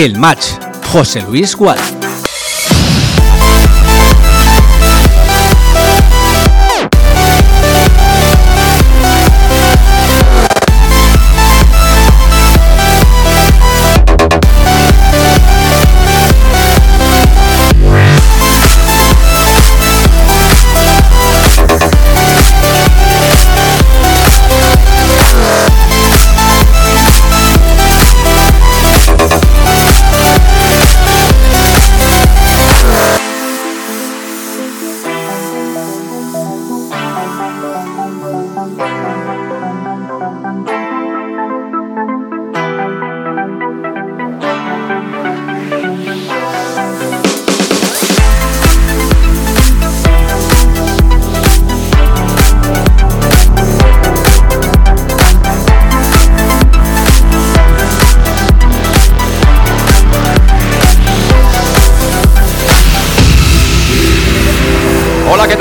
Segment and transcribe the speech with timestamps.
[0.00, 0.54] El Match,
[0.92, 1.99] José Luis Gual.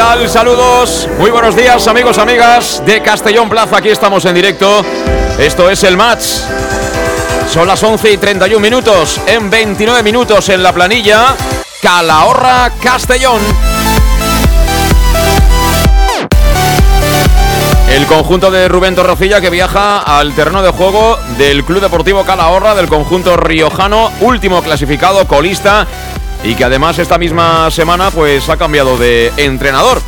[0.10, 4.84] Saludos, muy buenos días amigos, amigas de Castellón Plaza, aquí estamos en directo.
[5.38, 6.24] Esto es el match.
[7.48, 11.36] Son las 11 y 31 minutos, en 29 minutos en la planilla,
[11.82, 13.40] Calahorra Castellón.
[17.92, 22.74] El conjunto de Rubén Torrecilla que viaja al terreno de juego del Club Deportivo Calahorra
[22.74, 25.88] del conjunto riojano, último clasificado, colista
[26.44, 29.99] y que además esta misma semana pues ha cambiado de entrenador.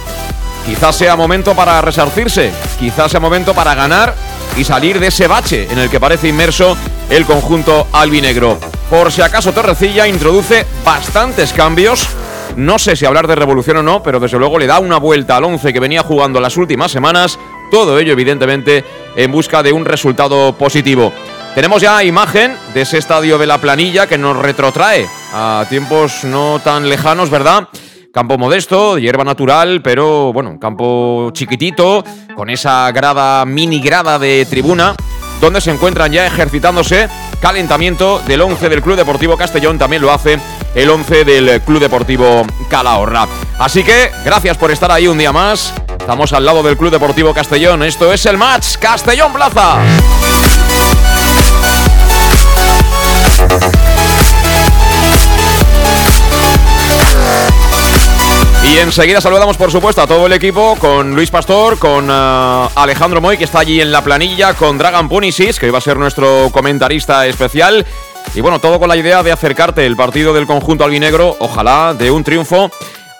[0.65, 4.13] Quizás sea momento para resarcirse, quizás sea momento para ganar
[4.55, 6.77] y salir de ese bache en el que parece inmerso
[7.09, 8.59] el conjunto albinegro.
[8.89, 12.07] Por si acaso Torrecilla introduce bastantes cambios.
[12.55, 15.37] No sé si hablar de revolución o no, pero desde luego le da una vuelta
[15.37, 17.39] al 11 que venía jugando las últimas semanas.
[17.71, 18.83] Todo ello, evidentemente,
[19.15, 21.13] en busca de un resultado positivo.
[21.55, 26.59] Tenemos ya imagen de ese estadio de la planilla que nos retrotrae a tiempos no
[26.63, 27.67] tan lejanos, ¿verdad?
[28.13, 32.03] Campo modesto, hierba natural, pero bueno, campo chiquitito,
[32.35, 34.95] con esa grada, mini grada de tribuna,
[35.39, 37.07] donde se encuentran ya ejercitándose
[37.39, 40.39] calentamiento del 11 del Club Deportivo Castellón, también lo hace
[40.75, 43.27] el 11 del Club Deportivo Calahorra.
[43.57, 45.73] Así que gracias por estar ahí un día más.
[45.97, 47.81] Estamos al lado del Club Deportivo Castellón.
[47.83, 49.77] Esto es el match Castellón Plaza.
[58.71, 63.19] Y enseguida saludamos, por supuesto, a todo el equipo con Luis Pastor, con eh, Alejandro
[63.19, 66.49] Moy, que está allí en la planilla, con Dragan Punisis, que va a ser nuestro
[66.53, 67.85] comentarista especial.
[68.33, 72.11] Y bueno, todo con la idea de acercarte el partido del conjunto albinegro, ojalá de
[72.11, 72.71] un triunfo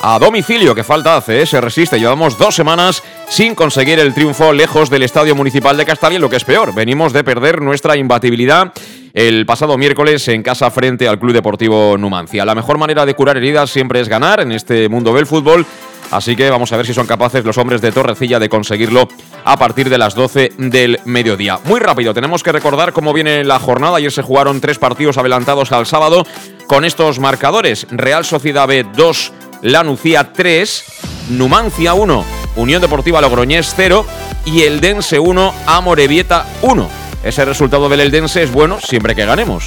[0.04, 1.46] a domicilio, que falta hace, ¿eh?
[1.46, 2.00] se resiste.
[2.00, 6.38] Llevamos dos semanas sin conseguir el triunfo lejos del Estadio Municipal de Castalia, lo que
[6.38, 8.74] es peor, venimos de perder nuestra imbatibilidad
[9.14, 12.46] el pasado miércoles en casa frente al Club Deportivo Numancia.
[12.46, 15.66] La mejor manera de curar heridas siempre es ganar en este mundo del fútbol.
[16.12, 19.08] Así que vamos a ver si son capaces los hombres de Torrecilla de conseguirlo
[19.46, 21.60] a partir de las 12 del mediodía.
[21.64, 23.98] Muy rápido, tenemos que recordar cómo viene la jornada.
[23.98, 26.26] Ayer se jugaron tres partidos adelantados al sábado
[26.68, 27.88] con estos marcadores.
[27.92, 30.84] Real Sociedad B 2, Lanucía 3,
[31.30, 34.06] Numancia 1, Unión Deportiva Logroñés 0
[34.46, 36.90] y el Dense 1, Amorebieta 1.
[37.24, 39.66] Ese resultado del Eldense es bueno siempre que ganemos.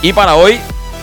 [0.00, 0.58] Y para hoy,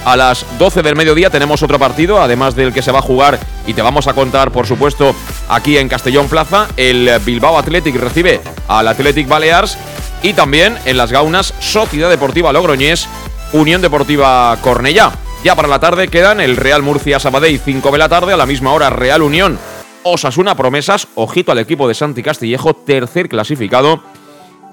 [0.05, 3.39] a las 12 del mediodía, tenemos otro partido, además del que se va a jugar
[3.67, 5.15] y te vamos a contar, por supuesto,
[5.49, 6.67] aquí en Castellón Plaza.
[6.75, 9.77] El Bilbao Athletic recibe al Athletic Balears
[10.23, 13.07] y también en las Gaunas, Sociedad Deportiva Logroñés,
[13.51, 15.11] Unión Deportiva Cornellá.
[15.43, 18.45] Ya para la tarde quedan el Real Murcia Sabadell 5 de la tarde, a la
[18.45, 19.59] misma hora Real Unión
[20.03, 24.01] Osasuna Promesas, ojito al equipo de Santi Castillejo, tercer clasificado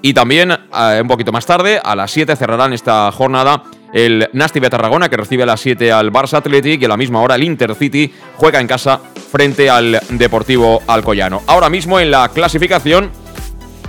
[0.00, 4.60] y también eh, un poquito más tarde, a las 7 cerrarán esta jornada el Nasty
[4.60, 7.42] Tarragona, que recibe a las 7 al Barça Athletic y a la misma hora el
[7.42, 9.00] Intercity juega en casa
[9.32, 11.42] frente al Deportivo Alcoyano.
[11.48, 13.10] Ahora mismo en la clasificación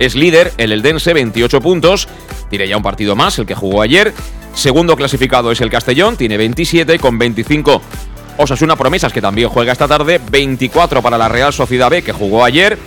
[0.00, 2.08] es líder el Eldense, 28 puntos,
[2.50, 4.12] tiene ya un partido más, el que jugó ayer.
[4.54, 7.82] Segundo clasificado es el Castellón, tiene 27 con 25
[8.36, 12.44] Osasuna Promesas, que también juega esta tarde, 24 para la Real Sociedad B, que jugó
[12.44, 12.78] ayer,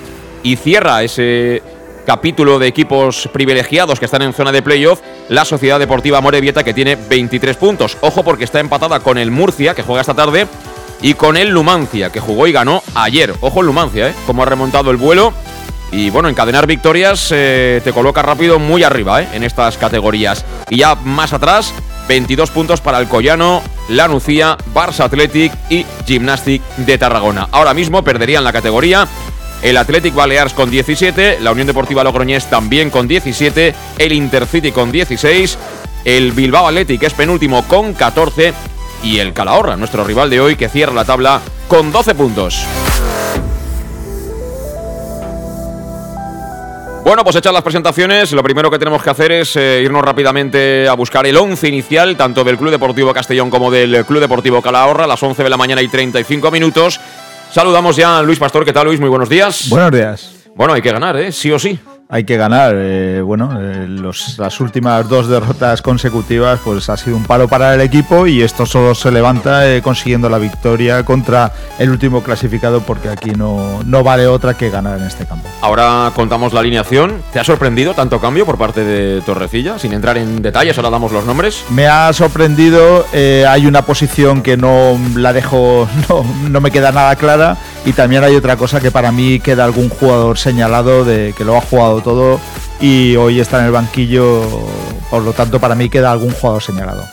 [0.44, 1.62] y cierra ese
[2.06, 6.74] capítulo de equipos privilegiados que están en zona de playoff, la Sociedad Deportiva Morevieta que
[6.74, 7.98] tiene 23 puntos.
[8.02, 10.48] Ojo porque está empatada con el Murcia que juega esta tarde
[11.02, 13.34] y con el Lumancia que jugó y ganó ayer.
[13.42, 14.14] Ojo el Lumancia, ¿eh?
[14.28, 15.34] Cómo ha remontado el vuelo.
[15.92, 19.30] Y bueno, encadenar victorias eh, te coloca rápido muy arriba ¿eh?
[19.34, 20.46] en estas categorías.
[20.70, 21.74] Y ya más atrás,
[22.08, 27.48] 22 puntos para el Collano, La Nucía, Barça Athletic y Gymnastic de Tarragona.
[27.52, 29.08] Ahora mismo perderían la categoría
[29.62, 34.92] el Athletic Balears con 17, la Unión Deportiva Logroñés también con 17, el Intercity con
[34.92, 35.58] 16
[36.06, 38.54] el Bilbao Athletic es penúltimo con 14
[39.04, 42.64] y el Calahorra, nuestro rival de hoy, que cierra la tabla con 12 puntos.
[47.06, 50.90] Bueno, pues hechas las presentaciones, lo primero que tenemos que hacer es eh, irnos rápidamente
[50.90, 55.04] a buscar el 11 inicial, tanto del Club Deportivo Castellón como del Club Deportivo Calahorra,
[55.04, 57.00] a las 11 de la mañana y 35 minutos.
[57.52, 58.66] Saludamos ya a Luis Pastor.
[58.66, 59.00] ¿Qué tal, Luis?
[59.00, 59.70] Muy buenos días.
[59.70, 60.34] Buenos días.
[60.56, 61.32] Bueno, hay que ganar, ¿eh?
[61.32, 61.80] Sí o sí
[62.16, 62.74] hay que ganar.
[62.78, 63.88] Eh, bueno, eh,
[64.38, 68.66] las últimas dos derrotas consecutivas pues ha sido un palo para el equipo y esto
[68.66, 74.02] solo se levanta eh, consiguiendo la victoria contra el último clasificado porque aquí no, no
[74.02, 75.50] vale otra que ganar en este campo.
[75.60, 77.22] Ahora contamos la alineación.
[77.34, 79.78] ¿Te ha sorprendido tanto cambio por parte de Torrecilla?
[79.78, 81.66] Sin entrar en detalles, ahora damos los nombres.
[81.70, 83.06] Me ha sorprendido.
[83.14, 88.24] hay una posición que no la dejo, no, no me queda nada clara y también
[88.24, 92.02] hay otra cosa que para mí queda algún jugador señalado de que lo ha jugado
[92.02, 92.40] todo
[92.82, 94.44] y hoy está en el banquillo,
[95.10, 97.04] por lo tanto para mí queda algún jugador señalado.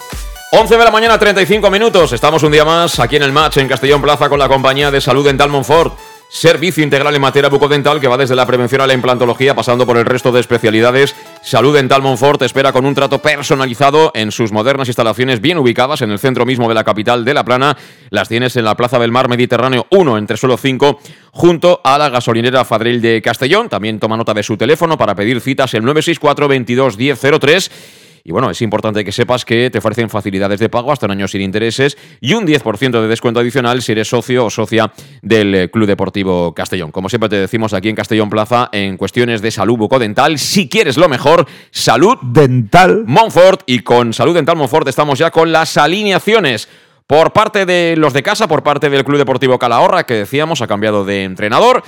[0.55, 2.13] 11 de la mañana, 35 minutos.
[2.13, 5.01] Estamos un día más aquí en el match en Castellón Plaza con la compañía de
[5.01, 5.97] salud Dental Monfort.
[6.35, 9.99] Servicio integral en materia bucodental que va desde la prevención a la implantología pasando por
[9.99, 11.15] el resto de especialidades.
[11.43, 16.11] Salud Dental Monfort espera con un trato personalizado en sus modernas instalaciones bien ubicadas en
[16.11, 17.77] el centro mismo de la capital de La Plana.
[18.09, 21.01] Las tienes en la Plaza del Mar Mediterráneo 1 entre suelo 5
[21.33, 23.69] junto a la gasolinera Fadril de Castellón.
[23.69, 28.51] También toma nota de su teléfono para pedir citas el 964 22 1003 y bueno,
[28.51, 31.99] es importante que sepas que te ofrecen facilidades de pago hasta un año sin intereses
[32.21, 34.93] y un 10% de descuento adicional si eres socio o socia
[35.23, 36.93] del eh, Club Deportivo Castellón.
[36.93, 40.97] Como siempre te decimos aquí en Castellón Plaza, en cuestiones de salud bucodental, si quieres
[40.97, 43.63] lo mejor, salud dental Monfort.
[43.67, 46.69] Y con salud dental Monfort estamos ya con las alineaciones.
[47.09, 50.69] Por parte de los de casa, por parte del Club Deportivo Calahorra, que decíamos ha
[50.69, 51.83] cambiado de entrenador,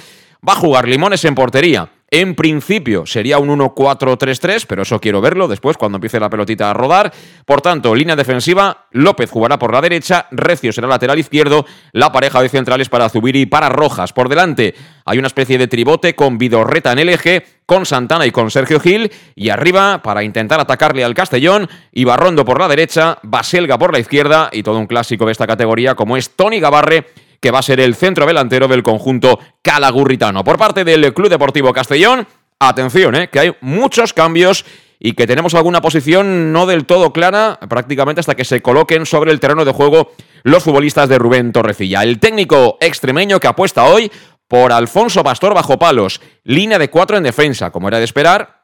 [0.47, 1.89] va a jugar Limones en portería.
[2.17, 6.73] En principio sería un 1-4-3-3, pero eso quiero verlo después cuando empiece la pelotita a
[6.73, 7.13] rodar.
[7.45, 12.41] Por tanto, línea defensiva, López jugará por la derecha, Recio será lateral izquierdo, la pareja
[12.41, 14.13] de centrales para Zubiri y para Rojas.
[14.13, 18.31] Por delante hay una especie de tribote con Vidorreta en el eje, con Santana y
[18.31, 23.77] con Sergio Gil, y arriba, para intentar atacarle al Castellón, Ibarrondo por la derecha, Baselga
[23.77, 27.07] por la izquierda, y todo un clásico de esta categoría como es Tony Gavarre
[27.45, 30.43] que va a ser el centro delantero del conjunto calagurritano.
[30.43, 32.27] Por parte del Club Deportivo Castellón,
[32.59, 34.65] atención, eh, que hay muchos cambios
[34.99, 39.31] y que tenemos alguna posición no del todo clara prácticamente hasta que se coloquen sobre
[39.31, 40.13] el terreno de juego
[40.43, 42.03] los futbolistas de Rubén Torrecilla.
[42.03, 44.11] El técnico extremeño que apuesta hoy
[44.49, 48.63] por Alfonso Pastor bajo palos, línea de cuatro en defensa, como era de esperar,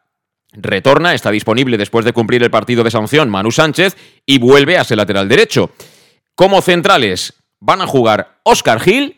[0.52, 3.94] retorna, está disponible después de cumplir el partido de sanción Manu Sánchez
[4.24, 5.70] y vuelve a ser lateral derecho.
[6.34, 9.16] Como centrales, van a jugar Oscar Gil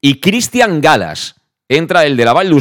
[0.00, 1.36] y Cristian Galas.
[1.68, 2.52] Entra el de la Val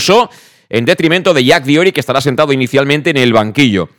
[0.69, 3.89] en detrimento de Jack Diori, que estará sentado inicialmente en el banquillo.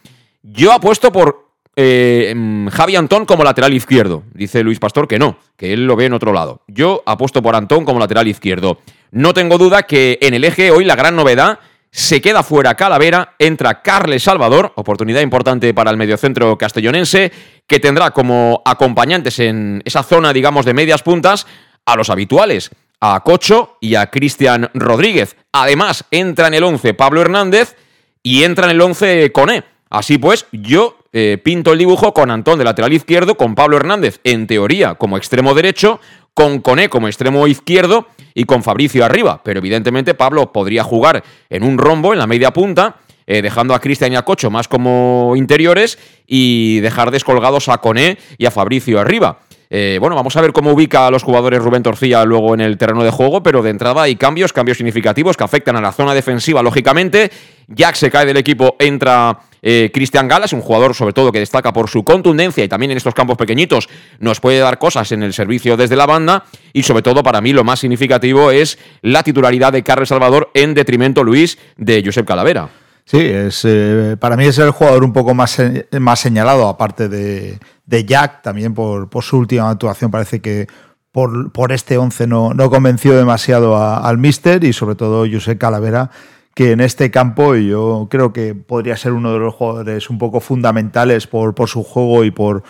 [0.42, 4.22] Yo apuesto por eh, mm, Javi Antón como lateral izquierdo.
[4.32, 6.62] Dice Luis Pastor que no, que él lo ve en otro lado.
[6.68, 8.78] Yo apuesto por Antón como lateral izquierdo.
[9.10, 11.58] No tengo duda que en el eje hoy la gran novedad
[11.92, 17.32] se queda fuera Calavera, entra Carles Salvador, oportunidad importante para el mediocentro castellonense,
[17.66, 21.46] que tendrá como acompañantes en esa zona, digamos, de medias puntas
[21.84, 22.70] a los habituales,
[23.00, 25.36] a Cocho y a Cristian Rodríguez.
[25.52, 27.76] Además, entra en el 11 Pablo Hernández
[28.22, 29.64] y entra en el 11 Coné.
[29.88, 34.20] Así pues, yo eh, pinto el dibujo con Antón de lateral izquierdo, con Pablo Hernández
[34.22, 36.00] en teoría como extremo derecho,
[36.34, 39.40] con Coné como extremo izquierdo y con Fabricio arriba.
[39.44, 42.96] Pero evidentemente Pablo podría jugar en un rombo en la media punta,
[43.26, 48.18] eh, dejando a Cristian y a Cocho más como interiores y dejar descolgados a Coné
[48.38, 49.40] y a Fabricio arriba.
[49.72, 52.76] Eh, bueno, vamos a ver cómo ubica a los jugadores Rubén Torcilla luego en el
[52.76, 56.12] terreno de juego, pero de entrada hay cambios, cambios significativos que afectan a la zona
[56.12, 57.30] defensiva, lógicamente.
[57.68, 61.72] Jack se cae del equipo, entra eh, Cristian Galas, un jugador sobre todo que destaca
[61.72, 65.32] por su contundencia y también en estos campos pequeñitos nos puede dar cosas en el
[65.32, 66.46] servicio desde la banda.
[66.72, 70.74] Y sobre todo para mí lo más significativo es la titularidad de Carles Salvador en
[70.74, 72.70] detrimento, Luis, de Josep Calavera.
[73.04, 75.60] Sí, es, eh, para mí es el jugador un poco más,
[75.98, 77.58] más señalado, aparte de,
[77.90, 80.10] Jack, también por, su última actuación.
[80.10, 80.66] Parece que
[81.12, 86.10] por, por este 11 no, no convenció demasiado al Mister y sobre todo Josep Calavera,
[86.54, 90.40] que en este campo yo creo que podría ser uno de los jugadores un poco
[90.40, 92.62] fundamentales por, por su juego y por,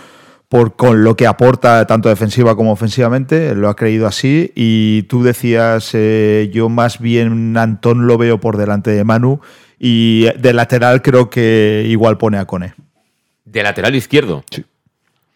[0.49, 5.23] por con lo que aporta tanto defensiva como ofensivamente, lo ha creído así y tú
[5.23, 9.41] decías, eh, yo más bien Antón lo veo por delante de Manu
[9.79, 12.75] y de lateral creo que igual pone a Cone.
[13.45, 14.45] ¿De lateral izquierdo?
[14.50, 14.65] Sí.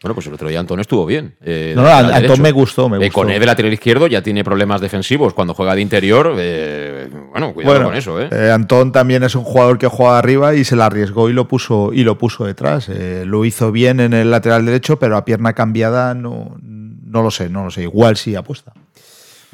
[0.05, 1.35] Bueno, pues el otro día Antón estuvo bien.
[1.41, 3.13] Eh, no, no, Antón me gustó, me gustó.
[3.15, 6.35] con de lateral izquierdo ya tiene problemas defensivos cuando juega de interior.
[6.37, 8.21] Eh, bueno, cuidado con eso.
[8.21, 8.53] ¿eh?
[8.53, 11.91] Antón también es un jugador que juega arriba y se la arriesgó y lo puso,
[11.95, 12.91] y lo puso detrás.
[12.91, 17.49] lo hizo bien en el lateral derecho, pero a pierna cambiada no, no lo sé,
[17.49, 17.85] no lo sé.
[17.85, 18.75] Igual sí apuesta.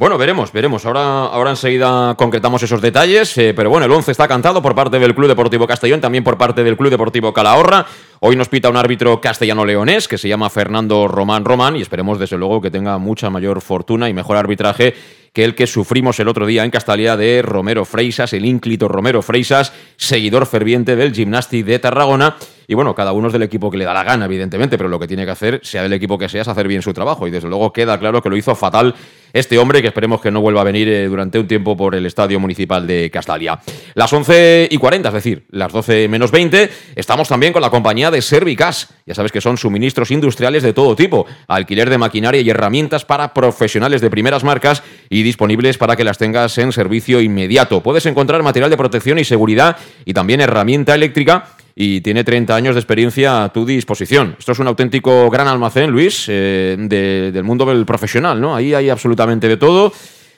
[0.01, 0.87] Bueno, veremos, veremos.
[0.87, 3.35] Ahora, ahora enseguida concretamos esos detalles.
[3.35, 6.65] pero bueno, el 11 está cantado por parte del Club Deportivo Castellón, también por parte
[6.65, 7.85] del Club Deportivo Calahorra.
[8.21, 12.39] Hoy nos pita un árbitro castellano-leonés que se llama Fernando Román Román y esperemos desde
[12.39, 14.95] luego que tenga mucha mayor fortuna y mejor arbitraje
[15.33, 19.23] que el que sufrimos el otro día en Castalia de Romero Freisas, el ínclito Romero
[19.23, 22.37] Freisas, seguidor ferviente del Gimnasti de Tarragona.
[22.67, 25.01] Y bueno, cada uno es del equipo que le da la gana, evidentemente, pero lo
[25.01, 27.27] que tiene que hacer, sea del equipo que sea, es hacer bien su trabajo.
[27.27, 28.95] Y desde luego queda claro que lo hizo fatal
[29.33, 32.07] este hombre, que esperemos que no vuelva a venir eh, durante un tiempo por el
[32.07, 33.61] Estadio Municipal de Castalia.
[33.95, 38.11] Las 11 y 40, es decir, las 12 menos 20, estamos también con la compañía
[38.11, 38.89] de Servicas.
[39.07, 43.35] Ya sabes que son suministros industriales de todo tipo, alquiler de maquinaria y herramientas para
[43.35, 47.83] profesionales de primeras marcas y disponibles para que las tengas en servicio inmediato.
[47.83, 52.75] Puedes encontrar material de protección y seguridad y también herramienta eléctrica y tiene 30 años
[52.75, 54.37] de experiencia a tu disposición.
[54.39, 58.55] Esto es un auténtico gran almacén, Luis, eh, del mundo del profesional, ¿no?
[58.55, 59.93] Ahí hay absolutamente de todo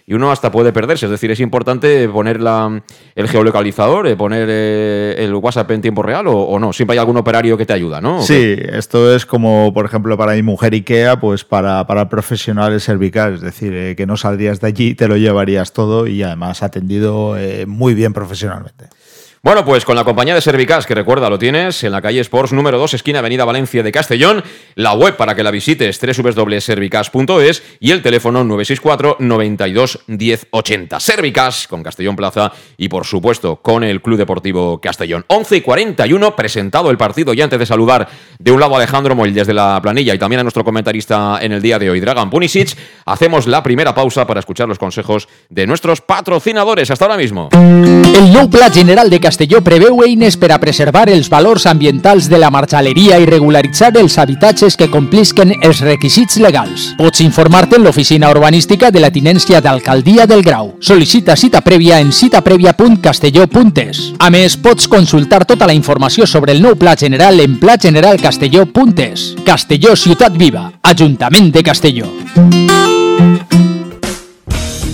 [0.06, 1.06] y uno hasta puede perderse.
[1.06, 2.40] Es decir, es importante poner
[3.14, 6.72] el geolocalizador, eh, poner eh, el WhatsApp en tiempo real o, no.
[6.72, 8.22] Siempre hay algún operario que te ayuda, ¿no?
[8.22, 13.34] Sí, esto es como, por ejemplo, para mi mujer IKEA, pues para, para profesionales cervical.
[13.34, 17.94] Es decir, que no saldrías de allí, te lo llevarías todo y además atendido muy
[17.94, 18.86] bien profesionalmente.
[19.44, 22.52] Bueno, pues con la compañía de Servicas, que recuerda, lo tienes en la calle Sports
[22.52, 24.44] número 2, esquina Avenida Valencia de Castellón,
[24.76, 31.00] la web para que la visites www.servicas.es y el teléfono 964 92 1080.
[31.00, 35.24] Servicas con Castellón Plaza y por supuesto con el Club Deportivo Castellón.
[35.26, 38.08] 11 y 41, presentado el partido y antes de saludar
[38.38, 41.50] de un lado a Alejandro Moll desde la planilla y también a nuestro comentarista en
[41.50, 45.66] el día de hoy, Dragan Punisic, hacemos la primera pausa para escuchar los consejos de
[45.66, 46.92] nuestros patrocinadores.
[46.92, 47.48] Hasta ahora mismo.
[47.52, 52.50] El Pla General de Castelló preveu eines per a preservar els valors ambientals de la
[52.52, 56.90] marxaleria i regularitzar els habitatges que complisquen els requisits legals.
[56.98, 60.74] Pots informar-te en l'oficina urbanística de la Tinència d'Alcaldia del Grau.
[60.84, 64.04] Sol·licita cita prèvia en citaprèvia.castelló.es.
[64.20, 69.30] A més, pots consultar tota la informació sobre el nou Pla General en plageneralcastelló.es.
[69.48, 72.12] Castelló Ciutat Viva, Ajuntament de Castelló.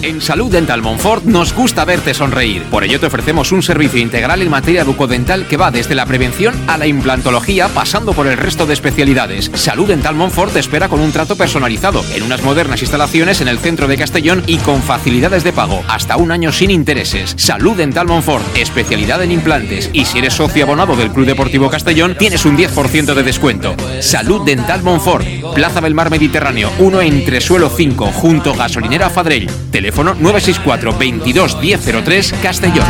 [0.00, 2.62] En Salud Dental Monfort nos gusta verte sonreír.
[2.71, 6.55] Por ello te ofrecemos un servicio integral en materia bucodental que va desde la prevención
[6.69, 9.50] a la implantología, pasando por el resto de especialidades.
[9.55, 13.59] Salud Dental Monfort te espera con un trato personalizado, en unas modernas instalaciones en el
[13.59, 17.35] centro de Castellón y con facilidades de pago, hasta un año sin intereses.
[17.37, 19.90] Salud Dental Monfort, especialidad en implantes.
[19.93, 23.75] Y si eres socio abonado del Club Deportivo Castellón, tienes un 10% de descuento.
[24.00, 29.50] Salud Dental Monfort, Plaza del Mar Mediterráneo, 1 entre suelo 5, junto gasolinera Fadrell.
[29.88, 32.85] Teléfono 964 22 1003 Castellón.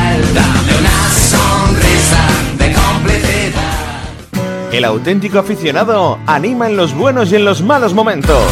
[4.73, 8.43] El auténtico aficionado anima en los buenos y en los malos momentos.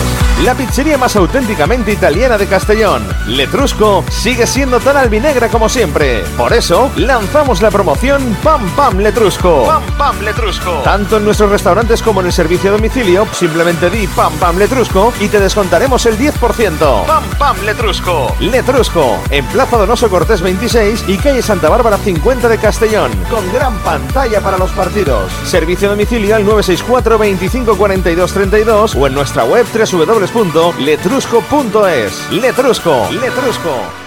[0.44, 6.24] La pizzería más auténticamente italiana de Castellón, Letrusco, sigue siendo tan albinegra como siempre.
[6.36, 9.64] Por eso, lanzamos la promoción Pam Pam Letrusco.
[9.64, 10.82] Pam Pam Letrusco.
[10.84, 15.10] Tanto en nuestros restaurantes como en el servicio a domicilio, simplemente di Pam Pam Letrusco
[15.20, 17.06] y te descontaremos el 10%.
[17.06, 18.36] Pam Pam Letrusco.
[18.38, 23.78] Letrusco, en Plaza Donoso Cortés 26 y calle Santa Bárbara 50 de Castellón, con gran
[23.78, 25.32] pantalla para los partidos.
[25.44, 32.30] Servicio a domicilio al 964 25 42 32 o en nuestra web www www.letrusco.es.
[32.33, 34.06] Letrusco, Letrusco.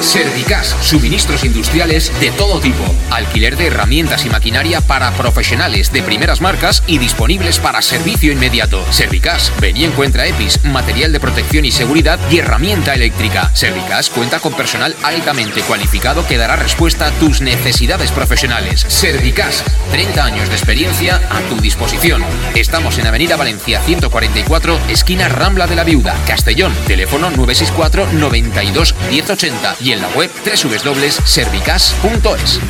[0.00, 6.40] Servicas, suministros industriales de todo tipo, alquiler de herramientas y maquinaria para profesionales de primeras
[6.40, 8.84] marcas y disponibles para servicio inmediato.
[8.90, 13.50] Servicas, ven y encuentra EPIs, material de protección y seguridad y herramienta eléctrica.
[13.54, 18.86] Servicas cuenta con personal altamente cualificado que dará respuesta a tus necesidades profesionales.
[18.88, 22.22] Servicas, 30 años de experiencia a tu disposición.
[22.54, 29.76] Estamos en Avenida Valencia 144, esquina Rambla de la Viuda, Castellón, teléfono 964 92 1080
[29.80, 32.60] y en la web www.servicas.es.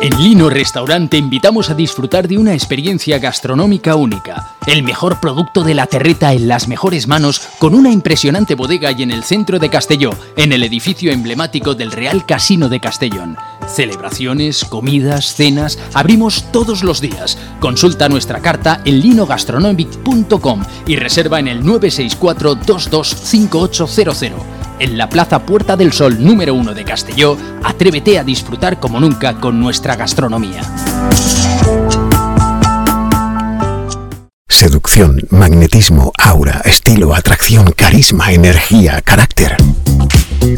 [0.00, 4.54] En Lino Restaurante invitamos a disfrutar de una experiencia gastronómica única.
[4.64, 9.02] El mejor producto de la terreta en las mejores manos, con una impresionante bodega y
[9.02, 13.36] en el centro de Castelló, en el edificio emblemático del Real Casino de Castellón.
[13.66, 17.36] Celebraciones, comidas, cenas, abrimos todos los días.
[17.58, 25.76] Consulta nuestra carta en linogastronomic.com y reserva en el 964 225800 en la Plaza Puerta
[25.76, 30.62] del Sol número 1 de Castelló, atrévete a disfrutar como nunca con nuestra gastronomía.
[34.58, 39.56] seducción, magnetismo, aura, estilo, atracción, carisma, energía, carácter.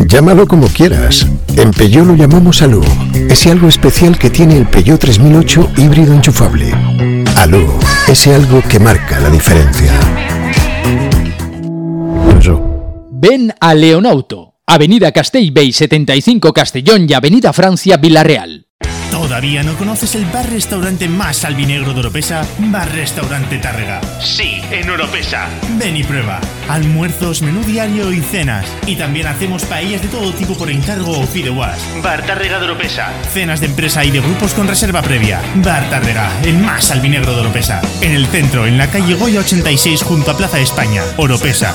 [0.06, 1.26] Llámalo como quieras.
[1.54, 2.82] En Peugeot lo llamamos Alú.
[3.28, 6.72] Ese algo especial que tiene el Peugeot 3008 híbrido enchufable.
[7.36, 7.66] Alú,
[8.08, 9.92] ese algo que marca la diferencia.
[13.22, 18.69] Ven a Leonauto, Avenida Castellbey 75 Castellón y Avenida Francia Villarreal.
[19.40, 22.46] ¿Todavía no conoces el bar-restaurante más albinegro de Oropesa?
[22.58, 23.98] Bar-restaurante Tárrega.
[24.20, 25.48] Sí, en Oropesa.
[25.78, 26.38] Ven y prueba.
[26.68, 28.66] Almuerzos, menú diario y cenas.
[28.84, 31.80] Y también hacemos paellas de todo tipo por encargo o fideuás.
[32.02, 33.14] Bar Tárrega de Oropesa.
[33.32, 35.40] Cenas de empresa y de grupos con reserva previa.
[35.54, 37.80] Bar Tárrega, el más albinegro de Oropesa.
[38.02, 41.02] En el centro, en la calle Goya 86 junto a Plaza España.
[41.16, 41.74] Oropesa.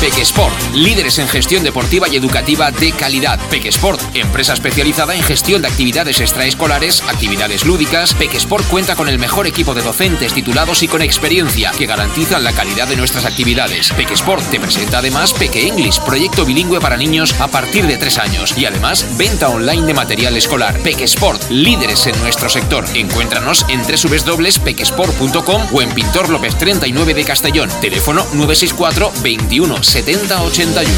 [0.00, 3.38] Pequesport, líderes en gestión deportiva y educativa de calidad.
[3.50, 8.14] Pequesport, empresa especializada en gestión de actividades extraescolares, actividades lúdicas.
[8.14, 12.52] Pequesport cuenta con el mejor equipo de docentes titulados y con experiencia que garantizan la
[12.52, 13.92] calidad de nuestras actividades.
[13.92, 18.56] Pequesport te presenta además Peque English, proyecto bilingüe para niños a partir de 3 años
[18.56, 20.78] y además venta online de material escolar.
[20.78, 22.86] Pequesport, líderes en nuestro sector.
[22.94, 27.68] Encuéntranos en www.pequesport.com o en Pintor López 39 de Castellón.
[27.82, 30.88] Teléfono 964 21 70 81.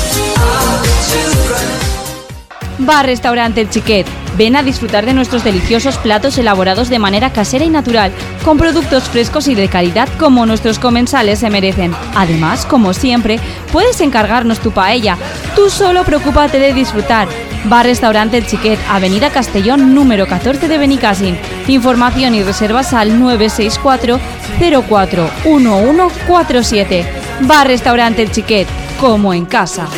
[2.81, 4.07] Bar Restaurante El Chiquet.
[4.37, 8.13] Ven a disfrutar de nuestros deliciosos platos elaborados de manera casera y natural,
[8.45, 11.95] con productos frescos y de calidad como nuestros comensales se merecen.
[12.15, 13.41] Además, como siempre,
[13.73, 15.17] puedes encargarnos tu paella.
[15.57, 17.29] Tú solo preocúpate de disfrutar.
[17.65, 21.39] Bar Restaurante El Chiquet, Avenida Castellón, número 14 de Benicassin.
[21.67, 24.21] Información y reservas al 964
[24.59, 27.23] 041147.
[27.43, 28.69] Bar Restaurante El Chiquet,
[29.03, 29.89] como en casa.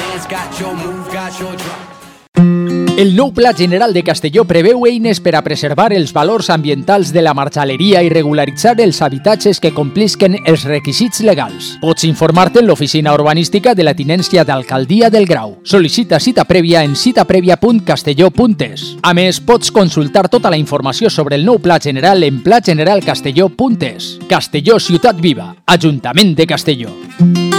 [2.96, 7.20] El nou Pla General de Castelló preveu eines per a preservar els valors ambientals de
[7.20, 11.74] la marxaleria i regularitzar els habitatges que complisquen els requisits legals.
[11.82, 15.58] Pots informar-te en l'oficina urbanística de la tinència d'alcaldia del Grau.
[15.68, 18.86] Sol·licita cita prèvia en citaprèvia.castelló.es.
[19.02, 24.14] A més, pots consultar tota la informació sobre el nou Pla General en plageneralcastelló.es.
[24.30, 27.53] Castelló Ciutat Viva, Ajuntament de Castelló.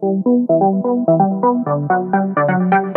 [0.00, 0.24] Thank
[2.46, 2.93] you.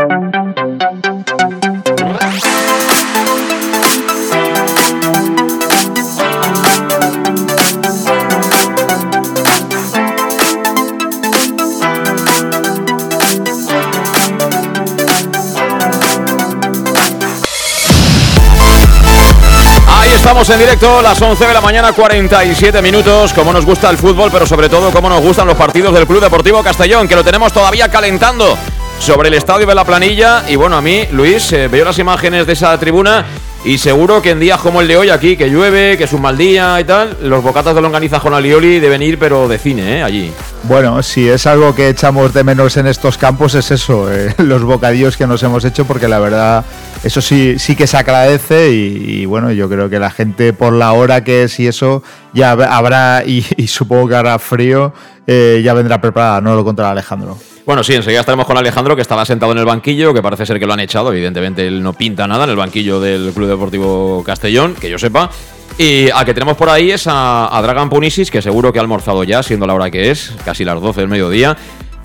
[20.28, 23.32] Estamos en directo, las 11 de la mañana, 47 minutos.
[23.32, 26.20] Como nos gusta el fútbol, pero sobre todo como nos gustan los partidos del Club
[26.20, 28.58] Deportivo Castellón, que lo tenemos todavía calentando
[29.00, 30.44] sobre el estadio de la planilla.
[30.50, 33.26] Y bueno, a mí, Luis, eh, veo las imágenes de esa tribuna
[33.67, 36.21] y seguro que en días como el de hoy aquí, que llueve, que es un
[36.21, 39.97] mal día y tal, los bocatas de longaniza con alioli deben ir, pero de cine,
[39.97, 40.03] ¿eh?
[40.03, 40.32] Allí.
[40.63, 44.63] Bueno, si es algo que echamos de menos en estos campos es eso, eh, los
[44.63, 46.63] bocadillos que nos hemos hecho, porque la verdad,
[47.03, 50.93] eso sí, sí que se agradece y, bueno, yo creo que la gente por la
[50.93, 54.93] hora que es y eso ya habrá, y, y supongo que hará frío,
[55.27, 57.38] eh, ya vendrá preparada, no lo contará Alejandro.
[57.67, 60.58] Bueno, sí, enseguida estaremos con Alejandro, que estaba sentado en el banquillo, que parece ser
[60.58, 61.12] que lo han echado.
[61.12, 65.30] Evidentemente, él no pinta nada en el banquillo del Club Deportivo Castellón, que yo sepa.
[65.77, 69.21] Y a que tenemos por ahí es a, a Dragan que seguro que ha almorzado
[69.25, 71.58] ya, siendo la hora que es, casi las 12 del mediodía.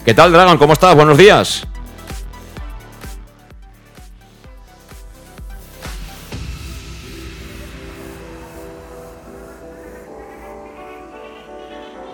[0.05, 0.59] ¿Qué tal, Dragan?
[0.59, 0.97] ¿Cómo estás?
[0.97, 1.65] Buenos días.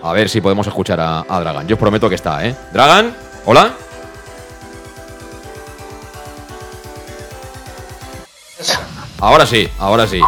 [0.03, 1.67] A ver si podemos escuchar a, a Dragan.
[1.67, 2.55] Yo os prometo que está, ¿eh?
[2.71, 3.11] Dragan,
[3.45, 3.73] hola.
[9.19, 10.19] Ahora sí, ahora sí.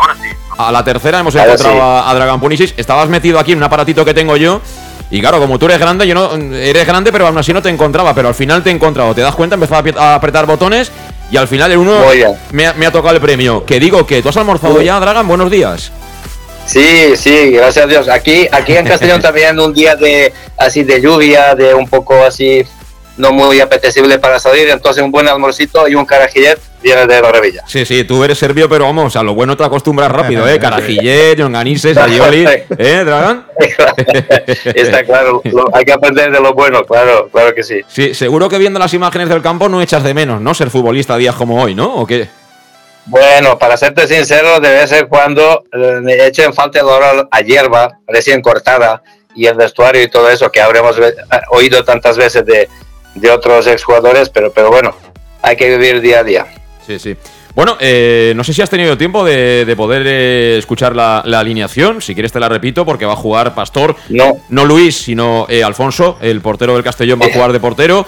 [0.57, 1.81] A la tercera hemos Ahora encontrado sí.
[1.81, 2.73] a, a Dragan Punisis.
[2.77, 4.61] Estabas metido aquí en un aparatito que tengo yo.
[5.09, 6.33] Y claro, como tú eres grande, yo no.
[6.55, 8.13] Eres grande, pero aún así no te encontraba.
[8.13, 9.13] Pero al final te he encontrado.
[9.13, 10.91] Te das cuenta, empezaba a apretar botones.
[11.31, 12.01] Y al final el uno
[12.51, 13.65] me ha, me ha tocado el premio.
[13.65, 15.27] Que digo que tú has almorzado ya, Dragan.
[15.27, 15.91] Buenos días.
[16.65, 18.07] Sí, sí, gracias a Dios.
[18.07, 22.63] Aquí, aquí en Castellón también un día de así de lluvia, de un poco así
[23.17, 27.63] no muy apetecible para salir, entonces un buen almorcito y un carajillet viene de maravilla.
[27.67, 30.57] Sí, sí, tú eres serbio, pero vamos, a lo bueno te acostumbras rápido, ¿eh?
[30.61, 32.45] Carajillet, longanises, aioli.
[32.77, 33.45] ¿Eh, Dragan?
[34.75, 37.81] Está claro, lo- hay que aprender de lo bueno, claro, claro que sí.
[37.87, 40.53] Sí, seguro que viendo las imágenes del campo no echas de menos, ¿no?
[40.53, 41.95] Ser futbolista días como hoy, ¿no?
[41.95, 42.27] ¿O qué?
[43.05, 47.27] Bueno, para serte sincero, de vez en cuando eh, me echo en falta el olor
[47.31, 49.01] a hierba recién cortada
[49.35, 51.13] y el vestuario y todo eso que habremos eh,
[51.51, 52.69] oído tantas veces de,
[53.15, 54.95] de otros exjugadores, pero, pero bueno,
[55.41, 56.47] hay que vivir día a día.
[56.85, 57.15] Sí, sí.
[57.53, 62.01] Bueno, eh, no sé si has tenido tiempo de, poder eh, escuchar la, alineación.
[62.01, 63.95] Si quieres te la repito porque va a jugar Pastor.
[64.09, 64.37] No.
[64.49, 68.05] No Luis, sino eh, Alfonso, el portero del Castellón, va a jugar de portero.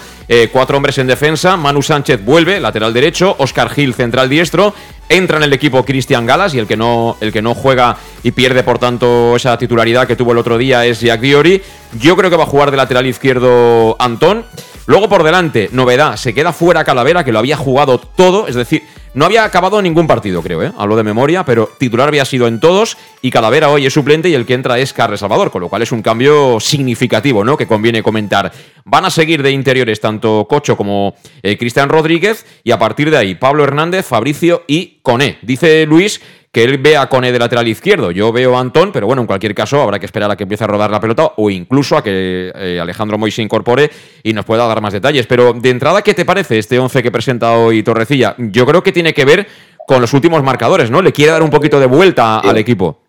[0.50, 1.56] cuatro hombres en defensa.
[1.56, 3.36] Manu Sánchez vuelve, lateral derecho.
[3.38, 4.72] Oscar Gil, central diestro.
[5.10, 8.30] Entra en el equipo Cristian Galas y el que no, el que no juega y
[8.30, 11.60] pierde por tanto esa titularidad que tuvo el otro día es Jack Diori.
[12.00, 14.46] Yo creo que va a jugar de lateral izquierdo Antón.
[14.86, 18.82] Luego por delante, novedad, se queda fuera Calavera, que lo había jugado todo, es decir,
[19.14, 20.72] no había acabado ningún partido, creo, ¿eh?
[20.76, 24.34] Hablo de memoria, pero titular había sido en todos y Calavera hoy es suplente y
[24.34, 27.56] el que entra es Carles Salvador, con lo cual es un cambio significativo, ¿no?
[27.56, 28.52] Que conviene comentar.
[28.84, 33.16] Van a seguir de interiores tanto Cocho como eh, Cristian Rodríguez y a partir de
[33.16, 35.38] ahí Pablo Hernández, Fabricio y Coné.
[35.42, 36.20] Dice Luis
[36.54, 38.12] que él vea a Cone de lateral izquierdo.
[38.12, 40.62] Yo veo a Antón, pero bueno, en cualquier caso habrá que esperar a que empiece
[40.62, 43.90] a rodar la pelota o incluso a que eh, Alejandro Moy se incorpore
[44.22, 45.26] y nos pueda dar más detalles.
[45.26, 48.36] Pero de entrada, ¿qué te parece este 11 que presenta hoy Torrecilla?
[48.38, 49.48] Yo creo que tiene que ver
[49.84, 51.02] con los últimos marcadores, ¿no?
[51.02, 53.00] Le quiere dar un poquito de vuelta al equipo.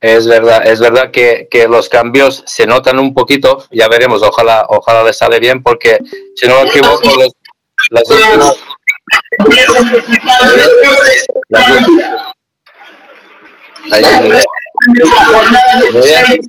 [0.00, 5.04] Es verdad, es verdad que, los cambios se notan un poquito, ya veremos, ojalá, ojalá
[5.04, 5.98] le sale bien, porque
[6.34, 7.10] si no me equivoco,
[7.90, 8.56] las últimas,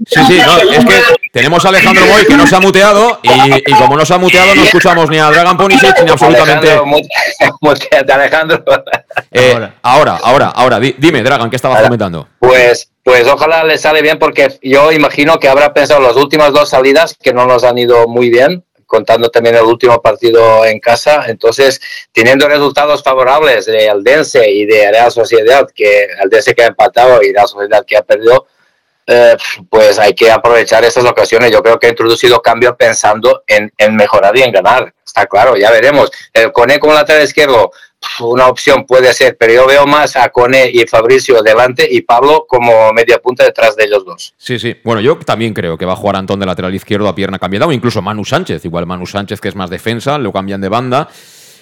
[0.06, 0.94] Sí, sí, no, es que
[1.32, 4.64] tenemos a Alejandro Boy que nos ha muteado y, como no se ha muteado no
[4.64, 6.70] escuchamos ni a Dragon Ponisic ni absolutamente...
[8.14, 8.64] Alejandro,
[9.32, 12.28] eh, ahora, ahora, ahora, dime, Dragon, ¿qué estabas comentando?
[12.40, 16.70] Pues, pues ojalá le sale bien porque yo imagino que habrá pensado las últimas dos
[16.70, 21.26] salidas que no nos han ido muy bien contando también el último partido en casa.
[21.28, 21.80] Entonces,
[22.12, 27.32] teniendo resultados favorables de Aldense y de Real Sociedad, que Aldense que ha empatado y
[27.32, 28.48] Real Sociedad que ha perdido,
[29.06, 29.38] eh,
[29.70, 31.52] pues hay que aprovechar esas ocasiones.
[31.52, 34.92] Yo creo que ha introducido cambio pensando en, en mejorar y en ganar.
[35.06, 36.12] Está claro, ya veremos.
[36.34, 37.72] El Cone como lateral izquierdo,
[38.22, 42.46] una opción puede ser, pero yo veo más a Cone y Fabricio delante y Pablo
[42.48, 44.34] como media punta detrás de ellos dos.
[44.38, 44.76] Sí, sí.
[44.84, 47.68] Bueno, yo también creo que va a jugar Antón de lateral izquierdo a pierna cambiada
[47.68, 48.66] o incluso Manu Sánchez.
[48.66, 51.10] Igual Manu Sánchez que es más defensa, lo cambian de banda.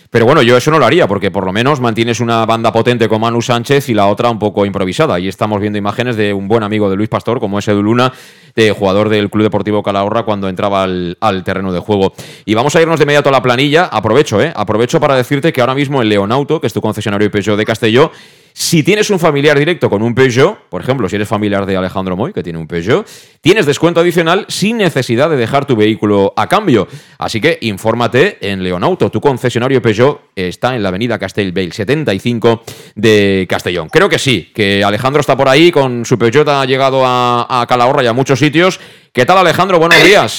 [0.10, 3.10] Pero bueno, yo eso no lo haría, porque por lo menos mantienes una banda potente
[3.10, 5.20] con Manu Sánchez y la otra un poco improvisada.
[5.20, 8.14] Y estamos viendo imágenes de un buen amigo de Luis Pastor, como es Edu Luna,
[8.56, 12.14] de jugador del Club Deportivo Calahorra cuando entraba al, terreno de juego.
[12.46, 13.86] Y vamos a irnos de inmediato a la planilla.
[13.86, 14.54] Aprovecho, ¿eh?
[14.56, 18.12] Aprovecho para decirte que ahora mismo el Leonauto, que es tu concesionario Peugeot de Castelló,
[18.60, 22.18] si tienes un familiar directo con un Peugeot, por ejemplo, si eres familiar de Alejandro
[22.18, 23.08] Moy, que tiene un Peugeot,
[23.40, 26.88] tienes descuento adicional sin necesidad de dejar tu vehículo a cambio.
[27.20, 29.12] Así que infórmate en Leonauto.
[29.12, 29.97] Tu concesionario Peugeot
[30.36, 32.64] está en la avenida Castellbell 75
[32.96, 33.90] de Castellón.
[33.90, 38.04] Creo que sí, que Alejandro está por ahí, con su Peugeot ha llegado a, Calahorra
[38.04, 38.80] y a muchos sitios.
[39.14, 39.80] ¿Qué tal, Alejandro?
[39.80, 40.38] Buenos días.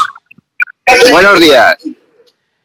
[1.11, 1.77] Buenos días.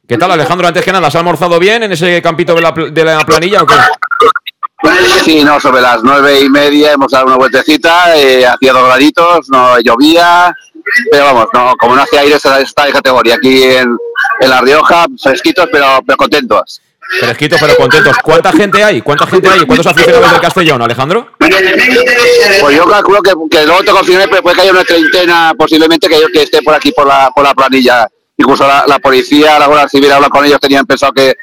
[0.07, 0.67] ¿Qué tal, Alejandro?
[0.67, 3.65] Antes que nada, ¿has almorzado bien en ese campito de la, de la planilla o
[3.65, 3.75] qué?
[5.23, 9.49] Sí, no, sobre las nueve y media hemos dado una vueltecita, eh, hacía dos graditos,
[9.49, 10.53] no llovía,
[11.09, 13.97] pero vamos, no, como no hacía aire está de categoría aquí en,
[14.41, 16.81] La Rioja, fresquitos pero, pero contentos.
[17.19, 18.17] Fresquitos pero contentos.
[18.23, 19.01] ¿Cuánta gente hay?
[19.01, 19.65] ¿Cuánta gente hay?
[19.65, 21.31] ¿Cuántos aficionados del Castellón, Alejandro?
[21.37, 26.07] Pues yo calculo que, que luego te confirmé, pero puede que haya una treintena posiblemente
[26.07, 28.07] que, yo, que esté por aquí por la, por la planilla.
[28.35, 31.35] Incluso la, la policía, la Guardia Civil habla con ellos, tenían pensado que,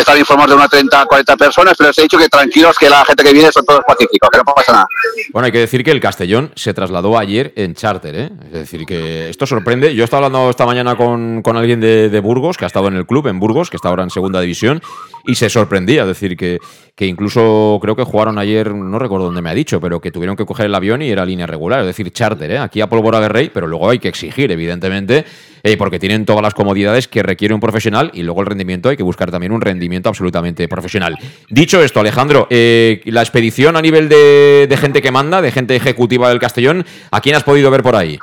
[0.00, 3.04] están informados de unas 30, 40 personas, pero les he dicho que tranquilos, que la
[3.04, 4.88] gente que viene son todos pacíficos, que no pasa nada.
[5.32, 8.30] Bueno, hay que decir que el Castellón se trasladó ayer en charter, ¿eh?
[8.46, 9.94] Es decir, que esto sorprende.
[9.94, 12.88] Yo he estado hablando esta mañana con, con alguien de, de, Burgos, que ha estado
[12.88, 14.82] en el club, en Burgos, que está ahora en segunda división,
[15.26, 16.58] y se sorprendía, es decir, que,
[16.94, 20.36] que incluso creo que jugaron ayer, no recuerdo dónde me ha dicho, pero que tuvieron
[20.36, 22.58] que coger el avión y era línea regular, es decir, charter, ¿eh?
[22.58, 25.24] Aquí a Pólvora de Rey, pero luego hay que exigir, evidentemente,
[25.62, 28.96] eh, porque tienen todas las comodidades que requiere un profesional y luego el rendimiento hay
[28.96, 31.16] que buscar también un rendimiento absolutamente profesional.
[31.48, 35.76] Dicho esto, Alejandro, eh, la expedición a nivel de, de gente que manda, de gente
[35.76, 38.18] ejecutiva del Castellón, ¿a quién has podido ver por ahí?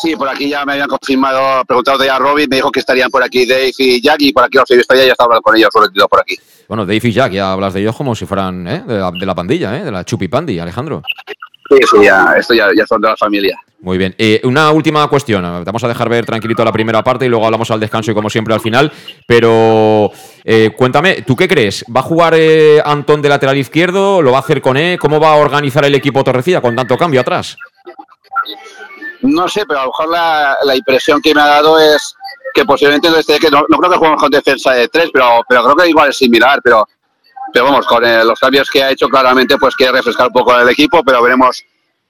[0.00, 3.10] Sí, por aquí ya me habían confirmado, preguntado de a Robin, me dijo que estarían
[3.10, 5.42] por aquí Dave y Jack y por aquí los he visto ya, ya estaba hablando
[5.42, 6.36] con ellos, sobre todo por aquí.
[6.68, 8.82] Bueno, Dave y Jack, ya hablas de ellos como si fueran ¿eh?
[8.86, 9.84] de, la, pandilla, ¿eh?
[9.84, 11.02] de la Chupipandi, Alejandro.
[11.68, 13.58] Sí, sí, ya, esto ya, son de la familia.
[13.84, 14.14] Muy bien.
[14.16, 15.42] Eh, una última cuestión.
[15.62, 18.30] Vamos a dejar ver tranquilito la primera parte y luego hablamos al descanso y como
[18.30, 18.90] siempre al final.
[19.26, 20.10] Pero
[20.42, 21.84] eh, cuéntame, ¿tú qué crees?
[21.94, 24.22] ¿Va a jugar eh, Antón de lateral izquierdo?
[24.22, 24.96] ¿Lo va a hacer con E?
[24.98, 27.58] ¿Cómo va a organizar el equipo Torrecilla con tanto cambio atrás?
[29.20, 32.16] No sé, pero a lo mejor la, impresión que me ha dado es
[32.54, 35.76] que posiblemente no, que no, creo que juegue con defensa de tres, pero, pero creo
[35.76, 36.88] que igual es similar, pero,
[37.52, 40.58] pero vamos, con eh, los cambios que ha hecho claramente pues quiere refrescar un poco
[40.58, 41.62] el equipo, pero veremos,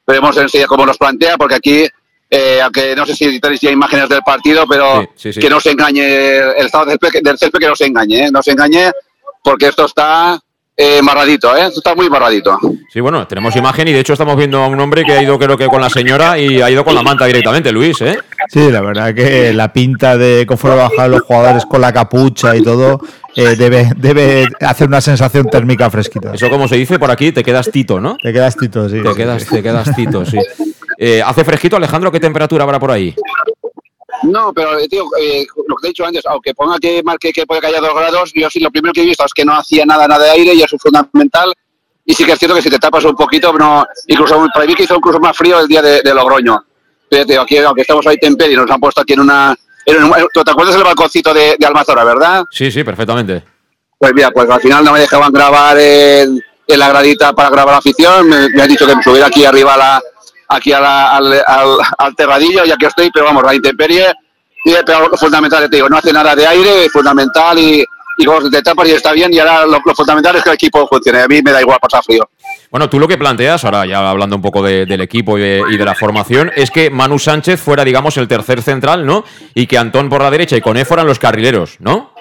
[0.06, 1.86] veremos enseguida cómo nos plantea, porque aquí,
[2.30, 6.36] eh, aunque no sé si tenéis ya imágenes del partido, pero que no se engañe,
[6.58, 6.98] el estado del
[7.38, 8.30] césped, que no se engañe, ¿eh?
[8.30, 8.90] no se engañe,
[9.42, 10.40] porque esto está
[10.76, 11.66] eh, marradito, ¿eh?
[11.66, 12.58] Está muy marradito.
[12.92, 15.38] Sí, bueno, tenemos imagen y de hecho estamos viendo a un hombre que ha ido
[15.38, 18.18] creo que con la señora y ha ido con la manta directamente, Luis, ¿eh?
[18.48, 22.62] Sí, la verdad que la pinta de conforme bajan los jugadores con la capucha y
[22.62, 23.00] todo
[23.36, 26.32] eh, debe, debe hacer una sensación térmica fresquita.
[26.34, 28.16] Eso como se dice por aquí, te quedas tito, ¿no?
[28.22, 29.00] Te quedas tito, sí.
[29.02, 30.38] Te quedas, te quedas tito, sí.
[30.98, 32.12] Eh, ¿Hace fresquito, Alejandro?
[32.12, 33.14] ¿Qué temperatura habrá por ahí?
[34.24, 37.32] No, pero eh, tío, eh, lo que te he dicho antes, aunque ponga que marque
[37.32, 39.44] que puede que haya dos grados, yo sí lo primero que he visto es que
[39.44, 41.52] no hacía nada, nada de aire y eso es fundamental.
[42.06, 44.74] Y sí que es cierto que si te tapas un poquito, no, incluso para mí
[44.74, 46.62] que hizo incluso más frío el día de, de Logroño.
[47.10, 49.56] Fíjate, aquí, aunque estamos ahí temperie, nos han puesto aquí en una...
[49.86, 52.44] En un- ¿Te acuerdas del balconcito de, de Almazora, verdad?
[52.50, 53.44] Sí, sí, perfectamente.
[53.98, 57.74] Pues mira, pues al final no me dejaban grabar en, en la gradita para grabar
[57.74, 58.28] la afición.
[58.28, 60.02] Me, me han dicho que me subiera aquí arriba a la,
[60.48, 64.12] aquí a la- al, al, al terradillo, ya que estoy, pero vamos, la intemperie.
[64.64, 67.84] Y, pero lo fundamental, te digo, no hace nada de aire, es fundamental y,
[68.16, 69.32] y como te tapas y está bien.
[69.32, 71.20] Y ahora lo, lo fundamental es que el equipo funcione.
[71.22, 72.28] A mí me da igual pasar frío.
[72.70, 75.62] Bueno, tú lo que planteas, ahora ya hablando un poco de- del equipo y de,
[75.70, 79.24] y de la formación, es que Manu Sánchez fuera, digamos, el tercer central, ¿no?
[79.54, 82.12] Y que Antón por la derecha y Coné fueran los carrileros, ¿no?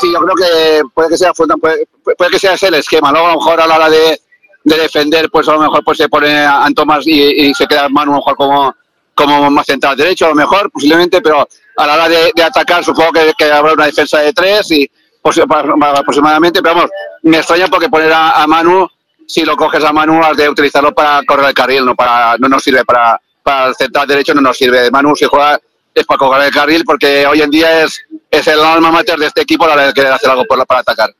[0.00, 3.10] Sí, yo creo que puede que sea puede, puede que sea ese el esquema.
[3.10, 4.20] Luego a lo mejor a la hora de,
[4.66, 7.88] de defender, pues a lo mejor pues se pone a Antomas y, y se queda
[7.88, 8.74] Manu a lo mejor como,
[9.14, 13.12] como más central derecho, a lo mejor posiblemente, pero a la hora de, atacar supongo
[13.12, 14.90] que, que habrá una defensa de tres y
[15.22, 16.90] aproximadamente, pero vamos,
[17.22, 18.88] me extraña porque poner a, Manu,
[19.26, 22.48] si lo coges a Manu, has de utilizarlo para correr el carril, no para no
[22.48, 24.90] nos sirve para, para el central derecho, no nos sirve.
[24.90, 25.60] Manu si juega
[25.94, 29.26] es para correr el carril porque hoy en día es, es el alma mater de
[29.26, 31.10] este equipo la de querer hacer algo por para atacar.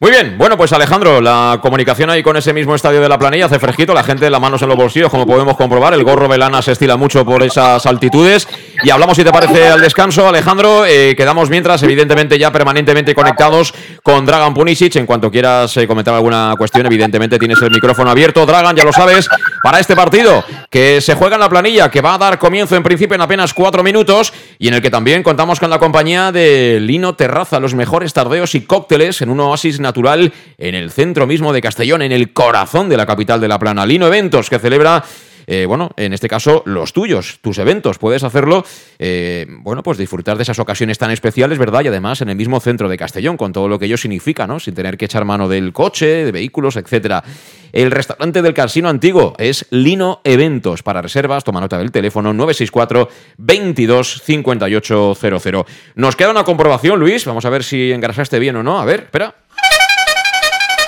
[0.00, 3.46] Muy bien, bueno, pues Alejandro, la comunicación ahí con ese mismo estadio de la planilla
[3.46, 6.62] hace fresquito, la gente las manos en los bolsillos, como podemos comprobar, el gorro velana
[6.62, 8.46] se estila mucho por esas altitudes.
[8.84, 10.86] Y hablamos, si te parece, al descanso, Alejandro.
[10.86, 14.94] Eh, quedamos mientras, evidentemente, ya permanentemente conectados con Dragan Punisic.
[14.94, 18.46] En cuanto quieras eh, comentar alguna cuestión, evidentemente tienes el micrófono abierto.
[18.46, 19.28] Dragan, ya lo sabes,
[19.64, 22.84] para este partido que se juega en la planilla, que va a dar comienzo en
[22.84, 26.78] principio en apenas cuatro minutos y en el que también contamos con la compañía de
[26.80, 31.52] Lino Terraza, los mejores tardeos y cócteles en un oasis natural en el centro mismo
[31.52, 33.86] de Castellón, en el corazón de la capital de la plana.
[33.86, 35.02] Lino Eventos, que celebra
[35.50, 37.96] eh, bueno, en este caso, los tuyos, tus eventos.
[37.96, 38.66] Puedes hacerlo,
[38.98, 41.82] eh, bueno, pues disfrutar de esas ocasiones tan especiales, ¿verdad?
[41.84, 44.60] Y además en el mismo centro de Castellón, con todo lo que ello significa, ¿no?
[44.60, 47.24] Sin tener que echar mano del coche, de vehículos, etcétera.
[47.72, 50.82] El restaurante del Casino Antiguo es Lino Eventos.
[50.82, 55.64] Para reservas, toma nota del teléfono 964 22 5800.
[55.94, 57.24] Nos queda una comprobación, Luis.
[57.24, 58.78] Vamos a ver si engrasaste bien o no.
[58.78, 59.34] A ver, espera.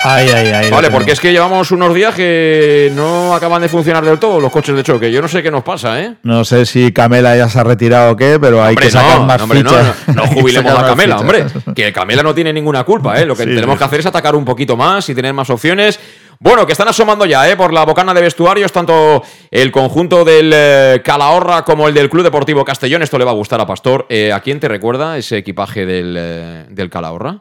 [0.03, 0.69] Ay, ay, ay.
[0.69, 0.97] lo Vale, tengo.
[0.97, 4.75] porque es que llevamos unos días que no acaban de funcionar del todo los coches
[4.75, 5.11] de choque.
[5.11, 6.15] Yo no sé qué nos pasa, ¿eh?
[6.23, 9.19] No sé si Camela ya se ha retirado o qué, pero hay Hombre, que sacar
[9.19, 9.95] no, más hombre, fichas.
[10.07, 11.21] no, no jubilemos a Camela, fichas.
[11.55, 11.73] hombre.
[11.75, 13.25] Que Camela no tiene ninguna culpa, ¿eh?
[13.25, 13.77] Lo que Sí, tenemos sí.
[13.79, 15.99] que hacer es atacar un poquito más y tener más opciones.
[16.39, 17.55] Bueno, que están asomando ya, ¿eh?
[17.55, 22.23] Por la bocana de vestuarios, tanto el conjunto del eh, Calahorra como el del Club
[22.23, 23.03] Deportivo Castellón.
[23.03, 24.07] Esto le va a gustar a Pastor.
[24.09, 27.37] Eh, ¿A quién te recuerda ese equipaje del, eh, del Calahorra?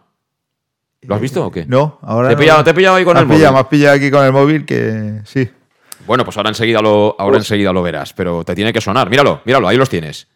[1.02, 1.64] ¿Lo has visto o qué?
[1.66, 2.28] No, ahora.
[2.28, 2.40] Te he no.
[2.40, 3.54] pillado, te he pillado ahí con el pillado, móvil.
[3.54, 5.48] Me has pillado aquí con el móvil que sí.
[6.06, 9.08] Bueno, pues ahora enseguida lo, ahora enseguida lo verás, pero te tiene que sonar.
[9.08, 10.26] Míralo, míralo, ahí los tienes.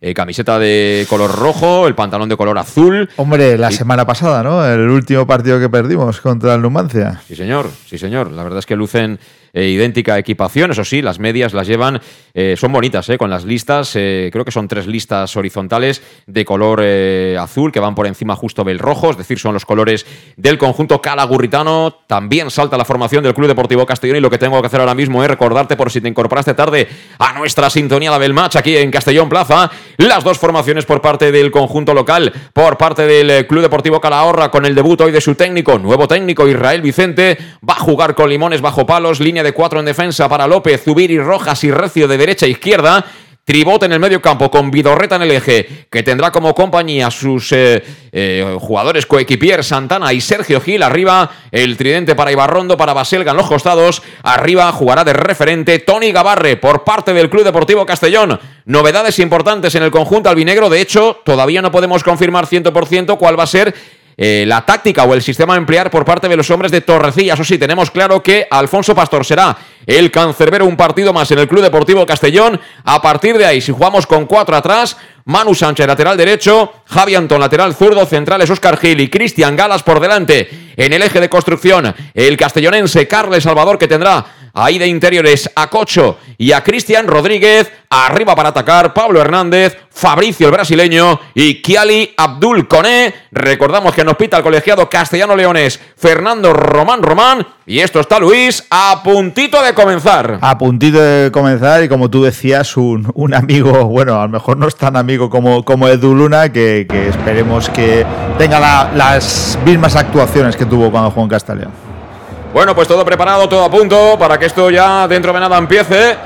[0.00, 3.08] Eh, camiseta de color rojo, el pantalón de color azul.
[3.16, 4.64] Hombre, la semana pasada, ¿no?
[4.66, 7.20] El último partido que perdimos contra el Numancia.
[7.26, 8.30] Sí, señor, sí, señor.
[8.32, 9.18] La verdad es que lucen
[9.52, 10.70] eh, idéntica equipación.
[10.70, 12.00] Eso sí, las medias las llevan,
[12.34, 13.94] eh, son bonitas, eh, con las listas.
[13.96, 16.82] eh, creo que son tres listas horizontales de color
[17.38, 21.00] azul que van por encima justo del rojo, es decir, son los colores del conjunto
[21.00, 21.94] calagurritano.
[22.06, 24.94] También salta la formación del Club Deportivo Castellón y lo que tengo que hacer ahora
[24.94, 26.88] mismo es recordarte por si te incorporaste tarde
[27.18, 29.70] a nuestra sintonía del match aquí en Castellón Plaza.
[29.96, 34.66] Las dos formaciones por parte del conjunto local, por parte del Club Deportivo Calahorra con
[34.66, 37.38] el debut hoy de su técnico, nuevo técnico Israel Vicente,
[37.68, 41.18] va a jugar con limones bajo palos, línea de cuatro en defensa para López, Zubiri,
[41.18, 43.04] Rojas y Recio de derecha a izquierda.
[43.44, 47.50] Tribote en el medio campo con Vidorreta en el eje, que tendrá como compañía sus
[47.50, 50.80] eh, eh, jugadores coequipier Santana y Sergio Gil.
[50.80, 54.00] Arriba el tridente para Ibarrondo, para Baselga en los costados.
[54.22, 58.38] Arriba jugará de referente Tony Gabarre por parte del Club Deportivo Castellón.
[58.64, 60.70] Novedades importantes en el conjunto albinegro.
[60.70, 63.74] De hecho, todavía no podemos confirmar 100% cuál va a ser
[64.16, 67.34] eh, la táctica o el sistema a emplear por parte de los hombres de Torrecilla.
[67.34, 71.48] Eso sí, tenemos claro que Alfonso Pastor será el cancerbero un partido más en el
[71.48, 72.60] Club Deportivo Castellón.
[72.84, 77.40] A partir de ahí, si jugamos con cuatro atrás, Manu Sánchez lateral derecho, Javi Antón
[77.40, 80.72] lateral zurdo, centrales Oscar Gil y Cristian Galas por delante.
[80.76, 85.68] En el eje de construcción, el castellonense Carles Salvador que tendrá ahí de interiores a
[85.70, 87.70] Cocho y a Cristian Rodríguez.
[87.90, 93.14] Arriba para atacar Pablo Hernández, Fabricio el brasileño y Kiali Abdul Coné.
[93.30, 97.46] Recordamos que nos pita el colegiado castellano Leones Fernando Román Román.
[97.64, 100.38] Y esto está Luis a puntito de comenzar.
[100.40, 104.56] A puntito de comenzar y como tú decías, un, un amigo, bueno, a lo mejor
[104.56, 108.04] no es tan amigo como, como Edu Luna, que, que esperemos que
[108.36, 111.70] tenga la- las mismas actuaciones que tuvo cuando jugó en Castellón.
[112.52, 116.16] Bueno, pues todo preparado, todo a punto para que esto ya dentro de nada empiece.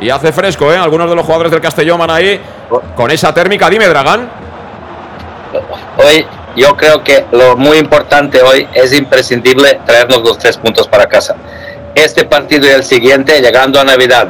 [0.00, 0.76] Y hace fresco, ¿eh?
[0.78, 2.40] Algunos de los jugadores del Castellón van ahí
[2.96, 3.68] con esa térmica.
[3.68, 4.28] Dime, Dragán.
[5.98, 6.24] Hoy
[6.56, 11.36] yo creo que lo muy importante hoy es imprescindible traernos los tres puntos para casa.
[11.94, 14.28] Este partido y el siguiente, llegando a Navidad,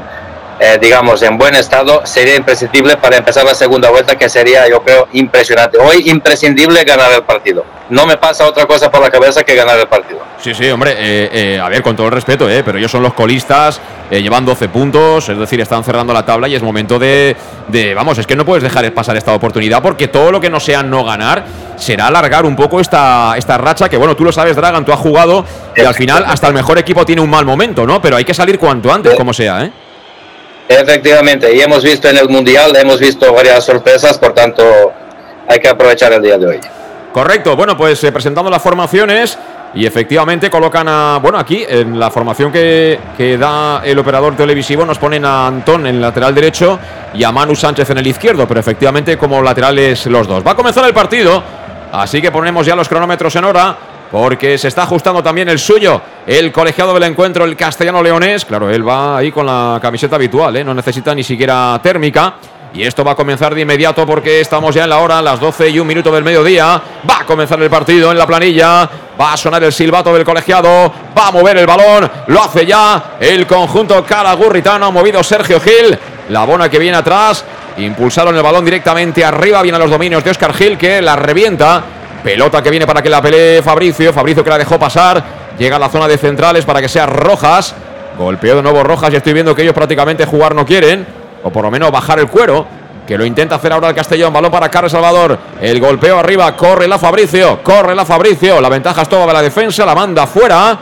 [0.60, 4.82] eh, digamos, en buen estado, sería imprescindible para empezar la segunda vuelta, que sería, yo
[4.82, 5.78] creo, impresionante.
[5.78, 7.64] Hoy imprescindible ganar el partido.
[7.90, 10.20] No me pasa otra cosa por la cabeza que ganar el partido.
[10.42, 13.02] Sí, sí, hombre, eh, eh, a ver, con todo el respeto, eh, pero ellos son
[13.02, 16.98] los colistas, eh, llevan 12 puntos, es decir, están cerrando la tabla y es momento
[16.98, 17.36] de,
[17.68, 20.60] de- Vamos, es que no puedes dejar pasar esta oportunidad porque todo lo que no
[20.60, 21.44] sea no ganar
[21.76, 24.98] será alargar un poco esta, esta racha que, bueno, tú lo sabes, Dragan, tú has
[25.00, 25.44] jugado
[25.76, 28.00] y al final hasta el mejor equipo tiene un mal momento, ¿no?
[28.02, 29.72] Pero hay que salir cuanto antes, como sea, ¿eh?
[30.68, 34.64] Efectivamente, y hemos visto en el Mundial, hemos visto varias sorpresas, por tanto,
[35.46, 36.60] hay que aprovechar el día de hoy.
[37.12, 39.38] Correcto, bueno, pues eh, presentando las formaciones
[39.74, 44.86] y efectivamente colocan a, bueno, aquí en la formación que, que da el operador televisivo
[44.86, 46.78] nos ponen a Antón en lateral derecho
[47.12, 50.46] y a Manu Sánchez en el izquierdo, pero efectivamente como laterales los dos.
[50.46, 51.42] Va a comenzar el partido,
[51.92, 53.76] así que ponemos ya los cronómetros en hora.
[54.14, 58.44] Porque se está ajustando también el suyo, el colegiado del encuentro, el castellano leonés.
[58.44, 60.62] Claro, él va ahí con la camiseta habitual, ¿eh?
[60.62, 62.34] no necesita ni siquiera térmica.
[62.72, 65.68] Y esto va a comenzar de inmediato porque estamos ya en la hora, las 12
[65.68, 66.80] y un minuto del mediodía.
[67.10, 68.88] Va a comenzar el partido en la planilla.
[69.20, 70.92] Va a sonar el silbato del colegiado.
[71.18, 72.08] Va a mover el balón.
[72.28, 74.92] Lo hace ya el conjunto calagurritano.
[74.92, 75.98] Movido Sergio Gil.
[76.28, 77.44] La bona que viene atrás.
[77.78, 79.60] Impulsaron el balón directamente arriba.
[79.60, 81.82] Vienen los dominios de Oscar Gil que la revienta.
[82.24, 84.10] Pelota que viene para que la pelee Fabricio.
[84.10, 85.22] Fabricio que la dejó pasar.
[85.58, 87.74] Llega a la zona de centrales para que sea Rojas.
[88.18, 91.06] Golpeó de nuevo Rojas y estoy viendo que ellos prácticamente jugar no quieren.
[91.42, 92.66] O por lo menos bajar el cuero.
[93.06, 94.32] Que lo intenta hacer ahora el Castellón.
[94.32, 95.38] Balón para Carlos Salvador.
[95.60, 96.56] El golpeo arriba.
[96.56, 97.62] Corre la Fabricio.
[97.62, 98.58] Corre la Fabricio.
[98.58, 99.84] La ventaja es toda de la defensa.
[99.84, 100.78] La manda fuera.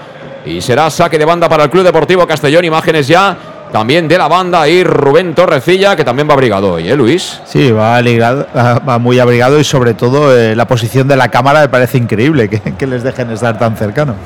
[0.46, 2.64] Y será saque de banda para el Club Deportivo Castellón.
[2.64, 3.36] Imágenes ya
[3.72, 4.68] también de la banda.
[4.68, 7.40] Y Rubén Torrecilla, que también va abrigado hoy, ¿eh, Luis?
[7.44, 11.60] Sí, va, abrigado- va muy abrigado y sobre todo eh, la posición de la cámara
[11.62, 14.16] me parece increíble que, que les dejen estar tan cercanos.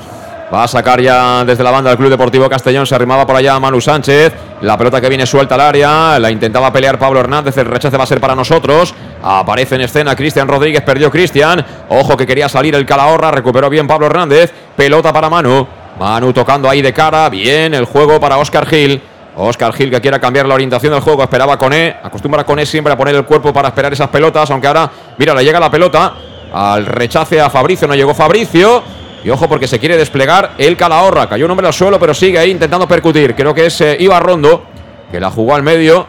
[0.55, 2.87] Va a sacar ya desde la banda del Club Deportivo Castellón.
[2.87, 4.33] Se arrimaba por allá Manu Sánchez.
[4.61, 6.21] La pelota que viene suelta al área.
[6.21, 7.59] La intentaba pelear Pablo Hernández.
[7.59, 8.95] El rechace va a ser para nosotros.
[9.25, 10.83] Aparece en escena Cristian Rodríguez.
[10.83, 11.67] Perdió Cristian.
[11.89, 13.33] Ojo que quería salir el Calahorra.
[13.33, 14.53] Recuperó bien Pablo Hernández.
[14.77, 15.67] Pelota para Manu.
[15.99, 17.29] Manu tocando ahí de cara.
[17.29, 19.03] Bien el juego para Oscar Gil.
[19.37, 21.23] Oscar Gil que quiera cambiar la orientación del juego.
[21.23, 21.97] Esperaba Coné.
[22.03, 24.51] Acostumbra Coné siempre a poner el cuerpo para esperar esas pelotas.
[24.51, 26.15] Aunque ahora, mira, le llega la pelota.
[26.53, 27.87] Al rechace a Fabricio.
[27.87, 28.83] No llegó Fabricio.
[29.23, 31.29] Y ojo porque se quiere desplegar el Calahorra.
[31.29, 33.35] Cayó un hombre al suelo, pero sigue ahí intentando percutir.
[33.35, 34.65] Creo que es eh, Ibar Rondo,
[35.11, 36.07] que la jugó al medio.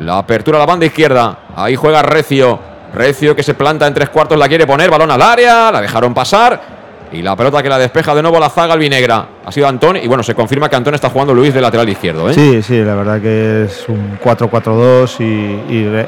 [0.00, 1.38] La apertura a la banda izquierda.
[1.54, 2.58] Ahí juega Recio.
[2.92, 4.90] Recio que se planta en tres cuartos, la quiere poner.
[4.90, 6.73] Balón al área, la dejaron pasar.
[7.14, 9.26] Y la pelota que la despeja de nuevo la zaga albinegra.
[9.44, 9.96] Ha sido Antón.
[9.96, 12.28] Y bueno, se confirma que Antón está jugando Luis de lateral izquierdo.
[12.28, 12.34] ¿eh?
[12.34, 15.20] Sí, sí, la verdad que es un 4-4-2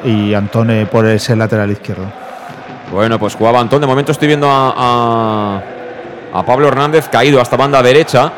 [0.04, 2.04] y, y, Antone por ese lateral izquierdo.
[2.92, 3.80] Bueno, pues jugaba Antón.
[3.80, 5.62] De momento estoy viendo a, a,
[6.32, 8.32] a Pablo Hernández caído hasta banda derecha.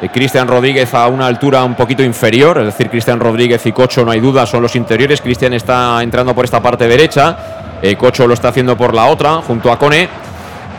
[0.00, 4.04] Eh, Cristian Rodríguez a una altura un poquito inferior, es decir, Cristian Rodríguez y Cocho,
[4.04, 5.20] no hay duda, son los interiores.
[5.20, 7.36] Cristian está entrando por esta parte derecha,
[7.82, 10.08] eh, Cocho lo está haciendo por la otra, junto a Cone.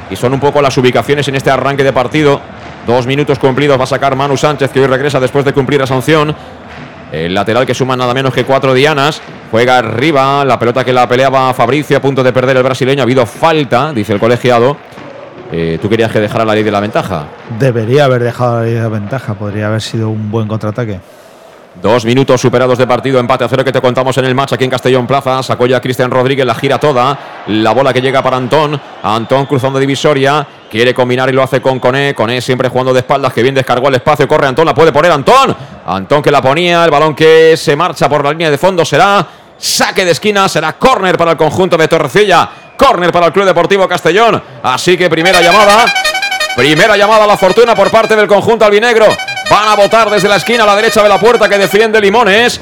[0.10, 2.40] Y son un poco las ubicaciones en este arranque de partido.
[2.86, 5.88] Dos minutos cumplidos va a sacar Manu Sánchez, que hoy regresa después de cumplir la
[5.88, 6.36] sanción.
[7.12, 9.22] El lateral que suma nada menos que cuatro dianas.
[9.52, 10.44] Juega arriba.
[10.44, 13.02] La pelota que la peleaba Fabricio a punto de perder el brasileño.
[13.02, 14.78] Ha habido falta, dice el colegiado.
[15.52, 17.26] Eh, Tú querías que dejara la ley de la ventaja.
[17.60, 21.00] Debería haber dejado la de ventaja, podría haber sido un buen contraataque.
[21.76, 24.64] Dos minutos superados de partido, empate a cero que te contamos en el match aquí
[24.64, 25.42] en Castellón Plaza.
[25.42, 27.18] Sacó ya Cristian Rodríguez, la gira toda.
[27.48, 28.80] La bola que llega para Antón.
[29.02, 30.48] Antón cruzando divisoria.
[30.70, 32.14] Quiere combinar y lo hace con Coné.
[32.14, 34.28] Coné siempre jugando de espaldas, que bien descargó el espacio.
[34.28, 35.56] Corre Antón, la puede poner Antón.
[35.88, 36.86] Antón que la ponía.
[36.86, 39.26] El balón que se marcha por la línea de fondo será
[39.58, 40.48] saque de esquina.
[40.48, 42.50] Será córner para el conjunto de Torrecilla.
[42.78, 44.42] Córner para el Club Deportivo Castellón.
[44.62, 45.86] Así que primera llamada.
[46.56, 49.08] Primera llamada a la fortuna por parte del conjunto albinegro.
[49.54, 52.60] Van a votar desde la esquina a la derecha de la puerta que defiende Limones.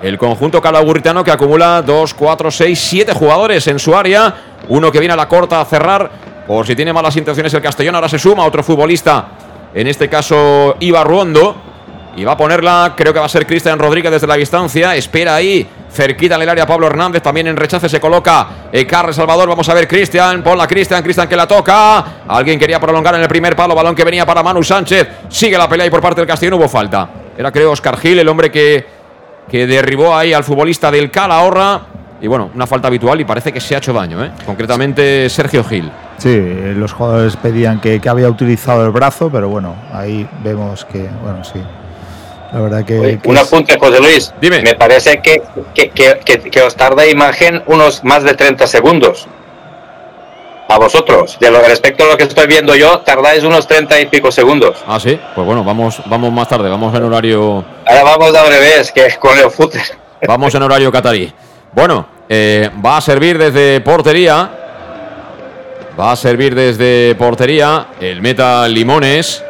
[0.00, 4.32] El conjunto calagurritano que acumula 2, 4, 6, 7 jugadores en su área.
[4.68, 6.08] Uno que viene a la corta a cerrar
[6.46, 7.96] por si tiene malas intenciones el Castellón.
[7.96, 9.26] Ahora se suma otro futbolista,
[9.74, 11.56] en este caso Iba Ruondo.
[12.16, 14.94] Y va a ponerla, creo que va a ser Cristian Rodríguez desde la distancia.
[14.94, 19.48] Espera ahí cerquita en el área Pablo Hernández, también en rechace se coloca eh, Salvador,
[19.48, 23.28] vamos a ver Cristian, ponla Cristian, Cristian que la toca, alguien quería prolongar en el
[23.28, 26.26] primer palo, balón que venía para Manu Sánchez, sigue la pelea y por parte del
[26.26, 27.08] Castillo hubo falta,
[27.38, 28.84] era creo Oscar Gil, el hombre que,
[29.48, 31.82] que derribó ahí al futbolista del Calahorra,
[32.20, 34.32] y bueno, una falta habitual y parece que se ha hecho daño, ¿eh?
[34.44, 35.90] concretamente Sergio Gil.
[36.16, 36.36] Sí,
[36.74, 41.44] los jugadores pedían que, que había utilizado el brazo, pero bueno, ahí vemos que, bueno,
[41.44, 41.60] sí,
[42.54, 42.98] la verdad que.
[42.98, 44.32] Oye, que un es- apunte, José Luis.
[44.40, 44.62] Dime.
[44.62, 45.42] Me parece que,
[45.74, 49.26] que, que, que- que os tarda imagen unos más de 30 segundos.
[50.66, 51.36] A vosotros.
[51.40, 54.76] De lo respecto a lo que estoy viendo yo, tardáis unos 30 y pico segundos.
[54.88, 58.90] Ah, sí, pues bueno, vamos, vamos más tarde, vamos en horario Ahora vamos al revés,
[58.90, 59.82] que con el fútbol.
[60.26, 61.30] Vamos en horario catarí.
[61.72, 64.50] Bueno, eh, va a servir desde portería.
[66.00, 69.44] Va a servir desde portería el meta Limones.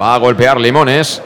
[0.00, 1.22] Va a golpear Limones.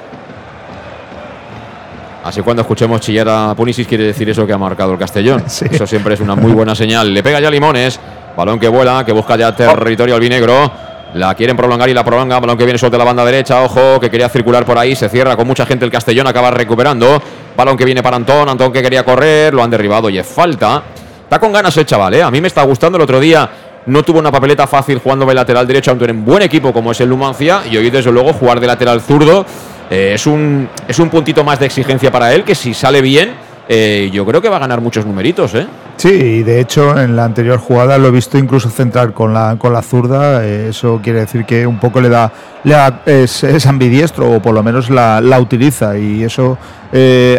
[2.25, 5.45] Así cuando escuchemos chillar a Punisis quiere decir eso que ha marcado el Castellón.
[5.49, 5.67] Sí.
[5.71, 7.13] Eso siempre es una muy buena señal.
[7.15, 8.01] Le pega ya Limones.
[8.37, 10.73] Balón que vuela, que busca ya territorio albinegro.
[11.15, 12.41] La quieren prolongar y la prolonga.
[12.41, 13.63] Balón que viene suelto a la banda derecha.
[13.63, 14.97] Ojo, que quería circular por ahí.
[14.97, 16.27] Se cierra con mucha gente el Castellón.
[16.27, 17.23] Acaba recuperando.
[17.57, 18.49] Balón que viene para Antón.
[18.49, 19.55] Antón que quería correr.
[19.55, 20.83] Lo han derribado y es falta.
[21.23, 22.23] Está con ganas el chaval, ¿eh?
[22.25, 22.97] A mí me está gustando.
[22.97, 23.49] El otro día
[23.87, 27.01] no tuvo una papeleta fácil jugando de lateral derecho ante un buen equipo como es
[27.01, 27.63] el Numancia.
[27.71, 29.45] Y hoy, desde luego, jugar de lateral zurdo
[29.91, 32.45] eh, es, un, es un puntito más de exigencia para él.
[32.45, 33.33] Que si sale bien,
[33.69, 35.67] eh, yo creo que va a ganar muchos numeritos, ¿eh?
[35.97, 39.57] Sí, y de hecho en la anterior jugada lo he visto incluso centrar con la,
[39.59, 40.45] con la zurda.
[40.45, 42.33] eh, eso quiere decir que un poco le da,
[42.65, 46.59] le da- es, es ambidiestro o por lo menos la, la utiliza y eso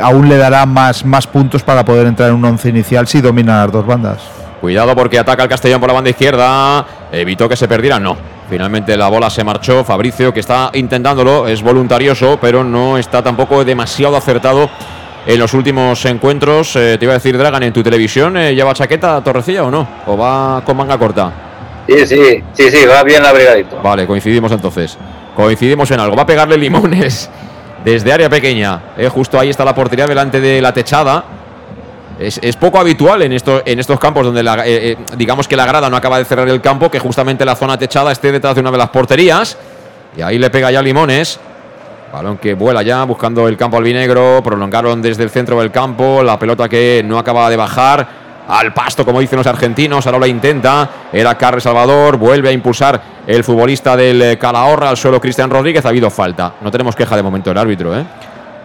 [0.02, 3.64] aún le dará más, más puntos para poder entrar en un once inicial si domina
[3.64, 4.20] las dos bandas.
[4.62, 6.86] Cuidado porque ataca el Castellón por la banda izquierda.
[7.12, 8.00] Evitó que se perdiera.
[8.00, 8.18] No.
[8.50, 9.84] Finalmente la bola se marchó.
[9.84, 11.48] Fabricio que está intentándolo.
[11.48, 14.70] Es voluntarioso, pero no está tampoco demasiado acertado
[15.26, 16.76] en los últimos encuentros.
[16.76, 19.88] Eh, te iba a decir, Dragan, en tu televisión, eh, ¿lleva chaqueta Torrecilla o no?
[20.08, 21.32] ¿O va con manga corta?
[21.88, 23.80] Sí, sí, sí, sí, va bien abrigadito.
[23.82, 24.98] Vale, coincidimos entonces.
[25.36, 26.16] Coincidimos en algo.
[26.16, 27.30] Va a pegarle limones
[27.86, 28.82] desde área pequeña.
[28.98, 31.24] Eh, justo ahí está la portería delante de la techada.
[32.20, 35.90] Es, es poco habitual en, en estos campos donde eh, eh, digamos que la grada
[35.90, 38.72] no acaba de cerrar el campo, que justamente la zona techada esté detrás de una
[38.72, 39.58] de las porterías.
[40.16, 41.40] Y ahí le pega ya Limones.
[42.14, 44.42] Balón que vuela ya buscando el campo albinegro.
[44.42, 46.24] Prolongaron desde el centro del campo.
[46.24, 48.08] La pelota que no acaba de bajar
[48.48, 50.06] al pasto, como dicen los argentinos.
[50.06, 50.90] Ahora la intenta.
[51.12, 52.16] Era Carles Salvador.
[52.16, 55.86] Vuelve a impulsar el futbolista del eh, Calahorra al suelo Cristian Rodríguez.
[55.86, 56.54] Ha habido falta.
[56.62, 58.06] No tenemos queja de momento del árbitro, ¿eh?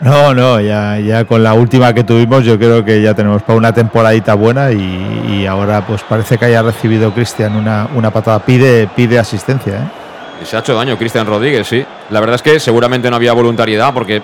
[0.00, 3.58] No, no, ya, ya con la última que tuvimos yo creo que ya tenemos para
[3.58, 8.38] una temporadita buena y, y ahora pues parece que haya recibido Cristian una, una patada.
[8.38, 10.44] Pide, pide asistencia, ¿eh?
[10.46, 11.84] Se ha hecho daño Cristian Rodríguez, sí.
[12.08, 14.22] La verdad es que seguramente no había voluntariedad porque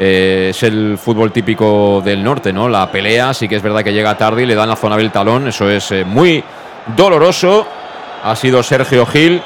[0.00, 2.68] eh, es el fútbol típico del norte, ¿no?
[2.68, 5.12] La pelea, sí que es verdad que llega tarde y le dan la zona del
[5.12, 5.46] talón.
[5.46, 6.42] Eso es eh, muy
[6.96, 7.64] doloroso.
[8.24, 9.40] Ha sido Sergio Gil.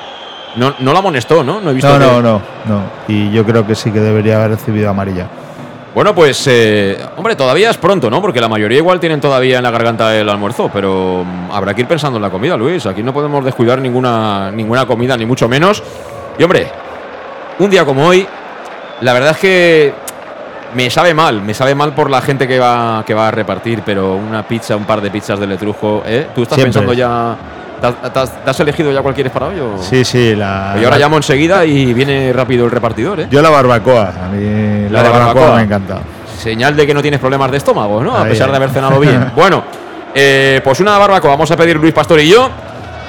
[0.57, 1.61] No, no la amonestó, ¿no?
[1.61, 2.83] No he visto No, que- no, no, no.
[3.07, 5.27] Y yo creo que sí que debería haber recibido amarilla.
[5.99, 8.23] Bueno, pues, eh, hombre, todavía es pronto, ¿no?
[8.23, 11.81] Porque la mayoría igual tienen todavía en la garganta el almuerzo, pero mm, habrá que
[11.81, 12.87] ir pensando en la comida, Luis.
[12.87, 15.83] Aquí no podemos descuidar ninguna, ninguna comida, ni mucho menos.
[16.39, 16.71] Y, hombre,
[17.59, 18.25] un día como hoy,
[19.01, 19.93] la verdad es que
[20.73, 23.83] me sabe mal, me sabe mal por la gente que va, que va a repartir,
[23.85, 26.29] pero una pizza, un par de pizzas de Letrusco, ¿eh?
[26.33, 26.81] ¿Tú estás Siempre.
[26.81, 27.37] pensando ya...
[27.81, 29.59] ¿te has, te has- te has elegido ya cuál quieres para hoy?
[29.61, 30.77] o- Sí, sí, la.
[30.81, 33.27] Yo ahora llamo enseguida y viene rápido el repartidor, ¿eh?
[33.31, 34.09] Yo la barbacoa.
[34.25, 35.57] A mí la, La de barbacoa, barbacoa.
[35.57, 35.99] me encanta.
[36.39, 38.17] Señal de que no tienes problemas de estómago, ¿no?
[38.17, 39.33] A pesar de haber cenado bien.
[39.37, 39.65] bueno,
[40.15, 41.31] eh, pues una barbacoa.
[41.31, 42.49] Vamos a pedir Luis Pastor y yo.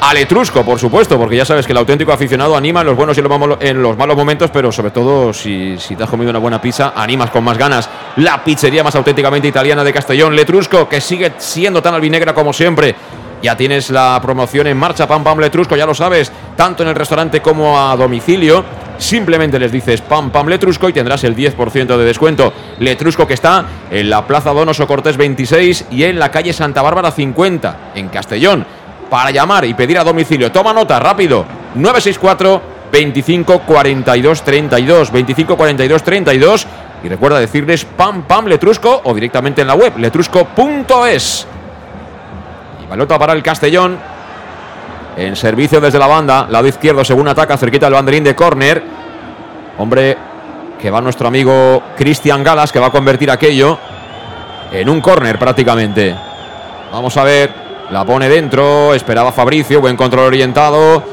[0.01, 3.17] Al Etrusco, por supuesto, porque ya sabes que el auténtico aficionado anima en los buenos
[3.17, 6.09] y en los malos, en los malos momentos, pero sobre todo si, si te has
[6.09, 7.89] comido una buena pizza, animas con más ganas.
[8.15, 12.95] La pizzería más auténticamente italiana de Castellón, Letrusco, que sigue siendo tan albinegra como siempre.
[13.41, 16.95] Ya tienes la promoción en marcha, Pam Pam Letrusco, ya lo sabes, tanto en el
[16.95, 18.63] restaurante como a domicilio.
[18.97, 22.51] Simplemente les dices Pam Pam Letrusco y tendrás el 10% de descuento.
[22.79, 27.11] Letrusco que está en la Plaza Donoso Cortés 26 y en la calle Santa Bárbara
[27.11, 28.65] 50, en Castellón.
[29.09, 32.61] Para llamar y pedir a domicilio, toma nota, rápido, 964
[32.91, 36.67] 25 42 32, 25 42 32
[37.03, 41.47] y recuerda decirles Pam Pam Letrusco o directamente en la web letrusco.es.
[42.89, 43.99] Pelota para el Castellón.
[45.15, 48.81] En servicio desde la banda, lado izquierdo según ataca, cerquita del banderín de córner.
[49.77, 50.17] Hombre,
[50.81, 53.77] que va nuestro amigo Cristian Galas, que va a convertir aquello
[54.71, 56.15] en un córner prácticamente.
[56.91, 57.51] Vamos a ver,
[57.91, 61.03] la pone dentro, esperaba Fabricio, buen control orientado.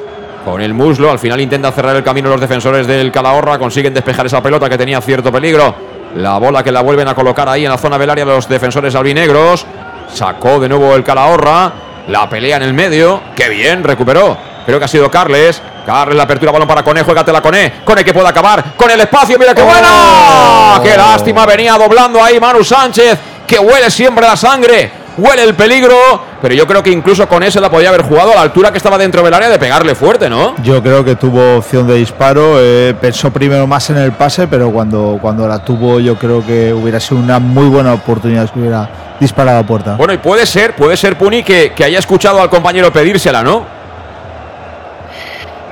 [0.46, 4.26] Con el muslo, al final intenta cerrar el camino los defensores del Calahorra, consiguen despejar
[4.26, 5.74] esa pelota que tenía cierto peligro.
[6.14, 8.94] La bola que la vuelven a colocar ahí en la zona del área los defensores
[8.94, 9.66] albinegros.
[10.12, 11.72] Sacó de nuevo el Calahorra.
[12.09, 13.20] La pelea en el medio.
[13.34, 14.36] Qué bien, recuperó.
[14.64, 15.61] Creo que ha sido Carles.
[15.84, 17.74] Carles la apertura, balón para Cone, juégatela Cone.
[17.84, 20.80] Cone que puede acabar con el espacio, mira qué buena.
[20.82, 25.96] Qué lástima, venía doblando ahí Manu Sánchez, que huele siempre la sangre, huele el peligro.
[26.42, 28.76] Pero yo creo que incluso con ese la podía haber jugado a la altura que
[28.78, 30.54] estaba dentro del área de pegarle fuerte, ¿no?
[30.62, 32.56] Yo creo que tuvo opción de disparo.
[32.60, 36.72] eh, pensó primero más en el pase, pero cuando, cuando la tuvo, yo creo que
[36.72, 38.88] hubiera sido una muy buena oportunidad si hubiera
[39.18, 39.94] disparado a puerta.
[39.96, 43.64] Bueno, y puede ser, puede ser Puni que, que haya escuchado al compañero pedírsela, ¿no?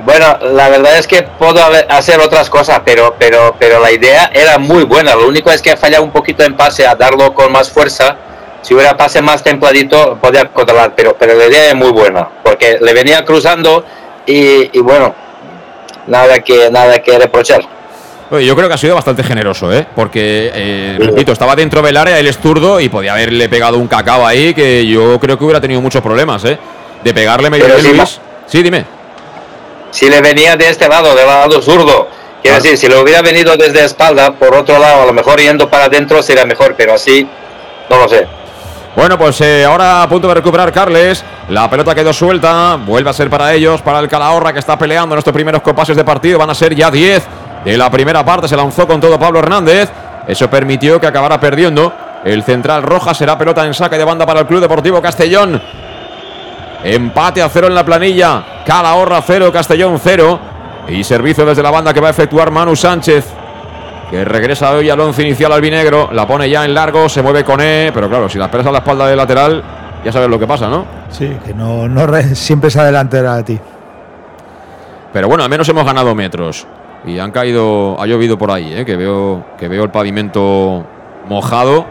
[0.05, 4.29] Bueno, la verdad es que puedo haber- hacer otras cosas, pero, pero, pero la idea
[4.33, 5.15] era muy buena.
[5.15, 8.15] Lo único es que he fallado un poquito en pase a darlo con más fuerza.
[8.65, 12.79] Si hubiera pase más templadito, podía controlar, pero, pero la idea es muy buena, porque
[12.81, 13.85] le venía cruzando
[14.25, 15.13] y, y bueno,
[16.07, 17.61] nada que, nada que reprochar.
[18.31, 19.85] Yo creo que ha sido bastante generoso, ¿eh?
[19.95, 23.87] Porque, eh, repito, estaba dentro del área, él es zurdo y podía haberle pegado un
[23.87, 26.57] cacao ahí que yo creo que hubiera tenido muchos problemas, ¿eh?
[27.03, 28.19] De pegarle medio de sí, Luis.
[28.47, 28.83] Sí, dime.
[29.91, 32.07] Si le venía de este lado, del lado zurdo,
[32.41, 35.69] quiero decir, si le hubiera venido desde espalda, por otro lado, a lo mejor yendo
[35.69, 37.29] para adentro sería mejor, pero así,
[37.91, 38.25] no lo sé.
[38.95, 41.23] Bueno, pues eh, ahora a punto de recuperar Carles.
[41.49, 42.77] La pelota quedó suelta.
[42.77, 45.97] Vuelve a ser para ellos, para el Calahorra que está peleando en estos primeros compases
[45.97, 46.39] de partido.
[46.39, 47.27] Van a ser ya 10
[47.65, 48.47] de la primera parte.
[48.47, 49.91] Se lanzó con todo Pablo Hernández.
[50.27, 51.93] Eso permitió que acabara perdiendo.
[52.23, 55.61] El central roja será pelota en saque de banda para el Club Deportivo Castellón.
[56.81, 58.63] Empate a cero en la planilla.
[58.65, 60.39] Calahorra cero, Castellón cero.
[60.87, 63.25] Y servicio desde la banda que va a efectuar Manu Sánchez.
[64.09, 66.09] Que regresa hoy al once inicial albinegro.
[66.11, 67.91] La pone ya en largo, se mueve con E.
[67.93, 69.63] Pero claro, si la esperas a la espalda del lateral,
[70.03, 70.85] ya sabes lo que pasa, ¿no?
[71.09, 73.59] Sí, que no, no re- siempre se adelantera de ti.
[75.11, 76.67] Pero bueno, al menos hemos ganado metros.
[77.05, 78.85] Y han caído, ha llovido por ahí, ¿eh?
[78.85, 80.83] que, veo, que veo el pavimento
[81.29, 81.85] mojado.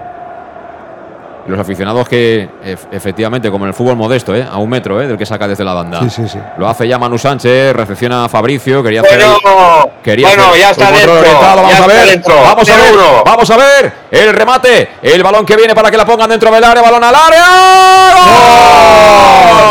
[1.47, 4.47] Y los aficionados que, ef- efectivamente, como en el fútbol modesto, ¿eh?
[4.51, 5.07] a un metro ¿eh?
[5.07, 6.01] del que saca desde la banda.
[6.03, 6.39] Sí, sí, sí.
[6.57, 10.71] Lo hace ya Manu Sánchez, recepciona a Fabricio, quería hacer Bueno, quería bueno, hacer ya
[10.71, 12.35] está dentro, orientado, Vamos ya a está ver, dentro.
[12.43, 13.23] vamos a ver, 0-1.
[13.25, 16.65] vamos a ver el remate, el balón que viene para que la pongan dentro del
[16.65, 17.45] área, balón al área,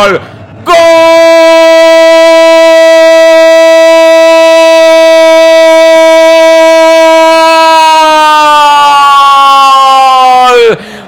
[0.04, 0.22] gol,
[0.66, 0.76] ¡Gol!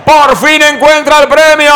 [0.06, 1.74] Por fin encuentra el premio.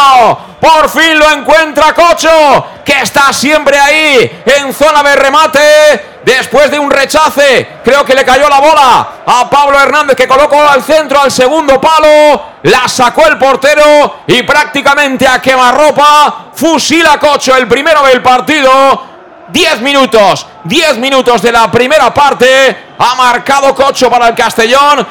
[0.59, 6.19] Por fin lo encuentra Cocho, que está siempre ahí en zona de remate.
[6.23, 10.61] Después de un rechace, creo que le cayó la bola a Pablo Hernández, que colocó
[10.61, 12.43] al centro, al segundo palo.
[12.63, 19.07] La sacó el portero y prácticamente a quemarropa fusila Cocho, el primero del partido.
[19.47, 22.89] 10 minutos, 10 minutos de la primera parte.
[22.99, 25.07] Ha marcado Cocho para el Castellón.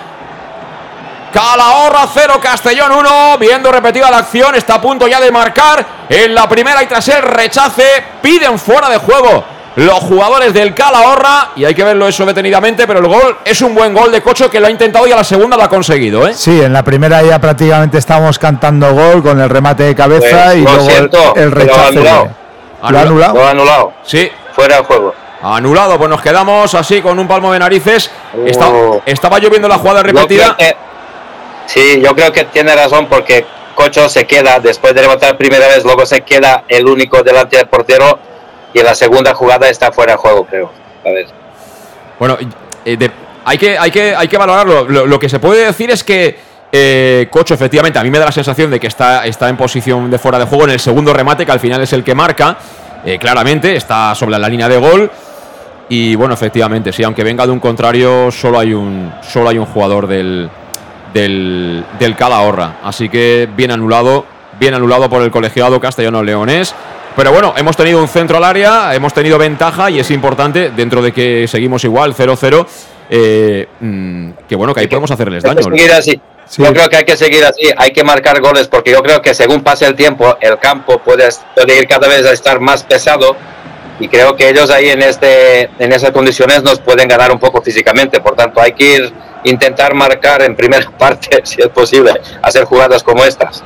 [1.32, 3.38] Calahorra 0, Castellón 1.
[3.38, 7.06] Viendo repetida la acción, está a punto ya de marcar en la primera y tras
[7.08, 7.84] el rechace
[8.22, 9.44] piden fuera de juego
[9.76, 13.74] los jugadores del Calahorra y hay que verlo eso detenidamente, pero el gol es un
[13.76, 16.26] buen gol de Cocho que lo ha intentado y a la segunda lo ha conseguido,
[16.26, 16.34] ¿eh?
[16.34, 20.56] Sí, en la primera ya prácticamente estábamos cantando gol con el remate de cabeza Pues,
[20.56, 21.88] y lo luego el- siento, el, pero rechace.
[21.90, 22.28] anulado.
[22.88, 23.34] ¿Lo ha anulado?
[23.34, 23.92] Lo anulado.
[24.02, 24.28] Sí.
[24.52, 25.14] Fuera de juego.
[25.42, 28.10] Anulado, pues nos quedamos así con un palmo de narices.
[28.46, 29.00] Está- Oh.
[29.06, 30.56] estaba lloviendo la jugada repetida.
[30.56, 30.76] que-
[31.68, 33.44] sí, yo creo que tiene razón porque
[33.74, 37.68] Cocho se queda después de rematar primera vez, luego se queda el único delante del
[37.68, 38.18] portero
[38.74, 40.70] y en la segunda jugada está fuera de juego, creo.
[41.06, 41.26] A ver.
[42.18, 42.36] Bueno,
[42.84, 43.10] eh,
[43.44, 44.84] hay, que, hay, que, hay que valorarlo.
[44.88, 46.36] Lo, lo que se puede decir es que
[46.72, 50.10] eh, Cocho, efectivamente, a mí me da la sensación de que está, está en posición
[50.10, 52.56] de fuera de juego en el segundo remate, que al final es el que marca.
[53.04, 55.10] eh, claramente, está sobre la línea de gol.
[55.88, 59.66] Y bueno, efectivamente, sí, aunque venga de un contrario, solo hay un, solo hay un
[59.66, 60.50] jugador del,
[61.12, 62.78] del, del Calahorra.
[62.82, 64.24] Así que bien anulado,
[64.58, 66.74] bien anulado por el colegiado castellano leonés.
[67.16, 71.02] Pero bueno, hemos tenido un centro al área, hemos tenido ventaja y es importante, dentro
[71.02, 72.64] de que seguimos igual, 0-0,
[73.10, 75.68] eh, mm, que bueno, que ahí podemos hacerles Hay daño.
[75.70, 76.20] que seguir así.
[76.56, 79.34] Yo creo que hay que seguir así, hay que marcar goles porque yo creo que
[79.34, 83.36] según pase el tiempo el campo puede, puede ir cada vez a estar más pesado
[84.00, 87.60] y creo que ellos ahí en este en esas condiciones nos pueden ganar un poco
[87.62, 89.12] físicamente, por tanto hay que ir
[89.44, 93.62] intentar marcar en primera parte si es posible, hacer jugadas como estas.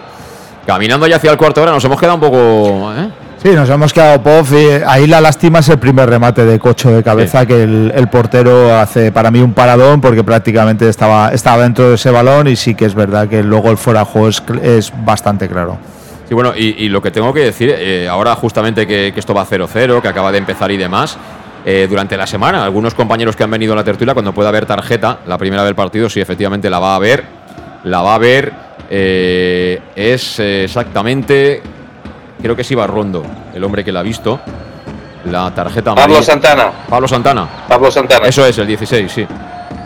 [0.66, 2.92] Caminando ya hacia el cuarto hora, nos hemos quedado un poco...
[2.96, 3.08] ¿eh?
[3.42, 4.52] Sí, nos hemos quedado pof.
[4.52, 8.06] y ahí la lástima es el primer remate de Cocho de cabeza, que el, el
[8.08, 12.54] portero hace para mí un paradón porque prácticamente estaba, estaba dentro de ese balón y
[12.54, 15.76] sí que es verdad que luego el fuera de juego es, cl- es bastante claro.
[16.32, 19.34] Sí, bueno, y, y lo que tengo que decir, eh, ahora justamente que, que esto
[19.34, 21.18] va 0-0, que acaba de empezar y demás,
[21.62, 22.64] eh, durante la semana.
[22.64, 25.74] Algunos compañeros que han venido a la tertulia, cuando pueda haber tarjeta, la primera del
[25.74, 27.22] partido, sí, efectivamente la va a ver.
[27.84, 28.50] La va a ver.
[28.88, 31.60] eh, es exactamente.
[32.40, 33.22] Creo que es Ibarrondo,
[33.54, 34.40] el hombre que la ha visto.
[35.30, 36.22] La tarjeta Pablo.
[36.22, 36.72] Santana.
[36.88, 37.46] Pablo Santana.
[37.68, 38.26] Pablo Santana.
[38.26, 39.26] Eso es, el 16, sí.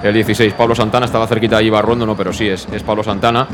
[0.03, 0.53] El 16.
[0.55, 3.47] Pablo Santana estaba cerquita de Ibarrondo, no, pero sí, es, es Pablo Santana.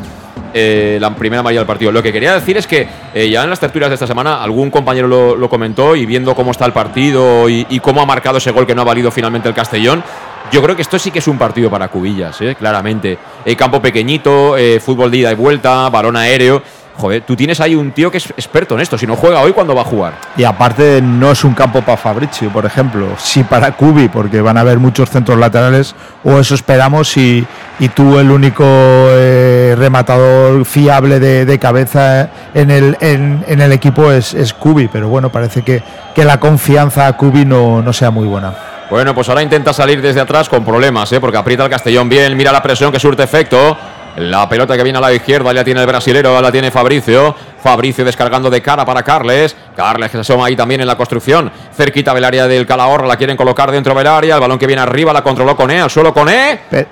[0.54, 1.90] Eh, la primera amarilla del partido.
[1.92, 4.70] Lo que quería decir es que eh, ya en las tertulias de esta semana algún
[4.70, 8.50] compañero lo, lo comentó y viendo cómo está el partido y, cómo ha marcado ese
[8.50, 10.04] gol que no ha valido finalmente el Castellón,
[10.50, 12.54] yo creo que esto sí que es un partido para cubillas, ¿eh?
[12.54, 13.16] claramente.
[13.44, 16.62] Eh, campo pequeñito, fútbol de ida y vuelta, balón aéreo.
[16.94, 18.98] Joder, tú tienes ahí un tío que es experto en esto.
[18.98, 20.12] Si no juega hoy, ¿cuándo va a jugar?
[20.36, 24.58] Y aparte no es un campo para Fabricio, por ejemplo, sí para Cubi, porque van
[24.58, 27.46] a haber muchos centros laterales, o eso esperamos, y,
[27.78, 33.72] y tú el único eh, rematador fiable de, de cabeza en el, en, en el
[33.72, 35.82] equipo es, es Cubi, pero bueno, parece que,
[36.14, 38.52] que la confianza a Cubi no, no sea muy buena.
[38.90, 41.20] Bueno, pues ahora intenta salir desde atrás con problemas, ¿eh?
[41.20, 43.78] porque aprieta el Castellón bien, mira la presión que surte efecto.
[44.16, 47.34] La pelota que viene a la izquierda ya tiene el brasilero, la tiene Fabricio.
[47.62, 49.56] Fabricio descargando de cara para Carles.
[49.74, 51.50] Carles que se asoma ahí también en la construcción.
[51.74, 54.34] Cerquita del área del Calahorra, la quieren colocar dentro del área.
[54.34, 56.60] El balón que viene arriba la controló con E, al suelo con E.
[56.68, 56.86] Pe-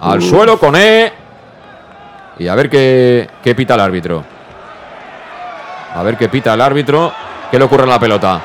[0.00, 0.24] Al Uf.
[0.30, 1.12] suelo con E.
[2.38, 4.24] Y a ver qué, qué pita el árbitro.
[5.94, 7.12] A ver qué pita el árbitro.
[7.50, 8.40] ¿Qué le ocurre a la pelota?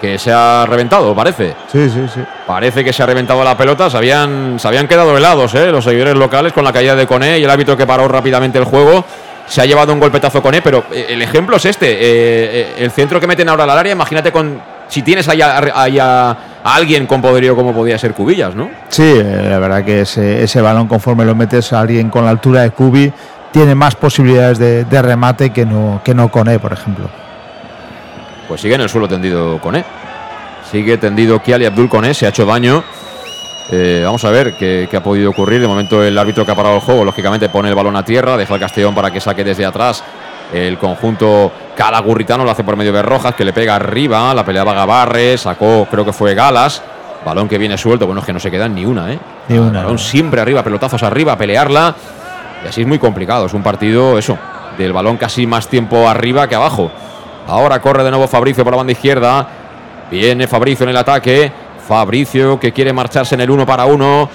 [0.00, 1.54] Que se ha reventado, parece.
[1.72, 2.20] Sí, sí, sí.
[2.46, 3.88] Parece que se ha reventado la pelota.
[3.88, 5.70] Se habían, se habían quedado helados ¿eh?
[5.72, 8.64] los seguidores locales con la caída de Coné y el árbitro que paró rápidamente el
[8.64, 9.04] juego.
[9.46, 11.90] Se ha llevado un golpetazo Coné, pero eh, el ejemplo es este.
[11.92, 15.58] eh, eh, el centro que meten ahora al área, imagínate con si tienes ahí a,
[15.74, 18.70] ahí a- a alguien con poderío como podía ser Cubillas, ¿no?
[18.88, 22.62] Sí, la verdad que ese, ese balón, conforme lo metes a alguien con la altura
[22.62, 23.12] de Cubi,
[23.52, 27.08] tiene más posibilidades de, de remate que no, que no con E, por ejemplo.
[28.48, 29.84] Pues sigue en el suelo tendido Coné.
[30.70, 32.82] Sigue tendido Kiali Abdul Coné, se ha hecho daño.
[33.70, 35.60] Eh, vamos a ver qué, qué ha podido ocurrir.
[35.60, 38.36] De momento el árbitro que ha parado el juego, lógicamente pone el balón a tierra,
[38.36, 40.04] deja el Castellón para que saque desde atrás.
[40.52, 44.74] El conjunto calagurritano lo hace por medio de Rojas, que le pega arriba, la peleaba
[44.74, 46.82] Gavarre, sacó, creo que fue Galas.
[47.24, 49.18] Balón que viene suelto, bueno, es que no se quedan ni una, ¿eh?
[49.48, 49.98] Ni una, Balón no.
[49.98, 51.94] siempre arriba, pelotazos arriba, a pelearla.
[52.64, 53.46] Y así es muy complicado.
[53.46, 54.38] Es un partido, eso,
[54.76, 56.90] del balón casi más tiempo arriba que abajo.
[57.46, 59.46] Ahora corre de nuevo Fabricio por la banda izquierda.
[60.10, 61.52] Viene Fabricio en el ataque.
[61.86, 64.28] Fabricio que quiere marcharse en el uno para uno.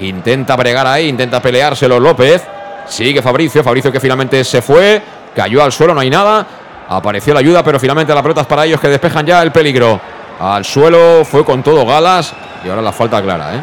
[0.00, 2.42] Intenta bregar ahí, intenta peleárselo López.
[2.86, 5.02] Sigue Fabricio, Fabricio que finalmente se fue.
[5.34, 6.46] Cayó al suelo, no hay nada.
[6.88, 10.00] Apareció la ayuda, pero finalmente la pelota es para ellos que despejan ya el peligro.
[10.40, 12.34] Al suelo fue con todo Galas.
[12.64, 13.60] Y ahora la falta clara, ¿eh?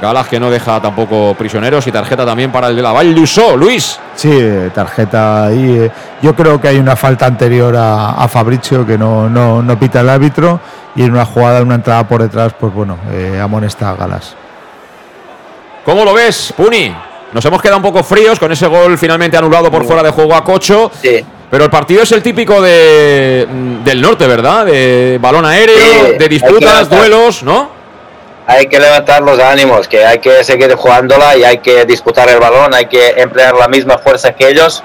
[0.00, 3.56] Galas que no deja tampoco prisioneros y tarjeta también para el de la Val Lusó,
[3.56, 3.98] Luis.
[4.14, 4.30] Sí,
[4.74, 5.78] tarjeta ahí.
[5.82, 5.90] eh,
[6.22, 10.00] Yo creo que hay una falta anterior a, a Fabricio que no, no, no pita
[10.00, 10.58] el árbitro
[10.96, 14.34] y en una jugada, en una entrada por detrás, pues bueno, eh, amonesta a Galas.
[15.84, 16.94] ¿Cómo lo ves, Puni?
[17.32, 20.34] Nos hemos quedado un poco fríos con ese gol finalmente anulado por fuera de juego
[20.34, 20.90] a Cocho.
[21.00, 21.24] Sí.
[21.50, 24.66] Pero el partido es el típico de, mm, del norte, ¿verdad?
[24.66, 27.79] De balón aéreo, Sí, de disputas, duelos, ¿no?
[28.50, 32.40] Hay que levantar los ánimos, que hay que seguir jugándola y hay que disputar el
[32.40, 34.82] balón, hay que emplear la misma fuerza que ellos,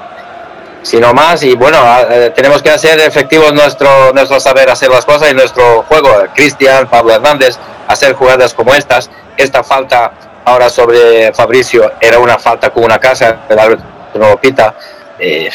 [0.84, 1.41] sino más.
[1.41, 1.80] Y bueno,
[2.11, 6.11] eh, tenemos que hacer efectivos nuestro, nuestro saber hacer las cosas y nuestro juego.
[6.36, 7.57] Cristian, Pablo Hernández,
[7.88, 9.09] hacer jugadas como estas.
[9.36, 10.11] Esta falta
[10.45, 14.76] ahora sobre Fabricio era una falta con una casa, el árbitro no pita.
[15.18, 15.49] Eh,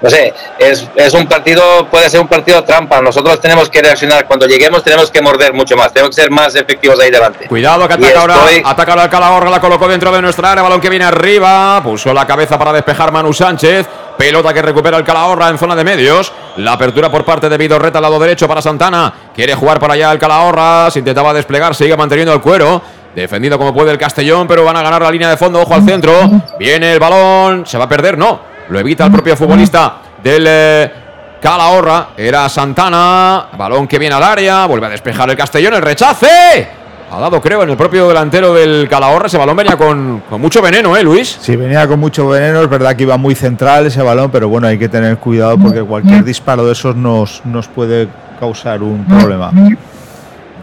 [0.00, 3.00] no sé, es, es un partido, puede ser un partido trampa.
[3.00, 4.26] Nosotros tenemos que reaccionar.
[4.26, 5.92] Cuando lleguemos, tenemos que morder mucho más.
[5.92, 7.46] Tenemos que ser más efectivos ahí delante.
[7.46, 10.90] Cuidado que ataca ahora, ataca ahora Calahorra, la colocó dentro de nuestra área, balón que
[10.90, 13.86] viene arriba, puso la cabeza para despejar Manu Sánchez,
[14.16, 17.98] pelota que recupera el Calahorra en zona de medios, la apertura por parte de Vidorreta
[17.98, 21.96] al lado derecho para Santana, quiere jugar para allá el Calahorra, se intentaba desplegar, sigue
[21.96, 22.82] manteniendo el cuero,
[23.14, 25.84] defendido como puede el Castellón, pero van a ganar la línea de fondo, ojo al
[25.84, 26.12] centro,
[26.58, 30.44] viene el balón, se va a perder, no, lo evita el propio futbolista del...
[30.48, 30.92] eh,
[31.40, 36.66] Calahorra, era Santana, balón que viene al área, vuelve a despejar el Castellón, el rechace.
[37.08, 39.26] Ha dado, creo, en el propio delantero del Calahorra.
[39.26, 41.38] Ese balón venía con, con mucho veneno, ¿eh, Luis?
[41.40, 44.66] Sí, venía con mucho veneno, es verdad que iba muy central ese balón, pero bueno,
[44.66, 48.08] hay que tener cuidado porque cualquier disparo de esos nos, nos puede
[48.40, 49.52] causar un problema.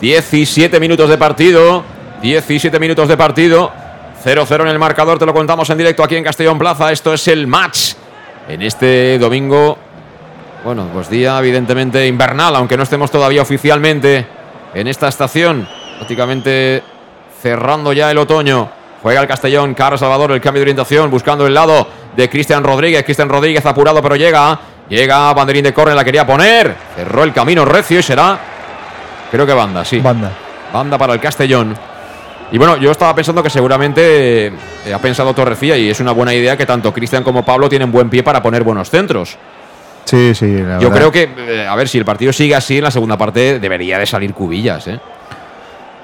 [0.02, 1.84] 17 minutos de partido.
[2.22, 3.72] 17 minutos de partido.
[4.24, 6.92] 0-0 en el marcador, te lo contamos en directo aquí en Castellón Plaza.
[6.92, 7.94] Esto es el match
[8.48, 9.78] en este domingo.
[10.64, 14.26] Bueno, pues día evidentemente invernal, aunque no estemos todavía oficialmente
[14.74, 15.68] en esta estación.
[15.98, 16.82] Prácticamente
[17.42, 18.70] cerrando ya el otoño.
[19.02, 23.04] Juega el Castellón, Carlos Salvador, el cambio de orientación, buscando el lado de Cristian Rodríguez.
[23.04, 24.58] Cristian Rodríguez apurado, pero llega.
[24.88, 26.74] Llega, banderín de córner, la quería poner.
[26.96, 28.40] Cerró el camino recio y será
[29.34, 30.00] Creo que banda, sí.
[30.00, 30.32] Banda.
[30.72, 31.76] Banda para el Castellón.
[32.52, 34.54] Y bueno, yo estaba pensando que seguramente eh,
[34.94, 38.10] ha pensado Torrecilla y es una buena idea que tanto Cristian como Pablo tienen buen
[38.10, 39.38] pie para poner buenos centros.
[40.06, 40.58] Sí, sí.
[40.58, 41.10] la Yo verdad.
[41.10, 41.30] creo que,
[41.64, 44.34] eh, a ver, si el partido sigue así en la segunda parte, debería de salir
[44.34, 45.00] cubillas, ¿eh?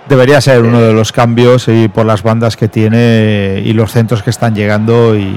[0.07, 4.23] Debería ser uno de los cambios y por las bandas que tiene y los centros
[4.23, 5.35] que están llegando y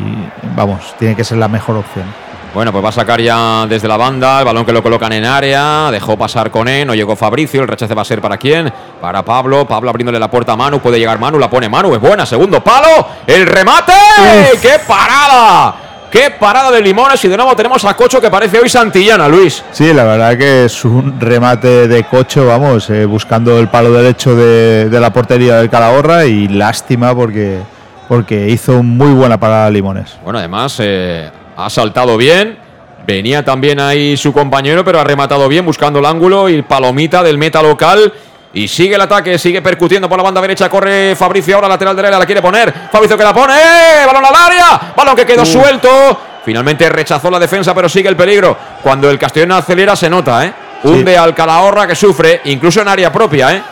[0.56, 2.06] vamos, tiene que ser la mejor opción.
[2.54, 5.24] Bueno, pues va a sacar ya desde la banda, el balón que lo colocan en
[5.24, 8.70] área, dejó pasar con él, no llegó Fabricio, el rechace va a ser para quién,
[9.00, 12.00] para Pablo, Pablo abriéndole la puerta a Manu, puede llegar Manu, la pone Manu, es
[12.00, 13.94] buena, segundo palo, el remate,
[14.60, 15.74] qué parada,
[16.10, 19.64] qué parada de Limones y de nuevo tenemos a Cocho que parece hoy Santillana, Luis.
[19.72, 24.36] Sí, la verdad que es un remate de cocho, vamos, eh, buscando el palo derecho
[24.36, 27.60] de, de la portería del Calahorra y lástima porque,
[28.08, 30.18] porque hizo muy buena parada Limones.
[30.22, 32.58] Bueno, además eh, ha saltado bien.
[33.06, 37.38] Venía también ahí su compañero, pero ha rematado bien, buscando el ángulo y palomita del
[37.38, 38.12] meta local.
[38.54, 40.68] Y sigue el ataque, sigue percutiendo por la banda derecha.
[40.68, 42.72] Corre Fabricio ahora, lateral derecha, la quiere poner.
[42.92, 43.54] Fabricio que la pone.
[43.54, 44.06] ¡eh!
[44.06, 44.92] Balón al área.
[44.94, 45.88] Balón que quedó suelto.
[46.44, 48.56] Finalmente rechazó la defensa, pero sigue el peligro.
[48.82, 50.52] Cuando el Castellón acelera, se nota, ¿eh?
[50.84, 53.62] Hunde al Calahorra que sufre, incluso en área propia, ¿eh?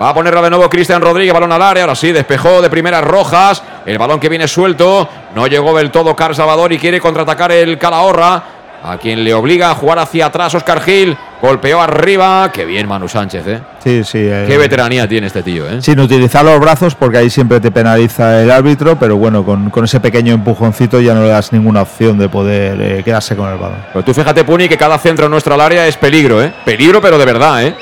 [0.00, 3.04] Va a ponerla de nuevo Cristian Rodríguez, balón al área, ahora sí, despejó de primeras
[3.04, 7.52] rojas, el balón que viene suelto, no llegó del todo Car Salvador y quiere contraatacar
[7.52, 8.42] el Calahorra,
[8.82, 13.08] a quien le obliga a jugar hacia atrás Oscar Gil, golpeó arriba, qué bien Manu
[13.08, 13.60] Sánchez, ¿eh?
[13.82, 14.18] Sí, sí.
[14.20, 15.80] eh, Qué veteranía tiene este tío, ¿eh?
[15.80, 19.84] Sin utilizar los brazos porque ahí siempre te penaliza el árbitro, pero bueno, con, con
[19.84, 23.58] ese pequeño empujoncito ya no le das ninguna opción de poder eh, quedarse con el
[23.58, 23.78] balón.
[23.92, 26.52] Pero tú fíjate, Puni, que cada centro nuestro al área es peligro, ¿eh?
[26.64, 27.74] Peligro, pero de verdad, ¿eh?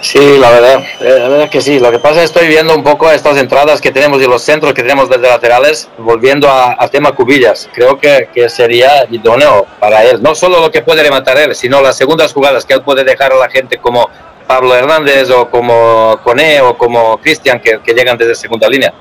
[0.00, 1.80] Sí, la verdad, eh, la verdad que sí.
[1.80, 4.42] Lo que pasa es que estoy viendo un poco estas entradas que tenemos y los
[4.42, 7.68] centros que tenemos desde laterales, volviendo a- tema Cubillas.
[7.74, 10.22] Creo que, que sería idóneo para él.
[10.22, 13.32] No solo lo que puede rematar él, sino las segundas jugadas que él puede dejar
[13.32, 14.08] a la gente como
[14.46, 18.92] Pablo Hernández o como Cone o como Cristian que, que llegan desde segunda línea.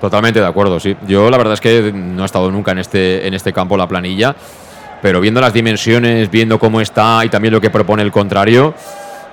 [0.00, 0.94] Totalmente de acuerdo, sí.
[1.06, 3.86] Yo la verdad es que no he estado nunca en este, en este campo la
[3.86, 4.34] planilla,
[5.00, 8.74] pero viendo las dimensiones, viendo cómo está y también lo que propone el contrario,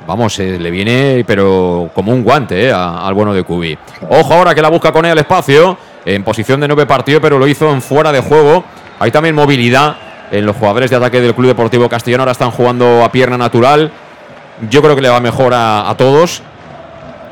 [0.07, 3.77] vamos, eh, le viene pero como un guante eh, al bueno de Cubi.
[4.09, 7.37] Ojo ahora que la busca con él al espacio, en posición de nueve partido, pero
[7.37, 8.63] lo hizo en fuera de juego.
[8.99, 9.95] Hay también movilidad
[10.31, 13.91] en los jugadores de ataque del Club Deportivo Castellón, ahora están jugando a pierna natural.
[14.69, 16.41] Yo creo que le va mejor a, todos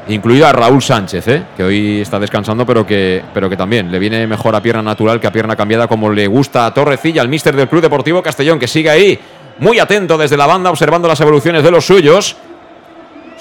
[0.07, 1.43] incluido a Raúl Sánchez, ¿eh?
[1.55, 5.19] que hoy está descansando, pero que, pero que también le viene mejor a pierna natural
[5.19, 8.57] que a pierna cambiada, como le gusta a Torrecilla, el míster del Club Deportivo Castellón,
[8.57, 9.19] que sigue ahí,
[9.59, 12.35] muy atento desde la banda, observando las evoluciones de los suyos.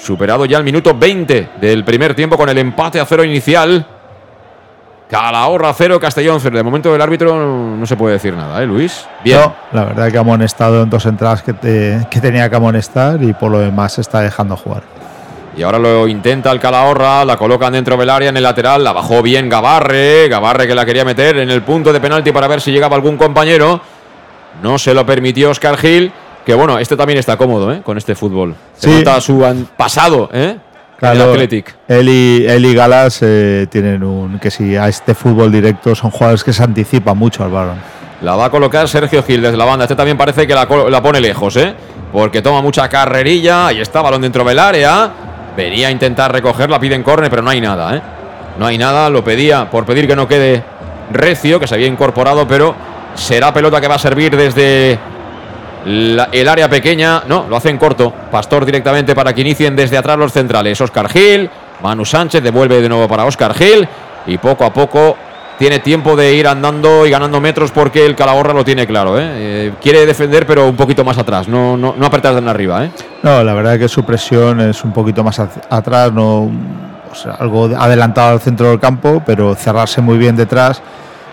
[0.01, 3.85] Superado ya el minuto 20 del primer tiempo con el empate a cero inicial.
[5.11, 6.57] Calahorra cero, Castellón cero.
[6.57, 9.07] De momento del árbitro no se puede decir nada, ¿eh, Luis?
[9.25, 9.41] Bien.
[9.41, 13.23] No, la verdad que ha amonestado en dos entradas que, te- que tenía que amonestar
[13.23, 14.83] y por lo demás se está dejando jugar.
[15.57, 18.93] Y ahora lo intenta el Calahorra, la colocan dentro del área en el lateral, la
[18.93, 22.61] bajó bien Gabarre, Gabarre que la quería meter en el punto de penalti para ver
[22.61, 23.81] si llegaba algún compañero.
[24.63, 26.13] No se lo permitió Oscar Gil,
[26.49, 27.83] que bueno, este también está cómodo ¿eh?
[27.85, 28.55] con este fútbol.
[28.75, 28.97] Se Sí.
[29.05, 29.45] nota su
[29.77, 30.45] pasado ¿eh?
[30.45, 30.59] en el
[30.97, 31.77] Claro, Athletic.
[31.89, 34.39] él y, él y Galas eh, tienen un.
[34.39, 37.77] que si a este fútbol directo son jugadores que se anticipan mucho al balón.
[38.23, 39.85] La va a colocar Sergio Gil desde la banda.
[39.85, 40.67] Este también parece que la
[41.03, 41.75] pone lejos, ¿eh?
[42.11, 43.67] Porque toma mucha carrerilla.
[43.67, 45.11] Ahí está, balón dentro del área.
[45.55, 48.01] Venía a intentar recogerla, piden córner, pero no hay nada, ¿eh?
[48.59, 50.65] No hay nada, lo pedía por pedir que no quede
[51.13, 52.75] recio, que se había incorporado, pero
[53.15, 54.99] será pelota que va a servir desde
[55.85, 57.23] el área pequeña.
[57.27, 58.13] No, lo hacen corto.
[58.31, 60.81] Pastor directamente para que inicien desde atrás los centrales.
[60.81, 61.51] Oscar Gil,
[61.83, 63.89] Manu Sánchez devuelve de nuevo para Oscar Gil.
[64.27, 65.17] Y poco a poco
[65.59, 69.19] tiene tiempo de ir andando y ganando metros porque el Calahorra lo tiene claro.
[69.19, 69.25] ¿eh?
[69.25, 71.49] Eh, quiere defender, pero un poquito más atrás.
[71.49, 72.85] No, no, no apretar de arriba.
[72.85, 72.91] ¿eh?
[73.23, 78.31] No, la verdad que su presión es un poquito más atrás, no, o algo adelantado
[78.31, 80.81] al centro del campo, pero cerrarse muy bien detrás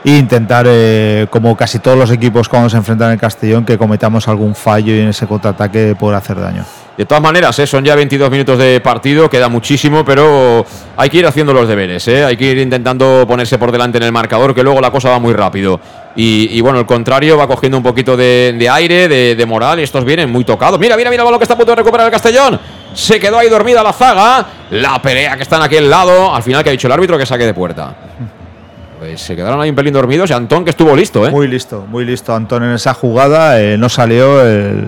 [0.05, 4.27] e intentar, eh, como casi todos los equipos cuando se enfrentan en Castellón, que cometamos
[4.27, 6.63] algún fallo y en ese contraataque poder hacer daño.
[6.95, 7.65] De todas maneras, ¿eh?
[7.65, 10.63] son ya 22 minutos de partido, queda muchísimo, pero
[10.95, 12.23] hay que ir haciendo los deberes, ¿eh?
[12.23, 15.17] hay que ir intentando ponerse por delante en el marcador, que luego la cosa va
[15.17, 15.79] muy rápido.
[16.15, 19.79] Y, y bueno, el contrario va cogiendo un poquito de, de aire, de, de moral,
[19.79, 20.79] y estos vienen muy tocados.
[20.79, 22.59] Mira, mira, mira balón que está a punto de recuperar el Castellón.
[22.93, 26.63] Se quedó ahí dormida la zaga, la pelea que está en aquel lado, al final
[26.63, 27.95] que ha dicho el árbitro que saque de puerta.
[29.05, 31.29] Pues se quedaron ahí un pelín dormidos y Antón que estuvo listo, ¿eh?
[31.29, 34.83] Muy listo, muy listo Antón en esa jugada, eh, no salió el,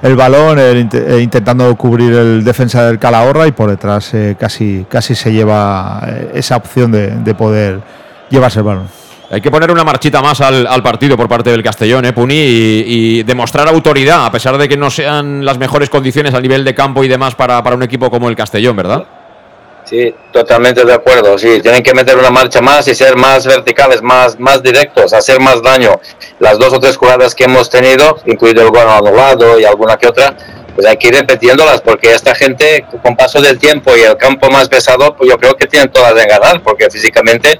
[0.00, 4.86] el balón el eh, intentando cubrir el defensa del Calahorra y por detrás eh, casi,
[4.88, 6.02] casi se lleva
[6.32, 7.80] esa opción de, de poder
[8.30, 8.88] llevarse el balón.
[9.30, 12.34] Hay que poner una marchita más al, al partido por parte del Castellón, ¿eh, Puni?
[12.34, 16.64] Y, y demostrar autoridad, a pesar de que no sean las mejores condiciones a nivel
[16.64, 19.04] de campo y demás para, para un equipo como el Castellón, ¿verdad?
[19.84, 21.36] Sí, totalmente de acuerdo.
[21.38, 25.40] Sí, tienen que meter una marcha más y ser más verticales, más, más directos, hacer
[25.40, 26.00] más daño.
[26.38, 30.06] Las dos o tres jugadas que hemos tenido, incluido el gol anulado y alguna que
[30.06, 30.36] otra,
[30.74, 34.48] pues hay que ir repitiéndolas porque esta gente, con paso del tiempo y el campo
[34.50, 37.58] más pesado, pues yo creo que tienen todas de ganar porque físicamente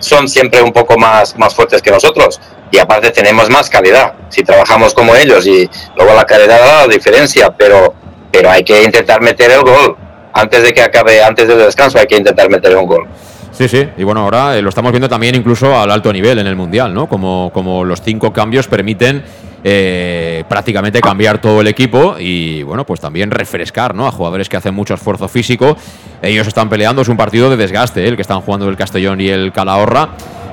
[0.00, 2.40] son siempre un poco más, más fuertes que nosotros.
[2.70, 4.14] Y aparte tenemos más calidad.
[4.28, 7.94] Si trabajamos como ellos y luego la calidad da la diferencia, pero,
[8.30, 9.96] pero hay que intentar meter el gol.
[10.32, 13.06] Antes de que acabe, antes del descanso, hay que intentar meter un gol.
[13.52, 16.46] Sí, sí, y bueno, ahora eh, lo estamos viendo también incluso al alto nivel en
[16.46, 17.08] el Mundial, ¿no?
[17.08, 19.22] Como, como los cinco cambios permiten
[19.62, 24.06] eh, prácticamente cambiar todo el equipo y bueno, pues también refrescar ¿no?
[24.06, 25.76] a jugadores que hacen mucho esfuerzo físico.
[26.22, 28.08] Ellos están peleando, es un partido de desgaste, ¿eh?
[28.08, 30.08] el que están jugando el Castellón y el Calahorra.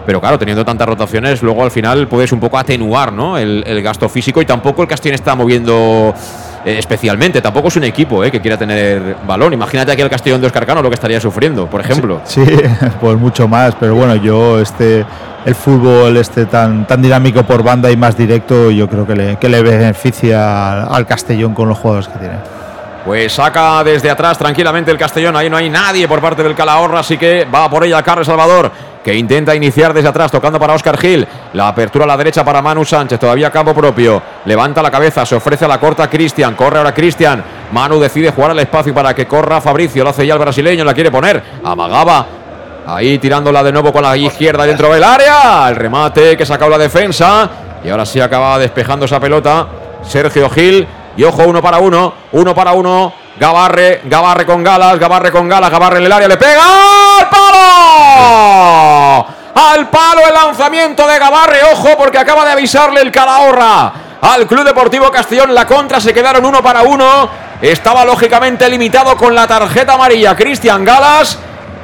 [0.05, 3.37] Pero claro, teniendo tantas rotaciones, luego al final puedes un poco atenuar ¿no?
[3.37, 6.13] el, el gasto físico y tampoco el Castellón está moviendo
[6.67, 7.41] eh, especialmente.
[7.41, 9.53] Tampoco es un equipo eh, que quiera tener balón.
[9.53, 12.19] Imagínate aquí el Castellón de Oscar Cano lo que estaría sufriendo, por ejemplo.
[12.25, 12.43] Sí,
[12.99, 13.73] pues mucho más.
[13.79, 15.05] Pero bueno, yo este
[15.45, 19.35] el fútbol este tan, tan dinámico por banda y más directo, yo creo que le,
[19.37, 22.35] que le beneficia al Castellón con los jugadores que tiene.
[23.05, 25.37] Pues saca desde atrás tranquilamente el Castellón.
[25.37, 28.69] Ahí no hay nadie por parte del Calahorra, así que va por ella Carlos Salvador,
[29.07, 31.25] que intenta iniciar desde atrás, tocando para Oscar Gil.
[31.53, 34.21] La apertura a la derecha para Manu Sánchez, todavía campo propio.
[34.43, 36.55] Levanta la cabeza, se ofrece a la corta Cristian.
[36.55, 37.41] Corre ahora Cristian.
[37.71, 40.03] Manu decide jugar al espacio para que corra Fabricio.
[40.03, 41.41] Lo hace ya el brasileño, la quiere poner.
[41.63, 42.25] Amagaba.
[42.85, 45.69] Ahí tirándola de nuevo con la izquierda dentro del área.
[45.69, 47.49] El remate que sacado la defensa.
[47.85, 49.67] Y ahora sí acaba despejando esa pelota.
[50.03, 50.85] Sergio Gil.
[51.15, 53.13] Y ojo, uno para uno, uno para uno.
[53.39, 56.61] Gabarre, Gabarre con Galas, Gabarre con Galas, Gabarre en el área, le pega
[57.19, 59.27] al palo.
[59.53, 64.63] Al palo el lanzamiento de Gabarre, ojo, porque acaba de avisarle el Calahorra al Club
[64.63, 65.53] Deportivo Castellón.
[65.53, 67.29] La contra se quedaron uno para uno.
[67.61, 71.39] Estaba lógicamente limitado con la tarjeta amarilla Cristian Galas.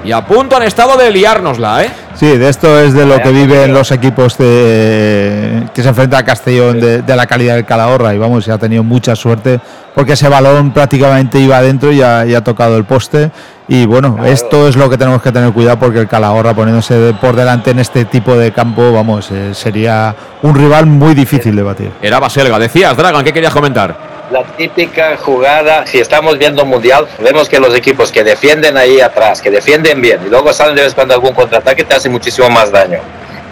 [0.05, 1.91] Y a punto han estado de liárnosla, ¿eh?
[2.15, 6.25] Sí, de esto es de lo que viven los equipos de, que se enfrentan a
[6.25, 8.13] Castellón de, de, la calidad del Calahorra.
[8.13, 9.59] Y vamos, ha tenido mucha suerte
[9.95, 13.31] porque ese balón prácticamente iba adentro y ha, y ha tocado el poste.
[13.67, 14.29] Y bueno, claro.
[14.29, 17.79] esto es lo que tenemos que tener cuidado porque el Calahorra poniéndose por delante en
[17.79, 21.91] este tipo de campo, vamos, eh, sería un rival muy difícil de batir.
[22.01, 22.59] Era Baselga.
[22.59, 24.12] Decías, Dragan, ¿qué querías comentar?
[24.31, 29.01] La típica jugada, si estamos viendo un mundial, vemos que los equipos que defienden ahí
[29.01, 32.49] atrás, que defienden bien y luego salen de vez cuando algún contraataque, te hace muchísimo
[32.49, 32.99] más daño.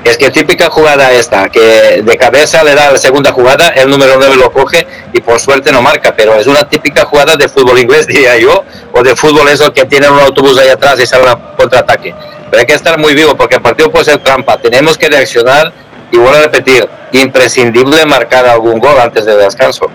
[0.03, 4.15] Es que típica jugada esta, que de cabeza le da la segunda jugada, el número
[4.17, 7.78] 9 lo coge y por suerte no marca, pero es una típica jugada de fútbol
[7.78, 8.63] inglés, diría yo,
[8.93, 12.15] o de fútbol eso que tiene un autobús ahí atrás y sale un contraataque.
[12.49, 15.72] Pero hay que estar muy vivo porque el partido puede ser trampa, tenemos que reaccionar
[16.11, 19.89] y vuelvo a repetir, imprescindible marcar algún gol antes del descanso.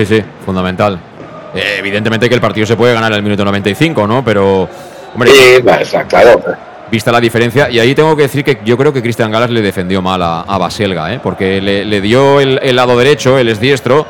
[0.00, 0.98] Sí, sí, fundamental.
[1.54, 4.24] Eh, evidentemente que el partido se puede ganar al minuto 95, ¿no?
[4.24, 4.66] Pero,
[5.12, 6.42] hombre, sí, claro.
[6.90, 9.60] Vista la diferencia, y ahí tengo que decir que yo creo que Cristian Galas le
[9.60, 11.20] defendió mal a, a Baselga, ¿eh?
[11.22, 14.06] porque le, le dio el, el, lado derecho, él es diestro,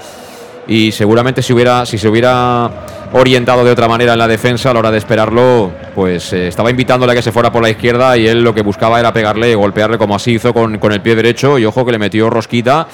[0.68, 2.70] y seguramente si, hubiera, si se hubiera
[3.12, 6.70] orientado de otra manera en la defensa a la hora de esperarlo, pues eh, estaba
[6.70, 9.54] invitándole a que se fuera por la izquierda y él lo que buscaba era pegarle,
[9.56, 12.86] golpearle como así hizo con, con el pie derecho, y ojo que le metió rosquita,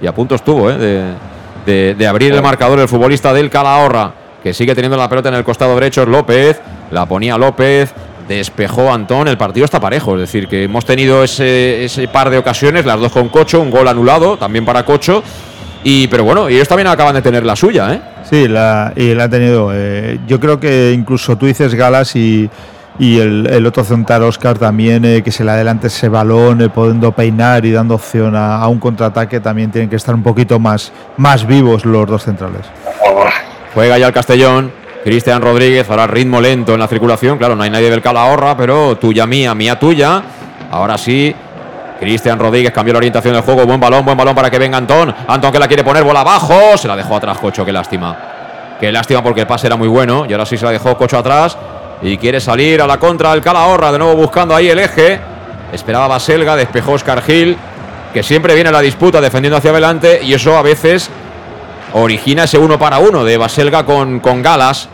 [0.00, 0.78] y a punto estuvo, ¿eh?
[0.78, 1.12] De,
[1.66, 5.36] de, de, abrir el marcador el futbolista del Calahorra, que sigue teniendo la pelota en
[5.36, 7.92] el costado derecho, es López, la ponía López,
[8.28, 12.38] despejó Antón, el partido está parejo, es decir, que hemos tenido ese, ese par de
[12.38, 15.22] ocasiones, las dos con Cocho, un gol anulado, también para Cocho,
[15.82, 18.00] y pero bueno, ellos también acaban de tener la suya, ¿eh?
[18.28, 19.70] Sí, la, y la han tenido.
[19.74, 22.48] Eh, yo creo que incluso tú dices Galas y,
[22.98, 27.12] y el, otro central Oscar también, eh, que se le adelante ese balón, eh, pudiendo
[27.12, 30.92] peinar y dando opción a, a, un contraataque, también tienen que estar un poquito más,
[31.16, 32.62] más vivos los dos centrales.
[33.74, 34.72] Juega ya el Castellón,
[35.04, 38.96] Cristian Rodríguez, ahora ritmo lento en la circulación, claro, no hay nadie del Calahorra, pero
[38.96, 40.22] tuya mía, mía tuya.
[40.70, 41.34] Ahora sí,
[41.98, 45.14] Cristian Rodríguez cambió la orientación del juego, buen balón, buen balón para que venga Antón.
[45.26, 48.16] Antón que la quiere poner, bola abajo, se la dejó atrás Cocho, qué lástima.
[48.78, 51.18] Qué lástima porque el pase era muy bueno y ahora sí se la dejó Cocho
[51.18, 51.56] atrás
[52.02, 55.20] y quiere salir a la contra del Calahorra, de nuevo buscando ahí el eje.
[55.72, 57.56] Esperaba Baselga, despejó Oscar Gil,
[58.12, 61.10] que siempre viene a la disputa defendiendo hacia adelante y eso a veces
[61.92, 64.88] origina ese uno para uno de Baselga con, con Galas.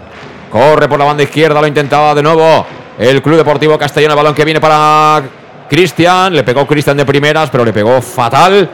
[0.51, 2.67] Corre por la banda izquierda, lo intentaba de nuevo
[2.99, 5.23] el Club Deportivo Castellón, el balón que viene para
[5.69, 8.69] Cristian, le pegó Cristian de primeras, pero le pegó fatal.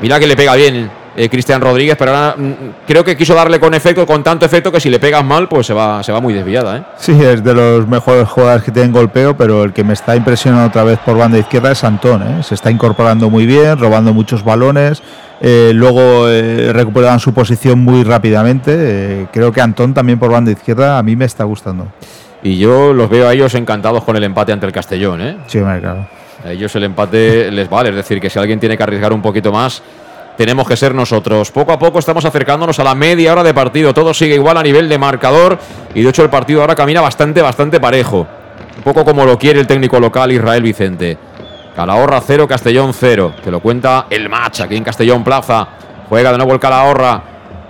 [0.00, 2.52] Mira que le pega bien eh, Cristian Rodríguez, pero ahora mm,
[2.86, 5.66] creo que quiso darle con efecto, con tanto efecto que si le pegas mal, pues
[5.66, 6.76] se va, se va muy desviada.
[6.78, 6.82] ¿eh?
[6.96, 10.68] Sí, es de los mejores jugadores que tienen golpeo, pero el que me está impresionando
[10.68, 12.22] otra vez por banda izquierda es Antón.
[12.22, 12.42] ¿eh?
[12.42, 15.02] Se está incorporando muy bien, robando muchos balones.
[15.40, 16.26] luego
[16.72, 19.26] recuperaban su posición muy rápidamente.
[19.32, 21.88] creo que Antón también por banda izquierda a mí me está gustando.
[22.42, 25.20] Y yo los veo a ellos encantados con el empate ante el Castellón.
[25.20, 25.36] ¿eh?
[25.46, 26.06] Sí, claro.
[26.44, 29.20] A ellos el empate les vale, es decir, que si alguien tiene que arriesgar un
[29.20, 29.82] poquito más,
[30.36, 31.50] tenemos que ser nosotros.
[31.50, 34.62] Poco a poco estamos acercándonos a la media hora de partido, todo sigue igual a
[34.62, 35.58] nivel de marcador
[35.94, 38.26] y de hecho el partido ahora camina bastante, bastante parejo.
[38.76, 41.18] Un poco como lo quiere el técnico local Israel Vicente.
[41.76, 43.34] Calahorra 0, Castellón 0.
[43.44, 45.66] Te lo cuenta el match aquí en Castellón Plaza.
[46.08, 47.22] Juega de nuevo el Calahorra.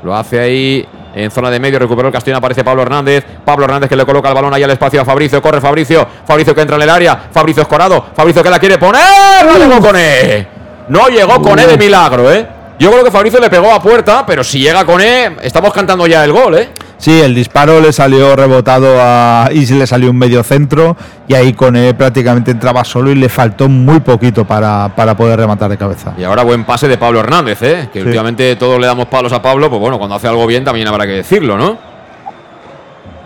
[0.03, 1.79] Lo hace ahí en zona de medio.
[1.79, 2.39] Recuperó el Castellón.
[2.39, 3.25] Aparece Pablo Hernández.
[3.45, 5.43] Pablo Hernández que le coloca el balón ahí al espacio a Fabricio.
[5.43, 6.07] Corre Fabricio.
[6.25, 7.29] Fabricio que entra en el área.
[7.31, 8.07] Fabricio Escorado.
[8.15, 9.03] Fabricio que la quiere poner.
[9.59, 10.60] Llegó con E.
[10.91, 12.47] No llegó con E de milagro, ¿eh?
[12.81, 16.07] Yo creo que Fabricio le pegó a puerta, pero si llega con E, estamos cantando
[16.07, 16.71] ya el gol, ¿eh?
[16.99, 20.97] Sí, el disparo le salió rebotado a y le salió un medio centro
[21.29, 25.39] y ahí con él prácticamente entraba solo y le faltó muy poquito para, para poder
[25.39, 26.13] rematar de cabeza.
[26.19, 27.89] Y ahora buen pase de Pablo Hernández, ¿eh?
[27.93, 28.07] Que Sí.
[28.07, 31.07] últimamente todos le damos palos a Pablo, pues bueno, cuando hace algo bien también habrá
[31.07, 31.79] que decirlo, ¿no?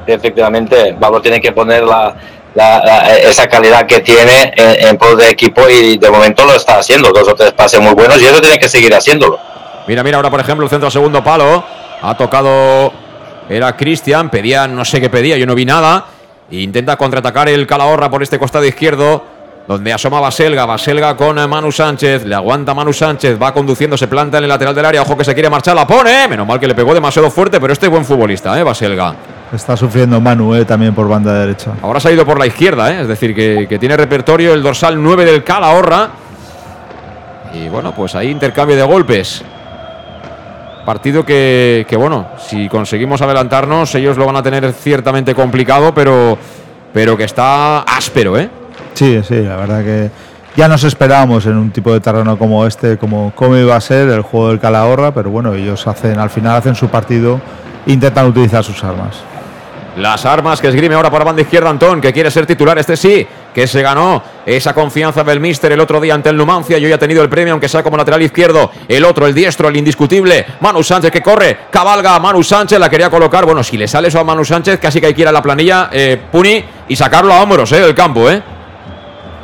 [0.07, 2.15] Efectivamente, Pablo tiene que poner la,
[2.55, 7.11] esa calidad que tiene en, en pro de equipo y de momento lo está haciendo.
[7.13, 9.39] Dos o tres pases muy buenos y eso tiene que seguir haciéndolo.
[9.87, 11.65] Mira, mira, ahora por ejemplo el centro segundo palo.
[12.03, 12.93] Ha tocado.
[13.49, 16.07] Era Cristian, pedía, no sé qué pedía, yo no vi nada.
[16.51, 19.35] E intenta contraatacar el Calahorra por este costado izquierdo.
[19.67, 24.37] Donde asoma Baselga, Baselga con Manu Sánchez, le aguanta Manu Sánchez, va conduciendo, se planta
[24.37, 26.67] en el lateral del área, ojo que se quiere marchar, la pone, menos mal que
[26.67, 28.63] le pegó demasiado fuerte, pero este es buen futbolista, ¿eh?
[28.63, 29.15] Baselga.
[29.53, 31.73] Está sufriendo Manu eh, también por banda derecha.
[31.83, 33.03] Ahora se ha ido por la izquierda, ¿eh?
[33.03, 36.11] es decir, que, que tiene repertorio el dorsal 9 del Calahorra.
[37.53, 39.45] Y bueno, pues ahí intercambio de golpes.
[40.85, 46.37] Partido que, que, bueno, si conseguimos adelantarnos, ellos lo van a tener ciertamente complicado, pero,
[46.93, 48.51] pero que está áspero, ¿eh?
[48.93, 50.11] Sí, sí, la verdad que
[50.57, 54.09] ya nos esperábamos en un tipo de terreno como este, como cómo iba a ser
[54.09, 57.41] el juego del Calahorra, pero bueno, ellos hacen, al final hacen su partido
[57.87, 59.23] intentan utilizar sus armas.
[59.97, 63.25] Las armas que esgrime ahora por banda izquierda Antón, que quiere ser titular, este sí,
[63.55, 66.93] que se ganó esa confianza del míster el otro día ante el Numancia, y hoy
[66.93, 70.47] ha tenido el premio, aunque sea como lateral izquierdo, el otro, el diestro, el indiscutible,
[70.61, 74.19] Manu Sánchez que corre, cabalga, Manu Sánchez la quería colocar, bueno, si le sale eso
[74.19, 77.33] a Manu Sánchez, casi que hay que ir a la planilla, eh, Puni, y sacarlo
[77.33, 78.43] a hombros, eh, del campo, eh.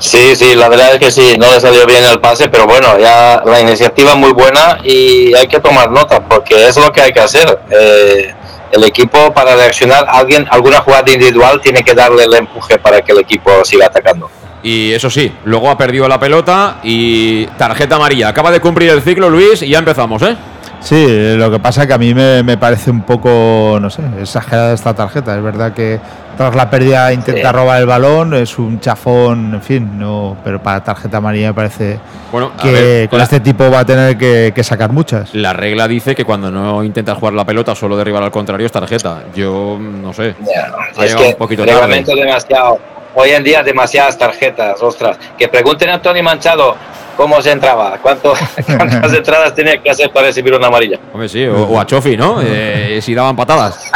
[0.00, 2.98] Sí, sí, la verdad es que sí, no le salió bien el pase, pero bueno,
[2.98, 7.02] ya la iniciativa es muy buena y hay que tomar nota porque es lo que
[7.02, 7.60] hay que hacer.
[7.70, 8.34] Eh,
[8.70, 13.12] el equipo para reaccionar, alguien, alguna jugada individual tiene que darle el empuje para que
[13.12, 14.30] el equipo siga atacando.
[14.62, 18.28] Y eso sí, luego ha perdido la pelota y tarjeta amarilla.
[18.28, 20.36] Acaba de cumplir el ciclo Luis y ya empezamos, ¿eh?
[20.80, 24.72] Sí, lo que pasa que a mí me, me parece un poco, no sé, exagerada
[24.72, 25.36] esta tarjeta.
[25.36, 26.00] Es verdad que
[26.38, 27.54] tras la pérdida intenta Sí.
[27.54, 31.98] robar el balón, es un chafón, en fin, no, pero para tarjeta amarilla me parece
[32.32, 35.34] Bueno, que ver, con la- este tipo va a tener que, que sacar muchas.
[35.34, 38.72] La regla dice que cuando no intentas jugar la pelota, solo derribar al contrario es
[38.72, 39.24] tarjeta.
[39.34, 40.34] Yo no sé.
[40.40, 42.02] Ha es llegado que un poquito tarde.
[42.06, 42.78] demasiado.
[43.14, 45.18] Hoy en día demasiadas tarjetas, ostras.
[45.36, 46.76] Que pregunten a Tony Manchado
[47.20, 48.32] cómo se entraba, cuánto,
[48.66, 50.98] cuántas entradas tenía que hacer para recibir una amarilla.
[51.12, 52.40] Hombre, sí, o, o a Chofi, ¿no?
[52.42, 53.90] Eh, si daban patadas.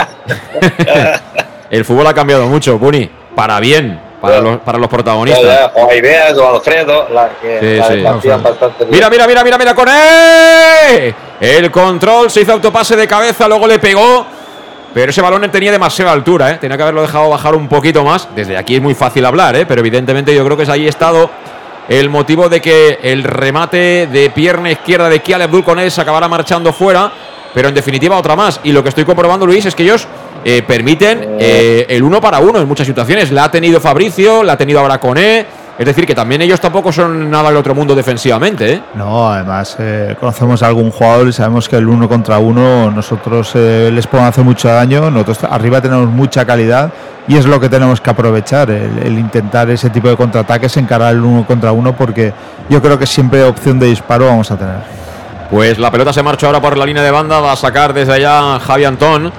[1.71, 3.11] el fútbol ha cambiado mucho, Puni.
[3.35, 5.71] Para bien, para los, para los protagonistas.
[5.75, 8.19] O Ibeas o Alfredo, la que Sí, la sí.
[8.19, 8.85] hacían bastante.
[8.91, 11.15] Mira, mira, mira, mira, mira con él.
[11.41, 14.27] El control se hizo autopase de cabeza, luego le pegó.
[14.93, 16.59] Pero ese balón tenía demasiada altura, ¿eh?
[16.61, 18.29] Tenía que haberlo dejado bajar un poquito más.
[18.37, 19.65] Desde aquí es muy fácil hablar, ¿eh?
[19.67, 21.31] Pero evidentemente yo creo que es ahí estado
[21.89, 26.73] el motivo de que el remate de pierna izquierda de Kial Abdul se acabará marchando
[26.73, 27.13] fuera.
[27.55, 28.61] Pero en definitiva otra más.
[28.65, 30.09] Y lo que estoy comprobando, Luis, es que ellos
[30.45, 33.31] eh, permiten eh, el uno para uno en muchas situaciones.
[33.31, 35.47] La ha tenido Fabricio, la ha tenido ahora Coné.
[35.79, 38.83] Es decir, que también ellos tampoco son nada del otro mundo defensivamente, ¿eh?
[38.95, 43.55] No, además eh, conocemos a algún jugador y sabemos que el uno contra uno nosotros
[43.57, 45.11] les podemos hacer mucho daño.
[45.11, 46.93] Nosotros arriba tenemos mucha calidad
[47.27, 51.21] y es lo que tenemos que aprovechar, el, intentar ese tipo de contraataques, encarar el
[51.21, 52.33] uno contra uno, porque
[52.69, 54.77] yo creo que siempre opción de disparo vamos a tener.
[55.51, 58.13] Pues la pelota se marcha ahora por la línea de banda, va a sacar desde
[58.13, 59.33] allá Javi Antón,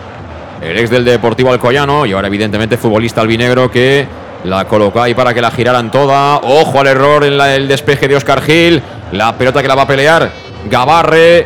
[0.62, 4.08] el ex del Deportivo Alcoyano y ahora evidentemente futbolista albinegro que
[4.46, 6.38] la colocó ahí para que la giraran toda.
[6.38, 8.82] Ojo al error en el despeje de Oscar Gil,
[9.12, 10.32] la pelota que la va a pelear
[10.70, 11.46] Gabarre,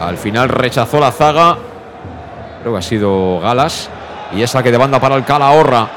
[0.00, 1.56] al final rechazó la zaga,
[2.60, 3.90] creo que ha sido Galas
[4.34, 5.88] y esa que de banda para el Calahorra.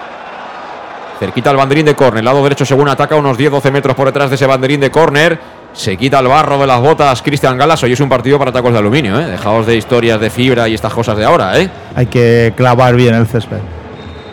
[1.19, 4.35] Cerquita el banderín de córner, lado derecho según ataca, unos 10-12 metros por detrás de
[4.35, 5.39] ese banderín de córner.
[5.73, 7.83] Se quita el barro de las botas Cristian Galas.
[7.83, 9.25] Hoy es un partido para tacos de aluminio, ¿eh?
[9.25, 11.69] Dejaos de historias de fibra y estas cosas de ahora, ¿eh?
[11.95, 13.59] Hay que clavar bien el césped.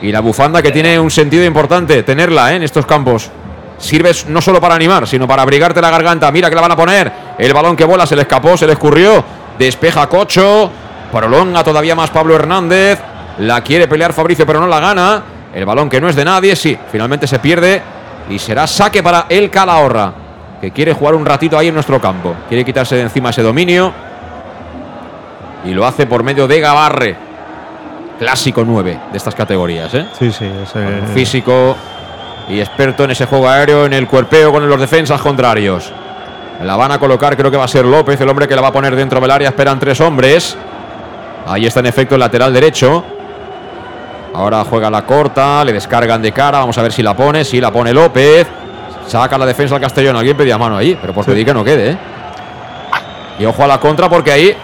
[0.00, 2.56] Y la bufanda que tiene un sentido importante tenerla ¿eh?
[2.56, 3.30] en estos campos.
[3.78, 6.30] Sirve no solo para animar, sino para abrigarte la garganta.
[6.30, 7.12] Mira que la van a poner.
[7.38, 9.24] El balón que vuela se le escapó, se le escurrió.
[9.58, 10.70] Despeja Cocho.
[11.12, 12.98] Prolonga todavía más Pablo Hernández.
[13.38, 15.22] La quiere pelear Fabricio, pero no la gana.
[15.54, 17.82] El balón que no es de nadie, sí, finalmente se pierde.
[18.28, 20.12] Y será saque para el Calahorra,
[20.60, 22.34] que quiere jugar un ratito ahí en nuestro campo.
[22.48, 23.92] Quiere quitarse de encima ese dominio.
[25.64, 27.16] Y lo hace por medio de Gabarre.
[28.18, 30.06] Clásico 9 de estas categorías, ¿eh?
[30.18, 31.02] Sí, sí, ese...
[31.12, 31.76] Físico
[32.48, 35.92] y experto en ese juego aéreo, en el cuerpeo con los defensas contrarios.
[36.62, 38.68] La van a colocar, creo que va a ser López, el hombre que la va
[38.68, 39.48] a poner dentro del área.
[39.50, 40.56] Esperan tres hombres.
[41.46, 43.04] Ahí está en efecto el lateral derecho.
[44.36, 46.58] Ahora juega la corta, le descargan de cara.
[46.58, 47.42] Vamos a ver si la pone.
[47.42, 48.46] Si la pone López.
[49.06, 50.14] Saca la defensa al Castellón.
[50.14, 51.92] Alguien pedía mano ahí, pero por pedir que no quede.
[51.92, 51.98] ¿eh?
[53.38, 54.54] Y ojo a la contra porque ahí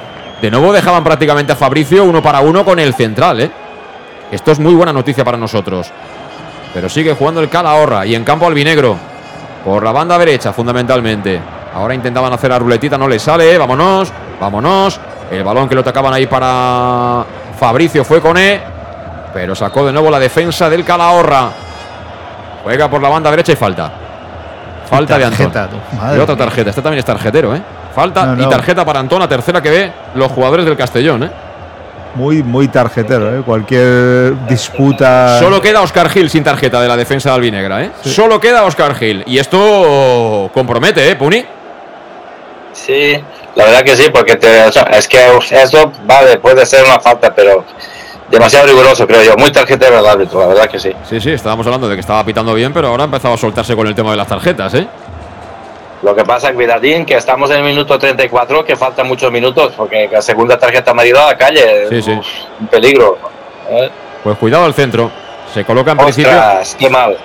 [0.43, 3.41] de nuevo dejaban prácticamente a Fabricio uno para uno con el central.
[3.41, 3.51] ¿eh?
[4.31, 5.91] Esto es muy buena noticia para nosotros.
[6.75, 8.99] Pero sigue jugando el Calahorra y en campo albinegro.
[9.65, 11.41] Por la banda derecha, fundamentalmente.
[11.75, 13.57] Ahora intentaban hacer la ruletita, no le sale.
[13.57, 15.01] Vámonos, vámonos.
[15.31, 17.25] El balón que lo tocaban ahí para
[17.59, 18.72] Fabricio fue con E.
[19.33, 21.49] Pero sacó de nuevo la defensa del Calahorra.
[22.63, 23.91] Juega por la banda derecha y falta.
[24.89, 25.53] Falta de Antón.
[26.15, 26.71] Y otra tarjeta.
[26.71, 27.63] Este también es tarjetero, ¿eh?
[27.95, 28.43] Falta No, no.
[28.43, 31.31] y tarjeta para Antón, la tercera que ve los jugadores del Castellón, ¿eh?
[32.15, 33.43] Muy, muy tarjetero, ¿eh?
[33.43, 35.39] Cualquier disputa.
[35.39, 37.91] Solo queda Oscar Gil sin tarjeta de la defensa de Albinegra, ¿eh?
[38.03, 39.25] Solo queda Oscar Gil.
[39.27, 41.43] Y esto compromete, ¿eh, Puni?
[42.73, 43.15] Sí,
[43.55, 45.19] la verdad que sí, porque te- o sea, es que
[45.51, 47.65] eso, vale, puede ser una falta, pero
[48.33, 49.37] demasiado riguroso, creo yo.
[49.37, 50.93] Muy tarjetero el árbitro, la verdad que sí.
[51.09, 53.77] Sí, sí, estábamos hablando de que estaba pitando bien, pero ahora ha empezado a soltarse
[53.77, 54.87] con el tema de las tarjetas, ¿eh?
[56.03, 60.09] Lo que pasa, cuidadín, que estamos en el minuto 34, que faltan muchos minutos, porque
[60.11, 61.89] la segunda tarjeta ido a la calle.
[61.89, 62.13] Sí, sí.
[62.13, 62.27] Uf,
[62.61, 63.19] un peligro.
[63.71, 63.89] ¿eh?
[64.25, 65.11] Pues cuidado al centro.
[65.55, 66.33] Se coloca en principio.
[66.79, 67.17] Qué mal.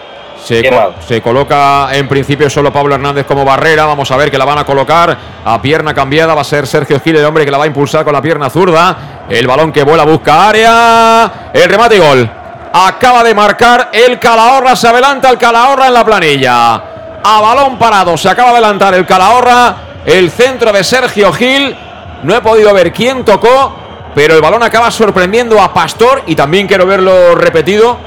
[0.48, 3.86] Se, co- coloca en principio solo Pablo Hernández como barrera.
[3.86, 6.34] Vamos a ver que la van a colocar a pierna cambiada.
[6.34, 8.50] Va a ser Sergio Gil el hombre que la va a impulsar con la pierna
[8.50, 9.26] zurda.
[9.30, 11.50] El balón que vuela busca área.
[11.54, 12.30] El remate y gol.
[12.74, 14.76] Acaba de marcar el Calahorra.
[14.76, 16.76] Se adelanta el Calahorra en la planilla.
[17.24, 18.16] A balón parado.
[18.16, 19.76] Se acaba de adelantar el Calahorra.
[20.06, 21.76] El centro de Sergio Gil.
[22.24, 23.76] No he podido ver quién tocó.
[24.16, 26.24] Pero el balón acaba sorprendiendo a Pastor.
[26.28, 27.98] Y también quiero verlo repetido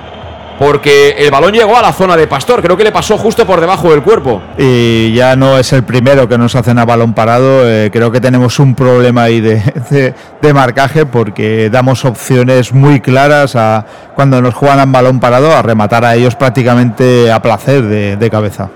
[0.60, 3.62] porque el balón llegó a la zona de Pastor, creo que le pasó justo por
[3.62, 4.42] debajo del cuerpo.
[4.58, 7.66] Y ya no es el primero que nos hacen a balón parado.
[7.66, 9.54] eh, creo que tenemos un problema ahí de,
[9.90, 15.50] de- de marcaje porque damos opciones muy claras a cuando nos juegan en balón parado
[15.56, 18.68] a rematar a ellos prácticamente a placer de, de cabeza.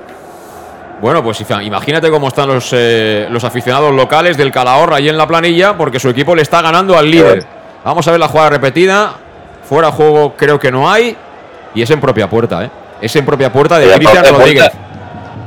[1.03, 5.27] Bueno, pues imagínate cómo están los, eh, los aficionados locales del Calahorra ahí en la
[5.27, 7.45] planilla, porque su equipo le está ganando al líder.
[7.85, 9.13] Vamos a ver la jugada repetida.
[9.69, 11.15] Fuera juego creo que no hay.
[11.75, 12.71] Y es en propia puerta, ¿eh?
[13.01, 14.65] Es en propia puerta de Cristian Rodríguez.
[14.65, 14.85] puerta.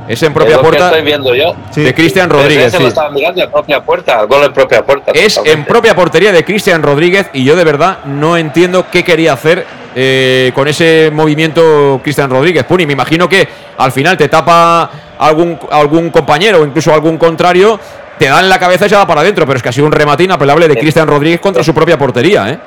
[0.08, 1.54] Es en Es propia lo que puerta estoy viendo yo.
[1.74, 2.72] de Cristian Rodríguez.
[2.72, 2.86] lo sí.
[2.86, 5.12] estaba mirando en propia puerta, gol en propia puerta.
[5.12, 9.34] Es en propia portería de Cristian Rodríguez y yo de verdad no entiendo qué quería
[9.34, 12.64] hacer eh, con ese movimiento Cristian Rodríguez.
[12.64, 17.78] Puni, me imagino que al final te tapa algún, algún compañero o incluso algún contrario,
[18.18, 19.86] te da en la cabeza y se va para adentro, pero es que ha sido
[19.86, 22.48] un remate inapelable de Cristian Rodríguez contra su propia portería.
[22.50, 22.58] ¿eh?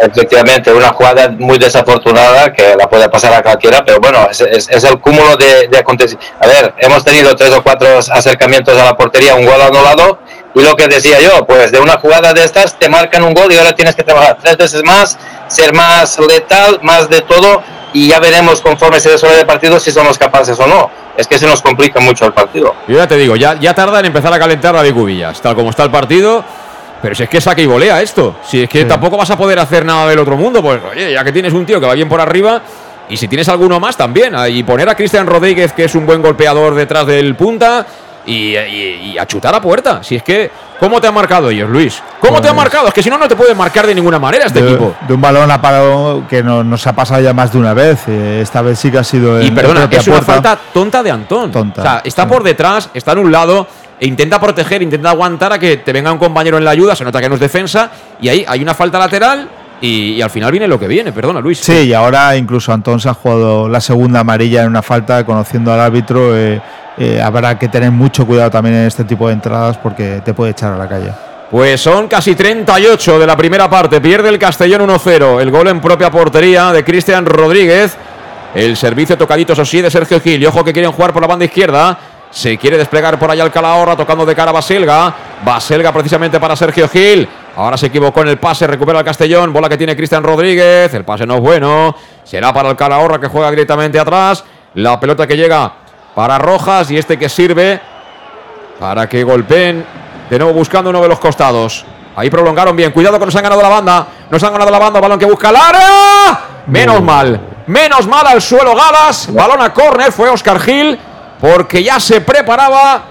[0.00, 4.68] Efectivamente, una jugada muy desafortunada que la puede pasar a cualquiera, pero bueno, es, es-
[4.70, 6.36] es el cúmulo de, de acontecimientos.
[6.40, 10.20] A ver, hemos tenido tres o cuatro acercamientos a la portería, un gol anulado,
[10.54, 13.52] y lo que decía yo, pues de una jugada de estas te marcan un gol
[13.52, 15.18] y ahora tienes que trabajar tres veces más,
[15.48, 19.90] ser más letal, más de todo, y ya veremos conforme se desarrolle el partido si
[19.90, 20.90] somos capaces o no.
[21.16, 22.74] Es que se nos complica mucho el partido.
[22.86, 25.70] Yo ya te digo, ya, ya tarda en empezar a calentar David Cubillas, tal como
[25.70, 26.44] está el partido.
[27.00, 28.36] Pero si es que saca y volea esto.
[28.44, 31.22] Si es que tampoco vas a poder hacer nada del otro mundo, pues oye, ya
[31.24, 32.60] que tienes un tío que va bien por arriba,
[33.08, 36.04] y si tienes alguno más también, ah, y poner a Cristian Rodríguez, que es un
[36.06, 37.86] buen golpeador detrás del punta,
[38.26, 40.02] y, y- y a chutar a puerta.
[40.02, 42.02] Si es que, ¿cómo te han marcado ellos, Luis?
[42.20, 42.88] ¿Cómo te han Pues- marcado?
[42.88, 44.94] Es que si no, no te pueden marcar de ninguna manera este de, equipo.
[45.06, 45.58] de un balón a
[46.28, 48.00] que no- nos ha pasado ya más de una vez.
[48.06, 50.32] eh, esta vez sí que ha sido en Y perdona, es una puerta.
[50.32, 51.50] falta tonta de Antón.
[51.50, 51.80] Tonta.
[51.80, 53.66] O sea, está por detrás, está en un lado,
[54.00, 57.04] e intenta proteger, intenta aguantar a que te venga un compañero en la ayuda, se
[57.04, 59.48] nota que no es defensa, y ahí hay una falta lateral,
[59.80, 61.58] y, y al final viene lo que viene, perdona Luis.
[61.58, 65.72] Sí, y ahora incluso Antón se ha jugado la segunda amarilla en una falta, conociendo
[65.72, 66.36] al árbitro.
[66.36, 66.60] eh,
[67.00, 70.50] eh, habrá que tener mucho cuidado también en este tipo de entradas porque te puede
[70.50, 71.12] echar a la calle.
[71.48, 75.80] Pues son casi 38 de la primera parte, pierde el Castellón 1-0, el gol en
[75.80, 77.96] propia portería de Cristian Rodríguez,
[78.52, 81.28] el servicio tocadito, eso sí, de Sergio Gil, y ojo que quieren jugar por la
[81.28, 81.96] banda izquierda,
[82.30, 85.14] Se quiere desplegar por allá el Calahorra, tocando de cara a Baselga.
[85.44, 87.28] Baselga precisamente para Sergio Gil.
[87.56, 89.52] Ahora se equivocó en el pase, recupera el Castellón.
[89.52, 90.92] Bola que tiene Cristian Rodríguez.
[90.92, 91.96] El pase no es bueno.
[92.24, 94.44] Será para el Calahorra que juega directamente atrás.
[94.74, 95.72] La pelota que llega
[96.14, 97.80] para Rojas y este que sirve
[98.78, 99.84] para que golpeen
[100.28, 101.84] de nuevo buscando uno de los costados.
[102.14, 102.92] Ahí prolongaron bien.
[102.92, 104.06] Cuidado que nos han ganado la banda.
[104.30, 105.00] Nos han ganado la banda.
[105.00, 106.40] Balón que busca el área.
[106.66, 107.40] Menos mal.
[107.66, 109.32] Menos mal al suelo Galas.
[109.32, 110.12] Balón a córner.
[110.12, 110.98] Fue Oscar Gil.
[111.40, 113.02] Porque ya se preparaba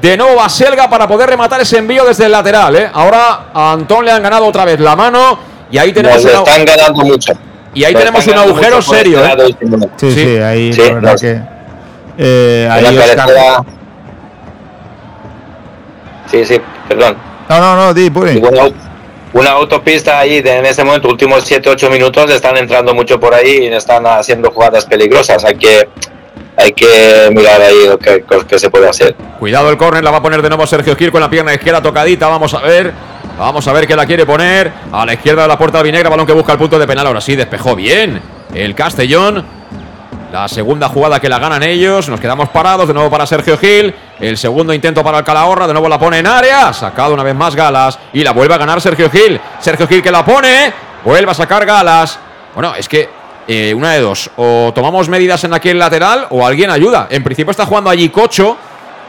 [0.00, 2.74] de nuevo a Selga para poder rematar ese envío desde el lateral.
[2.76, 2.90] ¿eh?
[2.92, 5.38] Ahora a Antón le han ganado otra vez la mano.
[5.70, 6.22] Y ahí tenemos.
[6.24, 7.32] Nos una- están ganando mucho.
[7.74, 9.22] Y ahí Nos tenemos un agujero serio.
[9.24, 9.78] este ¿eh?
[9.96, 11.40] Sí, sí, ahí Sí, la verdad nos- que.
[12.18, 12.84] eh, ahí
[16.30, 17.16] Sí, sí, perdón.
[17.48, 18.36] No, no, no, di, Puri.
[18.36, 18.74] Una, au-
[19.32, 23.64] una autopista ahí, de, en ese momento, últimos 7-8 minutos, están entrando mucho por ahí
[23.64, 25.44] y están haciendo jugadas peligrosas.
[25.44, 25.88] Hay que,
[26.58, 29.14] hay que mirar ahí lo que, se puede hacer.
[29.38, 31.80] Cuidado el córner, la va a poner de nuevo Sergio Gil con la pierna izquierda
[31.80, 32.26] tocadita.
[32.26, 32.92] Vamos a ver.
[33.38, 34.72] Vamos a ver qué la quiere poner.
[34.90, 37.06] A la izquierda de la puerta albinegra, balón que busca el punto de penal.
[37.06, 38.20] Ahora sí, despejó bien.
[38.52, 39.44] El Castellón.
[40.32, 42.08] La segunda jugada que la ganan ellos.
[42.08, 42.88] Nos quedamos parados.
[42.88, 43.94] De nuevo para Sergio Gil.
[44.18, 45.68] El segundo intento para el Calahorra.
[45.68, 46.72] De nuevo la pone en área.
[46.72, 48.00] Sacado una vez más Galas.
[48.12, 49.40] Y la vuelve a ganar Sergio Gil.
[49.60, 50.72] Sergio Gil que la pone.
[51.04, 52.18] Vuelve a sacar Galas.
[52.52, 53.17] Bueno, es que
[53.48, 54.30] eh, una de dos.
[54.36, 57.08] O tomamos medidas en aquel lateral o alguien ayuda.
[57.10, 58.56] En principio está jugando allí Cocho.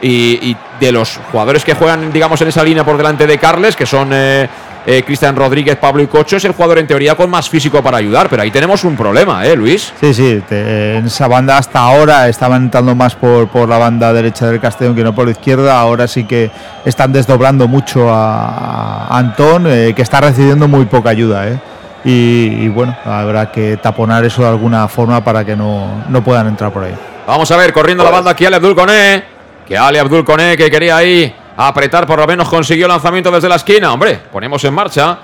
[0.02, 3.84] Y, de los jugadores que juegan, digamos, en esa línea por delante de Carles, que
[3.84, 4.48] son eh,
[4.86, 7.98] eh, Cristian Rodríguez, Pablo y Cocho, es el jugador en teoría con más físico para
[7.98, 8.28] ayudar.
[8.28, 9.92] Pero ahí tenemos un problema, ¿eh, Luis?
[10.00, 14.46] Sí, sí, en esa banda hasta ahora estaban entrando más por, por la banda derecha
[14.46, 15.78] del Castellón que no por la izquierda.
[15.78, 16.50] Ahora sí que
[16.84, 21.46] están desdoblando mucho a, a Antón, eh, que está recibiendo muy poca ayuda.
[21.48, 21.58] ¿eh?
[22.04, 26.72] Y, bueno, habrá que taponar eso de alguna forma para que no, no puedan entrar
[26.72, 26.94] por ahí.
[27.26, 29.24] Vamos a ver, corriendo la banda aquí Ale Abdul Koné.
[29.66, 33.56] Que Ale Abdul Koné, que quería ahí apretar, por lo menos consiguió lanzamiento desde la
[33.56, 33.92] esquina.
[33.92, 35.18] Hombre, ponemos en marcha.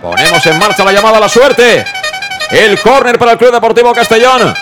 [0.00, 1.84] Ponemos en marcha la llamada a la suerte.
[2.50, 4.54] El córner para el Club Deportivo Castellón.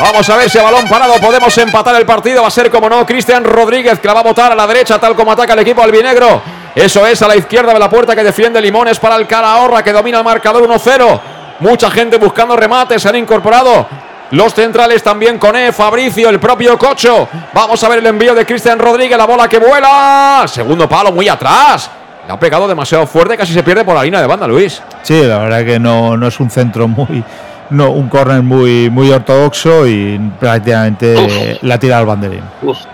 [0.00, 2.42] Vamos a ver si a balón parado podemos empatar el partido.
[2.42, 4.98] Va a ser, como no, Cristian Rodríguez, que la va a botar a la derecha,
[4.98, 6.40] tal como ataca el equipo albinegro.
[6.74, 9.92] Eso es a la izquierda de la puerta que defiende Limones para el Calahorra, que
[9.92, 11.20] domina el marcador 1-0.
[11.60, 13.86] Mucha gente buscando remates, se han incorporado.
[14.30, 17.28] Los centrales también con E, Fabricio, el propio Cocho.
[17.54, 20.44] Vamos a ver el envío de Cristian Rodríguez, la bola que vuela.
[20.46, 21.90] Segundo palo, muy atrás.
[22.26, 24.82] Le ha pegado demasiado fuerte, casi se pierde por la línea de banda, Luis.
[25.02, 27.24] Sí, la verdad que no, no es un centro muy.
[27.70, 32.42] No, un córner muy, muy ortodoxo y prácticamente la tira al banderín.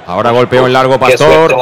[0.06, 1.55] Ahora golpeo en largo Pastor.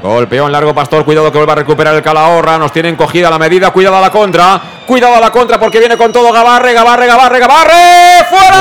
[0.00, 0.16] Hemos tenido.
[0.16, 3.38] Golpeó en largo Pastor, cuidado que vuelva a recuperar el Calahorra, nos tienen cogida la
[3.38, 7.06] medida, cuidado a la contra, cuidado a la contra porque viene con todo Gabarre, Gabarre,
[7.06, 8.58] Gabarre, Gabarre, fuera.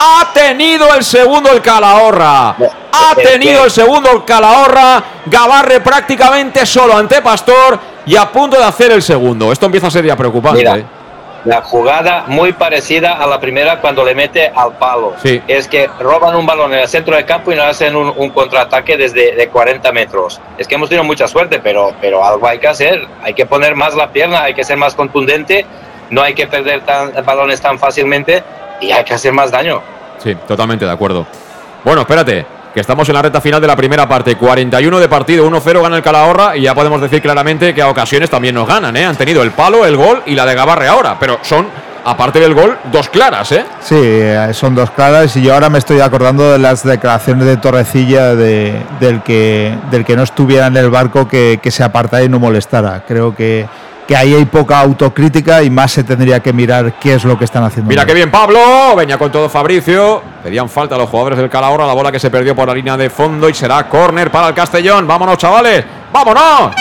[0.00, 6.96] Ha tenido el segundo el Calahorra, ha tenido el segundo el Calahorra, Gabarre prácticamente solo
[6.96, 9.52] ante Pastor y a punto de hacer el segundo.
[9.52, 10.58] Esto empieza a ser ya preocupante.
[10.58, 10.97] Mira, ¿eh?
[11.48, 15.14] La jugada muy parecida a la primera cuando le mete al palo.
[15.22, 15.40] Sí.
[15.48, 18.28] Es que roban un balón en el centro del campo y nos hacen un, un
[18.28, 20.42] contraataque desde de 40 metros.
[20.58, 23.06] Es que hemos tenido mucha suerte, pero, pero algo hay que hacer.
[23.22, 25.64] Hay que poner más la pierna, hay que ser más contundente,
[26.10, 28.44] no hay que perder tan, balones tan fácilmente
[28.82, 29.80] y hay que hacer más daño.
[30.18, 31.26] Sí, totalmente de acuerdo.
[31.82, 32.44] Bueno, espérate,
[32.80, 34.36] estamos en la recta final de la primera parte.
[34.36, 38.30] 41 de partido, 1-0 gana el Calahorra y ya podemos decir claramente que a ocasiones
[38.30, 39.04] también nos ganan, ¿eh?
[39.04, 41.66] Han tenido el palo, el gol y la de Gabarre ahora, pero son,
[42.04, 43.64] aparte del gol, dos claras, ¿eh?
[43.80, 47.56] Sí, eh, son dos claras y yo ahora me estoy acordando de las declaraciones de
[47.56, 52.28] Torrecilla de, del, que, del que no estuviera en el barco que se apartara y
[52.28, 53.02] no molestara.
[53.06, 53.66] Creo que,
[54.08, 57.44] que ahí hay poca autocrítica y más se tendría que mirar qué es lo que
[57.44, 57.90] están haciendo.
[57.90, 60.22] Mira qué bien Pablo, venía con todo Fabricio.
[60.42, 62.96] Pedían falta a los jugadores del Calahorra, la bola que se perdió por la línea
[62.96, 65.06] de fondo y será córner para el Castellón.
[65.06, 66.74] Vámonos, chavales, vámonos.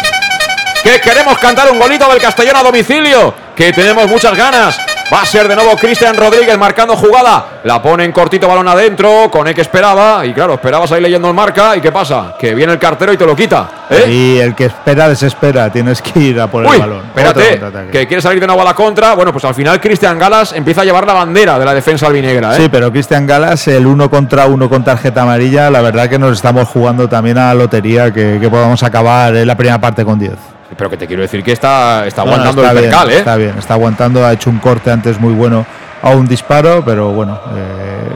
[0.81, 4.79] Que queremos cantar un golito del Castellón a domicilio, que tenemos muchas ganas.
[5.11, 7.61] Va a ser de nuevo Cristian Rodríguez marcando jugada.
[7.63, 9.31] La pone en cortito balón adentro.
[9.31, 10.25] Con el que esperaba.
[10.25, 11.77] Y claro, esperabas ahí leyendo el marca.
[11.77, 12.35] ¿Y qué pasa?
[12.37, 13.69] Que viene el cartero y te lo quita.
[13.89, 14.05] ¿eh?
[14.09, 17.05] Y el que espera desespera, tienes que ir a por el balón.
[17.05, 19.15] Espérate, que quiere salir de nuevo a la contra.
[19.15, 22.55] Bueno, pues al final Cristian Galas empieza a llevar la bandera de la defensa albinegra.
[22.55, 22.63] ¿eh?
[22.63, 26.33] Sí, pero Cristian Galas, el uno contra uno con tarjeta amarilla, la verdad que nos
[26.33, 30.19] estamos jugando también a la lotería que, que podamos acabar en la primera parte con
[30.19, 30.56] 10.
[30.75, 33.09] Pero que te quiero decir que está, está No, no, aguantando está el bien, percal,
[33.11, 33.17] ¿eh?
[33.17, 35.65] Está bien, está aguantando, ha hecho un corte antes muy bueno
[36.01, 38.09] a un disparo, pero bueno, eh,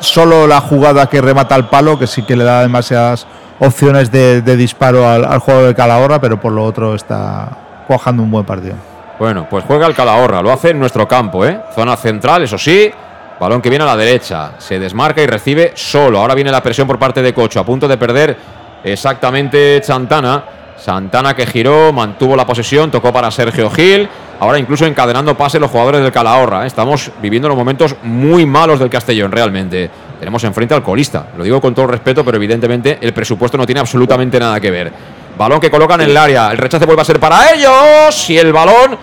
[0.00, 3.26] solo la jugada que remata al palo, que sí que le da demasiadas
[3.60, 7.48] opciones de, de disparo al, al jugador de Calahorra, pero por lo otro está
[7.86, 8.74] cuajando un buen partido.
[9.18, 11.60] Bueno, pues juega el Calahorra, lo hace en nuestro campo, ¿eh?
[11.74, 12.90] Zona central, eso sí.
[13.38, 14.52] Balón que viene a la derecha.
[14.58, 16.20] Se desmarca y recibe solo.
[16.20, 17.58] Ahora viene la presión por parte de Cocho.
[17.58, 18.36] A punto de perder
[18.84, 20.44] exactamente Santana.
[20.82, 24.08] Santana que giró, mantuvo la posesión, tocó para Sergio Gil.
[24.40, 26.64] Ahora incluso encadenando pases los jugadores del Calahorra.
[26.64, 26.66] ¿eh?
[26.66, 29.88] Estamos viviendo los momentos muy malos del Castellón, realmente.
[30.18, 31.28] Tenemos enfrente al colista.
[31.38, 34.92] Lo digo con todo respeto, pero evidentemente el presupuesto no tiene absolutamente nada que ver.
[35.38, 36.50] Balón que colocan en el área.
[36.50, 38.28] El rechace vuelve a ser para ellos.
[38.30, 38.98] Y el balón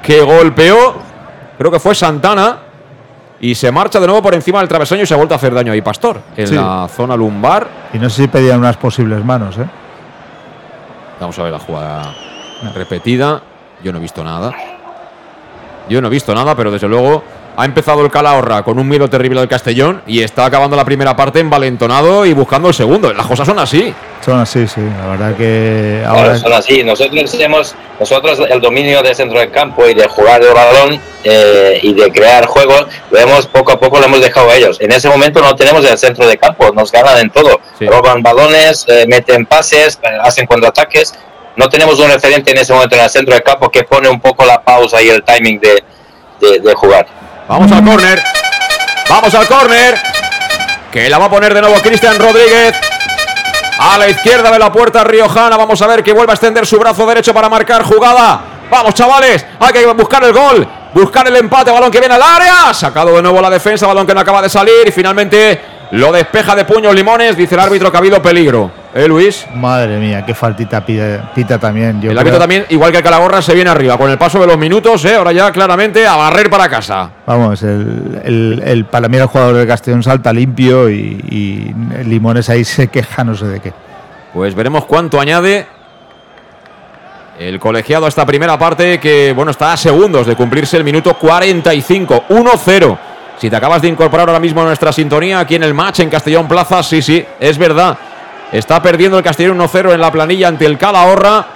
[0.00, 0.94] que golpeó,
[1.58, 2.58] creo que fue Santana.
[3.40, 5.52] Y se marcha de nuevo por encima del travesaño y se ha vuelto a hacer
[5.52, 6.20] daño ahí Pastor.
[6.36, 6.54] En Sí.
[6.54, 7.66] la zona lumbar.
[7.92, 9.64] Y no sé si pedían unas posibles manos, ¿eh?
[11.20, 12.14] Vamos a ver la jugada
[12.74, 13.42] repetida.
[13.82, 14.54] Yo no he visto nada.
[15.88, 17.22] Yo no he visto nada, pero desde luego
[17.60, 21.16] ha empezado el Calahorra con un miedo terrible al Castellón y está acabando la primera
[21.16, 23.12] parte envalentonado y buscando el segundo.
[23.12, 23.92] Las cosas son así.
[24.24, 24.80] Son así, sí.
[24.80, 26.38] La verdad que Claro, ahora.
[26.38, 26.84] son así.
[26.84, 31.80] Nosotros hemos, nosotros el dominio de centro del campo y de jugar el balón eh,
[31.82, 34.76] y de crear juegos, lo hemos poco a poco lo hemos dejado a ellos.
[34.80, 37.60] En ese momento no tenemos el centro de campo, nos ganan en todo.
[37.80, 41.12] Roban balones, eh, meten pases, eh, hacen contraataques.
[41.56, 44.20] No tenemos un referente en ese momento en el centro del campo que pone un
[44.20, 45.82] poco la pausa y el timing de,
[46.40, 47.04] de- de jugar.
[47.48, 48.22] Vamos al córner.
[49.08, 49.98] Vamos al córner.
[50.92, 52.74] Que la va a poner de nuevo Cristian Rodríguez.
[53.78, 55.56] A la izquierda de la puerta riojana.
[55.56, 58.40] Vamos a ver que vuelve a extender su brazo derecho para marcar jugada.
[58.70, 59.46] Vamos, chavales.
[59.60, 60.68] Hay que buscar el gol.
[60.92, 61.70] Buscar el empate.
[61.70, 62.74] Balón que viene al área.
[62.74, 63.86] Sacado de nuevo la defensa.
[63.86, 64.86] Balón que no acaba de salir.
[64.86, 67.34] Y finalmente lo despeja de puños limones.
[67.34, 68.77] Dice el árbitro que ha habido peligro.
[68.98, 69.46] ¿Eh, Luis?
[69.54, 72.00] Madre mía, qué faltita pita, pita también.
[72.02, 73.96] Yo el creo- también, igual que el Calagorra, se viene arriba.
[73.96, 75.14] Con el paso de los minutos, ¿eh?
[75.14, 77.08] ahora ya claramente a barrer para casa.
[77.24, 80.94] Vamos, el, el- el- para mí el jugador del Castellón salta limpio y,
[81.30, 83.72] y Limones ahí se queja no sé de qué.
[84.34, 85.66] Pues veremos cuánto añade
[87.38, 91.14] el colegiado a esta primera parte que, bueno, está a segundos de cumplirse el minuto
[91.14, 92.24] 45.
[92.30, 92.98] 1-0.
[93.38, 96.10] Si te acabas de incorporar ahora mismo a nuestra sintonía aquí en el match en
[96.10, 97.96] Castellón Plaza, sí, sí, es verdad.
[98.52, 101.46] Está perdiendo el Castellón 1-0 en la planilla ante el Calahorra.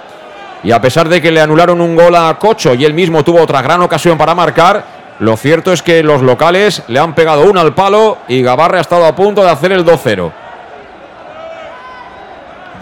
[0.63, 3.41] Y a pesar de que le anularon un gol a Cocho y él mismo tuvo
[3.41, 4.83] otra gran ocasión para marcar,
[5.19, 8.81] lo cierto es que los locales le han pegado una al palo y Gabarre ha
[8.81, 10.31] estado a punto de hacer el 2-0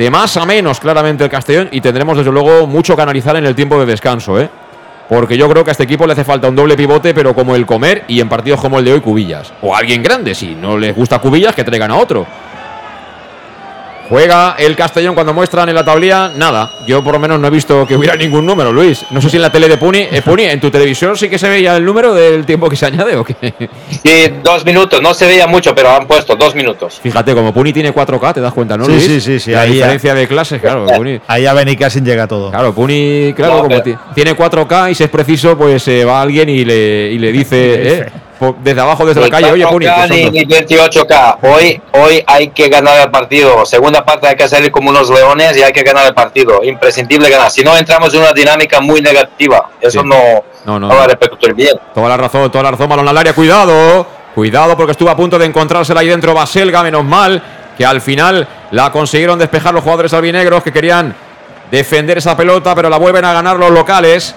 [0.02, 3.46] de más a menos claramente el Castellón y tendremos desde luego mucho que analizar en
[3.46, 4.50] el tiempo de descanso, ¿eh?
[5.08, 7.56] Porque yo creo que a este equipo le hace falta un doble pivote, pero como
[7.56, 9.54] el comer y en partidos como el de hoy, Cubillas.
[9.62, 12.26] O alguien grande, si no les gusta Cubillas, que traigan a otro.
[14.12, 16.70] Juega el Castellón cuando muestran en la tablilla, nada.
[16.86, 19.06] Yo por lo menos no he visto que hubiera ningún número, Luis.
[19.10, 21.40] No sé si en la tele de Puni, eh, Puni, en tu televisión sí que
[21.40, 23.36] se veía el número del tiempo que se añade o qué.
[24.04, 27.00] Sí, dos minutos, no se veía mucho, pero han puesto dos minutos.
[27.02, 29.06] Fíjate, como Puni tiene 4K, te das cuenta, ¿no, Sí, Luis?
[29.06, 30.88] sí, sí, sí, La ahí ya- diferencia de clases, claro.
[30.88, 31.22] Puni.
[31.28, 32.52] Ahí a Benicassin llega todo.
[32.52, 36.04] Claro, Puni, claro, No, como pero- ti- tiene 4K y si es preciso, pues eh,
[36.04, 37.56] va alguien y le, y le dice,
[38.02, 38.06] eh,
[38.60, 41.38] desde abajo, desde la Ni calle, oye, Puni, 4K pues ni, son ni 28K.
[41.44, 43.66] Hoy, hoy hay que ganar el partido.
[43.66, 46.64] Segunda parte hay que salir como unos leones y hay que ganar el partido.
[46.64, 47.52] Imprescindible ganar.
[47.52, 49.70] Si no, entramos en una dinámica muy negativa.
[49.80, 50.08] Eso Sí.
[50.08, 51.76] no, No, no, no va a repercutir bien.
[51.94, 54.06] Toda la razón, toda la razón, balón al área, cuidado,
[54.36, 57.42] cuidado porque estuvo a punto de encontrársela ahí dentro Baselga, menos mal
[57.78, 61.16] que al final la consiguieron despejar los jugadores albinegros que querían
[61.72, 64.36] defender esa pelota, pero la vuelven a ganar los locales,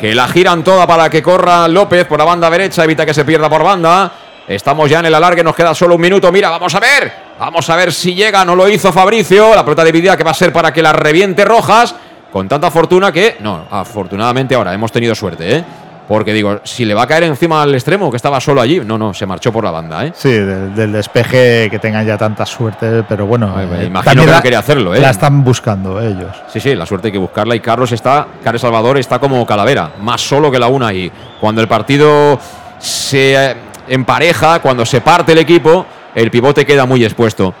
[0.00, 3.24] que la giran toda para que corra López por la banda derecha, evita que se
[3.24, 4.10] pierda por banda.
[4.48, 6.32] Estamos ya en el alargue, nos queda solo un minuto.
[6.32, 7.12] Mira, vamos a ver.
[7.38, 8.44] Vamos a ver si llega.
[8.44, 9.54] No lo hizo Fabricio.
[9.54, 11.94] La pelota dividida que va a ser para que la reviente Rojas.
[12.32, 13.36] Con tanta fortuna que.
[13.40, 15.64] No, afortunadamente ahora hemos tenido suerte, ¿eh?
[16.10, 18.80] Porque digo, si le va a caer encima al extremo que estaba solo allí.
[18.84, 20.12] No, no, se marchó por la banda, ¿eh?
[20.12, 23.54] Sí, del, del despeje que tengan ya tanta suerte, pero bueno.
[23.56, 24.98] Ay, eh, imagino que no la- quería hacerlo, ¿eh?
[25.00, 26.34] La están buscando ellos.
[26.52, 27.54] Sí, sí, la suerte hay que buscarla.
[27.54, 30.92] Y Carlos está, Carlos Salvador está como calavera, más solo que la una.
[30.92, 32.40] Y cuando el partido
[32.80, 33.56] se eh,
[33.86, 37.54] empareja, cuando se parte el equipo, el pivote queda muy expuesto.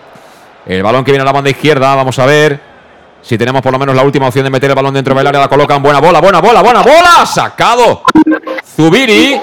[0.66, 2.68] El balón que viene a la banda izquierda, vamos a ver
[3.22, 5.40] si tenemos por lo menos la última opción de meter el balón dentro del área.
[5.42, 7.26] La colocan, buena bola, buena bola, buena bola.
[7.26, 8.02] Sacado
[8.76, 9.40] Zubiri.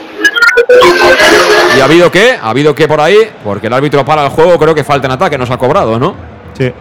[1.77, 2.37] ¿Y ha habido qué?
[2.41, 3.17] ¿Ha habido qué por ahí?
[3.43, 6.15] Porque el árbitro para el juego, creo que falta en ataque, nos ha cobrado, ¿no?
[6.57, 6.71] Sí.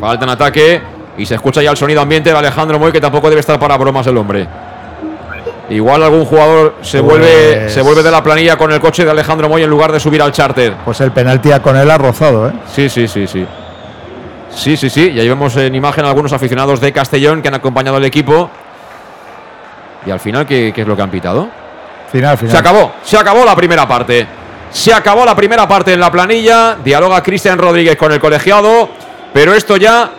[0.00, 0.80] Falta en ataque
[1.16, 3.76] y se escucha ya el sonido ambiente de Alejandro Moy que tampoco debe estar para
[3.76, 4.46] bromas el hombre.
[5.70, 9.10] Igual algún jugador se Pues- vuelve se vuelve de la planilla con el coche de
[9.10, 10.74] Alejandro Moy en lugar de subir al charter.
[10.84, 12.52] Pues el penalti a con él ha rozado, ¿eh?
[12.72, 13.44] Sí, sí, sí, sí.
[14.50, 15.10] Sí, sí, sí.
[15.14, 18.48] Y ahí vemos en imagen a algunos aficionados de Castellón que han acompañado al equipo.
[20.08, 21.50] Y al final, ¿qué, qué es lo que han pitado?
[22.10, 22.50] Final, final.
[22.50, 24.26] Se acabó, se acabó la primera parte.
[24.70, 26.78] Se acabó la primera parte en la planilla.
[26.82, 28.88] Dialoga Cristian Rodríguez con el colegiado.
[29.34, 30.10] Pero esto ya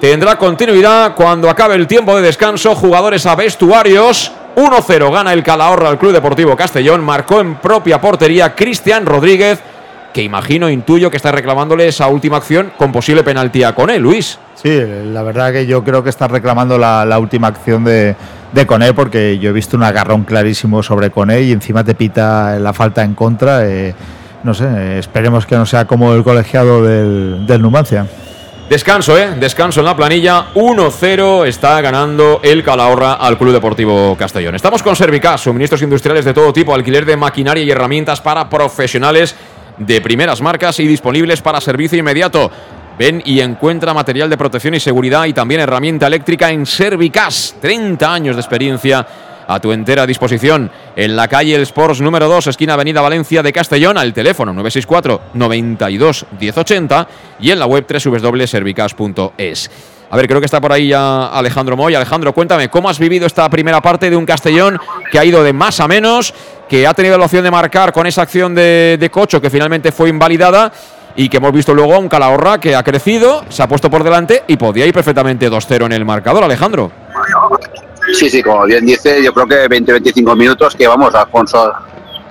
[0.00, 2.74] tendrá continuidad cuando acabe el tiempo de descanso.
[2.74, 4.32] Jugadores a vestuarios.
[4.56, 7.04] 1-0 gana el Calahorra al Club Deportivo Castellón.
[7.04, 9.60] Marcó en propia portería Cristian Rodríguez,
[10.14, 14.38] que imagino, intuyo que está reclamándole esa última acción con posible penalti a Coné, Luis.
[14.54, 14.80] Sí,
[15.12, 18.16] la verdad que yo creo que está reclamando la, última acción de,
[18.54, 22.58] de Coné porque yo he visto un agarrón clarísimo sobre Coné y encima te pita
[22.58, 23.68] la falta en contra.
[23.68, 23.94] Eh,
[24.44, 28.06] no sé, esperemos que no sea como el colegiado del, Numancia.
[28.68, 29.34] Descanso, ¿eh?
[29.38, 30.54] Descanso en la planilla.
[30.54, 34.54] 1-0 está ganando el Calahorra al Club Deportivo Castellón.
[34.54, 39.34] Estamos con Servicas, suministros industriales de todo tipo, alquiler de maquinaria y herramientas para profesionales
[39.78, 42.50] de primeras marcas y disponibles para servicio inmediato.
[42.98, 47.56] Ven y encuentra material de protección y seguridad y también herramienta eléctrica en Servicas.
[47.60, 49.06] 30 años de experiencia
[49.46, 53.52] a tu entera disposición en la calle El Sports número 2, esquina Avenida Valencia de
[53.52, 57.08] Castellón, al teléfono 964 92 1080
[57.40, 59.70] y en la web www.servicas.es.
[60.10, 61.96] A ver, creo que está por ahí ya Alejandro Moy.
[61.96, 64.78] Alejandro, cuéntame, ¿cómo has vivido esta primera parte de un Castellón
[65.10, 66.32] que ha ido de más a menos,
[66.68, 69.90] que ha tenido la opción de marcar con esa acción de, de Cocho que finalmente
[69.90, 70.72] fue invalidada
[71.16, 74.02] y que hemos visto luego a un Calahorra que ha crecido, se ha puesto por
[74.02, 76.90] delante y podía ir perfectamente 2-0 en el marcador, Alejandro?
[78.12, 81.72] Sí, sí, como bien dice, yo creo que 20-25 minutos que vamos, Alfonso,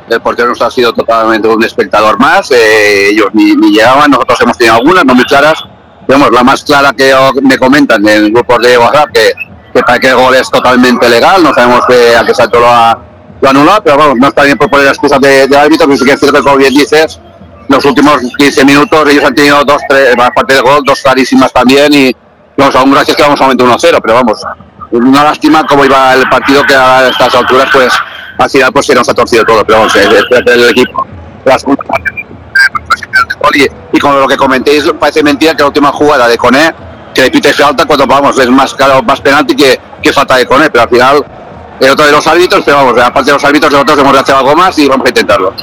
[0.10, 4.58] el portero nos ha sido totalmente un espectador más, eh, ellos ni, llegaban, nosotros hemos
[4.58, 5.64] tenido algunas, no muy claras,
[6.08, 9.34] vemos la más clara que me comentan en grupos de WhatsApp, que,
[9.74, 12.68] que para que el gol es totalmente legal, no sabemos que, a qué salto lo
[12.68, 13.00] ha,
[13.46, 16.14] anulado, pero vamos, no está bien por poner excusas de, de árbitro, pero sí que
[16.14, 17.20] es cierto que como bien dices,
[17.68, 21.94] los últimos 15 minutos ellos han tenido dos, tres, parte de gol, dos clarísimas también
[21.94, 22.16] y
[22.58, 24.42] vamos, aún gracias que vamos a 1-0, pero vamos,
[24.92, 27.94] una lástima cómo iba el partido que a estas alturas pues
[28.38, 31.06] al final pues se nos ha torcido todo, pero vamos, el, equipo.
[33.54, 36.74] y, y con lo que comentéis, parece mentira que la última jugada de Coné,
[37.14, 40.46] que le pite falta cuando vamos, es más claro, más penalti que, que falta de
[40.46, 41.26] Coné, pero al final
[41.80, 44.56] el otro de los árbitros, pero vamos, aparte de los árbitros, nosotros hemos hacer algo
[44.56, 45.54] más y vamos a intentarlo.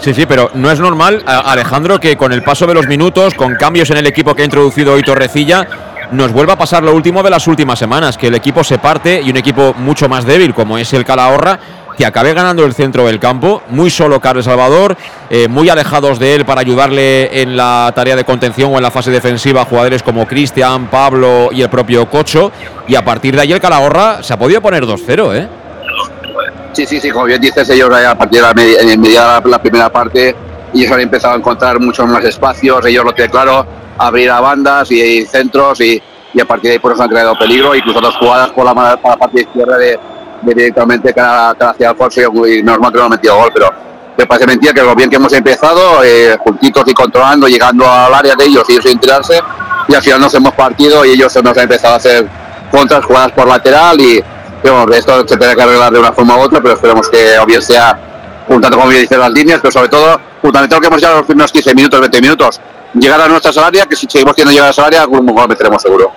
[0.00, 3.54] Sí, sí, pero no es normal, Alejandro, que con el paso de los minutos, con
[3.56, 5.68] cambios en el equipo que ha introducido hoy Torrecilla,
[6.12, 9.20] nos vuelva a pasar lo último de las últimas semanas, que el equipo se parte
[9.22, 11.60] y un equipo mucho más débil como es el Calahorra,
[11.98, 14.96] que acabe ganando el centro del campo, muy solo Carlos Salvador,
[15.28, 18.90] eh, muy alejados de él para ayudarle en la tarea de contención o en la
[18.90, 22.52] fase defensiva jugadores como Cristian, Pablo y el propio Cocho,
[22.88, 25.59] y a partir de ahí el Calahorra se ha podido poner 2-0, ¿eh?
[26.72, 30.34] Sí, sí, sí, como bien dices, ellos a partir de la, media, la primera parte,
[30.72, 33.66] ellos han empezado a encontrar muchos más espacios, ellos lo tienen claro,
[33.98, 36.00] abrir a bandas y, centros y,
[36.40, 39.40] a partir de ahí por eso han creado peligro, incluso dos jugadas por la, parte
[39.40, 39.98] izquierda de,
[40.42, 43.68] directamente cara, hacia Alfonso y normal que no han metido gol, pero
[44.16, 48.14] me parece mentira que lo bien que hemos empezado, eh, juntitos y controlando, llegando al
[48.14, 49.40] área de ellos y ellos sin tirarse,
[49.88, 52.28] y al final nos hemos partido y ellos nos han empezado a hacer
[52.70, 54.22] contras jugadas por lateral y
[54.94, 57.62] esto se tiene que arreglar de una forma u otra, pero esperemos que o bien
[57.62, 57.98] sea
[58.46, 61.52] juntando como bien dicen las líneas, pero sobre todo fundamental que hemos llegado los primeros
[61.52, 62.60] 15 minutos, 20 minutos,
[62.94, 66.10] llegar a nuestra salaria, que si seguimos teniendo llegar a salaria, algún gol meteremos seguro.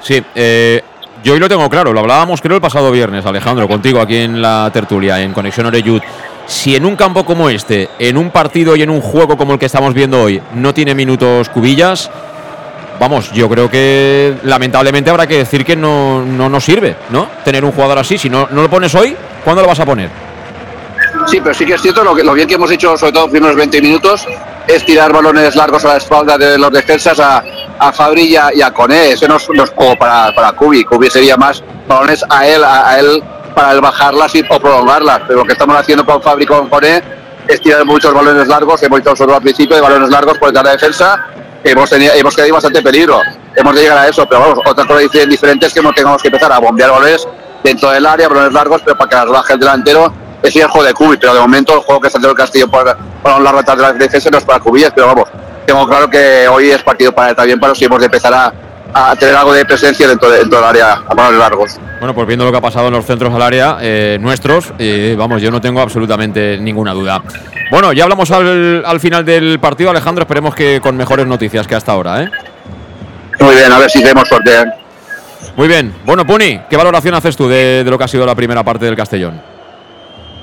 [0.00, 0.82] Sí, eh,
[1.24, 4.42] yo hoy lo tengo claro, lo hablábamos creo el pasado viernes, Alejandro, contigo aquí en
[4.42, 6.02] la tertulia, en Conexión Oreyud.
[6.46, 9.58] Si en un campo como este, en un partido y en un juego como el
[9.58, 12.10] que estamos viendo hoy, no tiene minutos cubillas,
[12.98, 17.28] vamos, yo creo que lamentablemente habrá que decir que no, no nos sirve, ¿no?
[17.44, 18.18] Tener un jugador así.
[18.18, 20.10] Si no, no lo pones hoy, ¿cuándo lo vas a poner?
[21.26, 23.24] Sí, pero sí que es cierto, lo, que, lo bien que hemos hecho, sobre todo
[23.24, 24.26] los primeros 20 minutos,
[24.66, 27.42] es tirar balones largos a la espalda de los defensas a,
[27.78, 29.12] a Fabri y a, Coné.
[29.12, 30.84] Ese no es, juego para, para Cubi.
[30.84, 33.22] Cubi sería más balones a él, a, él
[33.54, 35.20] para él bajarlas y, o prolongarlas.
[35.26, 36.68] Pero lo que estamos haciendo con Fabri y con
[37.48, 38.82] es tirar muchos balones largos.
[38.82, 41.26] Hemos hecho nosotros al principio de balones largos por detrás de defensa
[41.64, 43.20] hemos, tenido, hemos quedado bastante peligro.
[43.54, 46.28] Hemos de llegar a eso, pero vamos, otra cosa diferente es que no tengamos que
[46.28, 47.26] empezar a bombear balones
[47.62, 50.12] dentro del área, balones largos, pero para que las baje el delantero.
[50.42, 52.68] Es el juego de Cubi, pero de momento el juego que está dentro del Castillo
[52.68, 55.28] para, para las ratas de la defensa no es para Cubillas, pero vamos,
[55.64, 58.52] tengo claro que hoy es partido para también, para si hemos de empezar a,
[58.94, 61.80] a tener algo de presencia dentro, de, dentro del área a balones largos.
[61.98, 65.14] Bueno, pues viendo lo que ha pasado en los centros al área eh, nuestros, eh,
[65.16, 67.22] vamos, yo no tengo absolutamente ninguna duda.
[67.70, 70.22] Bueno, ya hablamos al, al, final del partido, Alejandro.
[70.22, 72.22] Esperemos que con mejores noticias que hasta ahora.
[72.22, 72.30] ¿eh?
[73.40, 74.54] Muy bien, a ver si tenemos suerte.
[74.54, 74.64] ¿eh?
[75.56, 75.94] Muy bien.
[76.04, 78.84] Bueno, Puni, ¿qué valoración haces tú de, de, lo que ha sido la primera parte
[78.84, 79.40] del Castellón?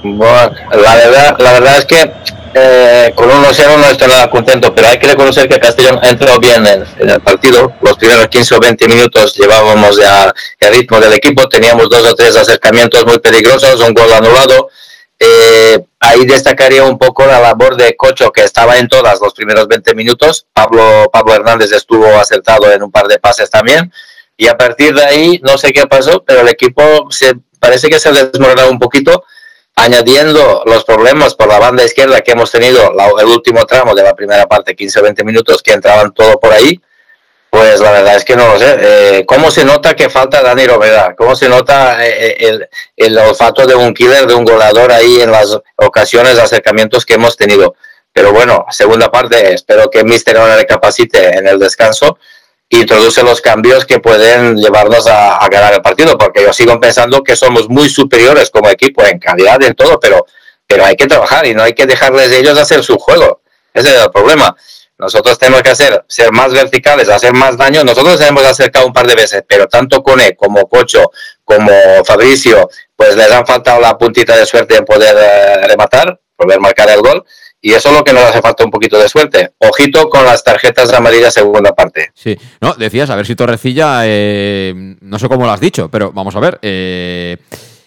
[0.03, 2.13] Bueno, la verdad, la verdad es que
[2.53, 6.65] eh, con un 0 no nada contento, pero hay que reconocer que Castellón entró bien
[6.65, 7.73] en, el partido.
[7.81, 12.15] Los primeros 15 o 20 minutos llevábamos ya el ritmo del equipo, teníamos dos o
[12.15, 14.69] tres acercamientos muy peligrosos, un gol anulado.
[15.19, 19.67] Eh, ahí destacaría un poco la labor de Cocho, que estaba en todas los primeros
[19.67, 20.45] 20 minutos.
[20.53, 23.91] Pablo, Pablo Hernández estuvo acertado en un par de pases también.
[24.38, 27.99] Y a partir de ahí, no sé qué pasó, pero el equipo se parece que
[27.99, 29.26] se ha desmoronado un poquito,
[29.84, 34.14] añadiendo los problemas por la banda izquierda que hemos tenido el último tramo de la
[34.14, 36.80] primera parte, 15-20 minutos, que entraban todo por ahí.
[37.49, 38.77] Pues la verdad es que no lo sé.
[38.80, 41.15] Eh, ¿Cómo se nota que falta Dani Roveda?
[41.15, 45.31] ¿Cómo se nota eh, el, el, olfato de un killer, de un goleador ahí en
[45.31, 47.76] las ocasiones de acercamientos que hemos tenido?
[48.14, 52.19] Pero bueno, segunda parte, espero que Mister ahora recapacite en el descanso
[52.70, 57.36] introduce los cambios que pueden llevarnos a, ganar el partido, porque yo sigo pensando que
[57.36, 60.26] somos muy superiores como equipo en calidad, en todo, pero,
[60.68, 63.41] pero hay que trabajar y no hay que dejarles ellos hacer su juego.
[63.74, 64.56] Ese es el problema.
[65.00, 67.86] Nosotros tenemos que hacer, ser más verticales, hacer más daño.
[67.86, 71.12] Nosotros hemos acercado un par de veces, pero tanto Cone como Cocho,
[71.46, 71.72] como
[72.04, 76.90] Fabricio, pues les han faltado la puntita de suerte en poder eh, rematar, poder marcar
[76.90, 77.26] el gol.
[77.61, 79.52] Y eso es lo que nos hace falta un poquito de suerte.
[79.57, 82.11] Ojito con las tarjetas de amarilla segunda parte.
[82.14, 86.11] Sí, no, decías, a ver si Torrecilla, eh, no sé cómo lo has dicho, pero
[86.14, 86.60] vamos a ver.
[86.61, 87.38] Eh,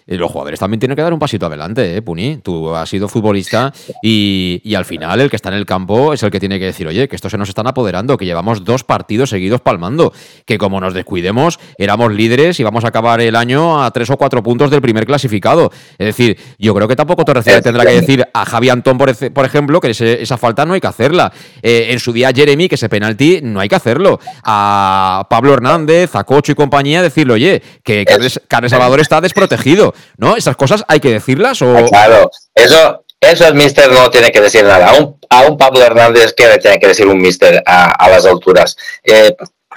[0.06, 2.38] los jugadores también tienen que dar un pasito adelante, ¿eh, Puni?
[2.38, 3.72] Tú has sido futbolista
[4.02, 6.66] y, y, al final el que está en el campo es el que tiene que
[6.66, 10.12] decir, oye, que estos se nos están apoderando, que llevamos dos partidos seguidos palmando,
[10.44, 14.16] que como nos descuidemos, éramos líderes y vamos a acabar el año a tres o
[14.16, 15.70] cuatro puntos del primer clasificado.
[15.98, 19.80] Es decir, yo creo que tampoco Torrecilla tendrá que decir a Javi Antón, por, ejemplo,
[19.80, 21.32] que esa falta no hay que hacerla.
[21.62, 24.18] Eh, en su día Jeremy, que ese penalti no hay que hacerlo.
[24.44, 28.04] A Pablo Hernández, a Cocho y compañía, decirle, oye, que
[28.48, 29.91] Carles Salvador está desprotegido.
[30.16, 30.36] ¿No?
[30.36, 31.76] Esas cosas hay que decirlas o...
[31.76, 34.90] Ah, claro, eso, eso el mister no tiene que decir nada.
[34.90, 38.26] A un, a un Pablo Hernández que le tiene que decir un mister a, las
[38.26, 38.76] alturas.
[39.04, 39.34] Eh,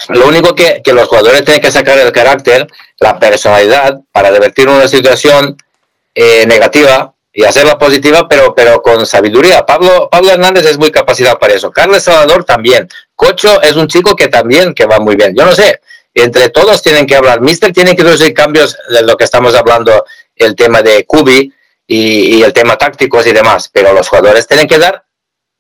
[0.10, 2.68] lo único que, que, los jugadores tienen que sacar el carácter,
[3.00, 5.58] la personalidad, para revertir una situación
[6.14, 9.66] eh, negativa y hacerla positiva, pero, pero con sabiduría.
[9.66, 11.70] Pablo, Pablo Hernández es muy capacitado para eso.
[11.70, 12.88] Carlos Salvador también.
[13.14, 15.36] Cocho es un chico que también que va muy bien.
[15.38, 15.82] Yo no sé,
[16.24, 17.42] entre todos tienen que hablar.
[17.42, 20.06] Mister tiene que hacer cambios de lo que estamos hablando,
[20.36, 21.54] el tema de Kubi
[21.86, 25.06] y, el tema tácticos y demás, pero los jugadores tienen que dar,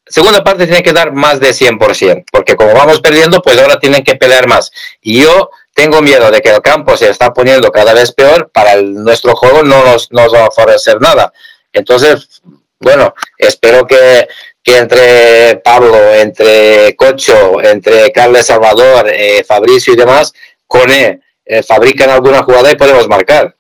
[0.08, 4.04] segunda parte tienen que dar más de 100%, porque como vamos perdiendo, pues ahora tienen
[4.04, 4.72] que pelear más.
[5.02, 8.82] Y yo tengo miedo de que el campo se está poniendo cada vez peor, para
[8.82, 11.34] nuestro juego no nos, nos va a favorecer nada.
[11.74, 12.42] Entonces,
[12.80, 14.28] bueno, espero que,
[14.66, 20.34] que entre Pablo, entre Cocho, entre Carles Salvador, eh, Fabricio y demás,
[20.66, 23.56] Cone eh, fabrican alguna jugada y podemos marcar.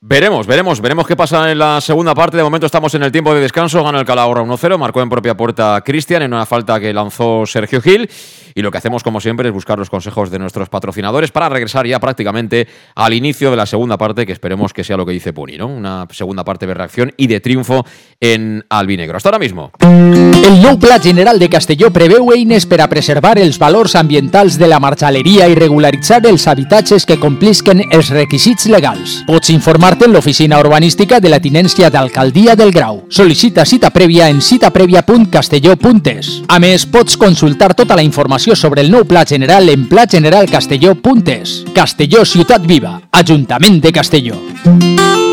[0.00, 2.36] Veremos, veremos, veremos qué pasa en la segunda parte.
[2.36, 3.82] De momento estamos en el tiempo de descanso.
[3.82, 4.78] Gana el Calahorra 1-0.
[4.78, 8.08] Marcó en propia puerta Cristian en una falta que lanzó Sergio Gil.
[8.54, 11.84] Y lo que hacemos, como siempre, es buscar los consejos de nuestros patrocinadores para regresar
[11.84, 15.32] ya prácticamente al inicio de la segunda parte, que esperemos que sea lo que dice
[15.32, 15.66] Puni, ¿no?
[15.66, 17.84] Una segunda parte de reacción y de triunfo
[18.20, 19.16] en albinegro.
[19.16, 19.72] Hasta ahora mismo.
[19.80, 24.68] El nou Pla General de Castelló preveu eines per a preservar els valors ambientals de
[24.70, 29.20] la marxaleria i regularitzar els habitatges que complisquen els requisits legals.
[29.26, 33.04] Pots informar en la Oficina Urbanística de la Tinència d'Alcaldia del Grau.
[33.08, 36.42] Sol·licita cita prèvia en citaprèvia.castelló.es.
[36.48, 41.64] A més, pots consultar tota la informació sobre el nou Pla General en plageneralcastelló.es.
[41.74, 45.27] Castelló Ciutat Viva, Ajuntament de Castelló.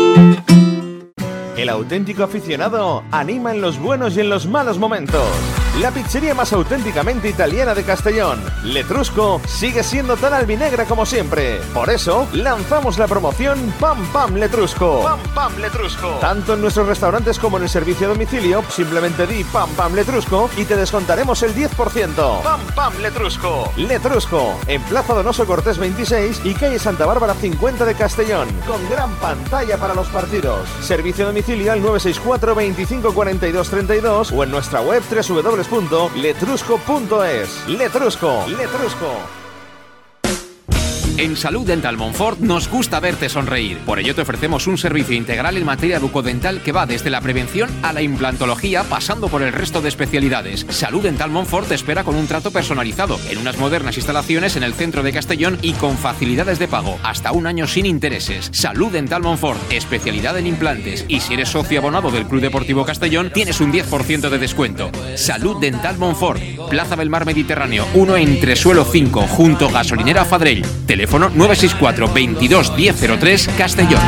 [1.56, 5.24] El auténtico aficionado anima en los buenos y en los malos momentos.
[5.80, 11.60] La pizzería más auténticamente italiana de Castellón, Letrusco, sigue siendo tan albinegra como siempre.
[11.74, 15.02] Por eso, lanzamos la promoción Pam Pam Letrusco.
[15.02, 16.08] Pam Pam Letrusco.
[16.20, 20.48] Tanto en nuestros restaurantes como en el servicio a domicilio, simplemente di Pam Pam Letrusco
[20.56, 22.42] y te descontaremos el 10%.
[22.42, 23.70] Pam Pam Letrusco.
[23.76, 29.14] Letrusco, en Plaza Donoso Cortés 26 y calle Santa Bárbara 50 de Castellón, con gran
[29.16, 30.66] pantalla para los partidos.
[30.80, 37.68] Servicio a domicilio al 964 25 42 32 o en nuestra web www www.letrusco.es.
[37.68, 39.45] Letrusco, Letrusco.
[41.18, 43.78] En Salud Dental Monfort nos gusta verte sonreír.
[43.86, 47.70] Por ello te ofrecemos un servicio integral en materia bucodental que va desde la prevención
[47.82, 50.66] a la implantología, pasando por el resto de especialidades.
[50.68, 54.74] Salud Dental Monfort te espera con un trato personalizado, en unas modernas instalaciones en el
[54.74, 58.50] centro de Castellón y con facilidades de pago, hasta un año sin intereses.
[58.52, 61.06] Salud Dental Monfort, especialidad en implantes.
[61.08, 64.90] Y si eres socio abonado del Club Deportivo Castellón, tienes un 10% de descuento.
[65.14, 70.62] Salud Dental Monfort, Plaza del Mar Mediterráneo, 1 entre suelo 5, junto gasolinera Fadrell.
[71.10, 74.00] 964 22 1003 Castellón.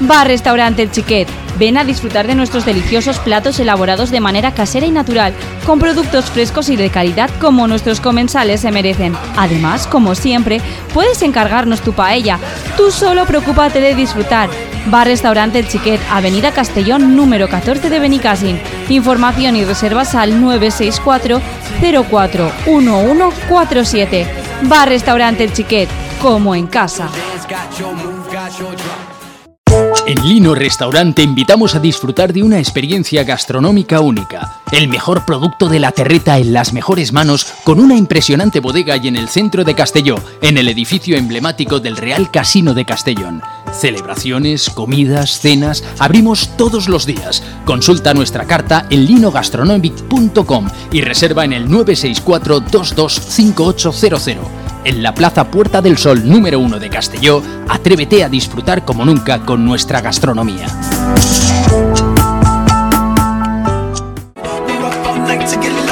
[0.00, 1.28] Bar Restaurante El Chiquet
[1.60, 5.34] Ven a disfrutar de nuestros deliciosos platos elaborados de manera casera y natural,
[5.66, 9.14] con productos frescos y de calidad como nuestros comensales se merecen.
[9.36, 10.62] Además, como siempre,
[10.94, 12.38] puedes encargarnos tu paella.
[12.78, 14.48] Tú solo preocúpate de disfrutar.
[14.86, 18.58] Bar Restaurante El Chiquet, Avenida Castellón, número 14 de Benicassin.
[18.88, 21.42] Información y reservas al 964
[21.82, 24.26] 041147.
[24.62, 25.90] Bar Restaurante El Chiquet,
[26.22, 27.10] como en casa.
[30.06, 34.60] En Lino Restaurante invitamos a disfrutar de una experiencia gastronómica única.
[34.72, 39.08] El mejor producto de la terreta en las mejores manos con una impresionante bodega y
[39.08, 43.42] en el centro de Castelló, en el edificio emblemático del Real Casino de Castellón.
[43.72, 47.42] Celebraciones, comidas, cenas, abrimos todos los días.
[47.64, 55.82] Consulta nuestra carta en linogastronomic.com y reserva en el 964 225800 en la Plaza Puerta
[55.82, 60.66] del Sol número 1 de Castelló, atrévete a disfrutar como nunca con nuestra gastronomía.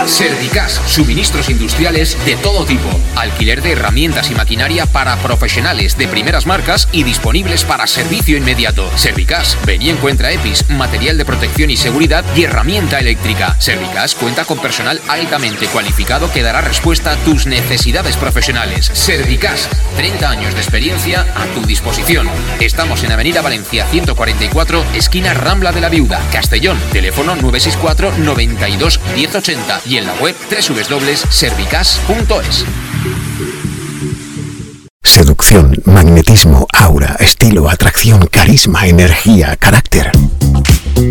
[0.08, 6.46] Servicas, suministros industriales de todo tipo, alquiler de herramientas y maquinaria para profesionales de primeras
[6.46, 8.90] marcas y disponibles para servicio inmediato.
[8.96, 13.54] Servicas, ven y encuentra EPIs, material de protección y seguridad y herramienta eléctrica.
[13.60, 18.90] Servicas cuenta con personal altamente cualificado que dará respuesta a tus necesidades profesionales.
[18.94, 19.68] Servicas,
[19.98, 22.26] 30 años de experiencia a tu disposición.
[22.60, 29.82] Estamos en Avenida Valencia 144, esquina Rambla de la Viuda, Castellón, teléfono 964 92 1080
[29.84, 32.64] y en la web www.servicas.es.
[35.02, 40.12] Seducción, magnetismo, aura, estilo, atracción, carisma, energía, carácter.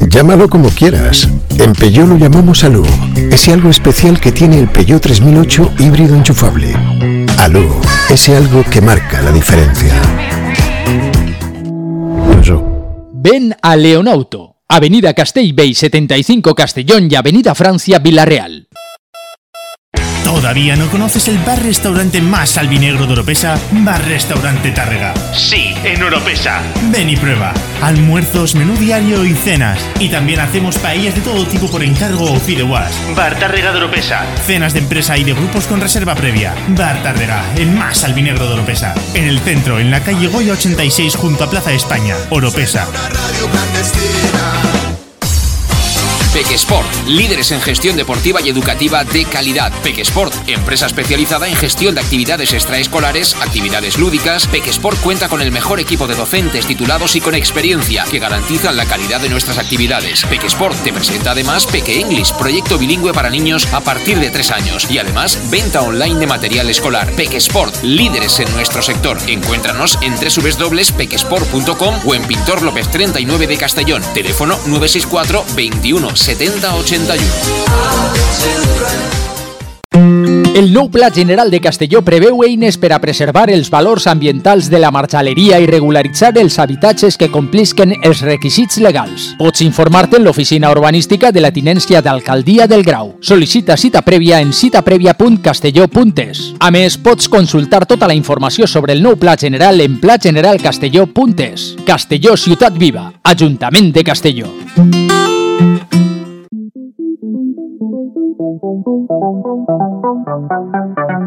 [0.08, 1.28] Llámalo como quieras.
[1.58, 2.86] En Peugeot lo llamamos Alú.
[3.16, 6.74] Ese algo especial que tiene el Peugeot 3008 híbrido enchufable.
[7.40, 7.70] Alú,
[8.10, 9.94] ese algo que marca la diferencia.
[13.14, 18.68] Ven a Leonauto, Avenida Castellbey 75 Castellón y Avenida Francia Villarreal.
[20.28, 23.58] ¿Todavía no conoces el bar-restaurante más albinegro de Oropesa?
[23.72, 25.14] Bar Restaurante Tárrega.
[25.34, 26.62] Sí, en Oropesa.
[26.92, 27.54] Ven y prueba.
[27.82, 29.80] Almuerzos, menú diario y cenas.
[30.02, 32.92] Y también hacemos paellas de todo tipo por encargo o fideuás.
[33.16, 34.26] Bar Tárrega de Oropesa.
[34.46, 36.54] Cenas de empresa y de grupos con reserva previa.
[36.68, 38.94] Bar Tárrega, el más albinegro de Oropesa.
[39.14, 42.18] En el centro, en la calle Goya 86 junto a Plaza España.
[42.32, 42.86] Oropesa.
[46.38, 49.74] Pequesport, líderes en gestión deportiva y educativa de calidad.
[49.82, 54.46] Pequesport, empresa especializada en gestión de actividades extraescolares, actividades lúdicas.
[54.46, 58.86] Pequesport cuenta con el mejor equipo de docentes titulados y con experiencia que garantizan la
[58.86, 60.26] calidad de nuestras actividades.
[60.26, 64.92] Pequesport te presenta además Peque English, proyecto bilingüe para niños a partir de 3 años
[64.92, 67.12] y además venta online de material escolar.
[67.14, 69.18] Pequesport, líderes en nuestro sector.
[69.26, 74.04] Encuéntranos en www.pequesport.com o en Pintor López 39 de Castellón.
[74.14, 77.24] Teléfono 964 21 70 81.
[80.58, 84.82] El nou Pla General de Castelló preveu eines per a preservar els valors ambientals de
[84.84, 89.30] la marxaleria i regularitzar els habitatges que complisquen els requisits legals.
[89.40, 93.16] Pots informar-te en l'oficina urbanística de la tinència d'Alcaldia del Grau.
[93.22, 96.60] Sol·licita cita prèvia en citaprèvia.castelló.es.
[96.60, 101.78] A més, pots consultar tota la informació sobre el nou Pla General en plageneralcastelló.es.
[101.88, 104.52] Castelló Ciutat Viva, Ajuntament de Castelló.
[107.98, 108.16] Thank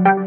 [0.07, 0.20] you.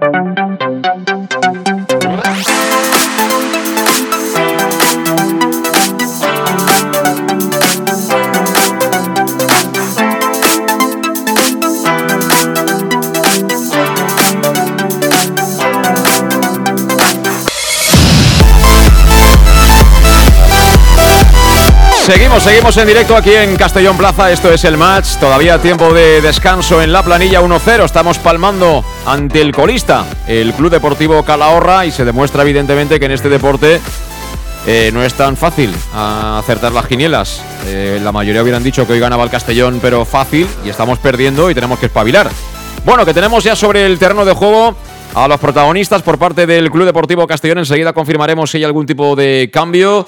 [22.05, 24.29] Seguimos, seguimos en directo aquí en Castellón Plaza.
[24.29, 25.15] Esto es el match.
[25.21, 27.85] Todavía tiempo de descanso en la planilla 1-0.
[27.85, 33.13] Estamos palmando ante el colista, el Club Deportivo Calahorra, y se demuestra evidentemente que en
[33.13, 33.79] este deporte
[34.67, 37.41] eh, no es tan fácil acertar las quinielas.
[37.67, 41.49] Eh, la mayoría hubieran dicho que hoy ganaba el Castellón, pero fácil, y estamos perdiendo
[41.49, 42.29] y tenemos que espabilar.
[42.83, 44.75] Bueno, que tenemos ya sobre el terreno de juego
[45.15, 47.59] a los protagonistas por parte del Club Deportivo Castellón.
[47.59, 50.05] Enseguida confirmaremos si hay algún tipo de cambio.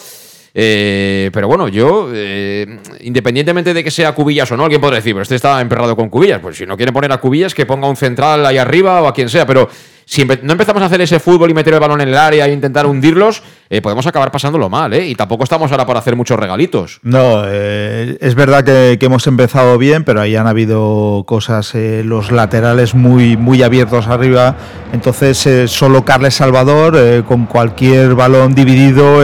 [0.57, 5.13] Eh, pero bueno, yo, eh, independientemente de que sea Cubillas o no, alguien podrá decir,
[5.13, 6.39] pero este está emperrado con Cubillas.
[6.39, 9.13] Pues si no quiere poner a Cubillas, que ponga un central ahí arriba o a
[9.13, 9.45] quien sea.
[9.45, 9.69] Pero
[10.05, 12.53] si no empezamos a hacer ese fútbol y meter el balón en el área e
[12.53, 13.41] intentar hundirlos,
[13.71, 15.07] eh, podemos acabar pasándolo mal, ¿eh?
[15.07, 16.99] Y tampoco estamos ahora para hacer muchos regalitos.
[17.01, 22.31] No, eh, es verdad que, hemos empezado bien, pero ahí han habido cosas, eh, los
[22.31, 24.55] laterales muy, muy abiertos arriba.
[24.93, 29.21] Entonces, solo Carles Salvador, con cualquier balón dividido,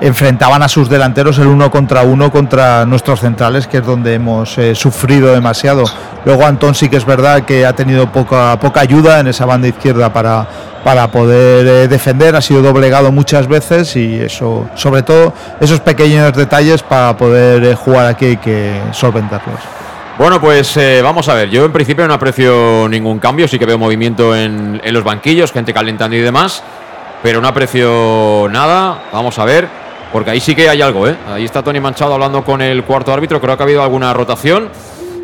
[0.00, 4.58] enfrentaban a sus delanteros el uno contra uno contra nuestros centrales, que es donde hemos
[4.74, 5.84] sufrido demasiado.
[6.24, 9.68] Luego, Antón sí que es verdad que ha tenido poca, poca ayuda en esa banda
[9.68, 10.46] izquierda para
[10.84, 16.32] para poder eh, defender, ha sido doblegado muchas veces y eso, sobre todo esos pequeños
[16.32, 19.60] detalles para poder eh, jugar aquí hay que solventarlos.
[20.18, 23.66] Bueno, pues eh, vamos a ver, yo en principio no aprecio ningún cambio, sí que
[23.66, 26.62] veo movimiento en, los banquillos, gente calentando y demás,
[27.22, 29.66] pero no aprecio nada, vamos a ver,
[30.12, 31.16] porque ahí sí que hay algo, ¿eh?
[31.32, 34.68] Ahí está Tony Manchado hablando con el cuarto árbitro, creo que ha habido alguna rotación,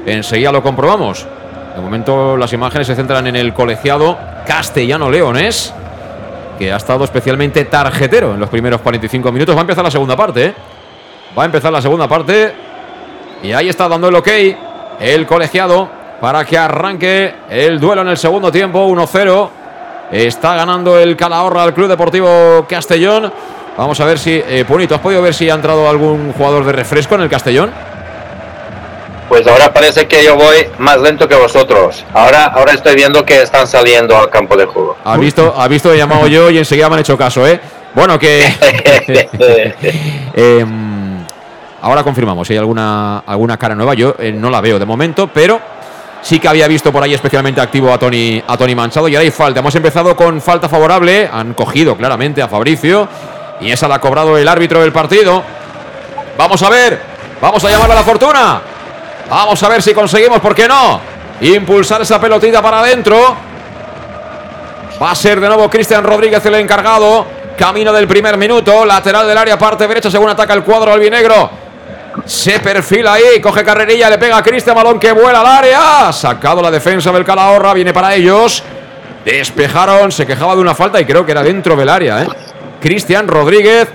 [0.07, 1.27] enseguida lo comprobamos.
[1.74, 4.16] De momento las imágenes se centran en el colegiado
[4.47, 5.74] castellano leonés,
[6.59, 9.55] que ha estado especialmente tarjetero en los primeros 45 minutos.
[9.55, 10.47] Va a empezar la segunda parte.
[10.47, 10.55] ¿eh?
[11.37, 12.55] Va a empezar la segunda parte.
[13.43, 14.28] Y ahí está dando el ok
[14.99, 18.89] el colegiado para que arranque el duelo en el segundo tiempo.
[18.89, 19.51] 1-0.
[20.12, 23.31] Está ganando el Calahorra al Club Deportivo Castellón.
[23.77, 26.73] Vamos a ver si, eh, Punito, ¿has podido ver si ha entrado algún jugador de
[26.73, 27.70] refresco en el Castellón?
[29.28, 32.05] Pues ahora parece que yo voy más lento que vosotros.
[32.15, 34.97] Ahora, ahora estoy viendo que están saliendo al campo de juego.
[35.05, 37.61] Ha visto, ha visto, he llamado yo y enseguida me han hecho caso, ¿eh?
[37.94, 38.47] Bueno, que.
[40.39, 41.24] Em,
[41.81, 43.94] ahora confirmamos si hay alguna, alguna cara nueva.
[43.94, 45.59] Yo eh, no la veo de momento, pero
[46.20, 49.09] sí que había visto por ahí especialmente activo a Tony, a Tony Manchado.
[49.09, 49.61] Y ahora hay falta.
[49.61, 51.28] Hemos empezado con falta favorable.
[51.32, 53.09] Han cogido claramente a Fabricio.
[53.61, 55.43] Y esa la ha cobrado el árbitro del partido.
[56.36, 57.01] Vamos a ver.
[57.40, 58.61] Vamos a llamar a la fortuna.
[59.28, 61.01] Vamos a ver si conseguimos, ¿por qué no?
[61.40, 63.36] Impulsar esa pelotita para adentro.
[65.03, 67.27] Va a ser de nuevo Cristian Rodríguez el encargado.
[67.59, 68.85] Camino del primer minuto.
[68.85, 71.51] Lateral del área, parte derecha, según ataca el cuadro albinegro.
[72.24, 76.12] Se perfila ahí, coge carrerilla, le pega a Cristian Balón que vuela al área.
[76.12, 78.62] Sacado la defensa del Calahorra, viene para ellos.
[79.24, 82.23] Despejaron, se quejaba de una falta y creo que era dentro del área.
[82.23, 82.28] ¿eh?
[82.81, 83.89] Cristian Rodríguez.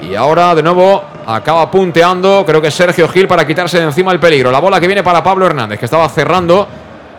[0.00, 4.18] Y ahora de nuevo Acaba punteando, creo que Sergio Gil para quitarse de encima el
[4.18, 4.50] peligro.
[4.50, 6.66] La bola que viene para Pablo Hernández, que estaba cerrando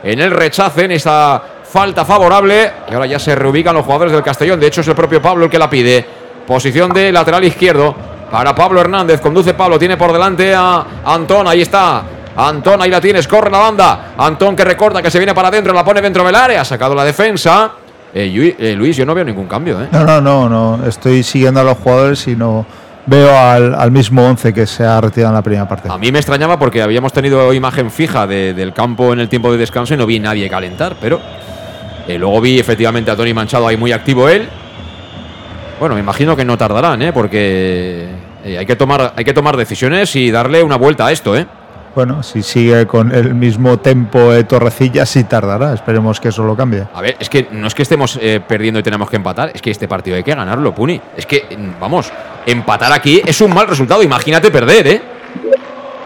[0.03, 2.73] en el rechace, en esa falta favorable.
[2.89, 4.59] Y ahora ya se reubican los jugadores del Castellón.
[4.59, 6.05] De hecho, es el propio Pablo el que la pide.
[6.45, 7.95] Posición de lateral izquierdo
[8.29, 9.21] para Pablo Hernández.
[9.21, 11.47] Conduce Pablo, tiene por delante a Antón.
[11.47, 12.03] Ahí está.
[12.35, 14.13] Antón, ahí la tienes, corre la banda.
[14.17, 16.61] Antón que recorta, que se viene para adentro, la pone dentro del área.
[16.61, 17.71] Ha sacado la defensa.
[18.13, 19.81] Eh, eh, Luis, yo no veo ningún cambio.
[19.81, 19.87] ¿eh?
[19.89, 20.85] No, no, no, no.
[20.85, 22.65] Estoy siguiendo a los jugadores y no
[23.05, 25.89] veo al, mismo 11 que se ha retirado en la primera parte.
[25.91, 29.57] A mí me extrañaba porque habíamos tenido imagen fija del campo en el tiempo de
[29.57, 31.19] descanso y no vi nadie calentar, pero
[32.07, 34.47] eh, luego vi efectivamente a Tony Manchado ahí muy activo él.
[35.79, 37.11] Bueno, me imagino que no tardarán, ¿eh?
[37.11, 38.07] porque
[38.43, 41.35] eh, hay, que tomar, hay que tomar decisiones y darle una vuelta a esto.
[41.35, 41.47] ¿eh?
[41.93, 45.73] Bueno, si sigue con el mismo tempo de Torrecilla, sí tardará.
[45.73, 46.85] Esperemos que eso lo cambie.
[46.93, 49.61] A ver, es que no es que estemos eh, perdiendo y tenemos que empatar, es
[49.61, 51.01] que este partido hay que ganarlo, Puni.
[51.17, 52.11] Es que, mm, vamos,
[52.45, 54.01] empatar aquí es un mal resultado.
[54.03, 55.01] Imagínate perder, ¿eh?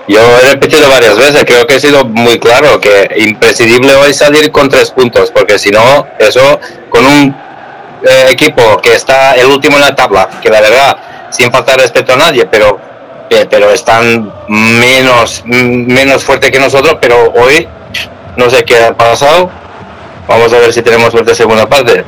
[0.07, 4.51] Yo he repetido varias veces, creo que he sido muy claro que imprescindible hoy salir
[4.51, 6.59] con tres puntos, porque si no, eso
[6.89, 7.35] con un
[8.03, 10.97] eh, equipo que está el último en la tabla, que la verdad,
[11.31, 12.79] sin faltar respeto a nadie, pero
[13.29, 17.67] pero están menos, menos fuerte que nosotros, pero hoy
[18.37, 19.49] no sé qué ha pasado.
[20.27, 22.03] Vamos a ver si tenemos suerte en segunda parte.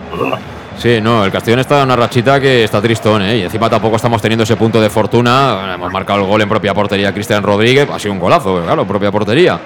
[0.77, 3.37] Sí, no, el Castellón está en una rachita que está tristón, ¿eh?
[3.37, 5.73] Y encima tampoco estamos teniendo ese punto de fortuna.
[5.73, 7.87] Hemos marcado el gol en propia portería Cristian Rodríguez.
[7.91, 9.59] Ha sido un golazo, claro, propia portería.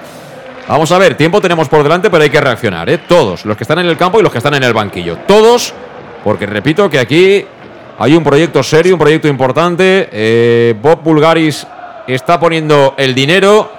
[0.68, 2.98] Vamos a ver, tiempo tenemos por delante, pero hay que reaccionar, ¿eh?
[2.98, 5.18] Todos, los que están en el campo y los que están en el banquillo.
[5.26, 5.74] Todos,
[6.24, 7.44] porque repito que aquí
[7.98, 10.08] hay un proyecto serio, un proyecto importante.
[10.12, 11.66] Eh, Bob Bulgaris
[12.06, 13.70] está poniendo el dinero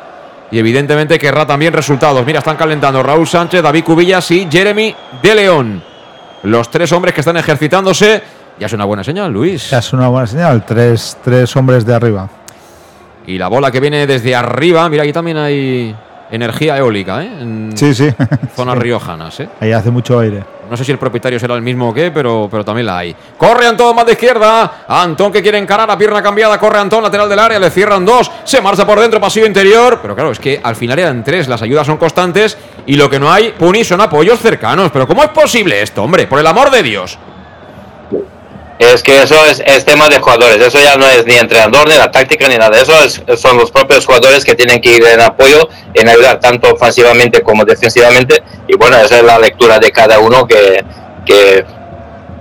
[0.51, 2.25] y evidentemente querrá también resultados.
[2.25, 5.83] Mira, están calentando Raúl Sánchez, David Cubillas y Jeremy de León.
[6.43, 8.21] Los tres hombres que están ejercitándose.
[8.59, 9.69] Ya es una buena señal, Luis.
[9.71, 10.63] Ya es una buena señal.
[10.65, 12.29] Tres, tres hombres de arriba.
[13.25, 14.87] Y la bola que viene desde arriba.
[14.89, 15.95] Mira, aquí también hay
[16.33, 17.27] energía eólica, ¿eh?
[17.41, 18.09] En sí, sí.
[18.55, 19.49] Zonas riojanas, ¿eh?
[19.59, 20.43] Ahí hace mucho aire.
[20.69, 23.15] No sé si el propietario será el mismo o qué, pero, pero también la hay.
[23.37, 24.85] Corre Antón más de izquierda.
[24.87, 26.57] Antón que quiere encarar a pierna cambiada.
[26.57, 27.59] Corre Antón, lateral del área.
[27.59, 28.31] Le cierran dos.
[28.43, 29.99] Se marcha por dentro, pasillo interior.
[30.01, 31.47] Pero claro, es que al final eran tres.
[31.47, 32.57] Las ayudas son constantes.
[32.87, 34.89] Y lo que no hay, Puni, son apoyos cercanos.
[34.91, 36.25] Pero ¿cómo es posible esto, hombre?
[36.25, 37.19] Por el amor de Dios.
[38.93, 41.95] Es que eso es, es tema de jugadores, eso ya no es ni entrenador, ni
[41.95, 42.77] la táctica, ni nada.
[42.79, 46.71] Eso es- son los propios jugadores que tienen que ir en apoyo, en ayudar tanto
[46.73, 48.43] ofensivamente como defensivamente.
[48.67, 50.83] Y bueno, esa es la lectura de cada uno que,
[51.25, 51.65] que,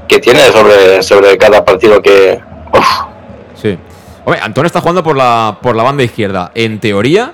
[0.08, 2.40] que tiene sobre, sobre cada partido que...
[2.72, 2.86] uf,
[3.60, 3.78] Sí.
[4.24, 6.50] Hombre, Antón está jugando por la, por la banda izquierda.
[6.54, 7.32] En teoría,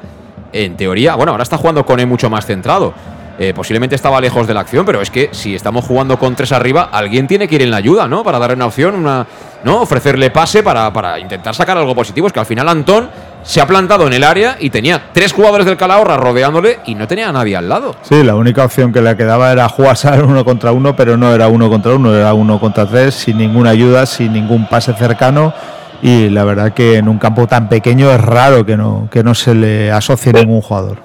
[0.52, 2.94] en teoría, bueno, ahora está jugando con él mucho más centrado.
[3.40, 6.51] Eh, posiblemente estaba lejos de la acción, pero es que si estamos jugando con tres
[6.51, 8.24] arriba, alguien tiene que ir en la ayuda, ¿no?
[8.24, 9.27] Para darle una opción, una,
[9.62, 9.82] ¿no?
[9.82, 12.27] Ofrecerle pase para, para intentar sacar algo positivo.
[12.27, 13.09] Es que al final Antón
[13.44, 17.06] se ha plantado en el área y tenía tres jugadores del Calahorra rodeándole y no
[17.06, 17.94] tenía a nadie al lado.
[18.02, 21.32] Sí, la única opción que le quedaba era jugarse al uno contra uno, pero no
[21.32, 25.55] era uno contra uno, era uno contra tres, sin ninguna ayuda, sin ningún pase cercano.
[26.02, 29.35] Y la verdad que en un campo tan pequeño es raro que no, que no
[29.35, 30.98] se le asocie ningún jugador.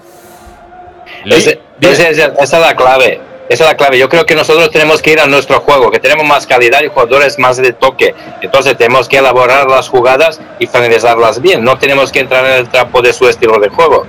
[1.92, 3.22] Esa es la clave.
[3.50, 4.00] Esa es la clave.
[4.00, 6.88] Yo creo que nosotros tenemos que ir a nuestro juego, que tenemos más calidad y
[6.88, 8.16] jugadores más de toque.
[8.42, 11.64] Entonces tenemos que elaborar las jugadas y finalizarlas bien.
[11.64, 14.06] No tenemos que entrar en el trapo de su estilo de juego.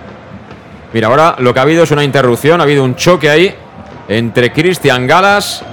[0.92, 3.54] Mira, ahora lo que ha habido es una interrupción, ha habido un choque ahí
[4.08, 5.64] entre Cristian Galas.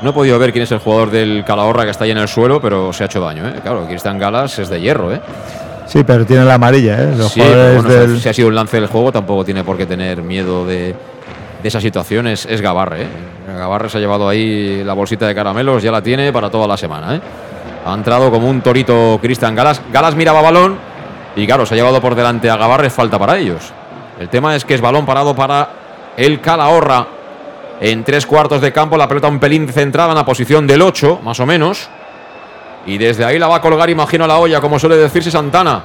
[0.00, 2.26] No he podido ver quién es el jugador del Calahorra que está ahí en el
[2.28, 3.54] suelo, pero se ha hecho daño, ¿eh?
[3.62, 5.20] Claro, Cristian Galas es de hierro, ¿eh?
[5.86, 7.14] Sí, pero tiene la amarilla, ¿eh?
[7.16, 9.76] Los Sí, jugadores bueno, del- si ha sido un lance del juego, tampoco tiene por
[9.76, 10.94] qué tener miedo de,
[11.62, 12.26] de esa situación.
[12.26, 13.08] Es, Gabarre, ¿eh?
[13.46, 16.76] Gabarre se ha llevado ahí la bolsita de caramelos, ya la tiene para toda la
[16.76, 17.20] semana, ¿eh?
[17.84, 19.82] Ha entrado como un torito Cristian Galas.
[19.92, 20.78] Galas miraba balón
[21.34, 23.72] y, claro, se ha llevado por delante a Gabarre, falta para ellos.
[24.20, 25.68] El tema es que es balón parado para
[26.16, 27.06] el Calahorra.
[27.80, 31.20] En tres cuartos de campo, la pelota un pelín centrada en la posición del 8,
[31.24, 31.88] más o menos.
[32.86, 35.82] Y desde ahí la va a colgar, imagino, la olla, como suele decirse Santana.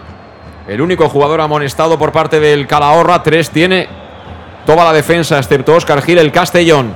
[0.68, 3.24] El único jugador amonestado por parte del Calahorra.
[3.24, 3.88] Tres tiene
[4.68, 6.94] toda la defensa, excepto Oscar Gil, el Castellón.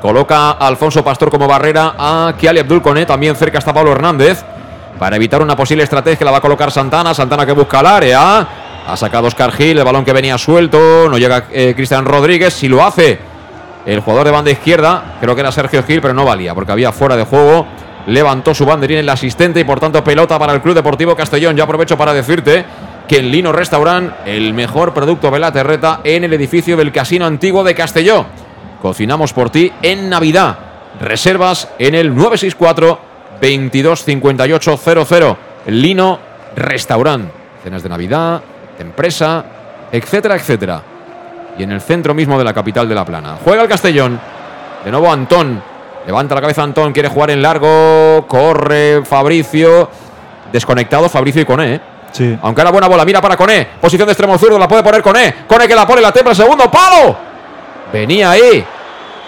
[0.00, 3.04] Coloca a Alfonso Pastor como barrera a Kiali Abdul Koné.
[3.04, 4.44] También cerca está Pablo Hernández.
[4.96, 7.12] Para evitar una posible estrategia la va a colocar Santana.
[7.12, 8.46] Santana que busca el área.
[8.86, 11.08] Ha sacado Oscar Gil, el balón que venía suelto.
[11.08, 12.54] No llega eh, Cristian Rodríguez.
[12.54, 13.18] Si lo hace
[13.84, 16.92] el jugador de banda izquierda, creo que era Sergio Gil, pero no valía porque había
[16.92, 17.66] fuera de juego.
[18.06, 21.56] Levantó su banderín el asistente y por tanto pelota para el Club Deportivo Castellón.
[21.56, 22.64] Ya aprovecho para decirte
[23.10, 27.26] que en Lino Restaurant, el mejor producto de la terreta en el edificio del Casino
[27.26, 28.24] Antiguo de Castelló.
[28.80, 30.56] Cocinamos por ti en Navidad.
[31.00, 33.00] Reservas en el 964
[33.40, 35.36] 225800.
[35.66, 36.20] Lino
[36.54, 37.28] Restaurant.
[37.64, 38.42] Cenas de Navidad,
[38.78, 39.44] empresa,
[39.90, 40.80] etcétera, etcétera.
[41.58, 43.38] Y en el centro mismo de la capital de La Plana.
[43.42, 44.20] Juega el Castellón.
[44.84, 45.60] De nuevo Antón.
[46.06, 46.92] Levanta la cabeza Antón.
[46.92, 48.24] Quiere jugar en largo.
[48.28, 49.90] Corre Fabricio.
[50.52, 51.74] Desconectado Fabricio y Coné.
[51.74, 51.80] ¿eh?
[52.42, 53.04] Aunque era buena bola.
[53.04, 53.66] Mira para Coné.
[53.80, 54.58] Posición de extremo zurdo.
[54.58, 55.34] La puede poner Coné.
[55.46, 56.00] Coné que la pone.
[56.00, 56.34] La templa.
[56.34, 57.16] Segundo palo.
[57.92, 58.64] Venía ahí.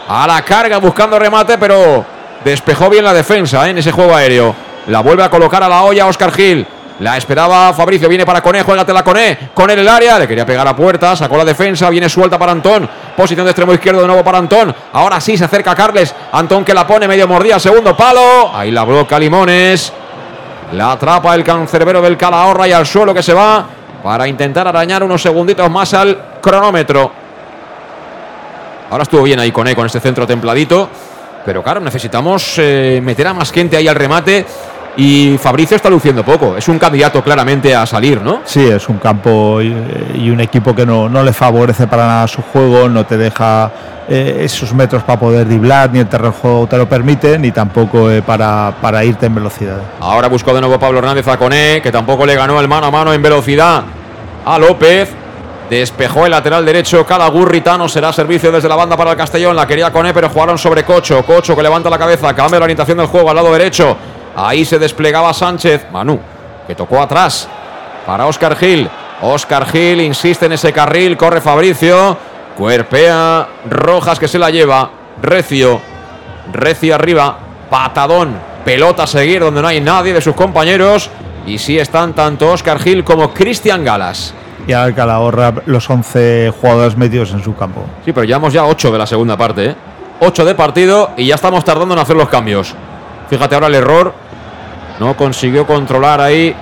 [0.09, 1.59] A la carga buscando remate.
[1.59, 2.05] Pero
[2.45, 3.71] despejó bien la defensa ¿eh?
[3.71, 4.55] en ese juego aéreo.
[4.87, 6.67] La vuelve a colocar a la olla Oscar Gil.
[7.03, 10.77] La esperaba Fabricio, viene para Coné, juégatela Coné, con el área, le quería pegar a
[10.77, 14.39] puerta, sacó la defensa, viene suelta para Antón, posición de extremo izquierdo de nuevo para
[14.39, 18.71] Antón, ahora sí se acerca Carles, Antón que la pone medio mordida, segundo palo, ahí
[18.71, 19.93] la bloca Limones,
[20.73, 23.67] la atrapa el cancerbero del Calahorra y al suelo que se va
[24.03, 27.13] para intentar arañar unos segunditos más al cronómetro.
[28.91, 30.89] Ahora estuvo bien ahí Coné con este centro templadito,
[31.45, 34.45] pero claro, necesitamos eh, meter a más gente ahí al remate.
[34.97, 36.57] Y Fabricio está luciendo poco.
[36.57, 38.41] Es un candidato claramente a salir, ¿no?
[38.45, 39.75] Sí, es un campo y,
[40.17, 43.71] y un equipo que no, no le favorece para nada su juego, no te deja
[44.09, 48.21] eh, esos metros para poder driblar, ni el terreno te lo permite, ni tampoco eh,
[48.21, 49.79] para, para irte en velocidad.
[50.01, 52.91] Ahora buscó de nuevo Pablo Hernández a Coné, que tampoco le ganó el mano a
[52.91, 53.85] mano en velocidad
[54.45, 55.09] a López.
[55.71, 57.89] Despejó el lateral derecho Calagurritano.
[57.89, 59.57] Será servicio desde la banda para el Castellón.
[59.57, 61.25] La quería Coné, pero jugaron sobre Cocho.
[61.25, 62.35] Cocho que levanta la cabeza.
[62.35, 63.97] Cambia la orientación del juego al lado derecho.
[64.37, 65.87] Ahí se desplegaba Sánchez.
[65.93, 66.19] Manu,
[66.67, 67.49] que tocó atrás
[68.07, 68.89] para Oscar Gil.
[69.23, 71.17] Oscar Gil insiste en ese carril.
[71.17, 72.17] Corre Fabricio.
[72.57, 74.91] Cuerpea Rojas que se la lleva.
[75.21, 75.81] Recio.
[76.53, 77.37] Recio arriba.
[77.71, 78.35] Patadón.
[78.65, 81.11] Pelota a seguir donde no hay nadie de sus compañeros.
[81.47, 84.35] Y sí están tanto Oscar Gil como Cristian Galas.
[84.67, 87.85] Y ahora Calahorra los 11 jugadores medios en su campo.
[88.05, 89.67] Sí, pero llevamos ya 8 de la segunda parte.
[89.67, 89.77] ¿eh?
[90.21, 92.75] 8 de partido y ya estamos tardando en hacer los cambios.
[93.29, 94.15] Fíjate ahora el error.
[95.03, 96.55] No consiguió controlar ahí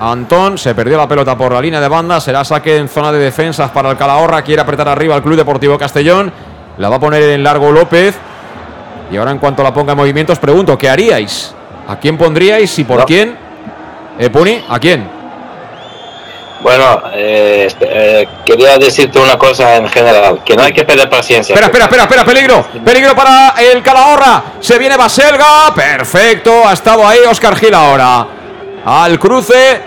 [0.00, 0.58] Antón.
[0.58, 2.20] Se perdió la pelota por la línea de banda.
[2.20, 4.42] Será saque en zona de defensas para el Calahorra.
[4.42, 6.32] Quiere apretar arriba al Club Deportivo Castellón.
[6.78, 8.18] La va a poner en largo López.
[9.12, 11.54] Y ahora en cuanto la ponga en movimiento os pregunto, ¿qué haríais?
[11.86, 13.04] ¿A quién pondríais y por No.
[13.06, 13.36] quién?
[14.18, 15.08] Eh, Puni, ¿a quién?
[16.62, 21.54] Bueno, eh, eh, quería decirte una cosa en general, que no hay que perder paciencia.
[21.54, 22.66] Espera, espera, espera, espera, peligro.
[22.84, 24.42] Peligro para el Calahorra.
[24.60, 25.74] Se viene Baselga.
[25.74, 26.68] Perfecto.
[26.68, 28.26] Ha estado ahí Oscar Gil ahora.
[28.84, 29.80] Al cruce.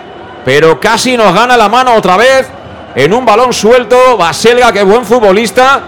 [0.44, 2.50] Pero casi nos gana la mano otra vez.
[2.96, 4.18] En un balón suelto.
[4.18, 5.82] Baselga, que buen futbolista.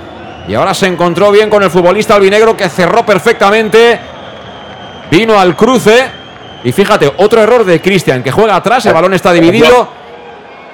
[0.47, 3.99] Y ahora se encontró bien con el futbolista albinegro que cerró perfectamente.
[5.09, 6.11] Vino al cruce.
[6.63, 8.85] Y fíjate, otro error de Cristian, que juega atrás.
[8.85, 10.04] El balón está dividido.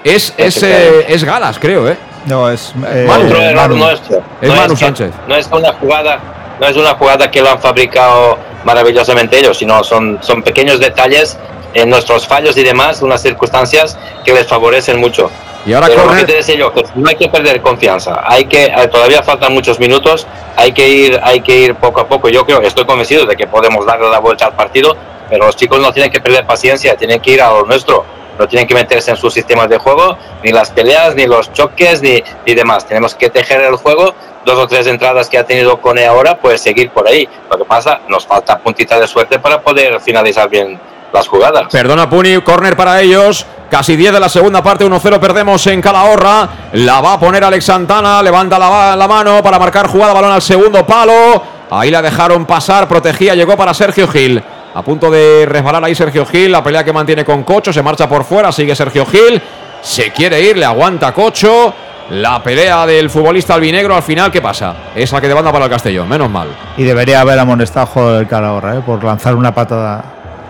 [0.04, 1.98] Es, es, eh, es Galas, creo, ¿eh?
[2.26, 3.76] No, es eh, Otro error Manu.
[3.78, 4.22] nuestro.
[4.42, 5.12] Es no Manu que- Sánchez.
[5.28, 6.20] no es una jugada,
[6.60, 11.38] no es una jugada que lo han fabricado maravillosamente ellos, sino son, son pequeños detalles
[11.74, 15.30] en nuestros fallos y demás, unas circunstancias que les favorecen mucho.
[15.66, 18.22] Y ahora Pero que te decía yo, que no hay que perder confianza.
[18.26, 20.26] Hay que, eh, todavía faltan muchos minutos.
[20.56, 22.30] Hay que ir, hay que ir poco a poco.
[22.30, 24.96] Yo creo, estoy convencido de que podemos darle la vuelta al partido,
[25.30, 28.04] pero los chicos no tienen que perder paciencia, tienen que ir a lo nuestro.
[28.42, 32.02] No tienen que meterse en sus sistemas de juego, ni las peleas, ni los choques,
[32.02, 32.88] ni, ni demás.
[32.88, 34.16] Tenemos que tejer el juego.
[34.44, 37.30] Dos o tres entradas que ha tenido Cone ahora, pues seguir por ahí.
[37.52, 40.80] Lo que pasa, nos falta puntita de suerte para poder finalizar bien
[41.14, 41.68] las jugadas.
[41.72, 43.46] Perdona Puni, córner para ellos.
[43.70, 46.50] Casi 10 de la segunda parte, 1-0 perdemos en Calahorra.
[46.74, 50.42] La va a poner Alex Santana, levanta la, la mano para marcar jugada, balón al
[50.42, 51.44] segundo palo.
[51.70, 54.44] Ahí la dejaron pasar, protegía, llegó para Sergio Gil.
[54.74, 58.08] A punto de resbalar ahí Sergio Gil, la pelea que mantiene con Cocho, se marcha
[58.08, 59.42] por fuera, sigue Sergio Gil.
[59.82, 61.74] Se quiere ir, le aguanta Cocho.
[62.12, 64.76] La pelea del futbolista albinegro al final, ¿qué pasa?
[64.96, 66.50] Esa que demanda para el Castellón, menos mal.
[66.78, 68.82] Y debería haber amonestado del Calahorra, ¿eh?
[68.86, 70.04] por lanzar una patada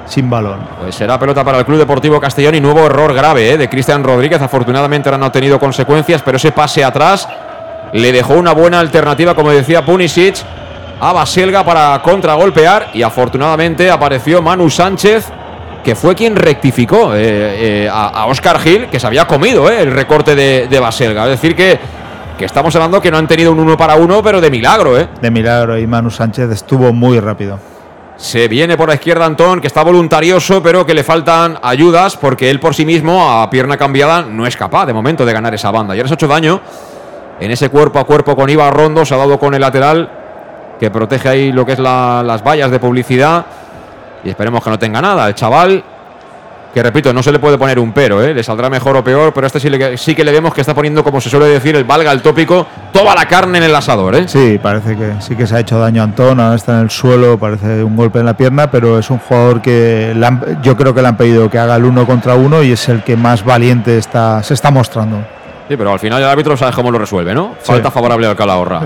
[0.06, 0.60] sin balón.
[0.82, 3.58] Pues será pelota para el Club Deportivo Castellón y nuevo error grave ¿eh?
[3.58, 4.42] de Cristian Rodríguez.
[4.42, 7.28] Afortunadamente ahora no ha tenido consecuencias, pero ese pase atrás
[7.94, 10.38] le dejó una buena alternativa, como decía Punisic,
[11.02, 12.92] a Baselga para contragolpear.
[12.94, 15.28] Y afortunadamente apareció Manu Sánchez,
[15.84, 19.82] que fue quien rectificó eh, eh, a, a Oscar Gil, que se había comido eh,
[19.82, 21.24] el recorte de, de Baselga.
[21.24, 21.80] Es decir, que,
[22.38, 24.98] que estamos hablando que no han tenido un uno para uno, pero de milagro.
[24.98, 25.10] ¿eh?
[25.20, 27.60] De milagro y Manu Sánchez estuvo muy rápido.
[28.18, 32.52] Se viene por la izquierda Antón, que está voluntarioso, pero que le faltan ayudas porque
[32.52, 35.72] él por sí mismo, a pierna cambiada, no es capaz de momento de ganar esa
[35.72, 35.96] banda.
[35.96, 36.62] Ya les ha hecho daño
[37.40, 40.21] en ese cuerpo a cuerpo con Ibar Rondo, se ha dado con el lateral
[40.82, 43.46] que protege ahí lo que es la- las vallas de publicidad.
[44.24, 45.28] Y esperemos que no tenga nada.
[45.28, 45.84] El chaval,
[46.74, 48.34] que repito, no se le puede poner un pero, ¿eh?
[48.34, 50.74] le saldrá mejor o peor, pero este sí, le- sí que le vemos que está
[50.74, 54.16] poniendo, como se suele decir, el valga el tópico, toda la carne en el asador.
[54.16, 54.28] ¿eh?
[54.28, 56.90] Sí, parece que sí que se ha hecho daño a Antón, ahora está en el
[56.90, 60.96] suelo, parece un golpe en la pierna, pero es un jugador que han- yo creo
[60.96, 63.44] que le han pedido que haga el uno contra uno y es el que más
[63.46, 65.18] valiente está, se está mostrando.
[65.68, 67.56] Sí, pero al final el árbitro sabes cómo lo resuelve, ¿no?
[67.60, 67.68] Sí.
[67.72, 68.82] Falta favorable al Calahorra.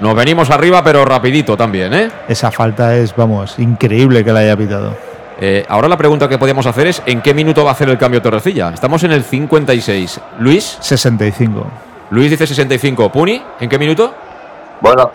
[0.00, 2.08] Nos venimos arriba, pero rapidito también, ¿eh?
[2.28, 4.94] Esa falta es, vamos, increíble que la haya pitado.
[5.40, 7.98] Eh, ahora la pregunta que podríamos hacer es ¿en qué minuto va a hacer el
[7.98, 8.70] cambio Torrecilla?
[8.74, 10.20] Estamos en el 56.
[10.38, 11.66] Luis, 65.
[12.10, 13.10] Luis dice 65.
[13.10, 14.12] Puni, ¿en qué minuto?
[14.80, 15.10] Bueno,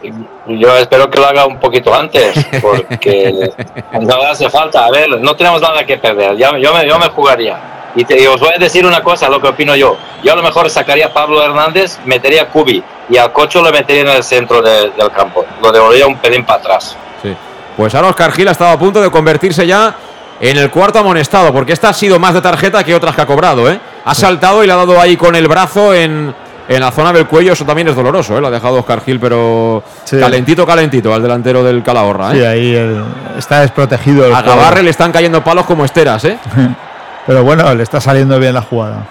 [0.47, 3.49] yo espero que lo haga un poquito antes, porque
[4.01, 4.85] no hace falta.
[4.85, 6.35] A ver, no tenemos nada que perder.
[6.35, 7.57] Ya- yo, me, yo me jugaría.
[7.95, 9.97] Y, te- y os voy a decir una cosa, lo que opino yo.
[10.23, 13.71] Yo a lo mejor sacaría a Pablo Hernández, metería a Cubi y al Cocho lo
[13.71, 15.45] metería en el centro de- del campo.
[15.61, 16.97] Lo devolvería un pelín para atrás.
[17.21, 17.35] Sí.
[17.77, 19.93] Pues ahora Oscar Gil ha estado a punto de convertirse ya
[20.39, 23.25] en el cuarto amonestado, porque esta ha sido más de tarjeta que otras que ha
[23.25, 23.79] cobrado, ¿eh?
[24.05, 26.33] Ha saltado y le ha dado ahí con el brazo en,
[26.67, 28.41] en la zona del cuello, eso también es doloroso, ¿eh?
[28.41, 30.19] Lo ha dejado Oscar Gil, pero Sí.
[30.19, 32.39] calentito, calentito al delantero del Calahorra, ¿eh?
[32.39, 33.03] Sí, ahí el-
[33.37, 34.25] está desprotegido.
[34.25, 34.41] el A.
[34.41, 36.37] Gabarre le están cayendo palos como esteras, ¿eh?
[37.25, 39.05] Pero bueno, le está saliendo bien la jugada.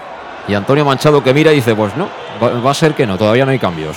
[0.49, 2.09] Y Antonio Manchado que mira y dice, pues no,
[2.43, 3.97] va, a ser que no, todavía no hay cambios.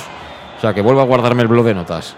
[0.57, 2.15] O sea, que vuelva a guardarme el blog de notas.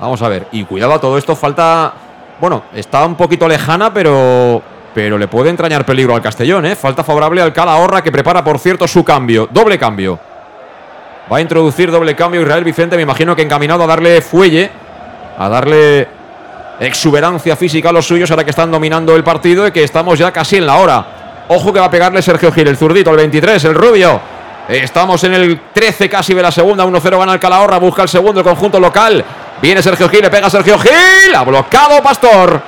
[0.00, 0.48] Vamos a ver.
[0.52, 1.92] Y cuidado, a todo esto falta...
[2.40, 4.62] Bueno, está un poquito lejana, pero...
[4.94, 6.76] Pero le puede entrañar peligro al Castellón, ¿eh?
[6.76, 9.48] Falta favorable al Calahorra, que prepara, por cierto, su cambio.
[9.50, 10.18] Doble cambio.
[11.32, 14.70] Va a introducir doble cambio Israel Vicente, me imagino que encaminado a darle fuelle,
[15.38, 16.06] a darle
[16.86, 20.32] exuberancia física a los suyos, ahora que están dominando el partido y que estamos ya
[20.32, 21.44] casi en la hora.
[21.48, 24.20] Ojo que va a pegarle Sergio Gil, el zurdito, el 23, el rubio.
[24.68, 28.40] Estamos en el 13 casi de la segunda, 1-0 gana el Calahorra, busca el segundo
[28.40, 29.24] el conjunto local.
[29.60, 32.60] Viene Sergio Gil, le pega Sergio Gil, ha bloqueado Pastor.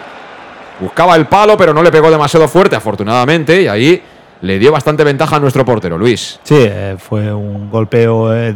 [0.81, 4.03] Buscaba el palo, pero no le pegó demasiado fuerte, afortunadamente, y ahí
[4.41, 6.41] le dio bastante ventaja a nuestro portero, Luis.
[6.43, 8.55] Sí, eh, fue un golpeo eh,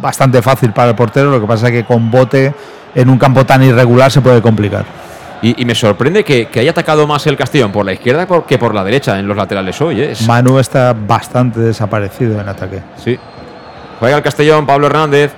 [0.00, 2.52] bastante fácil para el portero, lo que pasa es que con bote
[2.94, 4.84] en un campo tan irregular se puede complicar.
[5.42, 8.58] Y, y me sorprende que, que haya atacado más el Castellón por la izquierda que
[8.58, 10.00] por la derecha en los laterales hoy.
[10.02, 10.10] ¿eh?
[10.12, 12.82] Es- Manu está bastante desaparecido en ataque.
[13.02, 13.18] Sí.
[13.98, 15.32] Juega el Castellón, Pablo Hernández.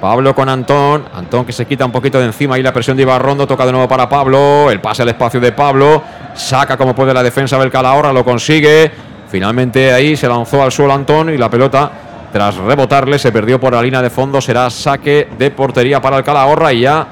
[0.00, 1.04] Pablo con Antón.
[1.14, 3.46] Antón que se quita un poquito de encima y la presión de Ibarrondo.
[3.46, 4.70] Toca de nuevo para Pablo.
[4.70, 6.02] El pase al espacio de Pablo.
[6.34, 8.12] Saca como puede la defensa del Calahorra.
[8.12, 8.90] Lo consigue.
[9.28, 11.90] Finalmente ahí se lanzó al suelo Antón y la pelota,
[12.32, 14.40] tras rebotarle, se perdió por la línea de fondo.
[14.40, 17.06] Será saque de portería para el Calahorra y ya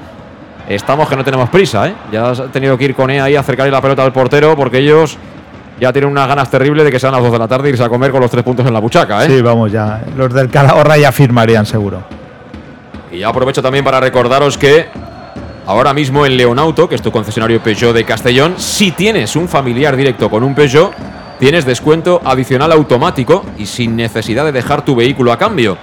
[0.67, 1.87] estamos que no tenemos prisa.
[1.87, 1.93] ¿eh?
[2.11, 4.79] Ya has tenido que ir con E ahí a acercarle la pelota al portero porque
[4.79, 5.17] ellos
[5.79, 7.83] ya tienen unas ganas terribles de que sean las 2 de la tarde e irse
[7.83, 9.25] a comer con los tres puntos en la buchaca.
[9.25, 9.27] ¿eh?
[9.27, 10.01] Sí, vamos, ya.
[10.15, 12.03] Los del Calahorra ya firmarían seguro.
[13.11, 14.87] Y ya aprovecho también para recordaros que
[15.65, 19.95] ahora mismo en Leonauto, que es tu concesionario Peugeot de Castellón, si tienes un familiar
[19.95, 20.91] directo con un Peugeot,
[21.39, 25.77] tienes descuento adicional automático y sin necesidad de dejar tu vehículo a cambio.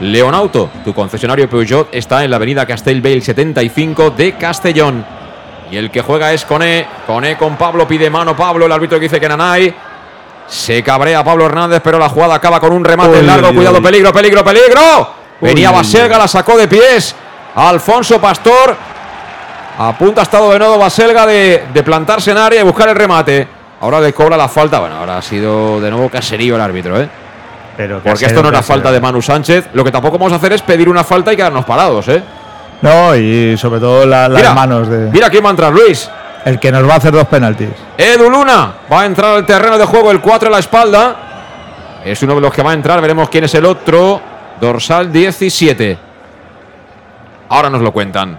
[0.00, 5.04] Leonauto, tu concesionario Peugeot, está en la avenida Castellbell 75 de Castellón.
[5.70, 6.86] Y el que juega es Cone.
[7.06, 9.74] Cone con Pablo, pide mano Pablo, el árbitro que dice que Nanay.
[10.46, 13.52] Se cabrea Pablo Hernández, pero la jugada acaba con un remate largo.
[13.52, 15.14] Cuidado, peligro, peligro, peligro.
[15.40, 15.70] Venía.
[15.70, 17.14] Baselga, la sacó de pies.
[17.54, 18.76] Alfonso Pastor.
[19.78, 23.57] A estado de nuevo Baselga de, de plantarse en área y buscar el remate.
[23.80, 24.80] Ahora le cobra la falta.
[24.80, 27.08] Bueno, ahora ha sido de nuevo caserío el árbitro, ¿eh?
[27.76, 29.68] Pero Porque esto no era falta de Manu Sánchez.
[29.72, 32.22] Lo que tampoco vamos a hacer es pedir una falta y quedarnos parados, ¿eh?
[32.82, 35.10] No, y sobre todo la- las Mira, manos de.
[35.12, 36.10] Mira quién va a entrar, Luis.
[36.44, 37.68] El que nos va a hacer dos penaltis.
[37.96, 41.16] Edu Luna va a entrar al terreno de juego, el 4 en la espalda.
[42.04, 44.20] Es uno de los que va a entrar, veremos quién es el otro.
[44.60, 45.98] Dorsal 17.
[47.48, 48.38] Ahora nos lo cuentan.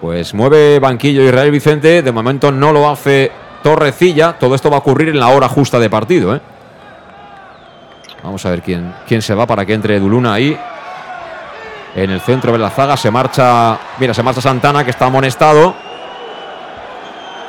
[0.00, 2.02] Pues mueve banquillo Israel Vicente.
[2.02, 3.30] De momento no lo hace
[3.64, 4.34] Torrecilla.
[4.34, 6.36] Todo esto va a ocurrir en la hora justa de partido.
[6.36, 6.40] ¿eh?
[8.22, 10.56] Vamos a ver quién, quién se va para que entre Edu Luna ahí.
[11.96, 13.78] En el centro de la zaga se marcha.
[13.98, 15.74] Mira, se marcha Santana que está amonestado.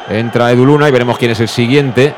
[0.10, 2.16] Entra Edu Luna y veremos quién es el siguiente.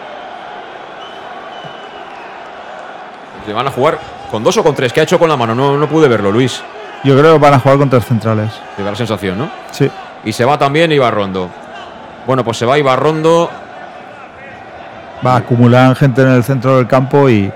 [3.48, 3.98] ¿Le van a jugar
[4.30, 4.94] con dos o con tres?
[4.94, 5.56] ¿Qué ha hecho con la mano?
[5.56, 6.61] No, no pude verlo, Luis.
[7.03, 8.52] Yo creo que van a jugar con tres centrales.
[8.76, 9.49] Te da la sensación, ¿no?
[9.72, 9.90] Sí.
[10.24, 11.49] Y se va también Ibarrondo.
[12.28, 13.49] Bueno, pues se va Ibarrondo.
[15.26, 17.52] Va a acumular gente en el centro del campo y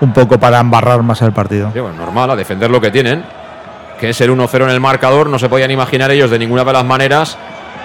[0.00, 1.72] un poco para embarrar más el partido.
[1.74, 3.24] Normal, a defender lo que tienen.
[3.98, 5.28] Que es el 1-0 en el marcador.
[5.28, 7.36] No se podían imaginar ellos de ninguna de las maneras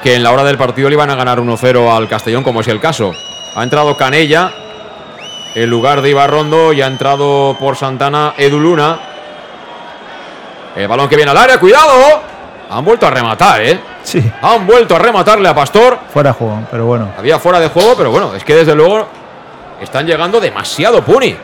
[0.03, 2.68] que en la hora del partido le iban a ganar 1-0 al Castellón, como es
[2.68, 3.11] el caso.
[3.56, 4.52] Ha entrado Canella
[5.56, 8.99] en lugar de Ibarrondo y ha entrado por Santana Edu Luna.
[10.76, 12.22] El balón que viene al área, cuidado.
[12.69, 13.80] Han vuelto a rematar, ¿eh?
[14.06, 14.23] Sí.
[14.41, 15.98] Han vuelto a rematarle a Pastor.
[16.14, 17.11] Fuera de juego, pero bueno.
[17.18, 19.07] Había fuera de juego, pero bueno, es que desde luego
[19.82, 21.36] están llegando demasiado Puni.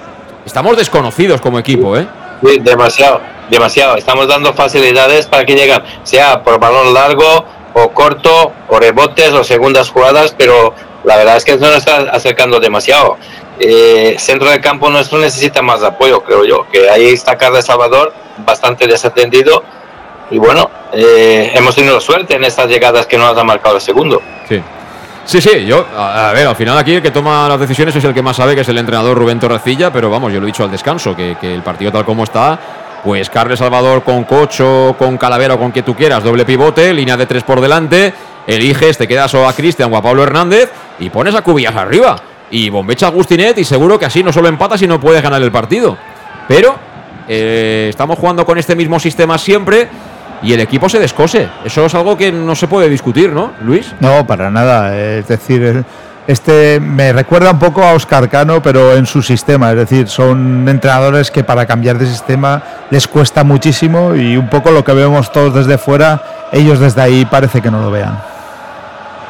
[0.45, 2.07] Estamos desconocidos como equipo, ¿eh?
[2.43, 3.97] Sí, demasiado, demasiado.
[3.97, 9.43] Estamos dando facilidades para que lleguen, sea por balón largo o corto, o rebotes o
[9.43, 10.73] segundas jugadas, pero
[11.03, 13.17] la verdad es que no nos está acercando demasiado.
[13.59, 18.13] Eh, centro del campo nuestro necesita más apoyo, creo yo, que ahí está Carlos Salvador
[18.45, 19.63] bastante desatendido
[20.31, 23.81] y bueno, eh, hemos tenido suerte en estas llegadas que no nos ha marcado el
[23.81, 24.21] segundo.
[24.47, 24.61] Sí.
[25.23, 28.13] Sí, sí, yo, a, ver, al final aquí el que toma las decisiones es el
[28.13, 30.63] que más sabe, que es el entrenador Rubén Torrecilla, pero vamos, yo lo he dicho
[30.63, 32.57] al descanso, que, que el partido tal como está,
[33.03, 37.17] pues Carles Salvador con Cocho, con Calavera o con quien tú quieras, doble pivote, línea
[37.17, 38.13] de tres por delante,
[38.47, 42.15] eliges, te quedas o a Cristian o a Pablo Hernández y pones a Cubillas arriba.
[42.49, 45.51] Y bombecha a Agustinet y seguro que así no solo empatas, sino puedes ganar el
[45.51, 45.97] partido.
[46.49, 46.75] Pero
[47.27, 49.87] eh, estamos jugando con este mismo sistema siempre
[50.41, 51.47] y el equipo se descose.
[51.63, 53.93] Eso es algo que no se puede discutir, ¿no, Luis?
[53.99, 54.97] No, para nada.
[54.97, 55.83] Es decir,
[56.27, 59.71] este me recuerda un poco a Oscar Cano, pero en su sistema.
[59.71, 64.71] Es decir, son entrenadores que para cambiar de sistema les cuesta muchísimo y un poco
[64.71, 68.21] lo que vemos todos desde fuera, ellos desde ahí parece que no lo vean.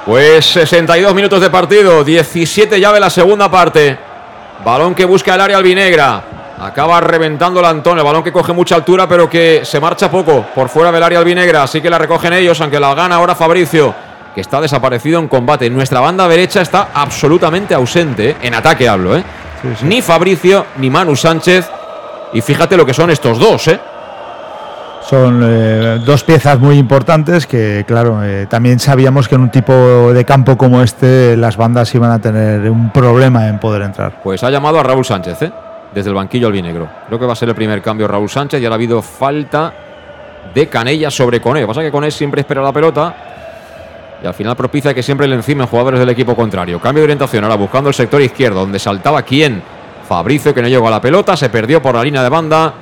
[0.06, 3.98] Pues 62 minutos de partido, 17 ya de la segunda parte.
[4.66, 6.41] Balón que busca el área albinegra.
[6.62, 10.46] Acaba reventando el Antón, el balón que coge mucha altura, pero que se marcha poco
[10.54, 11.64] por fuera del área albinegra.
[11.64, 13.96] Así que la recogen ellos, aunque la gana ahora Fabricio,
[14.36, 15.72] que está desaparecido en combate.
[15.72, 18.36] Nuestra banda derecha está absolutamente ausente, ¿eh?
[18.44, 19.24] en ataque hablo, ¿eh?
[19.84, 21.68] Ni Fabricio ni Manu Sánchez.
[22.34, 23.80] Y fíjate lo que son estos dos, ¿eh?
[25.02, 29.74] Son eh, dos piezas muy importantes que, claro, eh, también sabíamos que en un tipo
[30.14, 34.22] de campo como este las bandas iban a tener un problema en poder entrar.
[34.24, 35.52] Pues ha llamado a Raúl Sánchez, ¿eh?
[35.94, 36.90] Desde el banquillo albinegro.
[37.08, 39.74] Creo que va a ser el primer cambio Raúl Sánchez y ahora ha habido falta
[40.54, 41.66] de Canella sobre Coné.
[41.68, 43.16] Pasa que Coné siempre espera la pelota
[44.24, 46.80] y al final propicia que siempre le encimen jugadores del equipo contrario.
[46.80, 49.62] Cambio de orientación ahora buscando el sector izquierdo, donde saltaba quién.
[50.08, 52.74] Fabricio que no llegó a la pelota, se perdió por la línea de banda.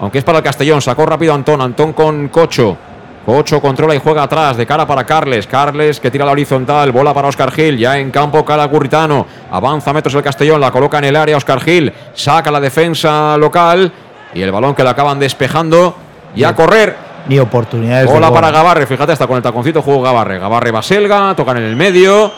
[0.00, 2.76] Aunque es para el Castellón, sacó rápido Antón, Antón con Cocho.
[3.24, 5.46] Cocho controla y juega atrás, de cara para Carles.
[5.46, 7.76] Carles que tira la horizontal, bola para Oscar Gil.
[7.78, 9.26] Ya en campo, Cala Curritano.
[9.50, 11.36] Avanza metros el Castellón, la coloca en el área.
[11.36, 13.92] Oscar Gil saca la defensa local.
[14.34, 15.94] Y el balón que la acaban despejando.
[16.34, 16.96] Y a correr.
[17.28, 18.06] Ni oportunidades.
[18.06, 20.38] de Bola para Gabarre, fíjate, hasta con el taconcito juego Gabarre.
[20.38, 22.32] Gabarre Baselga, tocan en el medio.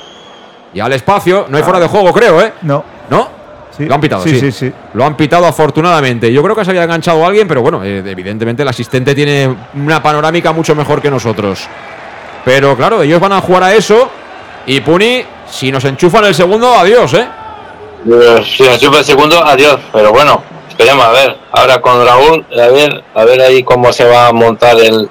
[0.75, 1.47] y al espacio.
[1.49, 2.53] No hay fuera de juego, creo, ¿eh?
[2.63, 2.83] No.
[3.09, 3.29] ¿No?
[3.77, 3.87] Sí.
[3.87, 4.41] Lo han pitado, Sí, sí.
[4.41, 4.73] sí, sí.
[4.95, 6.31] Lo han pitado afortunadamente.
[6.33, 10.03] Yo creo que se había enganchado alguien, pero bueno, eh, evidentemente el asistente tiene una
[10.03, 11.67] panorámica mucho mejor que nosotros.
[12.45, 14.11] Pero claro, ellos van a jugar a eso.
[14.67, 17.27] Y Puni, si nos enchufan el segundo, adiós, ¿eh?
[18.11, 19.79] Eh, Si nos sube el segundo, adiós.
[19.93, 21.37] Pero bueno, esperemos a ver.
[21.53, 25.09] Ahora con Raúl, a ver, a ver ahí cómo se va a montar el,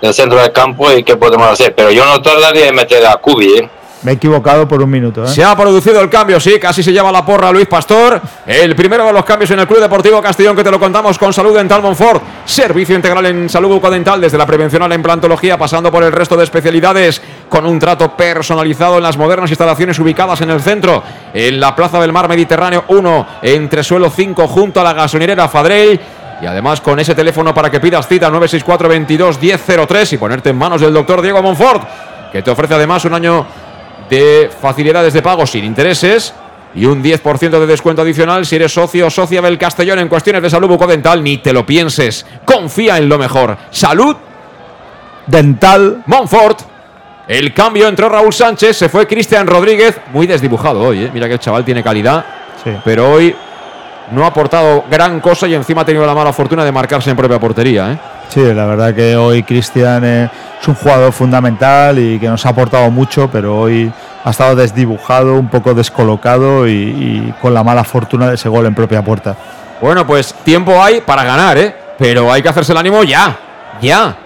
[0.00, 1.74] el centro del campo y qué podemos hacer.
[1.74, 3.70] Pero yo no tardaría en meter a Kubi, ¿eh?
[4.02, 5.24] Me he equivocado por un minuto.
[5.24, 5.28] ¿eh?
[5.28, 8.20] Se ha producido el cambio, sí, casi se lleva la porra Luis Pastor.
[8.46, 11.32] El primero de los cambios en el Club Deportivo Castellón, que te lo contamos con
[11.32, 12.22] Salud Dental Monfort.
[12.46, 16.34] Servicio integral en salud bucodental, desde la prevención a la implantología, pasando por el resto
[16.36, 17.20] de especialidades,
[17.50, 21.02] con un trato personalizado en las modernas instalaciones ubicadas en el centro,
[21.34, 26.00] en la Plaza del Mar Mediterráneo 1, entre suelo 5, junto a la gasolinera Fadrell.
[26.40, 30.56] Y además con ese teléfono para que pidas cita 964 22 1003 y ponerte en
[30.56, 31.82] manos del doctor Diego Monfort,
[32.32, 33.46] que te ofrece además un año
[34.10, 36.34] de facilidades de pago sin intereses
[36.74, 40.42] y un 10% de descuento adicional si eres socio o socia del Castellón en cuestiones
[40.42, 41.22] de salud bucodental.
[41.22, 42.26] Ni te lo pienses.
[42.44, 43.56] Confía en lo mejor.
[43.70, 44.16] Salud
[45.26, 46.02] Dental.
[46.06, 46.60] Montfort.
[47.28, 50.00] El cambio entró Raúl Sánchez, se fue Cristian Rodríguez.
[50.12, 51.10] Muy desdibujado hoy, ¿eh?
[51.14, 52.24] Mira que el chaval tiene calidad.
[52.64, 52.72] Sí.
[52.84, 53.34] Pero hoy
[54.12, 57.16] no ha aportado gran cosa y encima ha tenido la mala fortuna de marcarse en
[57.16, 57.92] propia portería.
[57.92, 57.98] ¿eh?
[58.28, 60.30] Sí, la verdad que hoy Cristian eh,
[60.60, 63.92] es un jugador fundamental y que nos ha aportado mucho, pero hoy
[64.24, 68.66] ha estado desdibujado, un poco descolocado y, y con la mala fortuna de ese gol
[68.66, 69.36] en propia puerta.
[69.80, 71.74] Bueno, pues tiempo hay para ganar, ¿eh?
[71.98, 73.36] Pero hay que hacerse el ánimo ya.
[73.80, 74.16] Ya.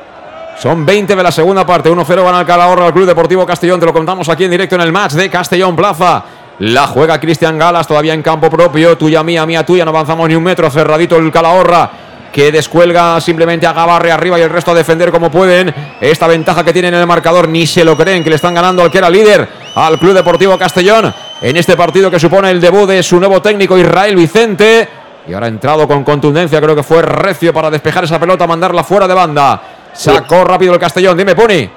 [0.58, 1.90] Son 20 de la segunda parte.
[1.90, 3.80] 1-0 gana el Calahorra al Club Deportivo Castellón.
[3.80, 6.22] Te lo contamos aquí en directo en el match de Castellón Plaza.
[6.60, 8.96] La juega Cristian Galas todavía en campo propio.
[8.96, 9.84] Tuya, mía, mía, tuya.
[9.84, 10.70] No avanzamos ni un metro.
[10.70, 11.90] Cerradito el Calahorra.
[12.32, 15.72] Que descuelga simplemente a Gabarre arriba y el resto a defender como pueden.
[16.00, 18.82] Esta ventaja que tienen en el marcador ni se lo creen que le están ganando
[18.82, 21.14] al que era líder, al Club Deportivo Castellón.
[21.40, 24.88] En este partido que supone el debut de su nuevo técnico Israel Vicente.
[25.28, 28.82] Y ahora ha entrado con contundencia, creo que fue recio para despejar esa pelota, mandarla
[28.82, 29.62] fuera de banda.
[29.92, 31.70] Sacó rápido el Castellón, dime Puni.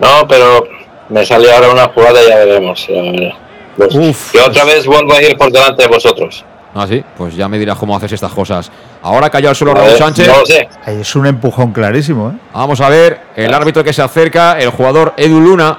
[0.00, 0.64] No, pero
[1.08, 2.86] me salió ahora una jugada y ya veremos.
[2.86, 3.34] ya veremos.
[3.76, 4.32] Pues, Uf.
[4.34, 6.44] yo otra vez vuelvo a ir por delante de vosotros.
[6.74, 8.70] Ah, sí, pues ya me dirás cómo haces estas cosas.
[9.02, 10.26] Ahora cayó al suelo Raúl Sánchez.
[10.28, 10.68] No lo sé.
[10.86, 12.30] Es un empujón clarísimo.
[12.30, 12.32] ¿eh?
[12.52, 15.78] Vamos a ver el árbitro que se acerca, el jugador Edu Luna.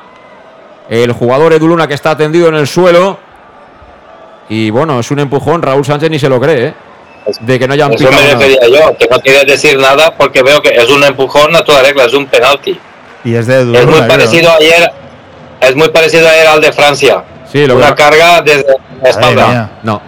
[0.90, 3.20] El jugador Edu Luna que está tendido en el suelo.
[4.50, 6.74] Y bueno, es un empujón, Raúl Sánchez ni se lo cree, ¿eh?
[7.42, 8.34] De que no hayan Eso me nada.
[8.34, 11.84] refería yo, que no quería decir nada porque veo que es un empujón a toda
[11.84, 12.80] regla, es un penalti.
[13.26, 14.08] Y es de Es muy creo.
[14.08, 14.90] parecido ayer,
[15.62, 17.24] es muy parecido ayer al de Francia.
[17.52, 18.66] Sí, lo Una carga desde
[19.02, 19.72] la espalda.
[19.84, 20.02] No.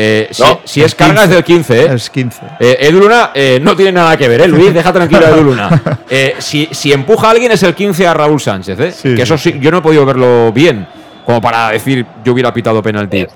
[0.00, 0.60] Eh, si, ¿No?
[0.64, 1.88] si es carga es del 15, ¿eh?
[1.94, 2.40] Es 15.
[2.60, 4.46] Eh, Edu Luna eh, no tiene nada que ver, ¿eh?
[4.48, 5.82] Luis, deja tranquilo a Edu Luna.
[6.10, 8.92] Eh, si, si empuja a alguien es el 15 a Raúl Sánchez, ¿eh?
[8.92, 10.86] Sí, que eso sí, yo no he podido verlo bien,
[11.26, 13.26] como para decir yo hubiera pitado penalti.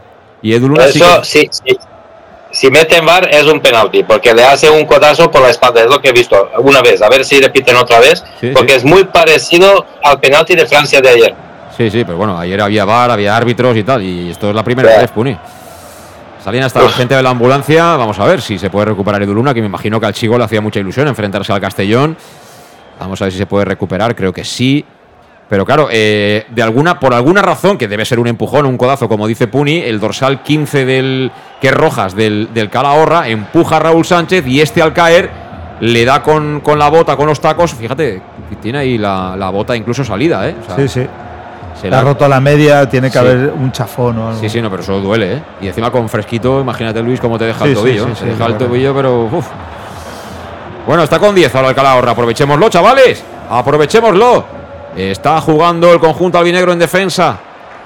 [0.40, 1.76] Y Edu Luna sí Eso que- sí, sí.
[2.52, 5.80] Si mete en bar es un penalti, porque le hace un codazo por la espalda,
[5.80, 8.72] es lo que he visto una vez, a ver si repiten otra vez, Sí, porque
[8.72, 8.78] sí.
[8.78, 11.34] es muy parecido al penalti de Francia de ayer.
[11.76, 14.62] Sí, sí, pero bueno, ayer había bar, había árbitros y tal, y esto es la
[14.62, 15.36] primera vez, Puni.
[16.44, 19.32] Salían hasta la gente de la ambulancia, vamos a ver si se puede recuperar Edu
[19.32, 22.16] Luna, que me imagino que al Chico le hacía mucha ilusión enfrentarse al Castellón.
[22.98, 24.84] Vamos a ver si se puede recuperar, creo que sí.
[25.52, 29.06] Pero claro, eh, de alguna, por alguna razón, que debe ser un empujón, un codazo,
[29.06, 31.30] como dice Puni, el dorsal 15 del
[31.60, 35.28] que es Rojas del, del Calahorra empuja a Raúl Sánchez y este al caer
[35.80, 37.74] le da con, con la bota, con los tacos.
[37.74, 38.22] Fíjate,
[38.62, 40.56] tiene ahí la, la bota incluso salida, ¿eh?
[40.58, 41.06] O sea, Sí, sí.
[41.78, 43.18] se Le ha roto la media, tiene que Sí.
[43.18, 44.40] haber un chafón o algo.
[44.40, 45.42] Sí, sí, no, pero eso duele, ¿eh?
[45.60, 48.06] Y encima con fresquito, imagínate Luis cómo te deja el Sí, tobillo.
[48.14, 48.28] sí, ¿eh?
[48.30, 49.46] deja el tobillo, pero uf.
[50.86, 52.12] Bueno, está con 10 ahora el Calahorra.
[52.12, 53.22] Aprovechémoslo, chavales.
[53.50, 54.61] Aprovechémoslo.
[54.96, 57.38] Está jugando el conjunto albinegro en defensa.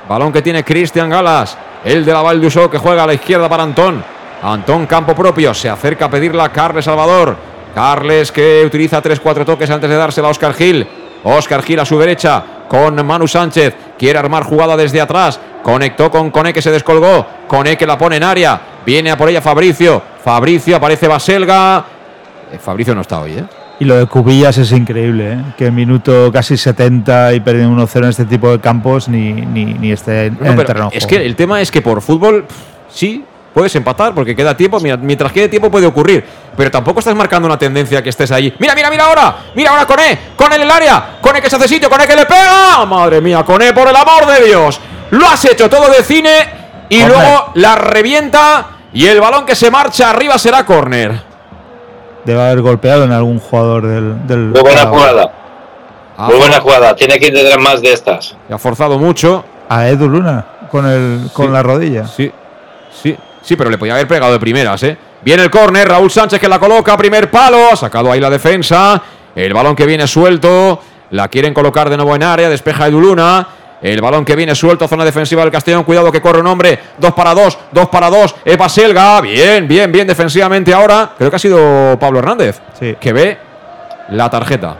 [0.08, 1.56] Balón que tiene Cristian Galas.
[1.84, 4.02] El de la Valdusó que juega a la izquierda para Antón.
[4.42, 5.54] Antón campo propio.
[5.54, 7.36] Se acerca a pedirla a Carles Salvador.
[7.74, 10.86] Carles que utiliza 3-4 toques antes de dársela a Oscar Gil.
[11.22, 13.74] Oscar Gil a su derecha con Manu Sánchez.
[13.96, 15.38] Quiere armar jugada desde atrás.
[15.62, 17.24] Conectó con Cone que se descolgó.
[17.46, 18.60] Cone que la pone en área.
[18.84, 20.02] Viene a por ella Fabricio.
[20.24, 21.84] Fabricio aparece Baselga.
[22.52, 23.44] Eh, Fabricio no está hoy, ¿eh?
[23.78, 25.38] Y lo de Cubillas es increíble, ¿eh?
[25.58, 29.66] que en minuto casi 70 y perdiendo 1-0 en este tipo de campos ni, ni,
[29.66, 30.88] ni esté en, No, en terreno.
[30.92, 32.56] es que el tema es que por fútbol, pff,
[32.88, 33.22] sí,
[33.52, 34.80] puedes empatar porque queda tiempo.
[34.80, 36.24] mira, mientras quede tiempo puede ocurrir.
[36.56, 38.54] Pero tampoco estás marcando una tendencia que estés ahí.
[38.58, 39.36] Mira, mira, mira ahora.
[39.54, 40.18] Mira ahora Cone.
[40.36, 41.18] Cone en el área.
[41.20, 41.90] Cone que se hace sitio.
[41.90, 42.84] Cone que le pega.
[42.86, 44.80] Madre mía, Cone, por el amor de Dios.
[45.10, 46.30] Lo has hecho todo de cine
[46.88, 48.68] y luego la revienta.
[48.94, 51.25] Y el balón que se marcha arriba será córner.
[52.26, 54.26] Debe haber golpeado en algún jugador del.
[54.26, 55.32] del Muy buena jugada.
[56.18, 58.36] Ha Muy buena jugada, tiene que tener más de estas.
[58.48, 59.44] y ha forzado mucho.
[59.68, 61.52] A Edu Luna con, el, con Sí.
[61.52, 62.06] la rodilla.
[62.06, 62.30] Sí,
[63.02, 64.96] sí, sí, pero le podía haber pegado de primeras, ¿eh?
[65.22, 69.00] Viene el córner, Raúl Sánchez que la coloca, primer palo, ha sacado ahí la defensa.
[69.34, 70.80] El balón que viene suelto,
[71.10, 73.46] la quieren colocar de nuevo en área, despeja Edu Luna.
[73.82, 75.84] El balón que viene suelto, zona defensiva del Castellón.
[75.84, 76.78] Cuidado que corre un hombre.
[76.98, 78.34] Dos para dos, dos para dos.
[78.44, 79.20] Eva Selga.
[79.20, 81.10] Bien, bien, bien defensivamente ahora.
[81.16, 82.60] Creo que ha sido Pablo Hernández.
[82.78, 82.96] Sí.
[82.98, 83.38] Que ve
[84.10, 84.76] la tarjeta.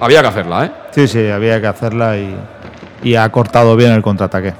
[0.00, 0.70] Había que hacerla, ¿eh?
[0.90, 2.34] Sí, sí, había que hacerla y,
[3.02, 4.54] y ha cortado bien el contraataque.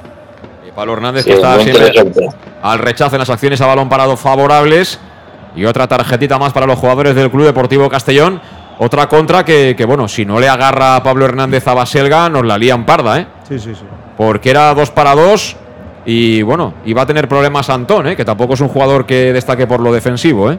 [0.69, 1.93] Y Pablo Hernández Sí, que está siempre
[2.63, 5.01] al rechazo en las acciones a balón parado favorables.
[5.57, 8.41] Y otra tarjetita más para los jugadores del Club Deportivo Castellón.
[8.83, 12.47] Otra contra que, que, bueno, si no le agarra a Pablo Hernández a Baselga, nos
[12.47, 13.27] la lían parda, ¿eh?
[13.47, 13.85] Sí, sí, sí.
[14.17, 15.55] Porque era dos para dos.
[16.07, 18.17] Y bueno, iba a tener problemas Antón, ¿eh?
[18.17, 20.59] Que tampoco es un jugador que destaque por lo defensivo, ¿eh?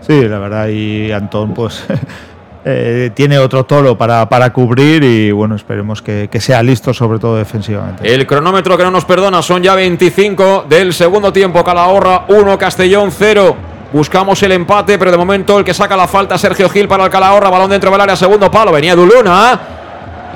[0.00, 1.84] Sí, la verdad, y Antón, pues.
[2.64, 7.18] eh, tiene otro toro para, para cubrir y bueno, esperemos que, que sea listo, sobre
[7.18, 8.14] todo defensivamente.
[8.14, 11.64] El cronómetro que no nos perdona son ya 25 del segundo tiempo.
[11.64, 13.56] Calahorra 1, Castellón 0.
[13.92, 17.10] Buscamos el empate, pero de momento el que saca la falta Sergio Gil para el
[17.10, 17.48] Calahorra.
[17.48, 18.70] Balón dentro del área, segundo palo.
[18.70, 19.58] Venía Duluna.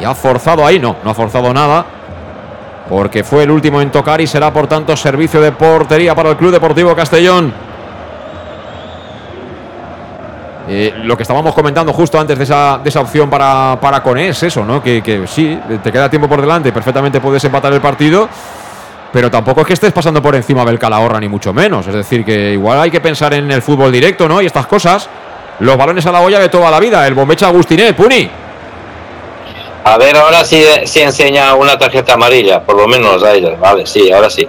[0.00, 0.78] Y ha forzado ahí.
[0.78, 1.84] No, no ha forzado nada.
[2.88, 6.36] Porque fue el último en tocar y será por tanto servicio de portería para el
[6.36, 7.52] Club Deportivo Castellón.
[10.68, 14.42] Eh, lo que estábamos comentando justo antes de esa, de esa opción para, para es
[14.42, 14.82] eso, ¿no?
[14.82, 18.28] Que, que sí, te queda tiempo por delante y perfectamente puedes empatar el partido,
[19.12, 21.86] pero tampoco es que estés pasando por encima del Calahorra, ni mucho menos.
[21.86, 24.40] Es decir, que igual hay que pensar en el fútbol directo, ¿no?
[24.40, 25.08] Y estas cosas.
[25.60, 27.06] Los balones a la olla de toda la vida.
[27.06, 28.28] El bombecha Agustinet, Puni.
[29.84, 33.50] A ver, ahora sí, sí enseña una tarjeta amarilla, por lo menos a ella.
[33.60, 34.48] Vale, sí, ahora sí.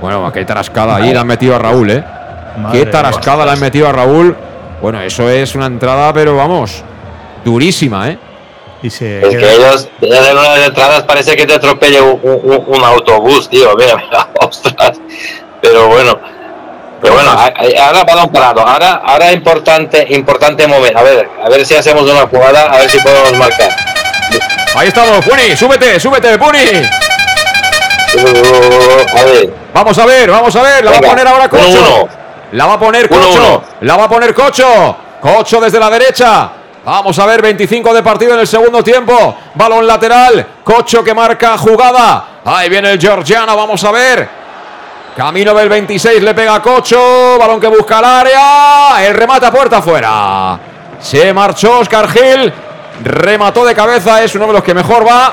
[0.00, 2.04] Bueno, qué tarascada ahí le han metido a Raúl, ¿eh?
[2.58, 4.36] Madre Qué tarascada le han metido a Raúl.
[4.80, 6.82] Bueno, eso es una entrada, pero vamos,
[7.44, 8.18] durísima, ¿eh?
[8.82, 12.20] Y se Es que queda- ellos, ellos en unas entradas parece que te atropelle un,
[12.22, 13.74] un- un autobús, tío.
[13.76, 14.98] Mira, mira, ostras.
[15.62, 16.18] Pero bueno,
[17.00, 18.60] pero bueno, ahora balón parado.
[18.60, 20.96] Ahora, ahora importante, importante mover.
[20.96, 23.70] A ver, a ver si hacemos una jugada, a ver si podemos marcar.
[24.76, 26.58] Ahí estamos, Puni, súbete, súbete, Puni.
[28.14, 31.62] Uh, a ver, Vamos a ver, vamos a ver, la va a poner ahora Cocho.
[31.62, 32.08] 1-1.
[32.52, 33.32] La va a poner Uno, Cocho.
[33.38, 33.62] uno.
[33.80, 34.96] La va a poner Cocho.
[35.20, 36.50] Cocho desde la derecha.
[36.86, 39.36] Vamos a ver, 25 de partido en el segundo tiempo.
[39.56, 40.46] Balón lateral.
[40.62, 42.42] Cocho que marca jugada.
[42.44, 44.28] Ahí viene el Georgiano, vamos a ver.
[45.16, 47.38] Camino del 26, le pega a Cocho.
[47.40, 49.04] Balón que busca el área.
[49.04, 50.60] El remate a puerta afuera.
[51.00, 52.52] Se marchó Oscar Gil.
[53.02, 55.32] Remató de cabeza, es uno de los que mejor va.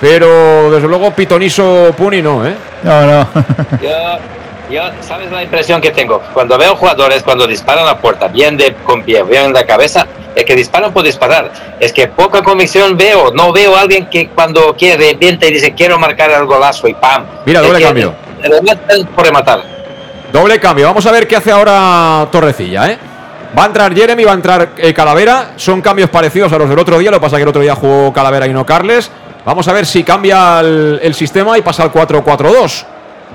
[0.00, 2.56] Pero desde luego Pitoniso Puni no, ¿eh?
[2.82, 3.28] No, no.
[4.70, 6.20] Yo, ¿sabes la impresión que tengo?
[6.32, 10.44] Cuando veo jugadores, cuando disparan a puerta, bien de con pie, bien de cabeza, es
[10.44, 11.50] que disparan por disparar.
[11.78, 13.30] Es que poca convicción veo.
[13.32, 16.94] No veo a alguien que cuando quiere revienta y dice quiero marcar el golazo y
[16.94, 17.24] ¡pam!
[17.44, 18.14] Mira, doble Es cambio.
[19.14, 19.62] por rematar.
[20.32, 20.86] Doble cambio.
[20.86, 22.98] Vamos a ver qué hace ahora Torrecilla, ¿eh?
[23.56, 25.52] Va a entrar Jeremy, va a entrar eh, Calavera.
[25.56, 27.12] Son cambios parecidos a los del otro día.
[27.12, 29.12] Lo que pasa es que el otro día jugó Calavera y no Carles.
[29.44, 32.84] Vamos a ver si cambia el, el sistema y pasa al 4-4-2.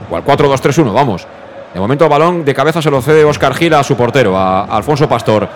[0.10, 1.28] O al 4-2-3-1, vamos.
[1.74, 4.64] De momento el balón de cabeza se lo cede Oscar Gil a su portero, a,
[4.66, 5.48] Alfonso Pastor.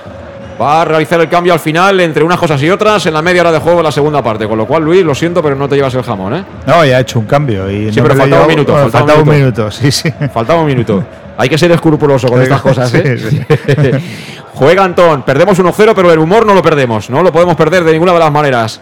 [0.61, 3.41] Va a realizar el cambio al final entre unas cosas y otras en la media
[3.41, 4.47] hora de juego de la segunda parte.
[4.47, 6.45] Con lo cual, Luis, lo siento, pero no te llevas el jamón, ¿eh?
[6.67, 7.69] No, ya ha hecho un cambio.
[7.71, 9.61] Y Sí, no pero he faltaba un minuto, bueno, faltaba un faltaba un minuto.
[9.63, 10.13] minuto, sí, sí.
[10.33, 11.03] Faltaba un minuto.
[11.35, 13.17] Hay que ser escrupuloso con estas cosas, ¿eh?
[13.17, 13.45] Sí, sí.
[14.53, 15.23] Juega Antón.
[15.23, 17.09] Perdemos 1-0, pero el humor no lo perdemos.
[17.09, 18.79] No lo podemos perder de ninguna de las maneras.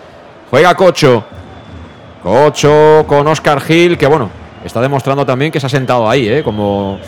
[0.49, 1.23] Juega Cocho.
[2.21, 4.29] Cocho con Oscar Gil, que bueno,
[4.65, 6.43] está demostrando también que se ha sentado ahí, ¿eh?
[6.43, 6.99] Como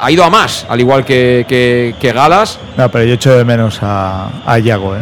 [0.00, 2.58] ha ido a más, al igual que, que, que Galas.
[2.76, 5.00] No, pero yo echo de menos a, a Yago, ¿eh?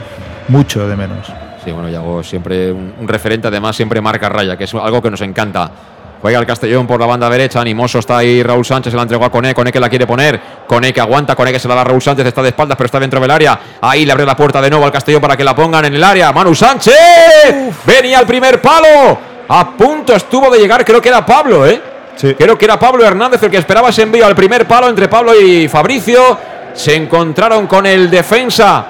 [0.49, 1.27] Mucho de menos.
[1.65, 5.11] Sí, bueno, Yago siempre un, un referente, además siempre marca raya, que es algo que
[5.11, 5.71] nos encanta.
[6.23, 9.25] Juega el Castellón por la banda derecha, animoso está ahí Raúl Sánchez, se la entregó
[9.25, 11.81] a Cone, Cone que la quiere poner, Cone que aguanta, Cone que se la da
[11.81, 13.59] a Raúl Sánchez, está de espaldas, pero está dentro del área.
[13.81, 16.05] Ahí le abre la puerta de nuevo al Castellón para que la pongan en el
[16.05, 16.31] área.
[16.31, 16.95] Manu Sánchez,
[17.87, 19.19] venía al primer palo,
[19.49, 21.81] a punto estuvo de llegar, creo que era Pablo, ¿eh?
[22.21, 22.35] Sí.
[22.35, 25.33] Creo que era Pablo Hernández el que esperaba ese envío al primer palo entre Pablo
[25.41, 26.37] y Fabricio.
[26.75, 28.85] Se encontraron con el defensa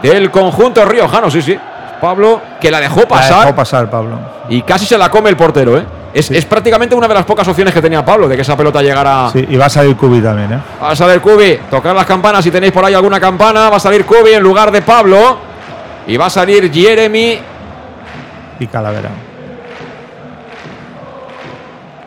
[0.00, 1.58] del conjunto riojano, sí, sí.
[2.00, 4.18] Pablo que la dejó La pasar dejó pasar, Pablo.
[4.48, 5.84] y casi se la come el portero, ¿eh?
[6.12, 8.80] Es, es prácticamente una de las pocas opciones que tenía Pablo de que esa pelota
[8.80, 10.58] llegara Sí, y va a salir Cubi también, ¿eh?
[10.80, 11.58] Va a salir Cubi.
[11.68, 13.68] Tocar las campanas si tenéis por ahí alguna campana.
[13.68, 15.38] Va a salir Cubi en lugar de Pablo.
[16.06, 17.38] Y va a salir Jeremy.
[18.60, 19.08] Y Calavera.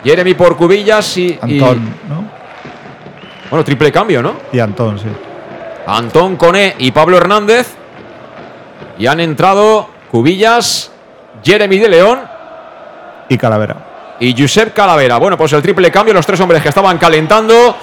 [0.04, 1.38] Jeremy por Cubillas y.
[1.48, 2.24] y- Antón, ¿no?
[3.50, 4.34] bueno, triple cambio, ¿no?
[4.52, 5.08] Y Antón, sí.
[5.86, 7.74] Antón Cone y Pablo Hernández.
[9.00, 10.92] Y han entrado Cubillas
[11.44, 12.20] Jeremy de León
[13.30, 14.16] Y Calavera.
[14.20, 15.18] y Josep Calavera.
[15.18, 17.76] Bueno, pues el triple cambio, los tres hombres que estaban calentando.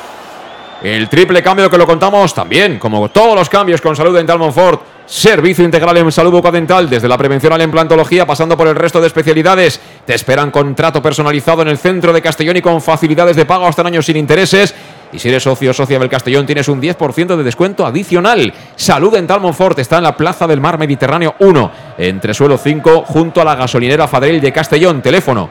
[0.83, 4.83] El triple cambio que lo contamos también, como todos los cambios con Salud Dental Monfort.
[5.07, 9.01] Servicio integral en salud bucodental, desde la prevención a la implantología, pasando por el resto
[9.01, 9.81] de especialidades.
[10.07, 13.83] Te esperan contrato personalizado en el centro de Castellón y con facilidades de pago hasta
[13.83, 14.75] en años sin intereses.
[15.13, 18.53] Y si eres socio o socia del Castellón, tienes un 10% de descuento adicional.
[18.77, 23.41] Salud Dental Monfort está en la Plaza del Mar Mediterráneo 1, entre suelo 5, junto
[23.41, 25.03] a la gasolinera Fadrell de Castellón.
[25.03, 25.49] Teléfono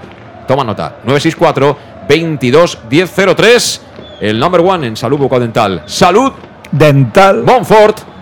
[0.48, 1.78] Toma nota, 964
[2.08, 3.82] 22 1003.
[4.22, 5.84] El number one en salud bucodental.
[5.86, 6.32] Salud
[6.72, 7.44] Dental.
[7.44, 8.13] Montfort.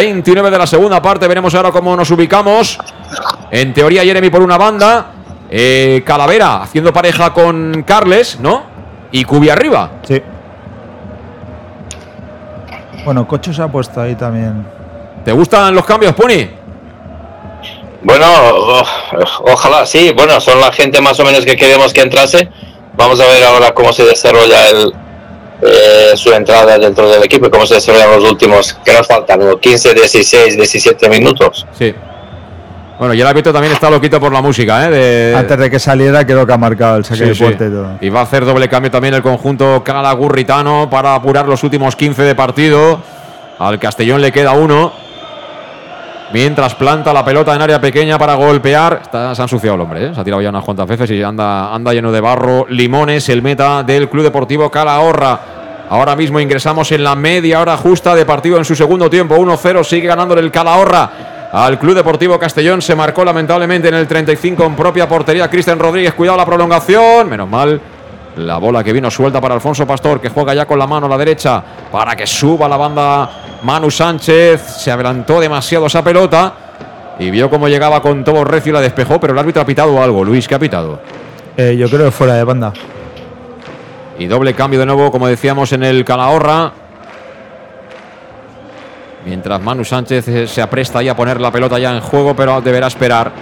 [0.00, 1.26] 29 de la segunda parte.
[1.26, 2.78] Veremos ahora cómo nos ubicamos.
[3.50, 5.06] En teoría, Jeremy por una banda.
[5.48, 8.64] Eh, Calavera haciendo pareja con Carles, ¿no?
[9.12, 9.90] Y Cubi arriba.
[10.06, 10.20] Sí.
[13.04, 14.66] Bueno, Cocho se ha puesto ahí también.
[15.24, 16.50] ¿Te gustan los cambios, Puni?
[18.02, 18.82] Bueno, o-
[19.52, 20.12] ojalá sí.
[20.14, 22.48] Bueno, son la gente más o menos que queremos que entrase.
[22.96, 24.92] Vamos a ver ahora cómo se desarrolla el,
[25.62, 29.42] eh, su entrada dentro del equipo y cómo se desarrollan los últimos, que nos faltan,
[29.42, 31.66] unos 15, 16, 17 minutos.
[31.78, 31.94] Sí.
[32.98, 34.90] Bueno, y el árbitro también está loquito por la música, ¿eh?
[34.90, 37.42] De- Antes de que saliera, creo que ha marcado el saque Sí, de sí.
[37.42, 37.88] puerta y todo.
[38.00, 42.22] Y va a hacer doble cambio también el conjunto calagurritano para apurar los últimos 15
[42.22, 43.00] de partido.
[43.58, 44.92] Al Castellón le queda uno.
[46.36, 49.00] Mientras planta la pelota en área pequeña para golpear.
[49.04, 50.14] Está- se ha ensuciado el hombre, ¿eh?
[50.14, 52.66] se ha tirado ya unas cuantas veces y anda, anda lleno de barro.
[52.68, 55.40] Limones, el meta del Club Deportivo Calahorra.
[55.88, 59.34] Ahora mismo ingresamos en la media hora justa de partido en su segundo tiempo.
[59.34, 61.10] 1-0, sigue ganándole el Calahorra
[61.52, 62.82] al Club Deportivo Castellón.
[62.82, 66.12] Se marcó lamentablemente en el 35 en propia portería Cristian Rodríguez.
[66.12, 67.30] Cuidado la prolongación.
[67.30, 67.80] Menos mal.
[68.36, 71.08] La bola que vino suelta para Alfonso Pastor, que juega ya con la mano a
[71.08, 73.30] la derecha para que suba la banda
[73.62, 74.60] Manu Sánchez.
[74.78, 76.52] Se adelantó demasiado esa pelota
[77.18, 80.02] y vio cómo llegaba con todo recio y la despejó, pero el árbitro ha pitado
[80.02, 80.22] algo.
[80.22, 81.00] Luis, ¿qué ha pitado?
[81.56, 82.74] Eh, yo creo que fuera de banda.
[84.18, 86.72] Y doble cambio de nuevo, como decíamos, en el Calahorra.
[89.24, 92.60] Mientras Manu Sánchez eh, se apresta ahí a poner la pelota ya en juego, pero
[92.60, 93.32] deberá esperar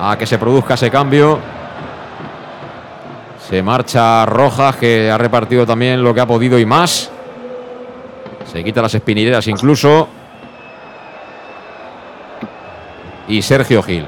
[0.00, 1.38] a que se produzca ese cambio.
[3.48, 7.10] Se marcha Rojas, que ha repartido también lo que ha podido y más.
[8.50, 10.08] Se quita las espinilleras incluso.
[13.28, 14.04] Y Sergio Gil.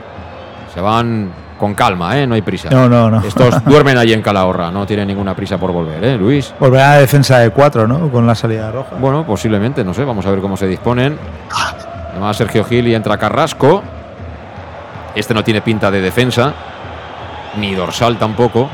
[0.74, 2.26] Se van con calma, ¿eh?
[2.26, 2.68] No hay prisa.
[2.70, 3.22] No, no, no.
[3.22, 6.52] Estos duermen allí en Calahorra, no tienen ninguna prisa por volver, ¿eh, Luis?
[6.58, 8.10] Volverá a la defensa de cuatro, ¿no?
[8.10, 8.96] Con la salida roja.
[8.98, 11.16] Bueno, posiblemente, no sé, vamos a ver cómo se disponen.
[12.10, 13.82] Además, Sergio Gil y entra Carrasco.
[15.14, 16.54] Este no tiene pinta de defensa,
[17.56, 18.68] ni dorsal tampoco.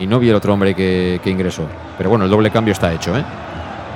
[0.00, 1.64] Y no vi el otro hombre que, ingresó.
[1.98, 3.22] Pero bueno, el doble cambio está hecho, ¿eh?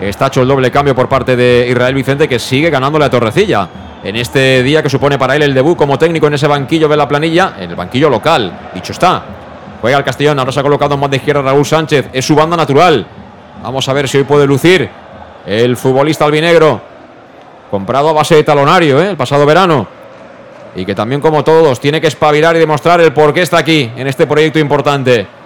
[0.03, 3.69] Está hecho el doble cambio por parte de Israel Vicente, que sigue ganándole a Torrecilla.
[4.05, 6.97] En este día que supone para él el debut como técnico en ese banquillo de
[6.97, 9.23] la planilla, en el banquillo local, dicho está.
[9.81, 12.35] Juega el Castellón, ahora se ha colocado en más de izquierda Raúl Sánchez, es su
[12.35, 13.07] banda natural.
[13.63, 14.91] Vamos a ver si hoy puede lucir
[15.47, 16.83] el futbolista albinegro,
[17.71, 19.09] comprado a base de talonario ¿eh?
[19.09, 19.87] el pasado verano.
[20.77, 23.91] Y que también, como todos, tiene que espabilar y demostrar el por qué está aquí
[23.97, 25.44] en este proyecto importante.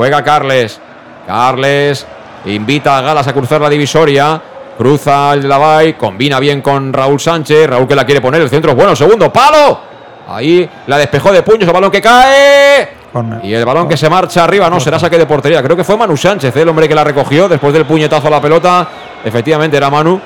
[0.00, 0.80] Juega Carles.
[1.26, 2.06] Carles
[2.46, 4.40] invita a Galas a cruzar la divisoria.
[4.78, 7.68] Cruza el Lavay, combina bien con Raúl Sánchez.
[7.68, 8.96] Raúl que la quiere poner, el centro es bueno.
[8.96, 9.78] Segundo, palo.
[10.26, 12.88] Ahí la despejó de puños, el balón que cae.
[13.12, 13.44] Corner.
[13.44, 15.62] Y el balón que se marcha arriba, no, será saque de portería.
[15.62, 16.62] Creo que fue Manu Sánchez, ¿eh?
[16.62, 18.88] el hombre que la recogió después del puñetazo a la pelota.
[19.22, 20.18] Efectivamente era Manu,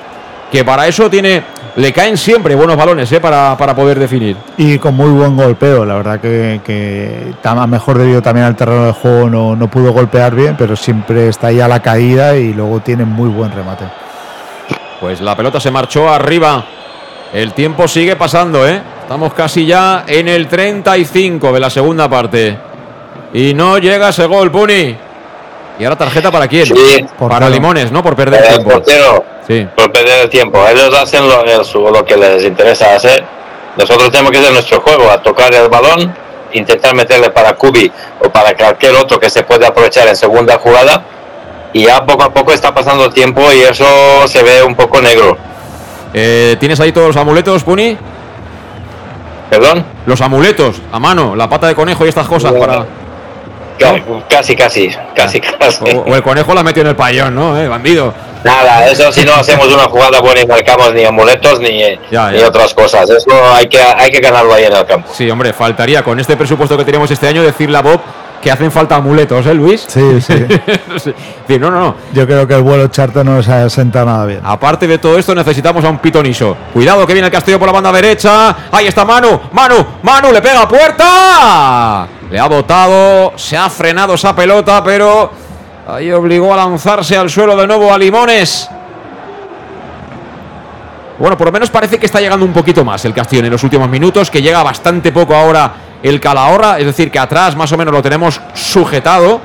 [0.49, 1.43] que para eso tiene,
[1.75, 3.19] le caen siempre buenos balones ¿eh?
[3.19, 4.37] para, para poder definir.
[4.57, 8.85] Y con muy buen golpeo, la verdad que, que a mejor debido también al terreno
[8.85, 12.53] de juego no, no pudo golpear bien, pero siempre está ahí a la caída y
[12.53, 13.85] luego tiene muy buen remate.
[14.99, 16.63] Pues la pelota se marchó arriba.
[17.33, 18.81] El tiempo sigue pasando, ¿eh?
[19.01, 22.57] Estamos casi ya en el 35 de la segunda parte.
[23.33, 24.95] Y no llega ese gol, Puni.
[25.77, 26.65] ¿Y ahora tarjeta para quién?
[26.65, 27.05] Sí.
[27.19, 28.01] Para Limones, ¿no?
[28.01, 28.69] Por perder El tiempo.
[28.71, 29.67] portero, Sí.
[29.75, 30.65] por perder el tiempo.
[30.67, 31.43] Ellos hacen lo,
[31.91, 33.23] lo que les interesa hacer.
[33.77, 36.15] Nosotros tenemos que hacer nuestro juego, a tocar el balón,
[36.53, 37.91] intentar meterle para Kubi
[38.23, 41.03] o para cualquier otro que se pueda aprovechar en segunda jugada.
[41.73, 43.85] Y ya poco a poco está pasando el tiempo y eso
[44.27, 45.37] se ve un poco negro.
[46.13, 47.97] Eh, ¿Tienes ahí todos los amuletos, Puni?
[49.49, 49.85] ¿Perdón?
[50.05, 52.85] Los amuletos, a mano, la pata de conejo y estas cosas para.
[53.79, 55.83] Ca- Casi, casi, casi, casi.
[55.95, 57.57] O, o el conejo la metió en el payón, ¿no?
[57.59, 58.13] Eh, bandido.
[58.43, 61.79] Nada, eso si no hacemos una jugada buena y marcamos ni amuletos ni,
[62.11, 62.47] Ya, ni ya.
[62.47, 63.09] otras cosas.
[63.09, 65.09] Eso hay que, hay que ganarlo ahí en el campo.
[65.13, 67.99] Sí, hombre, faltaría con este presupuesto que tenemos este año decirle a Bob
[68.41, 69.83] que hacen falta amuletos, ¿eh, Luis?
[69.87, 70.45] Sí, sí.
[71.47, 71.57] sí.
[71.57, 71.95] No, no, no.
[72.13, 74.41] Yo creo que el vuelo charter no nos ha sentado nada bien.
[74.43, 76.55] Aparte de todo esto, necesitamos a un pitoniso.
[76.71, 78.55] Cuidado que viene el Castillo por la banda derecha.
[78.71, 79.39] Ahí está Manu.
[79.51, 82.07] Manu, Manu, le pega a puerta.
[82.29, 85.31] Le ha botado, se ha frenado esa pelota, pero
[85.87, 88.69] ahí obligó a lanzarse al suelo de nuevo a Limones.
[91.19, 93.63] Bueno, por lo menos parece que está llegando un poquito más el Castillo en los
[93.63, 95.71] últimos minutos, que llega bastante poco ahora
[96.03, 99.39] el Calahorra, es decir, que atrás más o menos lo tenemos sujetado.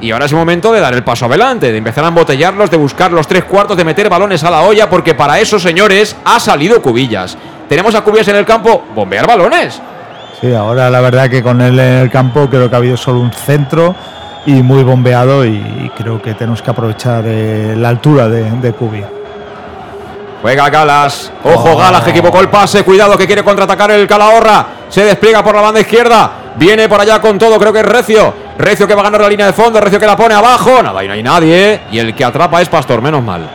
[0.00, 2.76] Y ahora es el momento de dar el paso adelante, de empezar a embotellarlos, de
[2.76, 6.40] buscar los tres cuartos, de meter balones a la olla, porque para eso, señores, ha
[6.40, 7.36] salido Cubillas.
[7.68, 9.80] Tenemos a Cubillas en el campo, bombear balones.
[10.40, 13.20] Sí, ahora la verdad que con él en el campo creo que ha habido solo
[13.20, 13.94] un centro
[14.46, 18.72] y muy bombeado y creo que tenemos que aprovechar eh, la altura de, de.
[20.40, 21.32] Juega Galas.
[21.42, 22.84] Ojo, Galas que equivocó el pase.
[22.84, 24.66] Cuidado que quiere contraatacar el Calahorra.
[24.88, 26.30] Se despliega por la banda izquierda.
[26.56, 27.58] Viene por allá con todo.
[27.58, 28.32] Creo que es Recio.
[28.56, 29.80] Recio que va a ganar la línea de fondo.
[29.80, 30.82] Recio que la pone abajo.
[30.82, 31.80] Nada, y no hay nadie.
[31.90, 33.02] Y el que atrapa es Pastor.
[33.02, 33.48] Menos mal.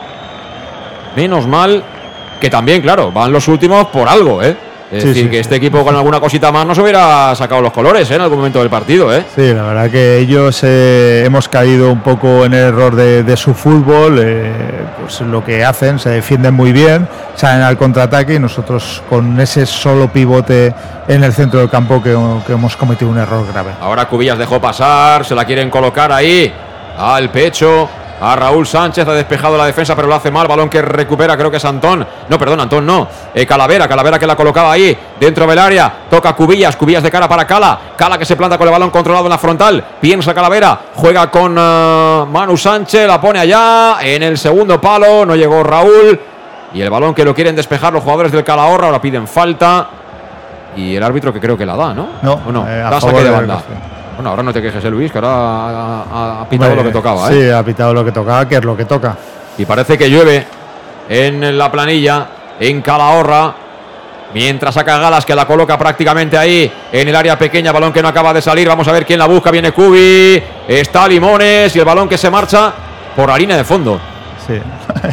[1.16, 1.82] Menos mal
[2.40, 4.54] que también, claro, van los últimos por algo, ¿eh?
[4.92, 7.60] Es Sí, decir, sí, que este equipo con alguna cosita más no se hubiera sacado
[7.62, 8.14] los colores ¿eh?
[8.16, 9.24] en algún momento del partido, ¿eh?
[9.34, 13.36] Sí, la verdad que ellos eh, hemos caído un poco en el error de, de
[13.36, 14.18] su fútbol.
[14.22, 14.52] eh,
[15.00, 19.66] pues lo que hacen, se defienden muy bien, salen al contraataque y nosotros con ese
[19.66, 20.72] solo pivote
[21.08, 22.16] en el centro del campo que,
[22.46, 23.72] que hemos cometido un error grave.
[23.80, 26.52] Ahora Cubillas dejó pasar, se la quieren colocar ahí
[26.98, 27.88] al pecho.
[28.20, 30.46] A Raúl Sánchez ha despejado la defensa, pero lo hace mal.
[30.46, 32.06] Balón que recupera, creo que es Antón.
[32.28, 33.08] No, perdón, Antón no.
[33.34, 35.92] Eh, Calavera, Calavera que la colocaba ahí, dentro del área.
[36.08, 37.78] Toca Cubillas, Cubillas de cara para Cala.
[37.96, 39.84] Cala que se planta con el balón controlado en la frontal.
[40.00, 43.96] Piensa Calavera, juega con eh, Manu Sánchez, la pone allá.
[44.00, 46.18] En el segundo palo, no llegó Raúl.
[46.72, 49.88] Y el balón que lo quieren despejar los jugadores del Calahorra, ahora piden falta.
[50.76, 52.08] Y el árbitro que creo que la da, ¿no?
[52.22, 52.66] No, ¿O no?
[52.68, 53.62] eh, a da favor saque de banda.
[54.14, 56.90] Bueno, ahora no te quejes, eh, Luis, que ahora ha, ha- ha pitado Hombre, lo
[56.90, 57.30] que tocaba.
[57.30, 57.34] ¿eh?
[57.46, 59.16] Sí, ha pitado lo que tocaba, que es lo que toca.
[59.58, 60.46] Y parece que llueve
[61.08, 62.26] en la planilla,
[62.60, 63.54] en Calahorra.
[64.32, 68.08] Mientras saca Galas, que la coloca prácticamente ahí en el área pequeña, balón que no
[68.08, 68.66] acaba de salir.
[68.66, 69.50] Vamos a ver quién la busca.
[69.52, 72.72] Viene Cubi, está Limones y el balón que se marcha
[73.14, 74.00] por la línea de fondo.
[74.44, 74.54] Sí,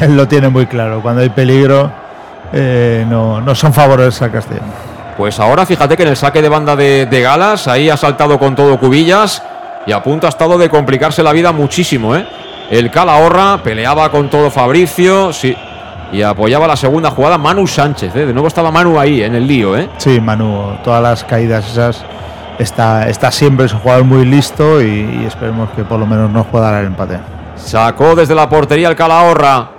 [0.04, 1.02] él lo tiene muy claro.
[1.04, 1.92] Cuando hay peligro,
[2.52, 4.66] eh, no, no son favores al Castellón.
[5.18, 8.40] Pues ahora fíjate que en el saque de banda de, de Galas, ahí ha saltado
[8.40, 9.44] con todo Cubillas
[9.86, 12.16] y a punto ha estado de complicarse la vida muchísimo.
[12.16, 12.26] ¿eh?
[12.70, 15.56] El Calahorra peleaba con todo Fabricio sí,
[16.12, 18.16] y apoyaba la segunda jugada Manu Sánchez.
[18.16, 18.26] ¿eh?
[18.26, 19.78] De nuevo estaba Manu ahí en el lío.
[19.78, 19.90] ¿eh?
[19.98, 22.04] Sí, Manu, todas las caídas esas
[22.58, 26.30] está, está siempre, es un jugador muy listo y, y esperemos que por lo menos
[26.32, 27.20] nos pueda dar el empate.
[27.56, 29.70] Sacó desde la portería el Calahorra,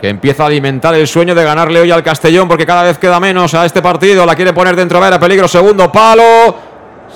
[0.00, 3.18] que empieza a alimentar el sueño de ganarle hoy al Castellón, porque cada vez queda
[3.18, 4.24] menos a este partido.
[4.24, 6.54] La quiere poner dentro, a ver, a peligro, segundo palo.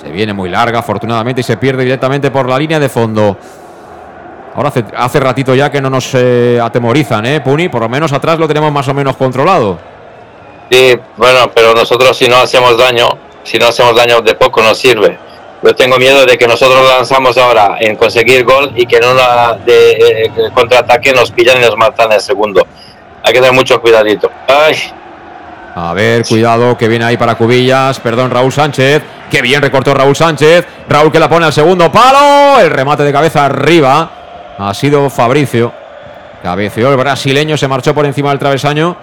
[0.01, 3.37] Se viene muy larga, afortunadamente, y se pierde directamente por la línea de fondo.
[4.55, 7.69] Ahora hace, hace ratito ya que no nos eh, atemorizan, ¿eh, Puni?
[7.69, 9.79] Por lo menos atrás lo tenemos más o menos controlado.
[10.69, 13.09] Sí, bueno, pero nosotros si no hacemos daño,
[13.43, 15.17] si no hacemos daño de poco nos sirve.
[15.63, 19.53] Yo tengo miedo de que nosotros lanzamos ahora en conseguir gol y que en una
[19.65, 22.67] de eh, contraataque nos pillan y nos matan en el segundo.
[23.23, 24.29] Hay que tener mucho cuidadito.
[24.47, 24.75] Ay,
[25.75, 27.99] A ver, cuidado, que viene ahí para Cubillas.
[28.01, 29.01] Perdón, Raúl Sánchez.
[29.31, 30.67] Qué bien recortó Raúl Sánchez.
[30.89, 32.59] Raúl que la pone al segundo palo.
[32.59, 34.11] El remate de cabeza arriba.
[34.59, 35.71] Ha sido Fabricio.
[36.43, 38.97] Cabeceó el brasileño, se marchó por encima del travesaño.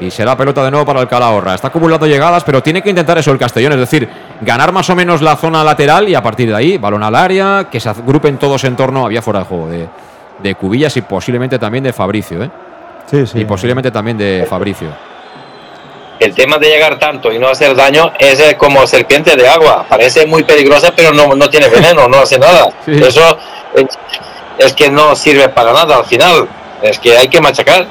[0.00, 1.54] Y será pelota de nuevo para el Calahorra.
[1.54, 3.72] Está acumulando llegadas, pero tiene que intentar eso el Castellón.
[3.72, 4.08] Es decir,
[4.40, 7.68] ganar más o menos la zona lateral y a partir de ahí, balón al área,
[7.70, 9.04] que se agrupen todos en torno.
[9.04, 9.88] Había fuera de juego de,
[10.42, 12.42] de Cubillas y posiblemente también de Fabricio.
[12.42, 12.50] ¿eh?
[13.10, 13.40] Sí, sí.
[13.40, 14.88] Y posiblemente también de Fabricio.
[16.20, 19.84] el tema de llegar tanto y no hacer daño es eh, como serpiente de agua.
[19.88, 22.68] Parece muy peligrosa, pero no, no tiene veneno, no hace nada.
[22.84, 22.92] Sí.
[22.92, 23.38] Eso
[23.74, 23.86] es,
[24.58, 26.48] es que no sirve para nada al final.
[26.82, 27.86] Es que hay que machacar.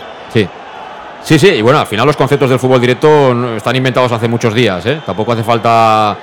[1.23, 1.39] Sí.
[1.39, 4.85] Sí, y bueno, al final los conceptos del fútbol directo están inventados hace muchos días,
[4.85, 5.01] ¿eh?
[5.05, 6.17] Tampoco hace falta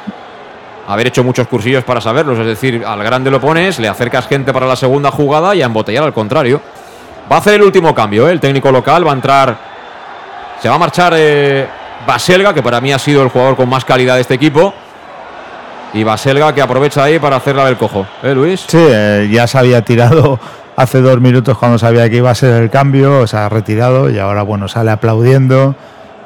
[0.87, 4.53] haber hecho muchos cursillos para saberlos, es decir, al grande lo pones, le acercas gente
[4.53, 6.61] para la segunda jugada y a embotellar al contrario.
[7.31, 8.33] Va a hacer el último cambio, ¿eh?
[8.33, 9.57] El técnico local va a entrar,
[10.61, 11.67] se va a marchar eh,
[12.07, 14.75] Baselga, que para mí ha sido el jugador con más calidad de este equipo,
[15.95, 18.65] y Baselga que aprovecha ahí para hacerla del cojo, ¿eh, Luis?
[18.67, 18.87] Sí,
[19.31, 20.39] ya se había tirado
[20.77, 24.19] hace dos minutos cuando sabía que iba a ser el cambio, se ha retirado y
[24.19, 25.75] ahora bueno, sale aplaudiendo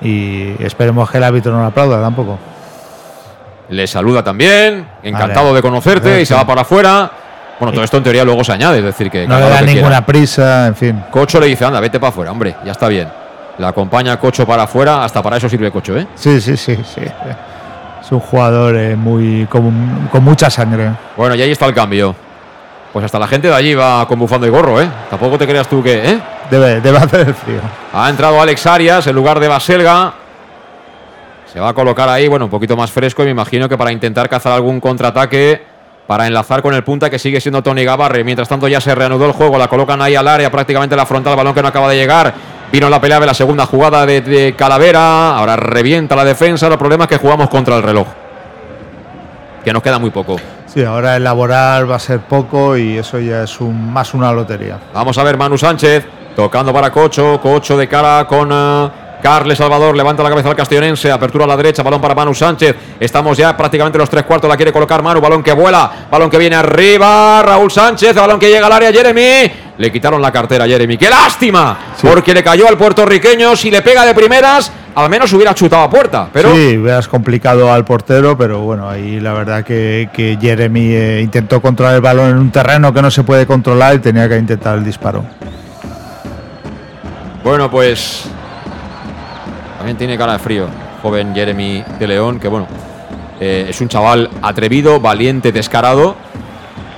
[0.01, 2.39] y esperemos que el árbitro no lo aplauda tampoco.
[3.71, 5.57] Le saluda también, encantado Vale.
[5.57, 7.11] de conocerte y se va para afuera.
[7.59, 9.89] Bueno, todo esto en teoría luego se añade, es decir, que No le da ninguna
[9.89, 10.07] quiera.
[10.07, 11.05] prisa, en fin.
[11.11, 13.09] Cocho le dice, anda, vete para afuera, hombre, ya está bien.
[13.59, 16.07] La acompaña Cocho para afuera, hasta para eso sirve Cocho, ¿eh?
[16.17, 17.01] Sí, sí, sí, sí.
[18.03, 20.91] Es un jugador eh, muy con, con mucha sangre.
[21.17, 22.15] Bueno, y ahí está el cambio.
[22.95, 24.89] Pues hasta la gente de allí va con bufando y gorro, ¿eh?
[25.11, 26.21] Tampoco te creas tú que, ¿eh?
[26.49, 27.59] Debe, debe hacer el frío.
[27.93, 30.13] Ha entrado Alex Arias en lugar de Baselga.
[31.53, 33.91] Se va a colocar ahí, bueno, un poquito más fresco y me imagino que para
[33.91, 35.61] intentar cazar algún contraataque,
[36.07, 38.23] para enlazar con el punta que sigue siendo Tony Gabarre.
[38.23, 41.35] Mientras tanto ya se reanudó el juego, la colocan ahí al área, prácticamente la frontal,
[41.35, 42.33] balón que no acaba de llegar.
[42.71, 46.79] Vino la pelea de la segunda jugada de, de Calavera, ahora revienta la defensa, los
[46.79, 48.07] problemas es que jugamos contra el reloj.
[49.65, 50.37] Que nos queda muy poco.
[50.75, 54.77] Sí, ahora elaborar va a ser poco y eso ya es un, más una lotería.
[54.93, 58.91] Vamos a ver Manu Sánchez tocando para Cocho, Cocho de cara con uh,
[59.25, 62.77] Carles Salvador, levanta la cabeza al castellonense, apertura a la derecha, balón para Manu Sánchez.
[63.01, 66.37] Estamos ya prácticamente los tres cuartos, la quiere colocar Manu, balón que vuela, balón que
[66.37, 69.51] viene arriba, Raúl Sánchez, balón que llega al área, Jeremy.
[69.79, 72.07] Le quitaron la cartera a Jeremy, qué lástima, sí.
[72.07, 75.89] porque le cayó al puertorriqueño, si le pega de primeras, al menos hubiera chutado a
[75.89, 76.29] puerta.
[76.31, 76.55] Pero...
[76.55, 81.63] Sí, hubieras complicado al portero, pero bueno, ahí la verdad que, que Jeremy eh, intentó
[81.63, 84.77] controlar el balón en un terreno que no se puede controlar y tenía que intentar
[84.77, 85.25] el disparo.
[87.43, 88.29] Bueno, pues
[89.85, 90.67] también tiene cara de frío,
[91.03, 92.67] joven Jeremy de León, que bueno,
[93.39, 96.17] eh, es un chaval atrevido, valiente, descarado,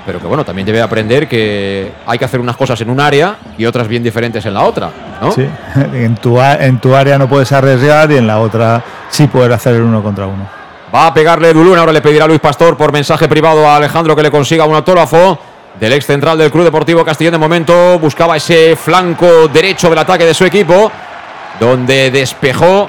[0.06, 3.38] pero que bueno, también debe aprender que hay que hacer unas cosas en un área
[3.58, 4.90] y otras bien diferentes en la otra,
[5.20, 5.32] ¿no?
[5.32, 5.44] Sí,
[5.94, 9.74] en tu, en tu área no puedes arriesgar y en la otra sí poder hacer
[9.74, 10.48] el uno contra uno.
[10.94, 14.14] Va a pegarle Dulún, ahora le pedirá a Luis Pastor por mensaje privado a Alejandro
[14.14, 15.36] que le consiga un autógrafo
[15.80, 17.32] del ex central del Club Deportivo Castellón.
[17.32, 20.92] De momento buscaba ese flanco derecho del ataque de su equipo,
[21.60, 22.88] donde despejó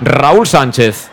[0.00, 1.08] Raúl Sánchez.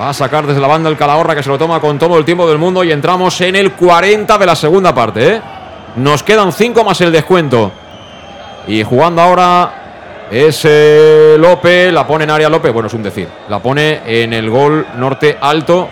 [0.00, 2.24] Va a sacar desde la banda el Calahorra que se lo toma con todo el
[2.24, 5.34] tiempo del mundo y entramos en el 40 de la segunda parte.
[5.34, 5.40] ¿eh?
[5.96, 7.72] Nos quedan 5 más el descuento.
[8.68, 13.28] Y jugando ahora es eh, López, la pone en área López, bueno, es un decir,
[13.48, 15.88] la pone en el gol norte alto.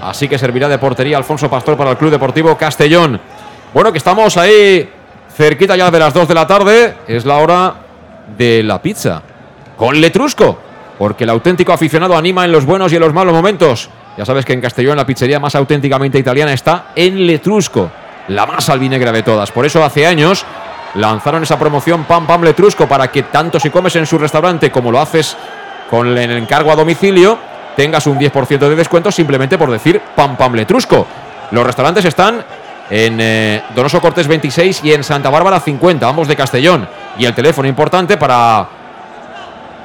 [0.00, 3.20] Así que servirá de portería Alfonso Pastor para el Club Deportivo Castellón.
[3.74, 4.88] Bueno, que estamos ahí
[5.36, 6.94] cerquita ya de las 2 de la tarde.
[7.08, 7.74] Es la hora
[8.36, 9.22] de la pizza.
[9.76, 10.58] Con Letrusco
[10.98, 13.88] porque el auténtico aficionado anima en los buenos y en los malos momentos.
[14.16, 17.90] Ya sabes que en Castellón la pizzería más auténticamente italiana está en Letrusco,
[18.26, 19.52] la más albinegra de todas.
[19.52, 20.44] Por eso hace años
[20.94, 24.90] lanzaron esa promoción Pam Pam Letrusco para que tanto si comes en su restaurante como
[24.90, 25.36] lo haces
[25.88, 27.38] con el encargo a domicilio,
[27.76, 31.06] tengas un 10% de descuento simplemente por decir Pam Pam Letrusco.
[31.52, 32.44] Los restaurantes están
[32.90, 36.88] en eh, Donoso Cortés 26 y en Santa Bárbara 50, ambos de Castellón.
[37.18, 38.66] Y el teléfono importante para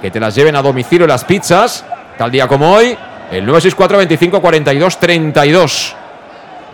[0.02, 1.86] que te las lleven a domicilio las pizzas,
[2.18, 2.98] tal día como hoy,
[3.32, 5.96] el 964 25 42 32.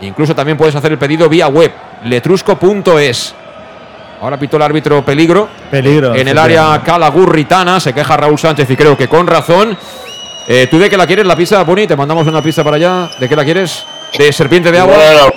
[0.02, 1.72] Incluso también puedes hacer el pedido vía web,
[2.06, 3.36] letrusco.es.
[4.22, 5.48] Ahora pitó el árbitro peligro.
[5.72, 6.14] Peligro.
[6.14, 9.78] En el área calagurritana se queja Raúl Sánchez y creo que con razón.
[10.48, 11.88] Eh, ¿Tú de qué la quieres la pizza, Puni?
[11.88, 13.10] Te mandamos una pizza para allá.
[13.20, 13.86] ¿De qué la quieres?
[14.18, 14.96] ¿De serpiente de agua?
[14.96, 15.32] Bueno,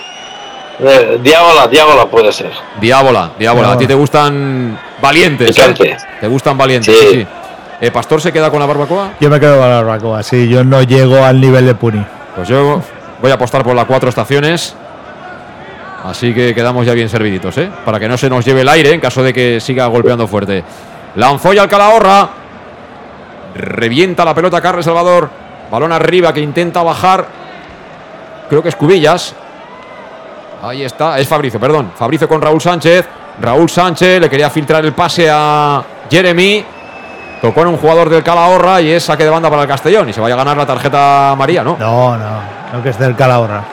[0.85, 2.51] eh, diábola, diábola puede ser.
[2.81, 3.73] Diábola, diábola.
[3.73, 5.59] A ti te gustan valientes.
[5.59, 5.97] ¿eh?
[6.21, 7.07] Te gustan valientes, sí.
[7.11, 7.27] sí, sí.
[7.81, 9.15] Eh, ¿Pastor se queda con la barbacoa?
[9.19, 10.49] Yo me quedo con la barbacoa, sí.
[10.49, 12.05] Yo no llego al nivel de Puni.
[12.37, 12.81] Pues yo
[13.21, 14.77] voy a apostar por las cuatro estaciones.
[16.05, 17.71] Así que quedamos ya bien serviditos, ¿eh?
[17.85, 20.65] Para que no se nos lleve el aire en caso de que siga golpeando fuerte.
[21.17, 22.29] Lanzó ya al Calahorra.
[23.55, 25.31] Revienta la pelota Carles Salvador.
[25.71, 27.27] Balón arriba que intenta bajar.
[28.49, 29.35] Creo que es Cubillas.
[30.63, 31.19] Ahí está.
[31.19, 31.93] Es Fabricio, perdón.
[31.97, 33.07] Fabricio con Raúl Sánchez.
[33.41, 36.65] Raúl Sánchez le quería filtrar el pase a Jeremy.
[37.41, 40.09] Tocó en un jugador del Calahorra y es saque de banda para el Castellón.
[40.09, 41.77] Y se vaya a ganar la tarjeta María, ¿no?
[41.77, 42.31] No, no.
[42.73, 43.65] No que es del Calahorra.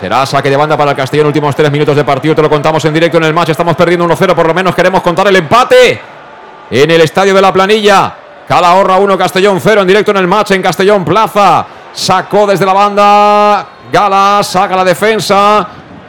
[0.00, 1.26] Será saque de banda para el Castellón.
[1.26, 2.34] Últimos tres minutos de partido.
[2.34, 3.50] Te lo contamos en directo en el match.
[3.50, 4.34] Estamos perdiendo 1-0.
[4.34, 6.00] Por lo menos queremos contar el empate
[6.70, 8.14] en el estadio de la planilla.
[8.48, 11.66] Calahorra 1, Castellón 0 en directo en el match en Castellón Plaza.
[11.92, 13.66] Sacó desde la banda.
[13.92, 15.68] Gala saca la defensa.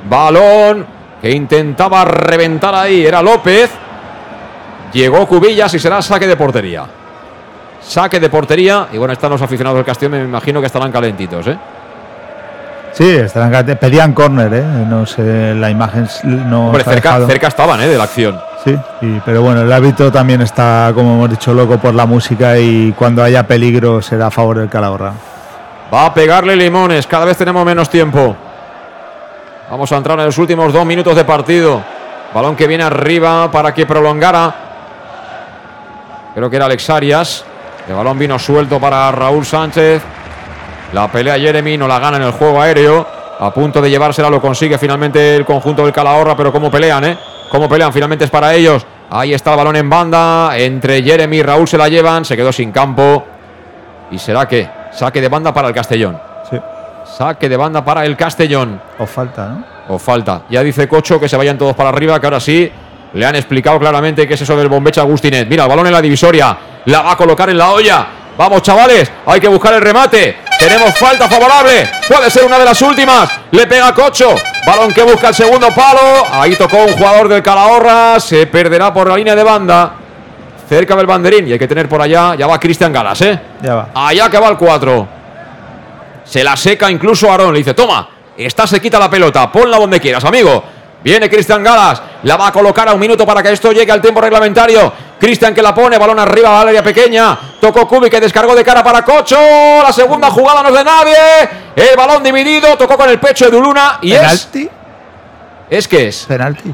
[0.09, 0.85] Balón
[1.22, 3.06] que intentaba reventar ahí.
[3.06, 3.72] Era López.
[4.93, 6.85] Llegó Cubillas y será saque de portería.
[7.82, 8.88] Saque de portería.
[8.92, 10.19] Y bueno, están los aficionados del Castellón.
[10.19, 11.58] Me imagino que estarán calentitos, ¿eh?
[12.93, 13.80] Sí, estarán calentitos.
[13.80, 14.64] Pedían córner, ¿eh?
[14.88, 16.67] No sé, la imagen no.
[16.67, 17.88] Hombre, cerca, cerca, estaban, ¿eh?
[17.88, 18.40] De la acción.
[18.64, 22.58] Sí, y, pero bueno, el árbitro también está, como hemos dicho, loco por la música
[22.58, 25.14] y cuando haya peligro será a favor del Calahorra.
[25.93, 28.35] Va a pegarle limones, cada vez tenemos menos tiempo.
[29.69, 31.82] Vamos a entrar en los últimos dos minutos de partido.
[32.34, 34.53] Balón que viene arriba para que prolongara.
[36.35, 37.45] Creo que era Alex Arias.
[37.88, 40.03] El balón vino suelto para Raúl Sánchez.
[40.94, 43.08] La pelea Jeremy no la gana en el juego aéreo.
[43.40, 47.18] A punto de llevársela lo consigue finalmente el conjunto del Calahorra, pero cómo pelean, ¿eh?
[47.50, 48.85] Cómo pelean, finalmente es para ellos.
[49.10, 50.58] Ahí está el balón en banda.
[50.58, 52.24] Entre Jeremy y Raúl se la llevan.
[52.24, 53.26] Se quedó sin campo.
[54.11, 54.69] ¿Y será que?
[54.92, 56.34] Saque de banda para el Castellón.
[57.06, 58.82] Saque de banda para el Castellón.
[59.00, 59.66] O falta, ¿no?
[59.90, 60.43] O falta.
[60.50, 62.72] Ya dice Cocho que se vayan todos para arriba, que ahora sí
[63.14, 65.48] le han explicado claramente qué es eso del bombecha Agustinet.
[65.48, 66.58] Mira, el balón en la divisoria.
[66.85, 68.08] La va a colocar en la olla.
[68.38, 69.09] Vamos, chavales.
[69.25, 70.38] Hay que buscar el remate.
[70.59, 71.90] Tenemos falta favorable.
[72.08, 73.30] Puede ser una de las últimas.
[73.51, 74.35] Le pega Cocho.
[74.67, 76.01] Balón que busca el segundo palo.
[76.34, 78.19] Ahí tocó un jugador del Calahorra.
[78.19, 79.93] Se perderá por la línea de banda.
[80.67, 81.48] Cerca del banderín.
[81.48, 82.35] Y hay que tener por allá.
[82.35, 83.40] Ya va Cristian Galas, ¿eh?
[83.61, 83.90] Ya va.
[83.93, 85.15] Allá que va el 4.
[86.25, 87.53] Se la seca incluso Aarón.
[87.53, 89.51] Le dice, toma, está sequita la pelota.
[89.51, 90.63] Ponla donde quieras, amigo.
[91.03, 92.01] Viene Cristian Galas.
[92.23, 94.91] La va a colocar a un minuto para que esto llegue al tiempo reglamentario.
[95.19, 95.99] Cristian que la pone.
[95.99, 97.37] Balón arriba al área pequeña.
[97.61, 99.37] Tocó Kubi que descargó de cara para Cocho.
[99.83, 101.15] La segunda jugada no es de nadie.
[101.75, 102.75] El balón dividido.
[102.75, 103.99] Tocó con el pecho de Duluna.
[104.01, 104.63] Y ¿Penalti?
[104.63, 105.77] es.
[105.77, 106.25] ¿Es que es?
[106.25, 106.73] Penalti.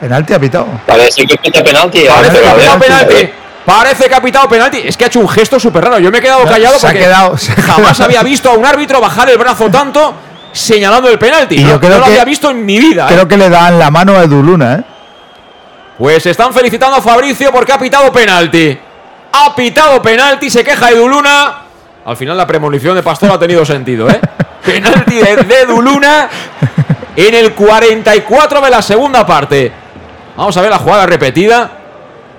[0.00, 0.66] Penalti ha pitado.
[0.84, 2.04] Parece que pita penalti.
[2.08, 3.06] Parece que a ha ver, pitado a ver.
[3.08, 3.32] penalti.
[3.64, 4.78] Parece que ha pitado penalti.
[4.84, 5.98] Es que ha hecho un gesto súper raro.
[6.00, 8.04] Yo me he quedado callado se ha porque quedado- se ha jamás quedado.
[8.04, 10.14] había visto a un árbitro bajar el brazo tanto
[10.52, 11.56] señalando el penalti.
[11.56, 13.06] Y no, yo creo no lo que- había visto en mi vida.
[13.08, 13.12] ¿eh?
[13.14, 14.82] Creo que le dan la mano a Eduluna, ¿eh?
[15.98, 18.76] Pues están felicitando a Fabricio porque ha pitado penalti.
[19.32, 21.54] Ha pitado penalti, se queja Eduluna.
[22.04, 24.20] Al final la premonición de Pastor ha tenido sentido, ¿eh?
[24.64, 26.28] penalti de, de Eduluna
[27.14, 29.70] en el 44 de la segunda parte.
[30.36, 31.70] Vamos a ver la jugada repetida.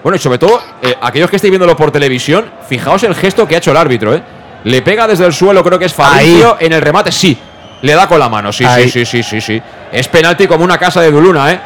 [0.03, 3.55] Bueno, y sobre todo, eh, aquellos que estéis viéndolo por televisión, fijaos el gesto que
[3.55, 4.21] ha hecho el árbitro, ¿eh?
[4.65, 7.37] Le pega desde el suelo, creo que es Fabricio, en el remate, sí.
[7.81, 8.89] Le da con la mano, sí, Ahí.
[8.89, 9.61] sí, sí, sí, sí, sí.
[9.91, 11.59] Es penalti como una casa de Duluna, ¿eh?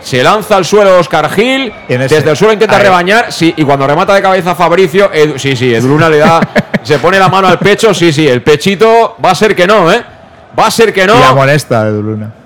[0.00, 1.72] Se lanza al suelo Oscar Gil.
[1.88, 2.82] Desde el suelo intenta Ahí.
[2.84, 3.32] rebañar.
[3.32, 5.12] Sí, y cuando remata de cabeza Fabricio.
[5.12, 6.40] Edu- sí, sí, Eduluna le da.
[6.82, 7.92] se pone la mano al pecho.
[7.92, 9.16] Sí, sí, el pechito.
[9.22, 10.02] Va a ser que no, ¿eh?
[10.58, 11.14] Va a ser que no.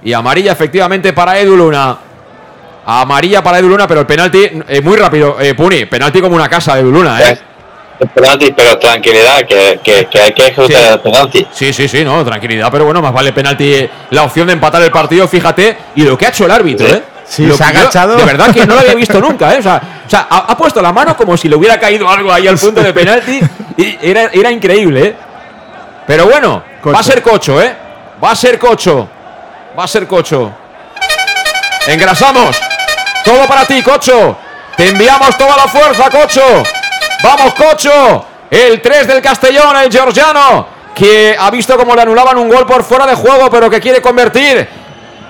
[0.03, 1.97] Y amarilla, efectivamente, para Eduluna.
[2.87, 4.51] Amarilla para Eduluna, pero el penalti.
[4.69, 5.87] eh, muy rápido, eh, Puni.
[5.87, 7.39] Penalti como una casa de Eduluna, ¿eh?
[8.13, 10.89] Penalti, pero tranquilidad, que, que, que hay que ejecutar Sí.
[10.93, 11.47] el penalti.
[11.53, 14.83] Sí, sí, sí, no, tranquilidad, pero bueno, más vale penalti eh, la opción de empatar
[14.83, 17.03] el partido, fíjate, y lo que ha hecho el árbitro, ¿eh?
[17.25, 18.17] Sí, Lo se ha yo, agachado.
[18.17, 19.59] De verdad que no lo había visto nunca, ¿eh?
[19.61, 22.31] O sea, o sea, ha, ha puesto la mano como si le hubiera caído algo
[22.33, 23.41] ahí al punto de penalti,
[23.79, 25.17] y era, era increíble, ¿eh?
[26.07, 27.75] Pero bueno, va a ser cocho, ¿eh?
[28.23, 29.09] Va a ser cocho.
[29.79, 30.53] Va a ser cocho.
[31.87, 32.61] Engrasamos.
[33.25, 34.37] Todo para ti, Cocho.
[34.77, 36.63] Te enviamos toda la fuerza, Cocho.
[37.23, 38.27] Vamos, Cocho.
[38.51, 42.85] El 3 del Castellón, el georgiano, que ha visto cómo le anulaban un gol por
[42.85, 44.69] fuera de juego, pero que quiere convertir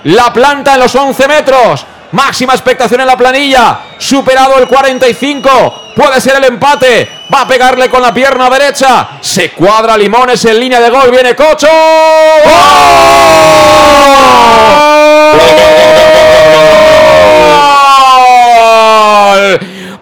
[0.03, 1.85] la planta en los 11 metros.
[2.11, 3.79] Máxima expectación en la planilla.
[3.97, 5.93] Superado el 45.
[5.95, 7.09] Puede ser el empate.
[7.33, 9.09] Va a pegarle con la pierna derecha.
[9.21, 11.09] Se cuadra Limones en línea de gol.
[11.11, 11.67] Viene Cocho.
[11.67, 12.55] ¡Gol!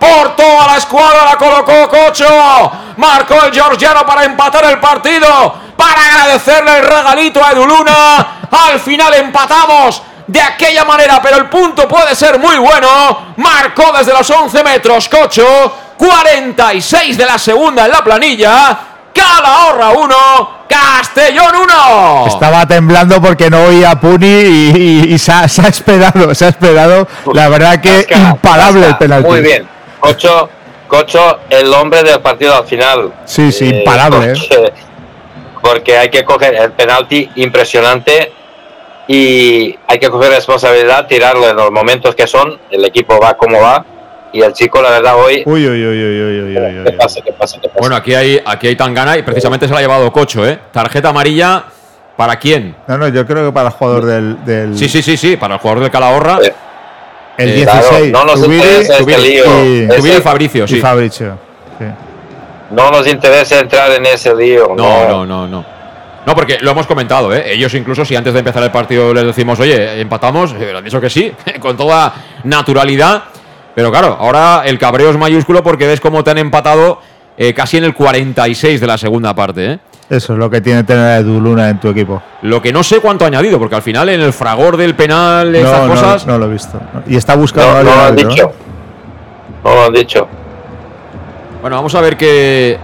[0.03, 2.72] Por toda la escuadra la colocó Cocho.
[2.98, 5.56] Marcó el georgiano para empatar el partido.
[5.77, 8.27] Para agradecerle el regalito a Eduluna.
[8.51, 13.33] Al final empatamos de aquella manera, pero el punto puede ser muy bueno.
[13.38, 15.73] Marcó desde los 11 metros Cocho.
[15.98, 18.77] 46 de la segunda en la planilla.
[19.14, 20.15] Calahorra 1,
[20.67, 22.27] Castellón 1.
[22.27, 24.72] Estaba temblando porque no oía a Puni y,
[25.07, 27.07] y- y se, ha, se ha esperado, se ha esperado.
[27.32, 29.30] La verdad que Casca, imparable el penalti.
[29.30, 29.69] Muy bien.
[30.03, 30.49] Cocho,
[30.90, 33.14] Cocho, el hombre del partido al final.
[33.23, 34.33] Sí, sí, imparable, ¿eh?
[34.35, 34.73] Porque,
[35.61, 38.33] porque hay que coger el penalti impresionante
[39.07, 42.59] y hay que coger responsabilidad, tirarlo en los momentos que son.
[42.69, 43.85] El equipo va como va
[44.33, 45.43] y el chico, la verdad, hoy.
[45.45, 46.98] Uy, uy, uy, uy, uy, uy, uy, ¿Qué uy.
[46.98, 47.22] pasa?
[47.22, 47.57] ¿Qué pasa?
[47.61, 47.80] ¿Qué pasa?
[47.80, 50.59] Bueno, aquí hay, aquí hay Tangana y precisamente se la ha llevado Cocho, ¿eh?
[50.73, 51.64] Tarjeta amarilla.
[52.17, 52.75] ¿Para quién?
[52.88, 55.56] No, no, yo creo que para el jugador del, del Sí, sí, sí, sí, para
[55.56, 56.40] el jugador del Calahorra.
[56.43, 56.53] Eh,
[57.38, 58.12] el eh, 16.
[58.12, 59.44] claro, no nos interesa este lío.
[59.66, 59.88] y-
[60.18, 60.80] y Fabricio, y sí.
[60.80, 61.38] Fabricio.
[61.80, 61.86] Sí.
[62.72, 64.74] no nos interesa entrar en ese lío.
[64.76, 65.66] No, no, no, no.
[66.26, 67.52] No, porque lo hemos comentado, ¿eh?
[67.53, 71.02] Ellos incluso si antes de empezar el partido les decimos, oye, empatamos, eh, han dicho
[71.02, 72.14] que sí, con toda
[72.45, 73.24] naturalidad.
[73.76, 77.02] Pero claro, ahora el cabreo es mayúsculo porque ves cómo te han empatado
[77.38, 79.80] eh, casi en el 46 de la segunda parte, ¿eh?
[80.14, 82.22] Eso es lo que tiene tener a Eduluna en tu equipo.
[82.43, 85.51] Lo que no sé cuánto ha añadido, porque al final en el fragor del penal,
[85.51, 86.27] No, no, cosas.
[86.27, 86.80] no lo he visto.
[87.08, 88.51] Y está buscando No, no lo han dicho.
[89.64, 90.27] No lo han dicho.
[91.61, 92.77] Bueno, vamos a ver qué,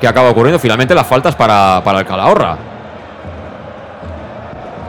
[0.00, 0.58] qué acaba ocurriendo.
[0.58, 2.56] Finalmente las faltas para, para el Calahorra.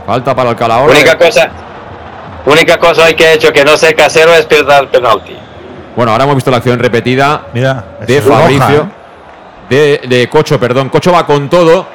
[0.06, 0.94] Falta para el Calahorra.
[0.94, 1.50] Única cosa,
[2.46, 5.36] única cosa hay que hecho que no sé casero es perder el penalti.
[5.96, 8.82] Bueno, ahora hemos visto la acción repetida Mira, de roja, Fabricio.
[8.82, 8.95] ¿eh?
[9.70, 10.90] De, de Cocho, perdón.
[10.90, 11.88] Cocho va con todo.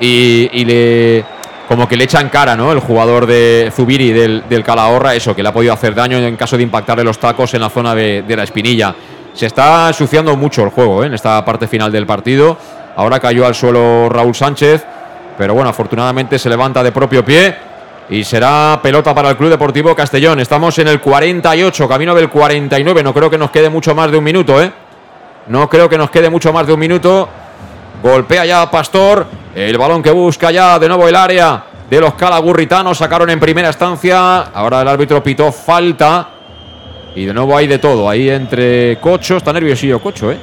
[0.00, 1.24] Y, y le.
[1.68, 2.72] Como que le echan cara, ¿no?
[2.72, 6.34] El jugador de Zubiri del, del Calahorra, eso, que le ha podido hacer daño en
[6.36, 8.94] caso de impactarle los tacos en la zona de, de la espinilla.
[9.34, 11.08] Se está ensuciando mucho el juego, ¿eh?
[11.08, 12.56] En esta parte final del partido.
[12.96, 14.82] Ahora cayó al suelo Raúl Sánchez,
[15.36, 17.54] pero bueno, afortunadamente se levanta de propio pie
[18.10, 20.40] y será pelota para el Club Deportivo Castellón.
[20.40, 23.02] Estamos en el 48, camino del 49.
[23.02, 24.72] No creo que nos quede mucho más de un minuto, ¿eh?
[25.48, 27.28] No creo que nos quede mucho más de un minuto.
[28.02, 29.26] Golpea ya Pastor.
[29.54, 32.98] El balón que busca ya de nuevo el área de los calagurritanos.
[32.98, 34.40] Sacaron en primera estancia.
[34.40, 36.28] Ahora el árbitro pitó falta.
[37.14, 38.08] Y de nuevo hay de todo.
[38.08, 39.38] Ahí entre Cocho.
[39.38, 40.38] Está nerviosillo Cocho, ¿eh?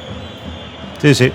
[1.01, 1.31] Sí, sí.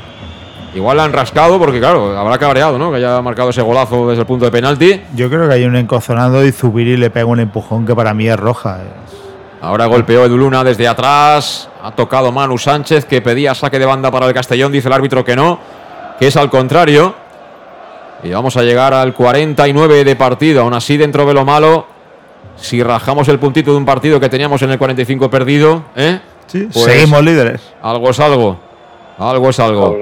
[0.75, 2.91] Igual la han rascado porque, claro, habrá cabreado, ¿no?
[2.91, 5.01] Que haya marcado ese golazo desde el punto de penalti.
[5.15, 8.29] Yo creo que hay un encozonado y Zubiri le pega un empujón que para mí
[8.29, 8.79] es roja.
[9.61, 11.69] Ahora golpeó Eduluna desde atrás.
[11.83, 14.73] Ha tocado Manu Sánchez que pedía saque de banda para el Castellón.
[14.73, 15.59] Dice el árbitro que no,
[16.19, 17.15] que es al contrario.
[18.23, 20.63] Y vamos a llegar al 49 de partido.
[20.63, 21.87] Aún así, dentro de lo malo,
[22.57, 26.21] si rajamos el puntito de un partido que teníamos en el 45 perdido, ¿eh?
[26.47, 27.61] Sí, seguimos líderes.
[27.83, 28.59] Algo es algo.
[29.19, 29.97] Algo es algo.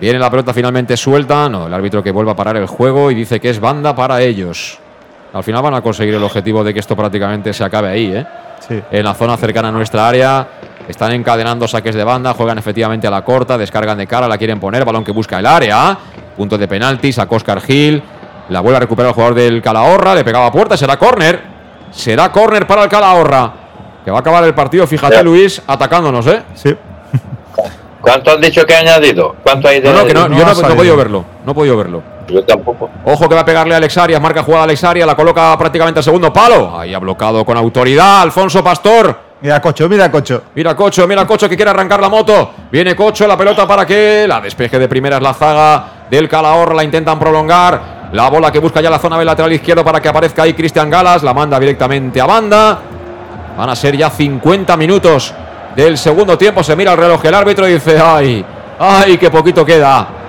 [0.00, 1.48] Viene la pelota finalmente suelta.
[1.48, 4.22] No, el árbitro que vuelve a parar el juego y dice que es banda para
[4.22, 4.78] ellos.
[5.32, 8.26] Al final van a conseguir el objetivo de que esto prácticamente se acabe ahí, ¿eh?
[8.66, 8.80] Sí.
[8.90, 10.46] En la zona cercana a nuestra área.
[10.88, 14.58] Están encadenando saques de banda, juegan efectivamente a la corta, descargan de cara, la quieren
[14.58, 15.96] poner, balón que busca el área.
[16.36, 18.02] Punto de penalti, sacó Oscar Gil.
[18.48, 21.40] La vuelve a recuperar el jugador del Calahorra, le pegaba a puerta, será córner.
[21.92, 23.52] Será córner para el Calahorra.
[24.04, 26.42] Que va a acabar el partido, fíjate Luis, atacándonos, ¿eh?
[26.54, 26.76] Sí.
[28.00, 29.36] ¿Cuánto han dicho que ha añadido?
[29.42, 31.24] ¿Cuánto hay de No, no, que no, no yo no, no he podido verlo.
[31.46, 32.02] No he podido verlo.
[32.32, 32.88] Yo tampoco.
[33.04, 36.00] Ojo que va a pegarle a Alex Arias, marca jugada Alex Arias, la coloca prácticamente
[36.00, 36.78] al segundo palo.
[36.78, 39.32] Ahí ha bloqueado con autoridad Alfonso Pastor.
[39.42, 40.42] Mira, Cocho, mira, Cocho.
[40.54, 42.52] Mira Cocho, mira Cocho que quiere arrancar la moto.
[42.70, 46.84] Viene Cocho, la pelota para que la despeje de primeras la zaga del Calahorra, la
[46.84, 48.10] intentan prolongar.
[48.12, 50.88] La bola que busca ya la zona del lateral izquierdo para que aparezca ahí Cristian
[50.88, 52.78] Galas, la manda directamente a banda.
[53.56, 55.34] Van a ser ya 50 minutos
[55.74, 56.62] del segundo tiempo.
[56.62, 58.44] Se mira el reloj el árbitro y dice, ay,
[58.78, 60.21] ay, qué poquito queda.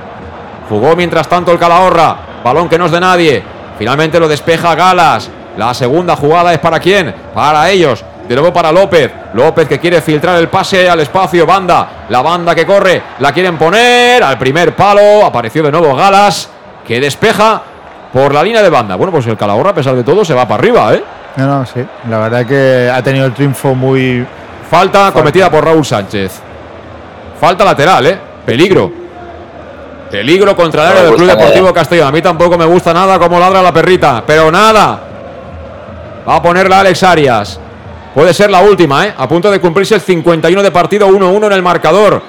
[0.73, 2.15] Jugó mientras tanto el Calahorra.
[2.43, 3.43] Balón que no es de nadie.
[3.77, 5.29] Finalmente lo despeja Galas.
[5.55, 7.13] La segunda jugada es para quién?
[7.31, 8.03] Para ellos.
[8.27, 9.11] De nuevo para López.
[9.35, 11.45] López que quiere filtrar el pase al espacio.
[11.45, 12.05] Banda.
[12.09, 13.03] La banda que corre.
[13.19, 15.23] La quieren poner al primer palo.
[15.23, 16.49] Apareció de nuevo Galas.
[16.87, 17.61] Que despeja
[18.11, 18.95] por la línea de banda.
[18.95, 21.03] Bueno, pues el Calahorra, a pesar de todo, se va para arriba, ¿eh?
[21.35, 21.85] No, no, sí.
[22.09, 24.25] La verdad que ha tenido el triunfo muy.
[24.71, 26.41] Falta cometida por Raúl Sánchez.
[27.39, 28.17] Falta lateral, ¿eh?
[28.43, 29.02] Peligro.
[30.13, 31.73] Peligro contra el área No del Club Deportivo nada.
[31.73, 32.07] Castellón.
[32.07, 34.23] A mí tampoco me gusta nada como ladra la perrita.
[34.23, 34.99] Pero nada.
[36.29, 37.59] Va a ponerla Alex Arias.
[38.13, 39.13] Puede ser la última, ¿eh?
[39.17, 42.21] A punto de cumplirse el 51 de partido 1-1 en el marcador.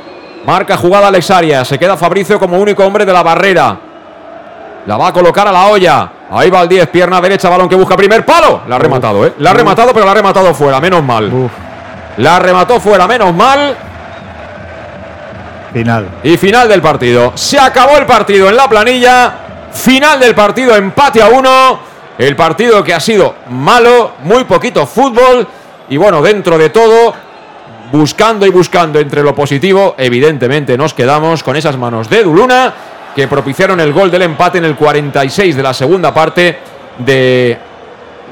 [0.46, 1.68] Marca jugada Alex Arias.
[1.68, 3.76] Se queda Fabricio como único hombre de la barrera.
[4.86, 6.10] La va a colocar a la olla.
[6.30, 8.62] Ahí va el 10, pierna derecha, balón que busca primer palo.
[8.66, 9.34] La ha rematado, ¿eh?
[9.40, 11.30] La ha rematado, pero la ha rematado fuera, menos mal.
[12.16, 13.76] La remató fuera, menos mal.
[15.74, 16.08] Final.
[16.22, 17.32] Y final del partido.
[17.34, 19.34] Se acabó el partido en la planilla.
[19.72, 21.80] Final del partido, empate a uno.
[22.16, 25.46] El partido que ha sido malo, muy poquito fútbol.
[25.88, 27.12] Y bueno, dentro de todo,
[27.90, 32.72] buscando y buscando entre lo positivo, evidentemente nos quedamos con esas manos de Duluna
[33.14, 36.58] que propiciaron el gol del empate en el 46 de la segunda parte
[36.98, 37.58] de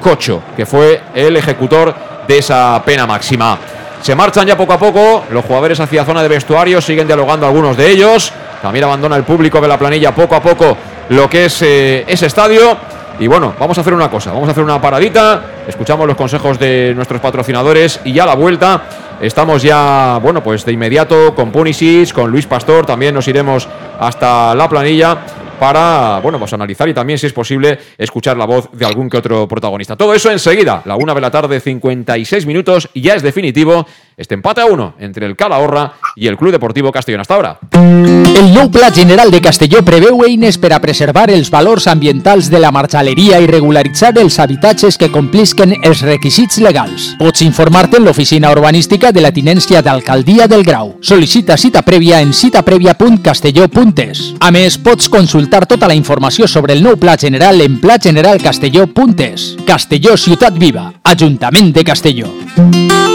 [0.00, 1.94] Cocho, que fue el ejecutor
[2.26, 3.58] de esa pena máxima.
[4.02, 7.76] Se marchan ya poco a poco, los jugadores hacia zona de vestuario, siguen dialogando algunos
[7.76, 8.32] de ellos.
[8.60, 10.76] También abandona el público de la planilla poco a poco
[11.08, 12.76] lo que es eh, ese estadio.
[13.20, 16.58] Y bueno, vamos a hacer una cosa, vamos a hacer una paradita, escuchamos los consejos
[16.58, 18.82] de nuestros patrocinadores y ya a la vuelta
[19.20, 23.68] estamos ya, bueno, pues de inmediato con Punisic, con Luis Pastor, también nos iremos
[24.00, 25.18] hasta la planilla
[25.62, 29.18] para, bueno, pues analizar y también, si es posible, escuchar la voz de algún que
[29.18, 29.94] otro protagonista.
[29.94, 34.34] Todo eso enseguida, la una de la tarde, 56 minutos, y ya es definitivo este
[34.34, 37.20] empate a uno entre el Calahorra y el Club Deportivo Castellón.
[37.20, 37.58] Hasta ahora.
[37.72, 42.70] El nou Pla General de Castelló preveu eines per preservar els valors ambientals de la
[42.72, 47.10] marxaleria i regularitzar els habitatges que complisquen els requisits legals.
[47.18, 50.94] Pots informar-te en l'oficina urbanística de la tinència d'Alcaldia del Grau.
[51.04, 54.24] Sol·licita cita prèvia en citaprèvia.castelló.es.
[54.40, 59.48] A més, pots consultar tota la informació sobre el nou Pla General en plageneralcastelló.es.
[59.66, 63.11] Castelló Ciutat Viva, Ajuntament de Castelló.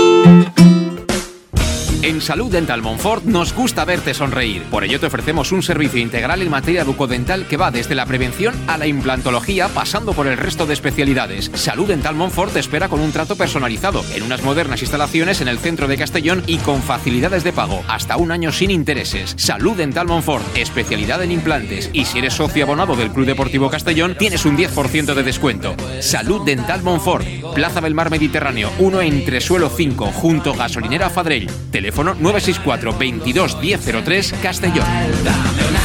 [2.07, 4.63] En Salud Dental Monfort nos gusta verte sonreír.
[4.71, 8.55] Por ello te ofrecemos un servicio integral en materia bucodental que va desde la prevención
[8.67, 11.51] a la implantología, pasando por el resto de especialidades.
[11.53, 15.89] Salud Dental Monfort espera con un trato personalizado, en unas modernas instalaciones en el centro
[15.89, 19.33] de Castellón y con facilidades de pago, hasta un año sin intereses.
[19.35, 21.89] Salud Dental Monfort, especialidad en implantes.
[21.91, 25.75] Y si eres socio abonado del Club Deportivo Castellón, tienes un 10% de descuento.
[25.99, 31.51] Salud Dental Monfort, Plaza del Mar Mediterráneo, 1 entre suelo 5, junto gasolinera Fadrell.
[31.69, 35.76] Teléfono Teléfono 964 22 1003 Castellón.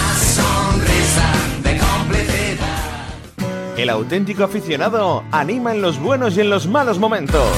[3.77, 7.49] El auténtico aficionado anima en los buenos y en los malos momentos.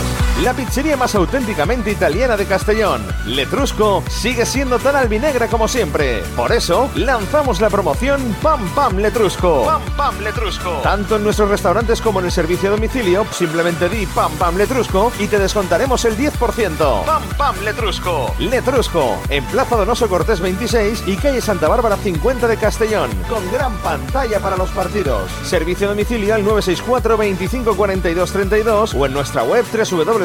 [0.43, 6.23] La pizzería más auténticamente italiana de Castellón, Letrusco, sigue siendo tan albinegra como siempre.
[6.37, 9.65] Por eso, lanzamos la promoción Pam Pam Letrusco.
[9.65, 10.81] Pam Pam Letrusco.
[10.83, 15.13] Tanto en nuestros restaurantes como en el servicio a domicilio, simplemente di Pam Pam Letrusco
[15.21, 17.05] y te descontaremos el 10%.
[17.05, 18.35] Pam Pam Letrusco.
[18.41, 23.73] Letrusco, en Plaza Donoso Cortés 26 y calle Santa Bárbara 50 de Castellón, con gran
[23.79, 25.31] pantalla para los partidos.
[25.45, 30.25] Servicio a domicilio al 964 25 42 32 o en nuestra web www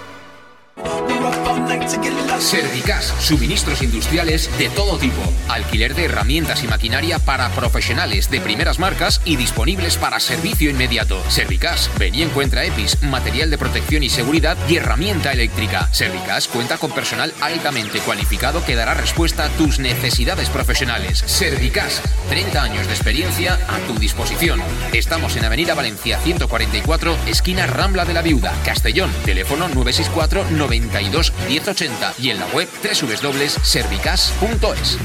[2.40, 8.78] Servicas, suministros industriales de todo tipo, alquiler de herramientas y maquinaria para profesionales de primeras
[8.78, 11.24] marcas y disponibles para servicio inmediato.
[11.30, 15.90] Servicas, ven y encuentra EPIs, material de protección y seguridad y herramienta eléctrica.
[15.92, 21.24] Servicas cuenta con personal altamente cualificado que dará respuesta a tus necesidades profesionales.
[21.26, 24.62] Servicas, 30 años de experiencia a tu disposición.
[24.94, 32.16] Estamos en Avenida Valencia 144, esquina Rambla de la Viuda, Castellón, teléfono 964 92 1080
[32.20, 34.98] y en la web www.servicas.es.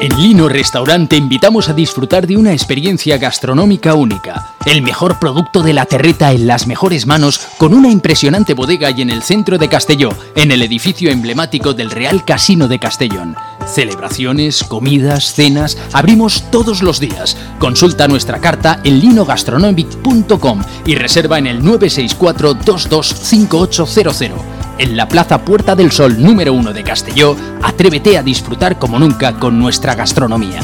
[0.00, 4.54] En Lino Restaurante invitamos a disfrutar de una experiencia gastronómica única.
[4.64, 9.02] El mejor producto de la terreta en las mejores manos con una impresionante bodega y
[9.02, 13.36] en el centro de Castelló, en el edificio emblemático del Real Casino de Castellón.
[13.66, 17.36] Celebraciones, comidas, cenas, abrimos todos los días.
[17.58, 24.40] Consulta nuestra carta en linogastronomic.com y reserva en el 964 225800.
[24.78, 29.38] En la Plaza Puerta del Sol número 1 de Castelló, atrévete a disfrutar como nunca
[29.38, 30.60] con nuestra gastronomía.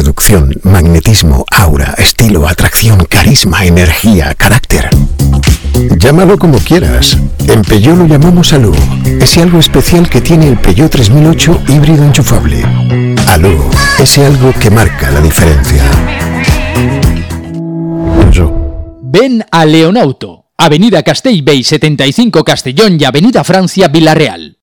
[0.00, 4.88] Seducción, magnetismo, aura, estilo, atracción, carisma, energía, carácter.
[5.98, 7.18] Llámalo como quieras.
[7.46, 8.74] En Peugeot lo llamamos Alú.
[9.04, 12.64] Ese algo especial que tiene el Peugeot 3008 híbrido enchufable.
[13.26, 13.62] Alú,
[13.98, 15.84] ese algo que marca la diferencia.
[19.02, 24.59] Ven a Leonauto, Avenida Castellbey 75 Castellón y Avenida Francia Villarreal.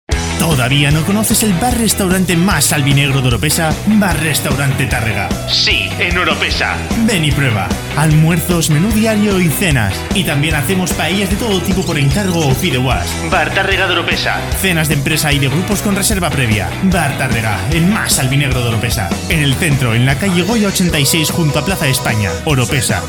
[0.48, 3.76] ¿Todavía no conoces el bar-restaurante más albinegro de Oropesa?
[3.85, 5.27] Bar-restaurante Tárrega.
[5.50, 6.77] Sí, en Oropesa.
[7.06, 7.67] Ven y prueba.
[7.98, 9.93] Almuerzos, menú diario y cenas.
[10.16, 13.14] Y también hacemos paellas de todo tipo por encargo o fideuás.
[13.30, 14.40] Bar Tárrega de Oropesa.
[14.61, 16.69] Cenas de empresa y de grupos con reserva previa.
[16.84, 19.09] Bar Tárrega, el más albinegro de Oropesa.
[19.27, 22.32] En el centro, en la calle Goya 86 junto a Plaza España.
[22.45, 23.03] Oropesa.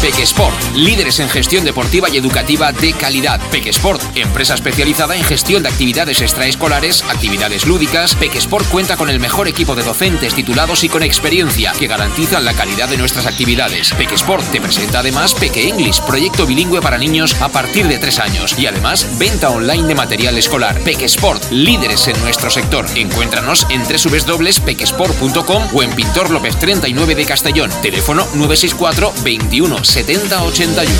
[0.00, 3.38] Pequesport, líderes en gestión deportiva y educativa de calidad.
[3.50, 8.14] Pequesport, empresa especializada en gestión de actividades extraescolares, actividades lúdicas.
[8.14, 12.54] Pequesport cuenta con el mejor equipo de docentes titulados y con experiencia que garantizan la
[12.54, 13.92] calidad de nuestras actividades.
[13.92, 18.58] Pequesport te presenta además Peque English, proyecto bilingüe para niños a partir de 3 años
[18.58, 20.80] y además venta online de material escolar.
[20.80, 22.86] Pequesport, líderes en nuestro sector.
[22.94, 27.70] Encuéntranos en www.pequesport.com o en Pintor López 39 de Castellón.
[27.82, 30.94] Teléfono 964 21 70 81.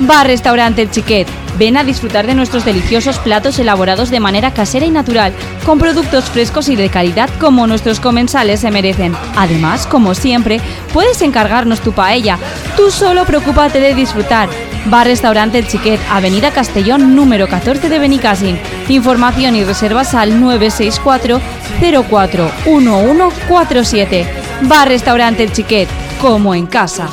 [0.00, 1.26] Bar Restaurante El Chiquet.
[1.58, 5.32] Ven a disfrutar de nuestros deliciosos platos elaborados de manera casera y natural,
[5.64, 9.16] con productos frescos y de calidad como nuestros comensales se merecen.
[9.36, 10.60] Además, como siempre,
[10.92, 12.36] puedes encargarnos tu paella.
[12.76, 14.50] Tú solo preocúpate de disfrutar.
[14.86, 18.58] Bar Restaurante El Chiquet, Avenida Castellón, número 14 de Benicassin.
[18.90, 21.40] Información y reservas al 964
[21.80, 24.26] 041147.
[24.62, 25.88] Bar Restaurante El Chiquet,
[26.22, 27.08] como en casa.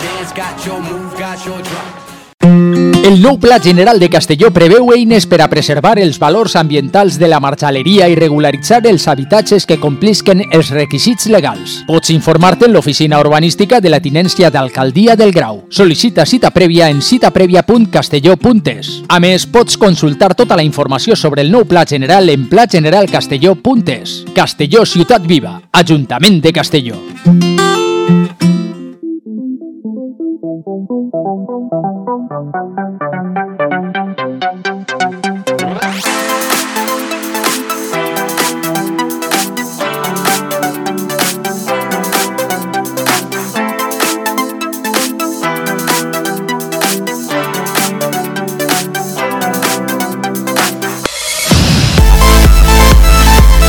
[3.03, 7.27] El nou Pla General de Castelló preveu eines per a preservar els valors ambientals de
[7.27, 11.79] la marxaleria i regularitzar els habitatges que complisquen els requisits legals.
[11.87, 15.63] Pots informar-te en l'oficina urbanística de la tinència d'Alcaldia del Grau.
[15.73, 18.93] Sol·licita cita prèvia en citaprèvia.castelló.es.
[19.09, 24.25] A més, pots consultar tota la informació sobre el nou Pla General en plageneralcastelló.es.
[24.37, 27.78] Castelló Ciutat Viva, Ajuntament de Castelló.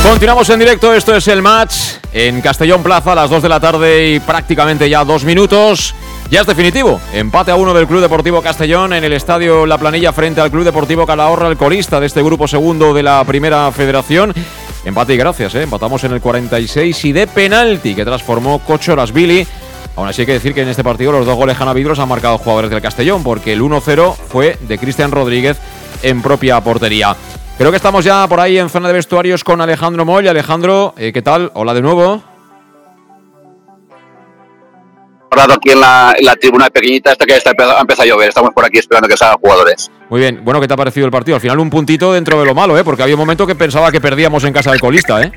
[0.03, 1.75] Continuamos en directo, esto es el match
[2.13, 5.95] en Castellón Plaza a las 2 de la tarde y prácticamente ya dos minutos.
[6.31, 7.01] Ya es definitivo.
[7.13, 10.63] Empate a uno del Club Deportivo Castellón en el estadio La Planilla frente al Club
[10.63, 14.33] Deportivo Calahorra, el colista de este grupo segundo de la Primera Federación.
[14.85, 15.63] Empate y gracias, ¿eh?
[15.63, 19.45] empatamos en el 46 y de penalti que transformó Cocho Billy.
[19.97, 22.39] Aún así hay que decir que en este partido los dos goles Vidros han marcado
[22.39, 25.59] jugadores del Castellón, porque el 1-0 fue de Cristian Rodríguez
[26.05, 27.17] en propia portería.
[27.59, 30.29] Creo que estamos ya por ahí en zona de vestuarios con Alejandro Moll.
[30.29, 31.51] Alejandro, eh, ¿qué tal?
[31.55, 32.30] Hola de nuevo
[35.39, 38.29] aquí en la, tribuna pequeñita hasta que está, ha empezado a llover.
[38.29, 39.91] Estamos por aquí esperando que salgan jugadores.
[40.09, 40.41] Muy bien.
[40.45, 41.37] Bueno, ¿qué te ha parecido el partido?
[41.37, 42.85] Al final un puntito dentro de lo malo, ¿eh?
[42.85, 45.33] Porque había un momento que pensaba que perdíamos en casa del colista, ¿eh?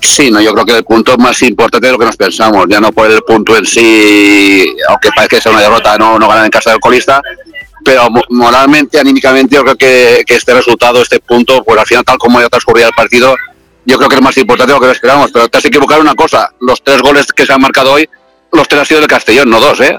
[0.00, 2.66] Sí, no, yo creo que el punto es más importante de lo que nos pensamos.
[2.68, 6.44] Ya no por el punto en sí, aunque parezca ser una derrota, no, no ganar
[6.44, 7.22] en casa del colista.
[7.82, 12.18] Pero moralmente, anímicamente, yo creo que, que este resultado, este punto, pues al final, tal
[12.18, 13.34] como ya transcurría el partido,
[13.84, 15.30] yo creo que es más importante de lo que esperamos.
[15.32, 18.08] Pero te has equivocado en una cosa: los tres goles que se han marcado hoy
[18.54, 19.98] los tres han sido del Castellón, no dos, ¿eh?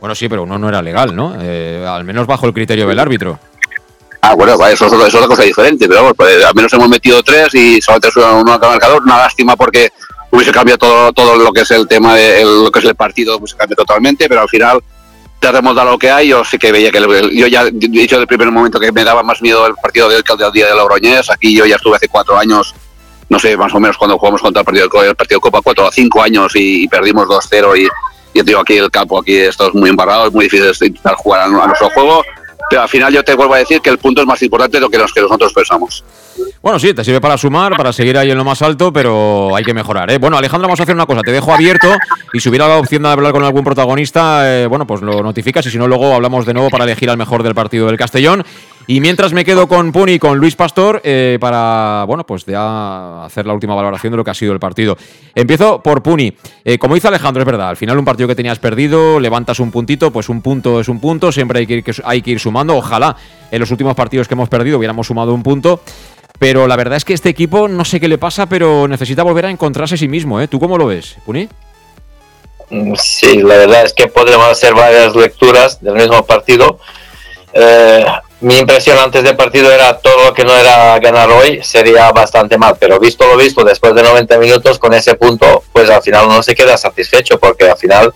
[0.00, 1.36] Bueno, sí, pero uno no era legal, ¿no?
[1.40, 3.38] Eh, al menos bajo el criterio del árbitro.
[4.20, 7.54] Ah, bueno, eso, es otra cosa diferente, pero vamos, pues, al menos hemos metido tres
[7.54, 9.02] y solamente es uno ha marcador.
[9.02, 9.90] Una lástima porque
[10.30, 13.38] hubiese cambiado todo, todo lo que es el tema de lo que es el partido,
[13.38, 14.80] pues se cambió totalmente, pero al final
[15.38, 16.28] te hemos dado lo que hay.
[16.28, 19.22] Yo sí que veía que yo ya he dicho el primer momento que me daba
[19.22, 21.30] más miedo el partido de hoy que el del día de Logroñés.
[21.30, 22.74] Aquí yo ya estuve hace cuatro años
[23.28, 25.86] no sé, más o menos cuando jugamos contra el partido, el partido de Copa 4
[25.86, 27.88] o 5 años y, perdimos 2-0 y,
[28.34, 31.48] yo digo aquí el campo, aquí estamos muy embarrado, es muy difícil intentar jugar a,
[31.48, 32.22] nuestro juego,
[32.68, 34.80] pero al final yo te vuelvo a decir que el punto es más importante de
[34.82, 36.04] lo que, que nosotros pensamos.
[36.62, 39.64] Bueno, sí, te sirve para sumar, para seguir ahí en lo más alto, pero hay
[39.64, 40.10] que mejorar.
[40.10, 40.18] ¿eh?
[40.18, 41.22] Bueno, Alejandro, vamos a hacer una cosa.
[41.22, 41.88] Te dejo abierto
[42.32, 45.64] y si hubiera la opción de hablar con algún protagonista, eh, bueno, pues lo notificas
[45.66, 48.44] y si no, luego hablamos de nuevo para elegir al mejor del partido del Castellón.
[48.88, 53.24] Y mientras me quedo con Puni y con Luis Pastor eh, para, bueno, pues ya
[53.24, 54.96] hacer la última valoración de lo que ha sido el partido.
[55.34, 56.32] Empiezo por Puni.
[56.64, 59.72] Eh, como dice Alejandro, es verdad, al final un partido que tenías perdido, levantas un
[59.72, 62.76] puntito, pues un punto es un punto, siempre hay que ir, hay que ir sumando.
[62.76, 63.16] Ojalá
[63.50, 65.80] en los últimos partidos que hemos perdido hubiéramos sumado un punto.
[66.38, 69.46] Pero la verdad es que este equipo, no sé qué le pasa, pero necesita volver
[69.46, 70.40] a encontrarse a sí mismo.
[70.40, 70.48] ¿eh?
[70.48, 71.48] ¿Tú cómo lo ves, Puni?
[72.70, 76.78] Mm, sí, la verdad es que podemos hacer varias lecturas del mismo partido.
[77.58, 78.04] Eh,
[78.40, 82.58] mi impresión antes del partido era todo lo que no era ganar hoy sería bastante
[82.58, 86.26] mal, pero visto lo visto, después de 90 minutos con ese punto, pues al final
[86.26, 88.12] uno se queda satisfecho porque al final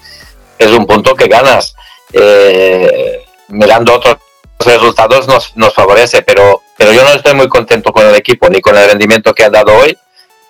[0.59, 1.75] es un punto que ganas.
[2.13, 4.19] Eh, mirando otros
[4.59, 8.61] resultados nos, nos favorece, pero, pero yo no estoy muy contento con el equipo ni
[8.61, 9.97] con el rendimiento que ha dado hoy.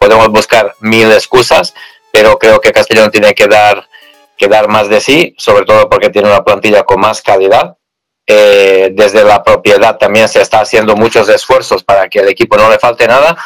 [0.00, 1.74] Podemos buscar mil excusas,
[2.10, 3.86] pero creo que Castellón tiene que dar,
[4.36, 7.76] que dar más de sí, sobre todo porque tiene una plantilla con más calidad
[8.32, 12.70] eh, desde la propiedad también se está haciendo muchos esfuerzos para que al equipo no
[12.70, 13.36] le falte nada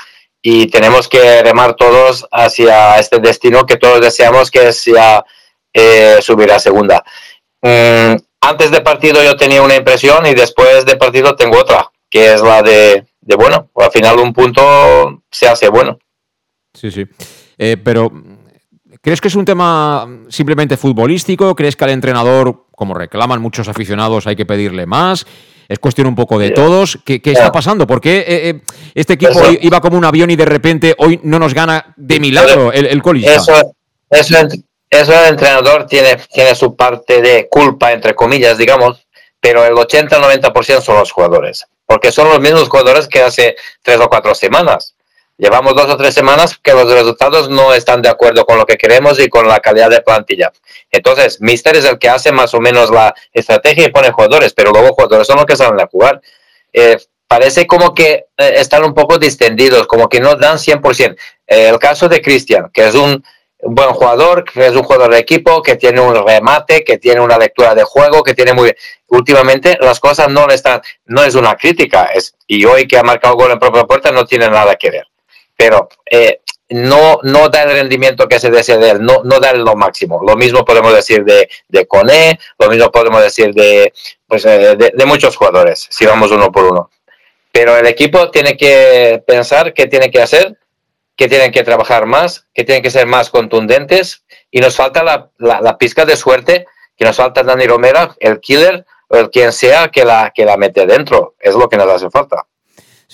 [0.43, 5.25] y tenemos que remar todos hacia este destino que todos deseamos que sea
[5.73, 7.03] eh, subir a segunda.
[7.63, 12.35] Mm, antes de partido yo tenía una impresión y después de partido tengo otra, que
[12.35, 13.07] es la de,
[13.39, 15.99] bueno, al final un punto se hace bueno.
[16.75, 17.07] Sí, sí.
[17.57, 18.13] Eh, pero
[19.05, 21.55] ¿Crees que es un tema simplemente futbolístico?
[21.55, 25.27] ¿Crees que al entrenador, como reclaman muchos aficionados, hay que pedirle más?
[25.69, 26.99] Es cuestión un poco de todos.
[27.05, 27.87] ¿Qué, está pasando?
[27.87, 28.61] ¿Por qué eh, eh,
[28.95, 32.73] este equipo iba como un avión y de repente hoy no nos gana de milagro
[32.73, 33.35] el, el colista?
[33.35, 33.75] Eso,
[34.11, 34.37] eso,
[34.91, 39.07] eso, el entrenador tiene, tiene su parte de culpa, entre comillas, digamos,
[39.41, 41.67] pero el 80-90% son los jugadores.
[41.87, 44.94] Porque son los mismos jugadores que hace tres o cuatro semanas.
[45.37, 48.77] Llevamos dos o tres semanas que los resultados no están de acuerdo con lo que
[48.77, 50.53] queremos y con la calidad de plantilla.
[50.93, 54.71] Entonces, Mister es el que hace más o menos la estrategia y pone jugadores, pero
[54.71, 56.21] luego jugadores son los que salen a jugar.
[56.73, 61.17] Eh, parece como que eh, están un poco distendidos, como que no dan 100%.
[61.49, 63.25] Eh, el caso de Cristian, que es un
[63.61, 67.39] buen jugador, que es un jugador de equipo, que tiene un remate, que tiene una
[67.39, 68.73] lectura de juego, que tiene muy...
[69.09, 70.81] Últimamente las cosas no le están...
[71.07, 74.25] No es una crítica, es, y hoy que ha marcado gol en propia puerta no
[74.27, 75.09] tiene nada que ver
[75.57, 79.53] pero eh, no, no da el rendimiento que se desea de él, no, no da
[79.53, 80.21] lo máximo.
[80.27, 83.93] Lo mismo podemos decir de, de Cone, lo mismo podemos decir de,
[84.27, 86.91] pues, eh, de, muchos jugadores, si vamos uno por uno.
[87.53, 90.59] Pero el equipo tiene que pensar qué tiene que hacer,
[91.17, 95.31] que tienen que trabajar más, que tienen que ser más contundentes y nos falta la,
[95.39, 96.67] la, pizca de suerte,
[96.97, 100.57] que nos falta Dani Romero, el killer, o el quien sea que la, que la
[100.57, 101.37] mete dentro.
[101.39, 102.47] Es lo que nos hace falta.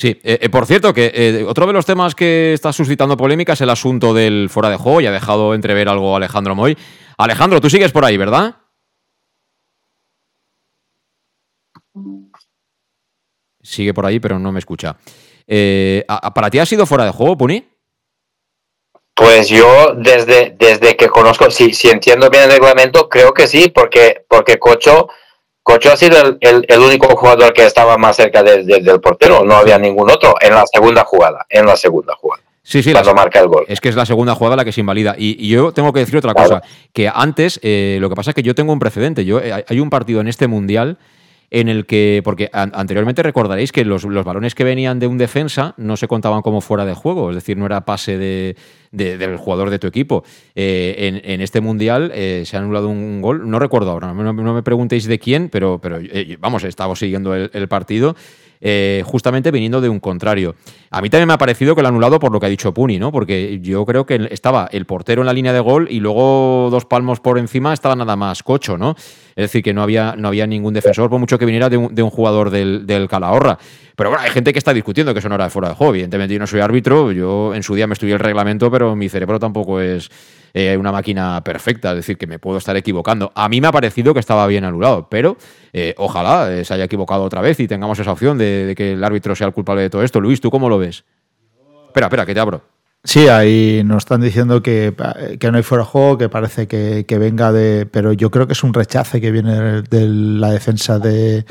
[0.01, 3.53] Sí, eh, eh, por cierto, que eh, otro de los temas que está suscitando polémica
[3.53, 6.75] es el asunto del fuera de juego y ha dejado entrever algo Alejandro Moy.
[7.19, 8.57] Alejandro, tú sigues por ahí, ¿verdad?
[13.63, 14.97] Sigue por ahí, pero no me escucha.
[16.35, 17.69] ¿Para ti ha sido fuera de juego, Puni?
[19.15, 23.69] Pues yo desde, desde que conozco, si, si entiendo bien el reglamento, creo que sí,
[23.69, 25.11] porque, porque Cocho,
[25.63, 29.01] Cocho ha sido el, el, el único jugador que estaba más cerca de- de- del
[29.01, 32.43] portero, no había ningún otro en la segunda jugada, en la segunda jugada.
[32.63, 33.65] Sí, sí, cuando la- marca el gol.
[33.69, 35.15] Es que es la segunda jugada la que se invalida.
[35.19, 38.35] Y, y yo tengo que decir otra cosa, que antes, eh, lo que pasa es
[38.35, 39.25] que yo tengo un precedente.
[39.25, 40.99] Yo, eh, hay un partido en este Mundial
[41.51, 45.19] en el que, porque an- anteriormente recordaréis que los, los balones que venían de un
[45.19, 48.57] defensa no se contaban como fuera de juego, es decir, no era pase de,
[48.93, 50.23] de- del jugador de tu equipo.
[50.55, 54.55] Eh, en, este Mundial eh, se ha anulado un gol, no recuerdo ahora, no, no
[54.55, 58.15] me preguntéis de quién, pero, pero eh, vamos, estaba siguiendo el, el partido.
[58.63, 60.55] eh, justamente viniendo de un contrario.
[60.91, 62.75] A mí también me ha parecido que lo ha anulado por lo que ha dicho
[62.75, 63.11] Puni, ¿no?
[63.11, 66.85] Porque yo creo que estaba el portero en la línea de gol y luego dos
[66.85, 68.97] palmos por encima estaba nada más cocho, ¿no?
[69.41, 72.11] Es decir, que no había, no había ningún defensor, por mucho que viniera de un,
[72.11, 73.59] jugador del, del Calahorra.
[73.97, 75.95] Pero bueno, hay gente que está discutiendo que eso no era de fuera de juego.
[75.95, 79.09] Evidentemente, yo no soy árbitro, yo en su día me estudié el reglamento, pero mi
[79.09, 80.11] cerebro tampoco es
[80.53, 83.33] eh, una máquina perfecta, es decir, que me puedo estar equivocando.
[83.35, 85.39] A mí me ha parecido que estaba bien anulado, pero
[85.73, 88.93] eh, ojalá eh, se haya equivocado otra vez y tengamos esa opción de, de que
[88.93, 90.21] el árbitro sea el culpable de todo esto.
[90.21, 91.03] Luis, ¿tú cómo lo ves?
[91.87, 92.63] Espera, espera, que te abro.
[93.03, 94.95] Sí, ahí nos están diciendo que,
[95.39, 97.87] que no hay fuera de juego, que parece que, que venga de.
[97.87, 101.47] Pero yo creo que es un rechace que viene de la defensa de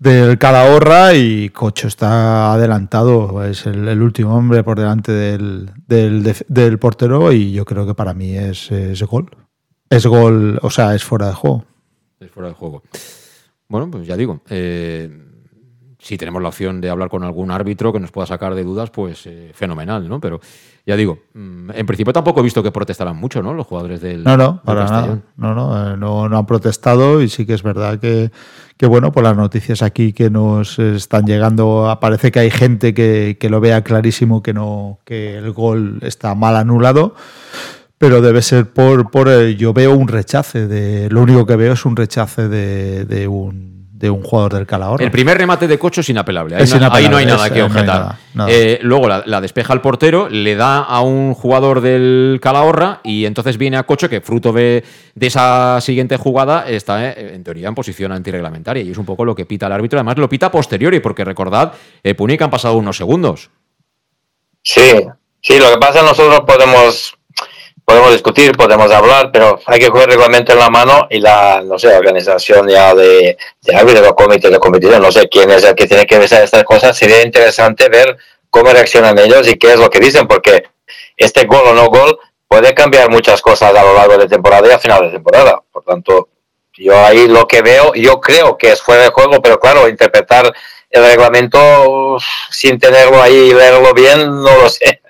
[0.00, 6.78] del Calahorra y Cocho está adelantado, es el, último hombre por delante del, del, del
[6.78, 9.30] portero y yo creo que para mí es, es gol.
[9.90, 11.66] Es gol, o sea, es fuera de juego.
[12.18, 12.82] Es fuera de juego.
[13.68, 15.10] Bueno, pues ya digo, eh,
[16.02, 18.90] si tenemos la opción de hablar con algún árbitro que nos pueda sacar de dudas,
[18.90, 20.18] pues eh, fenomenal, ¿no?
[20.18, 20.40] Pero
[20.86, 23.52] ya digo, mm, en principio tampoco he visto que protestaran mucho, ¿no?
[23.52, 24.24] Los jugadores del.
[24.24, 25.18] No, no, para nada.
[25.36, 28.30] No, no, eh, no, no han protestado y sí que es verdad que,
[28.78, 33.36] que, bueno, por las noticias aquí que nos están llegando, parece que hay gente que,
[33.38, 37.14] que lo vea clarísimo que no, que el gol está mal anulado.
[37.98, 41.74] Pero debe ser por, por el- yo veo un rechace de, lo único que veo
[41.74, 45.04] es un rechace de, de un, de un jugador del Calahorra.
[45.04, 46.56] El primer remate de Cocho es inapelable.
[46.56, 47.86] Ahí, Es no, ahí no hay nada es- que no objetar.
[48.00, 48.50] nada, nada.
[48.50, 53.26] Eh, luego la, la despeja el portero, le da a un jugador del Calahorra y
[53.26, 54.82] entonces viene a Cocho que fruto de,
[55.14, 59.24] de esa siguiente jugada está eh, en teoría en posición antirreglamentaria y es un poco
[59.26, 59.98] lo que pita el árbitro.
[59.98, 61.72] Además lo pita a posteriori porque recordad,
[62.02, 63.50] eh, Puni que han pasado unos segundos.
[64.62, 65.06] Sí,
[65.42, 67.18] sí, lo que pasa es que nosotros podemos
[67.90, 71.60] podemos discutir, podemos hablar, pero hay que coger el reglamento en la mano y la,
[71.64, 75.64] no sé, organización ya de, de árbitros o comité de competición, no sé quién es
[75.64, 78.16] el que tiene que ver estas cosas, sería interesante ver
[78.48, 80.62] cómo reaccionan ellos y qué es lo que dicen, porque
[81.16, 84.70] este gol o no gol puede cambiar muchas cosas a lo largo de temporada y
[84.70, 85.60] a final de temporada.
[85.72, 86.28] Por tanto,
[86.74, 90.52] yo ahí lo que veo, yo creo que es fuera de juego, pero claro, interpretar
[90.90, 92.18] el reglamento
[92.50, 95.00] sin tenerlo ahí y leerlo bien, no lo sé.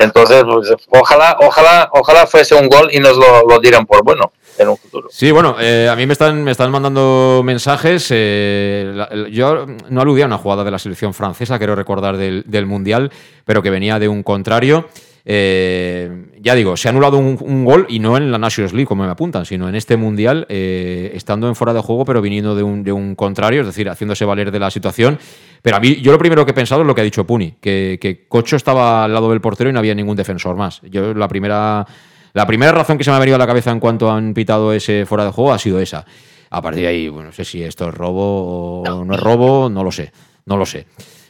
[0.00, 4.32] Entonces, pues, ojalá, ojalá, ojalá fuese un gol y nos lo, lo dieran por bueno
[4.58, 5.08] en un futuro.
[5.10, 8.08] Sí, bueno, eh, a mí me están, me están mandando mensajes.
[8.10, 12.66] eh, yo no aludía a una jugada de la selección francesa, quiero recordar del, del
[12.66, 13.10] Mundial,
[13.44, 14.88] pero que venía de un contrario.
[15.24, 16.10] Eh,
[16.42, 19.04] ya digo, se ha anulado un, un gol y no en la Nations League, como
[19.04, 22.62] me apuntan, sino en este Mundial, eh, estando en fuera de juego, pero viniendo de
[22.62, 25.18] un, de un contrario, es decir, haciéndose valer de la situación.
[25.60, 27.56] Pero a mí, yo lo primero que he pensado es lo que ha dicho Puni,
[27.60, 30.80] que, que Cocho estaba al lado del portero y no había ningún defensor más.
[30.90, 31.86] Yo la primera,
[32.32, 34.72] la primera razón que se me ha venido a la cabeza en cuanto han pitado
[34.72, 36.06] ese fuera de juego ha sido esa.
[36.48, 39.68] A partir de ahí, bueno, no sé si esto es robo o no es robo,
[39.68, 40.10] no lo sé,
[40.46, 40.86] no lo sé.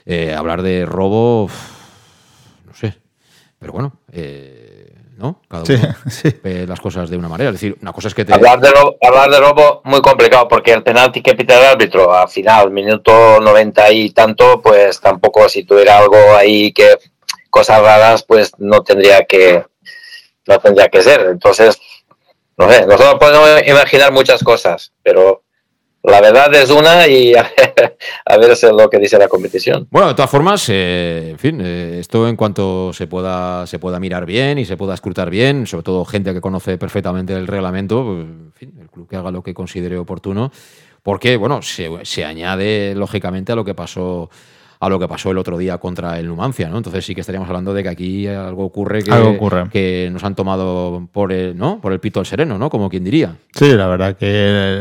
[0.07, 1.51] Eh, hablar de robo,
[2.67, 2.95] no sé.
[3.59, 4.60] Pero bueno, eh,
[5.21, 5.41] ¿no?
[5.49, 6.35] Cada Sí, uno sí.
[6.43, 7.51] ve las cosas de una manera.
[7.51, 8.33] Es decir, una cosa es que te...
[8.35, 12.13] Hablar de, robo, hablar de robo muy complicado porque el penalti que pita el árbitro
[12.13, 16.99] al final, minuto 90 y tanto, pues tampoco si tuviera algo ahí que
[17.51, 19.65] cosas raras, pues no tendría que
[20.47, 21.21] no tendría que ser.
[21.31, 21.79] Entonces,
[22.57, 25.45] no sé, nosotros podemos imaginar muchas cosas, pero
[26.03, 29.87] la verdad es una y a ver, a ver lo que dice la competición.
[29.91, 34.01] Bueno, de todas formas, eh, en fin, eh, esto en cuanto se pueda, se pueda
[34.01, 38.05] mirar bien y se pueda escrutar bien, sobre todo gente que conoce perfectamente el reglamento,
[38.05, 40.51] pues, en fin, el club que haga lo que considere oportuno,
[41.03, 44.31] porque, bueno, se, se añade lógicamente a lo que pasó
[44.83, 46.79] a lo que pasó el otro día contra el Numancia, ¿no?
[46.79, 49.69] Entonces sí que estaríamos hablando de que aquí algo ocurre que, Algo ocurre.
[49.71, 51.83] que nos han tomado por el, ¿no?
[51.83, 52.71] por el pito al sereno, ¿no?
[52.71, 53.37] Como quien diría.
[53.55, 54.27] Sí, la verdad que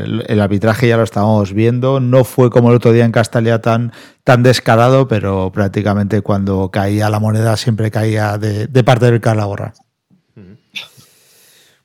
[0.04, 2.00] el, el arbitraje ya lo estábamos viendo.
[2.00, 3.92] No fue como el otro día en Castalia tan,
[4.24, 9.74] tan descarado, pero prácticamente cuando caía la moneda siempre caía de, de parte del Calahorra.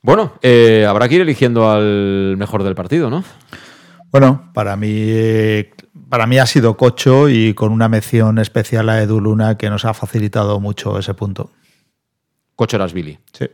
[0.02, 3.24] Bueno, eh, habrá que ir eligiendo al mejor del partido, ¿no?
[4.10, 5.64] Bueno, para mí,
[6.08, 9.84] para mí ha sido Cocho y con una mención especial a Edu Luna que nos
[9.84, 11.50] ha facilitado mucho ese punto.
[12.56, 13.18] Cocherasvili.
[13.32, 13.46] Sí.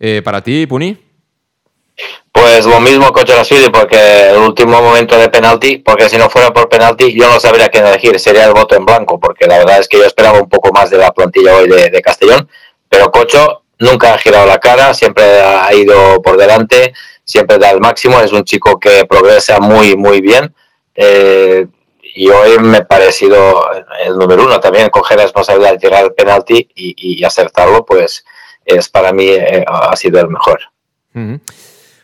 [0.00, 0.96] Eh, para ti, Puni.
[2.30, 6.52] Pues lo mismo con Chorasvili, porque el último momento de penalti, porque si no fuera
[6.52, 9.80] por penalti, yo no sabría quién elegir, sería el voto en blanco, porque la verdad
[9.80, 12.46] es que yo esperaba un poco más de la plantilla hoy de, de Castellón,
[12.90, 16.92] pero Cocho nunca ha girado la cara, siempre ha ido por delante,
[17.24, 20.54] siempre da el máximo, es un chico que progresa muy, muy bien.
[20.96, 21.66] Eh,
[22.14, 23.62] y hoy me ha parecido
[24.04, 28.24] el número uno también coger la responsabilidad de tirar el penalti y, y acertarlo, pues
[28.64, 30.60] es para mí eh, ha sido el mejor.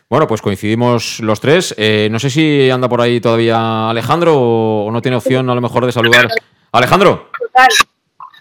[0.09, 1.73] Bueno, pues coincidimos los tres.
[1.77, 5.61] Eh, no sé si anda por ahí todavía Alejandro o no tiene opción a lo
[5.61, 6.27] mejor de saludar.
[6.71, 7.29] Alejandro.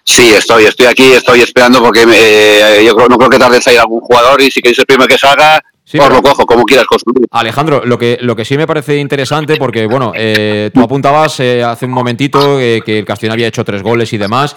[0.05, 3.63] Sí, estoy, estoy aquí, estoy esperando porque eh, yo creo- no creo que tarde en
[3.63, 6.65] salir algún jugador y si queréis el primero que salga, Sí, pero- lo cojo, como
[6.65, 7.27] quieras construir.
[7.31, 11.63] Alejandro, lo que, lo que sí me parece interesante, porque bueno, eh, tú apuntabas eh,
[11.63, 14.55] hace un momentito eh, que el Castellón había hecho tres goles y demás.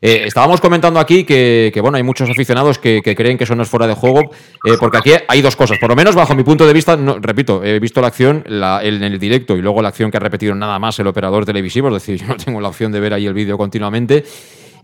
[0.00, 3.64] Estábamos comentando aquí que, que, bueno, hay muchos aficionados que, que creen que eso no
[3.64, 4.30] es fuera de juego,
[4.78, 5.76] porque aquí hay dos cosas.
[5.80, 8.80] Por lo menos bajo mi punto de vista, no- repito, he visto la acción la-
[8.84, 11.88] en el directo y luego la acción que ha repetido nada más el operador televisivo,
[11.88, 14.24] es decir, yo no tengo la opción de ver ahí el vídeo continuamente.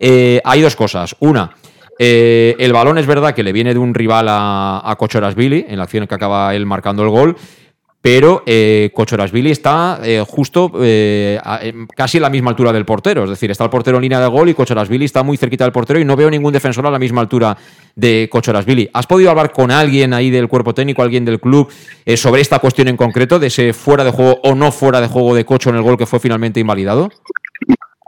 [0.00, 1.14] Hay dos cosas.
[1.20, 1.54] Una,
[1.98, 5.78] eh, el balón es verdad que le viene de un rival a, a Cochorasvili en
[5.78, 7.36] la acción que acaba él marcando el gol.
[8.04, 11.40] Pero eh, Cochorasvili está eh, justo eh,
[11.96, 13.24] casi a la misma altura del portero.
[13.24, 15.72] Es decir, está el portero en línea de gol y Cochorasvili está muy cerquita del
[15.72, 17.56] portero y no veo ningún defensor a la misma altura
[17.96, 18.90] de Cochorasvili.
[18.92, 21.72] ¿Has podido hablar con alguien ahí del cuerpo técnico, alguien del club,
[22.14, 25.34] sobre esta cuestión en concreto, de ese fuera de juego o no fuera de juego
[25.34, 27.08] de Cocho en el gol que fue finalmente invalidado?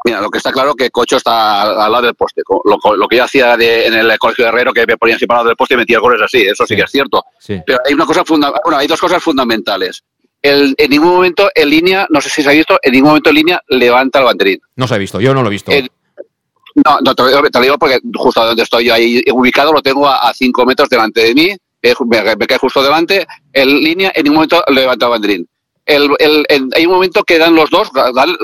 [0.06, 2.42] Mira, lo que está claro que Cocho está al, lado del poste.
[2.64, 5.34] Lo, lo que yo hacía de- en el colegio de Herrero, que me ponía encima
[5.34, 6.76] al lado del poste y metía goles así, eso sí, Sí.
[6.76, 7.24] que es cierto.
[7.40, 7.60] Sí.
[7.66, 10.04] Pero hay una cosa funda bueno, hay dos cosas fundamentales.
[10.40, 13.30] El- en ningún momento en línea, no sé si se ha visto, en ningún momento
[13.30, 14.60] en línea levanta el banderín.
[14.76, 15.72] No se ha visto, yo no lo he visto.
[15.72, 15.90] El-
[16.84, 19.72] No, no te, lo digo, te lo digo porque justo donde estoy yo ahí ubicado
[19.72, 23.68] lo tengo a 5 metros delante de mí, eh, me, me cae justo delante, en
[23.80, 25.48] línea en ningún momento levanta el banderín.
[25.86, 27.90] El, el- el- hay un momento que dan los dos,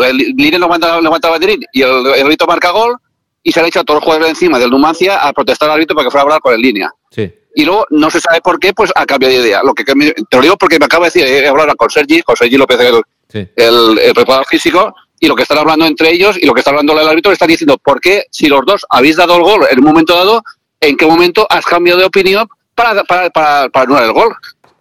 [0.06, 2.96] el línea no levanta, levanta el banderín y el, el árbitro marca gol
[3.42, 6.06] y se han echado todos los jugadores encima del Numancia a protestar al árbitro para
[6.06, 6.90] que fuera a hablar con el línea.
[7.10, 7.30] Sí.
[7.54, 9.60] Y luego no se sabe por qué, pues ha cambiado de idea.
[9.62, 12.36] Lo que te lo digo porque me acaba de decir, he hablado con Sergi, con
[12.36, 13.48] Sergi López, el, Sí.
[13.56, 16.70] el, el preparador físico, y lo que están hablando entre ellos y lo que está
[16.70, 19.66] hablando el árbitro, le están diciendo, ¿por qué si los dos habéis dado el gol
[19.70, 20.42] en un momento dado,
[20.80, 24.34] en qué momento has cambiado de opinión para, para, para, para anular el gol?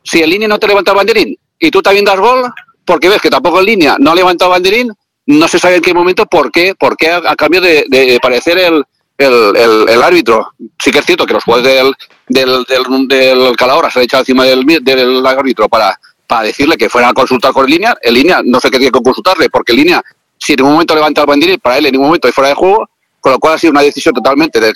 [0.04, 2.52] Si en línea no te levanta el banderín y tú también das gol,
[2.84, 4.92] porque ves que tampoco en línea no ha levantado banderín,
[5.28, 8.84] no se sabe en qué momento por qué, por qué ha cambiado de, parecer el,
[9.18, 10.52] el, el- el árbitro.
[10.84, 11.94] Sí que es cierto que los jugadores del,
[12.28, 16.90] del, del, del Calahorra se han echado encima del, del árbitro para, para decirle que
[16.90, 17.96] fuera a consultar con el línea.
[18.02, 20.02] En línea no sé qué tiene que consultarle, porque en línea,
[20.40, 22.56] si en ningún momento levanta el banderín, para él en ningún momento hay fuera de
[22.56, 24.74] juego, con lo cual ha sido una decisión totalmente del,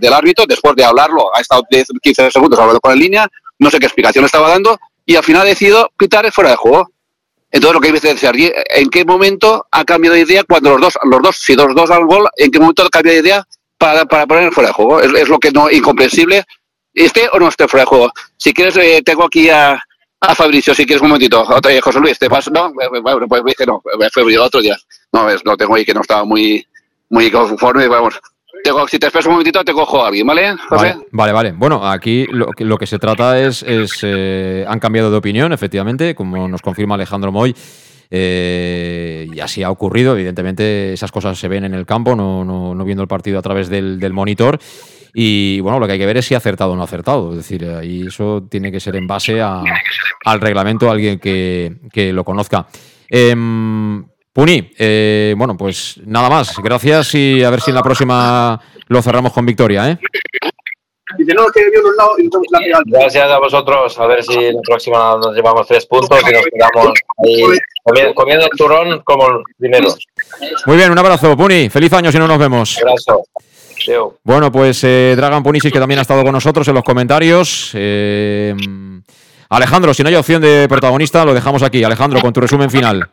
[0.00, 3.26] del árbitro, después de hablarlo, ha estado 10, 15 segundos hablando con el línea,
[3.58, 4.78] no sé qué explicación estaba dando,
[5.10, 6.92] y al final decidido pitar el fuera de juego.
[7.50, 10.98] Entonces lo que dice Sergi, ¿en qué momento ha cambiado de idea cuando los dos,
[11.02, 13.44] los dos, si los dos dan gol, en qué momento ha cambiado de idea
[13.76, 15.00] para, para poner fuera de juego?
[15.00, 16.44] Es, es lo que no incomprensible,
[16.94, 18.12] esté o no esté fuera de juego.
[18.36, 19.82] Si quieres, eh, tengo aquí a,
[20.20, 21.40] a Fabricio, si quieres un momentito.
[21.42, 22.48] Otra, eh, José Luis, ¿te vas?
[22.52, 24.76] No, Eh, bueno, pues dije no, eh, fue otro día.
[25.12, 26.64] No, ves, lo tengo ahí que no estaba muy,
[27.08, 28.20] muy conforme, vamos.
[28.62, 30.94] Tengo, si te esperas un momentito, te cojo a alguien, ¿vale, José?
[31.12, 31.52] Vale, vale.
[31.52, 33.64] Bueno, aquí lo que, se trata es,
[34.02, 37.54] eh, han cambiado de opinión, efectivamente, como nos confirma Alejandro Moy.
[38.12, 40.14] eh, y así ha ocurrido.
[40.14, 44.12] Evidentemente, esas cosas se ven en el campo, no, viendo el partido a través del,
[44.12, 44.58] monitor.
[45.14, 47.30] Y bueno, lo que hay que ver es si ha acertado o no ha acertado.
[47.30, 49.62] Es decir, ahí eso tiene que ser en base a-
[50.24, 52.66] al reglamento, alguien que, que lo conozca.
[53.08, 56.56] Em, Puni, eh, bueno, pues nada más.
[56.62, 59.98] Gracias y a ver si en la próxima lo cerramos con victoria, ¿eh?
[61.18, 63.98] Dice, no, que yo no lado y entonces la pega Gracias a vosotros.
[63.98, 68.56] A ver si la próxima nos llevamos tres puntos y nos quedamos ahí comiendo, el
[68.56, 69.98] turrón como dineros.
[70.66, 71.68] Muy bien, un abrazo, Puni.
[71.68, 72.78] Feliz año si no nos vemos.
[74.22, 77.72] Bueno, pues eh, Dragan Punisis, que también ha estado con nosotros en los comentarios.
[77.74, 78.54] Eh,
[79.48, 81.82] Alejandro, si no hay opción de protagonista, lo dejamos aquí.
[81.82, 83.08] Alejandro, con tu resumen final.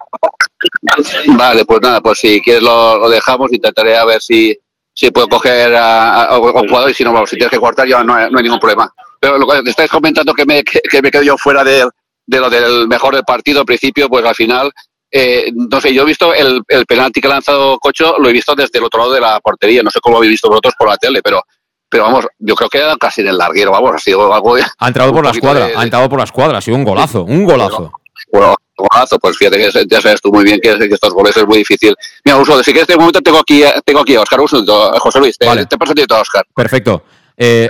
[1.27, 4.57] Vale, pues nada, pues si quieres lo, lo dejamos, intentaré a ver si,
[4.93, 7.59] si puedo coger a, a- a un jugador y si no, vamos, si tienes que
[7.59, 8.91] cortar ya no hay, no hay ningún problema.
[9.19, 11.87] Pero lo que estáis comentando que me, que, que me quedo yo fuera de,
[12.25, 14.71] de lo del mejor del partido al principio, pues al final,
[15.11, 18.33] eh, no sé, yo he visto el, el penalti que ha lanzado Cocho, lo he
[18.33, 20.73] visto desde el otro lado de la portería, no sé cómo lo habéis visto vosotros
[20.77, 21.41] por la tele, pero
[21.89, 24.65] pero vamos, yo creo que era casi en el larguero, vamos, ha sido algo de-
[24.77, 27.23] Ha entrado por la escuadra, de- ha entrado por la escuadra, ha sido un golazo,
[27.23, 27.91] un golazo.
[28.29, 31.45] Bueno, golazo, pues fíjate que ya sabes tú muy bien que, que estos goles es
[31.45, 31.95] muy difícil.
[32.23, 35.19] Mira, Uso, si quieres, de momento tengo aquí, tengo aquí a Oscar, un segundo, José
[35.19, 35.65] Luis, te, Vale.
[35.65, 36.45] te paso a ti todo, Oscar.
[36.55, 37.03] Perfecto.
[37.35, 37.67] Eh,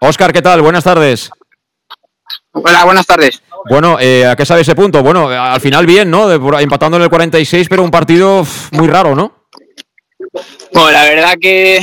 [0.00, 0.62] Oscar, ¿qué tal?
[0.62, 1.30] Buenas tardes.
[2.52, 3.42] Hola, buenas tardes.
[3.68, 5.02] Bueno, eh, ¿a qué sabe ese punto?
[5.02, 6.30] Bueno, al final bien, ¿no?
[6.58, 9.46] empatando en el 46, pero un partido muy raro, ¿no?
[10.72, 11.80] Bueno, la verdad que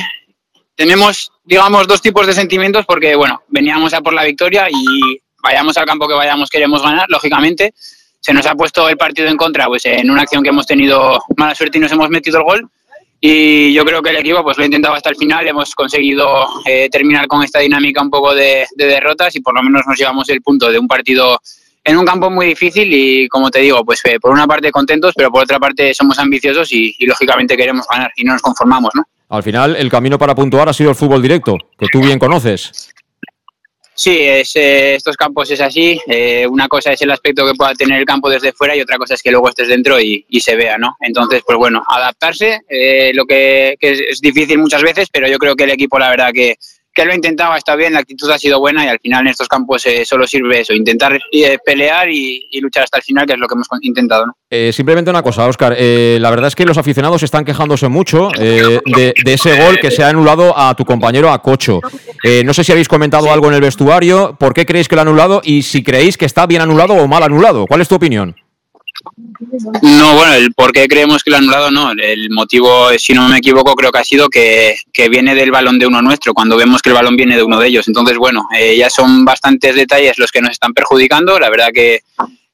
[0.76, 5.78] tenemos, digamos, dos tipos de sentimientos porque, bueno, veníamos a por la victoria y vayamos
[5.78, 7.74] al campo que vayamos, queremos ganar, lógicamente.
[8.20, 11.22] Se nos ha puesto el partido en contra, pues en una acción que hemos tenido
[11.38, 12.70] mala suerte y nos hemos metido el gol.
[13.20, 16.48] Y yo creo que el equipo pues lo ha intentado hasta el final, hemos conseguido
[16.66, 20.30] eh, terminar con esta dinámica un poco de, derrotas y por lo menos nos llevamos
[20.30, 21.40] el punto de un partido
[21.84, 25.14] en un campo muy difícil y como te digo, pues eh, por una parte contentos,
[25.16, 28.92] pero por otra parte somos ambiciosos y, y, lógicamente queremos ganar y no nos conformamos,
[28.94, 29.04] ¿no?
[29.30, 32.94] Al final el camino para puntuar ha sido el fútbol directo, que tú bien conoces.
[33.98, 36.00] Sí, es, eh, estos campos es así.
[36.06, 38.96] Eh, una cosa es el aspecto que pueda tener el campo desde fuera y otra
[38.96, 40.96] cosa es que luego estés dentro y, se vea, ¿no?
[41.02, 45.64] Entonces, pues bueno, adaptarse, eh, lo que, es, difícil muchas veces, pero yo creo que
[45.64, 46.58] el equipo, la verdad, que,
[46.98, 49.48] que lo intentaba, está bien, la actitud ha sido buena y al final en estos
[49.48, 53.40] campos eh, solo sirve eso, intentar eh, pelear y, luchar hasta el final, que es
[53.40, 54.26] lo que hemos intentado.
[54.26, 54.36] ¿no?
[54.50, 59.14] Eh, simplemente una cosa, Oscar, la verdad es que los aficionados están quejándose mucho de,
[59.26, 61.82] ese gol que se ha anulado a tu compañero a Cocho.
[62.44, 65.04] no sé si habéis comentado algo en el vestuario, ¿por qué creéis que lo ha
[65.04, 67.68] anulado y si creéis que está bien anulado o mal anulado?
[67.68, 68.36] ¿Cuál es tu opinión?
[69.82, 71.92] No, bueno, el por qué creemos que lo anulado, no.
[71.92, 74.76] El motivo, si no me equivoco, creo que ha sido que,
[75.10, 77.68] viene del balón de uno nuestro, cuando vemos que el balón viene de uno de
[77.68, 77.88] ellos.
[77.88, 81.40] Entonces, bueno, eh, ya son bastantes detalles los que nos están perjudicando.
[81.40, 82.02] La verdad que,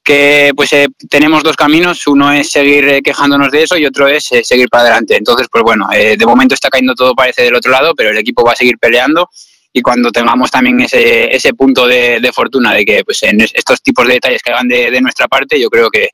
[0.03, 2.05] que pues eh, tenemos dos caminos.
[2.07, 5.15] Uno es seguir eh, quejándonos de eso y otro es seguir para adelante.
[5.17, 8.43] Entonces, pues bueno, de momento está cayendo todo, parece del otro lado, pero el equipo
[8.43, 9.29] va a seguir peleando
[9.75, 14.07] y cuando tengamos también ese, ese punto de, fortuna de que pues en estos tipos
[14.07, 16.11] de detalles que hagan de, de nuestra parte, yo creo que,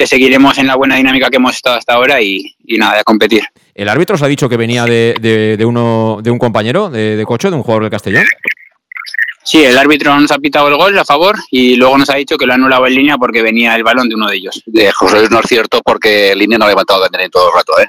[0.00, 3.42] que seguiremos en la buena dinámica que hemos estado hasta ahora y, nada, a competir.
[3.74, 7.50] ¿El árbitro os ha dicho que venía de, uno, de un compañero de, de Cocho,
[7.50, 8.24] de un jugador del Castellón?
[9.44, 12.38] Sí, el árbitro nos ha pitado el gol a favor y luego nos ha dicho
[12.38, 14.62] que lo ha anulado en línea porque venía el balón de uno de ellos.
[14.64, 17.54] De José Luis no es cierto porque línea no ha levantado de en todo el
[17.54, 17.86] rato, ¿eh?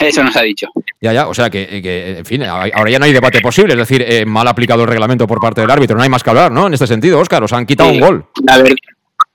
[0.00, 0.66] Eso nos ha dicho.
[1.00, 4.04] Ya, ya, o sea que, en fin, ahora ya no hay debate posible, es decir,
[4.06, 6.66] eh, mal aplicado el reglamento por parte del árbitro, no hay más que hablar, ¿no?
[6.66, 8.26] En este sentido, Óscar, os han quitado un gol.
[8.48, 8.74] A ver,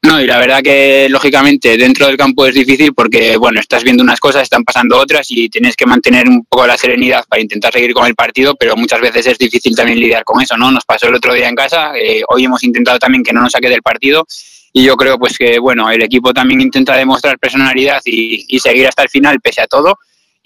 [0.07, 4.01] no, y la verdad que lógicamente dentro del campo es difícil porque, bueno, estás viendo
[4.01, 7.73] unas cosas, están pasando otras y tienes que mantener un poco la serenidad para intentar
[7.73, 10.71] seguir con el partido, pero muchas veces es difícil también lidiar con eso, ¿no?
[10.71, 13.51] Nos pasó el otro día en casa, eh, hoy hemos intentado también que no nos
[13.51, 14.25] saque del partido
[14.71, 18.87] y yo creo pues que, bueno, el equipo también intenta demostrar personalidad y, y seguir
[18.87, 19.99] hasta el final pese a todo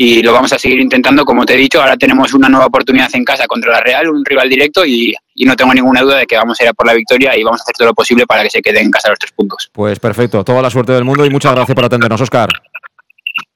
[0.04, 3.08] y lo vamos a seguir intentando, como te he dicho, ahora tenemos una nueva oportunidad
[3.14, 5.14] en casa contra la Real, un rival directo y,
[5.46, 7.62] no tengo ninguna duda de que vamos a ir a por la victoria y vamos
[7.62, 9.70] a hacer todo lo posible para que se quede en casa los tres puntos.
[9.72, 12.50] Pues perfecto, toda la suerte del mundo y muchas gracias por atendernos, Oscar.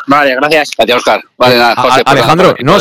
[0.05, 0.71] Vale, gracias.
[0.77, 1.23] Gracias, Oscar.
[1.35, 2.77] Vale, nada, José, pues Alejandro, no,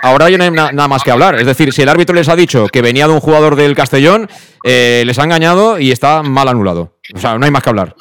[0.00, 1.34] ahora ya no hay nada más que hablar.
[1.40, 4.28] Es decir, si el árbitro les ha dicho que venía de un jugador del Castellón,
[4.62, 6.98] eh, les ha engañado y está mal anulado.
[7.14, 7.96] O sea, no hay más que hablar.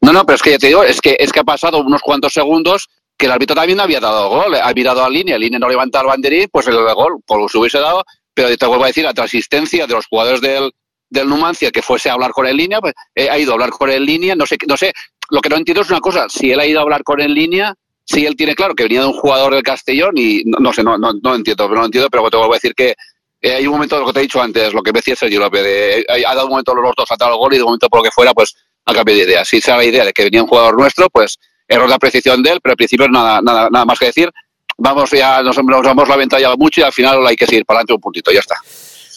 [0.00, 2.00] No, no, pero es que ya te digo, es que, es que ha pasado unos
[2.02, 2.88] cuantos segundos
[3.20, 6.06] que el árbitro también había dado gol, ha mirado a línea, línea no levanta el
[6.06, 9.86] banderín, pues el gol, por se hubiese dado, pero te vuelvo a decir, la transistencia
[9.86, 10.72] de los jugadores del,
[11.10, 13.70] del Numancia que fuese a hablar con en línea, pues eh, ha ido a hablar
[13.70, 14.94] con en línea, no sé, no sé,
[15.28, 17.34] lo que no entiendo es una cosa, si él ha ido a hablar con en
[17.34, 17.74] línea,
[18.06, 20.96] si él tiene claro que venía de un jugador del Castellón y no, sé, no,
[20.96, 22.94] no, no entiendo, pero no entiendo, pero te vuelvo a decir que
[23.42, 25.40] eh, hay un momento, lo que te he dicho antes, lo que me decía Sergio
[25.40, 27.90] López, de, ha dado un momento los dos a tal gol y de un momento
[27.90, 29.44] por lo que fuera, pues ha cambiado de idea.
[29.44, 31.38] Si sea la idea de que venía un jugador nuestro, pues
[31.70, 34.30] error de apreciación de él, pero al principio nada, nada, nada más que decir.
[34.76, 37.94] Vamos ya, nos, nos hemos lamentado mucho y al final hay que seguir para adelante
[37.94, 38.56] un puntito, ya está.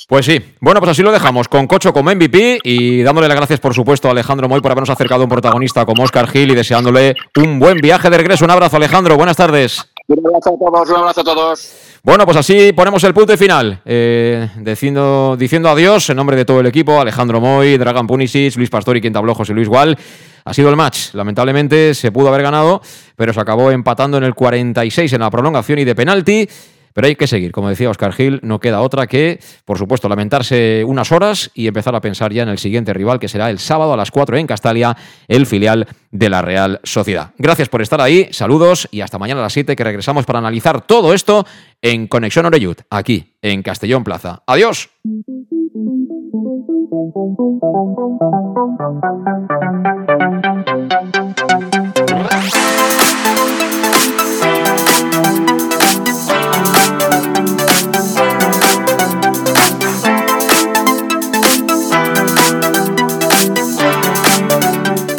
[0.08, 0.40] Pues sí.
[0.60, 4.10] Bueno, pues así lo dejamos, con Cocho como MVP y dándole las gracias, por supuesto,
[4.10, 7.60] a Alejandro Moy por habernos acercado a un protagonista como Oscar Gil y deseándole un
[7.60, 8.46] buen viaje de regreso.
[8.46, 9.16] Un abrazo, Alejandro.
[9.16, 9.93] Buenas tardes.
[10.08, 11.74] Un abrazo a todos, un abrazo a todos.
[12.04, 13.82] Bueno, pues así ponemos el punto final.
[13.86, 18.70] Eh, diciendo, diciendo adiós en nombre de todo el equipo, Alejandro Moy, Dragan Punisic, Luis
[18.70, 19.98] Pastor y quien tabló José Luis Gual.
[20.46, 21.14] Ha sido el match.
[21.14, 22.82] Lamentablemente se pudo haber ganado,
[23.16, 26.50] pero se acabó empatando en el 46 en la prolongación y de penalti.
[26.94, 30.84] Pero hay que seguir, como decía Oscar Gil, no queda otra que, por supuesto, lamentarse
[30.86, 33.94] unas horas y empezar a pensar ya en el siguiente rival, que será el sábado
[33.94, 34.96] a las 4 en Castalia,
[35.28, 37.32] el filial de la Real Sociedad.
[37.38, 40.82] Gracias por estar ahí, saludos y hasta mañana a las 7 que regresamos para analizar
[40.82, 41.46] todo esto
[41.82, 44.44] en Conexión Oreyud, aquí en Castellón Plaza.
[44.46, 44.90] Adiós.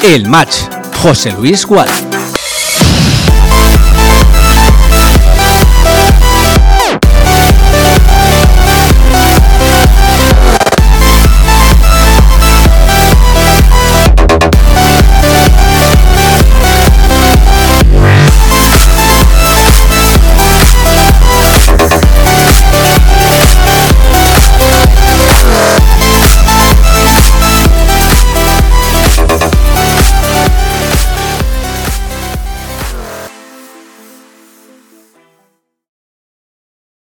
[0.05, 0.69] El match,
[1.03, 1.89] José Luis Gual.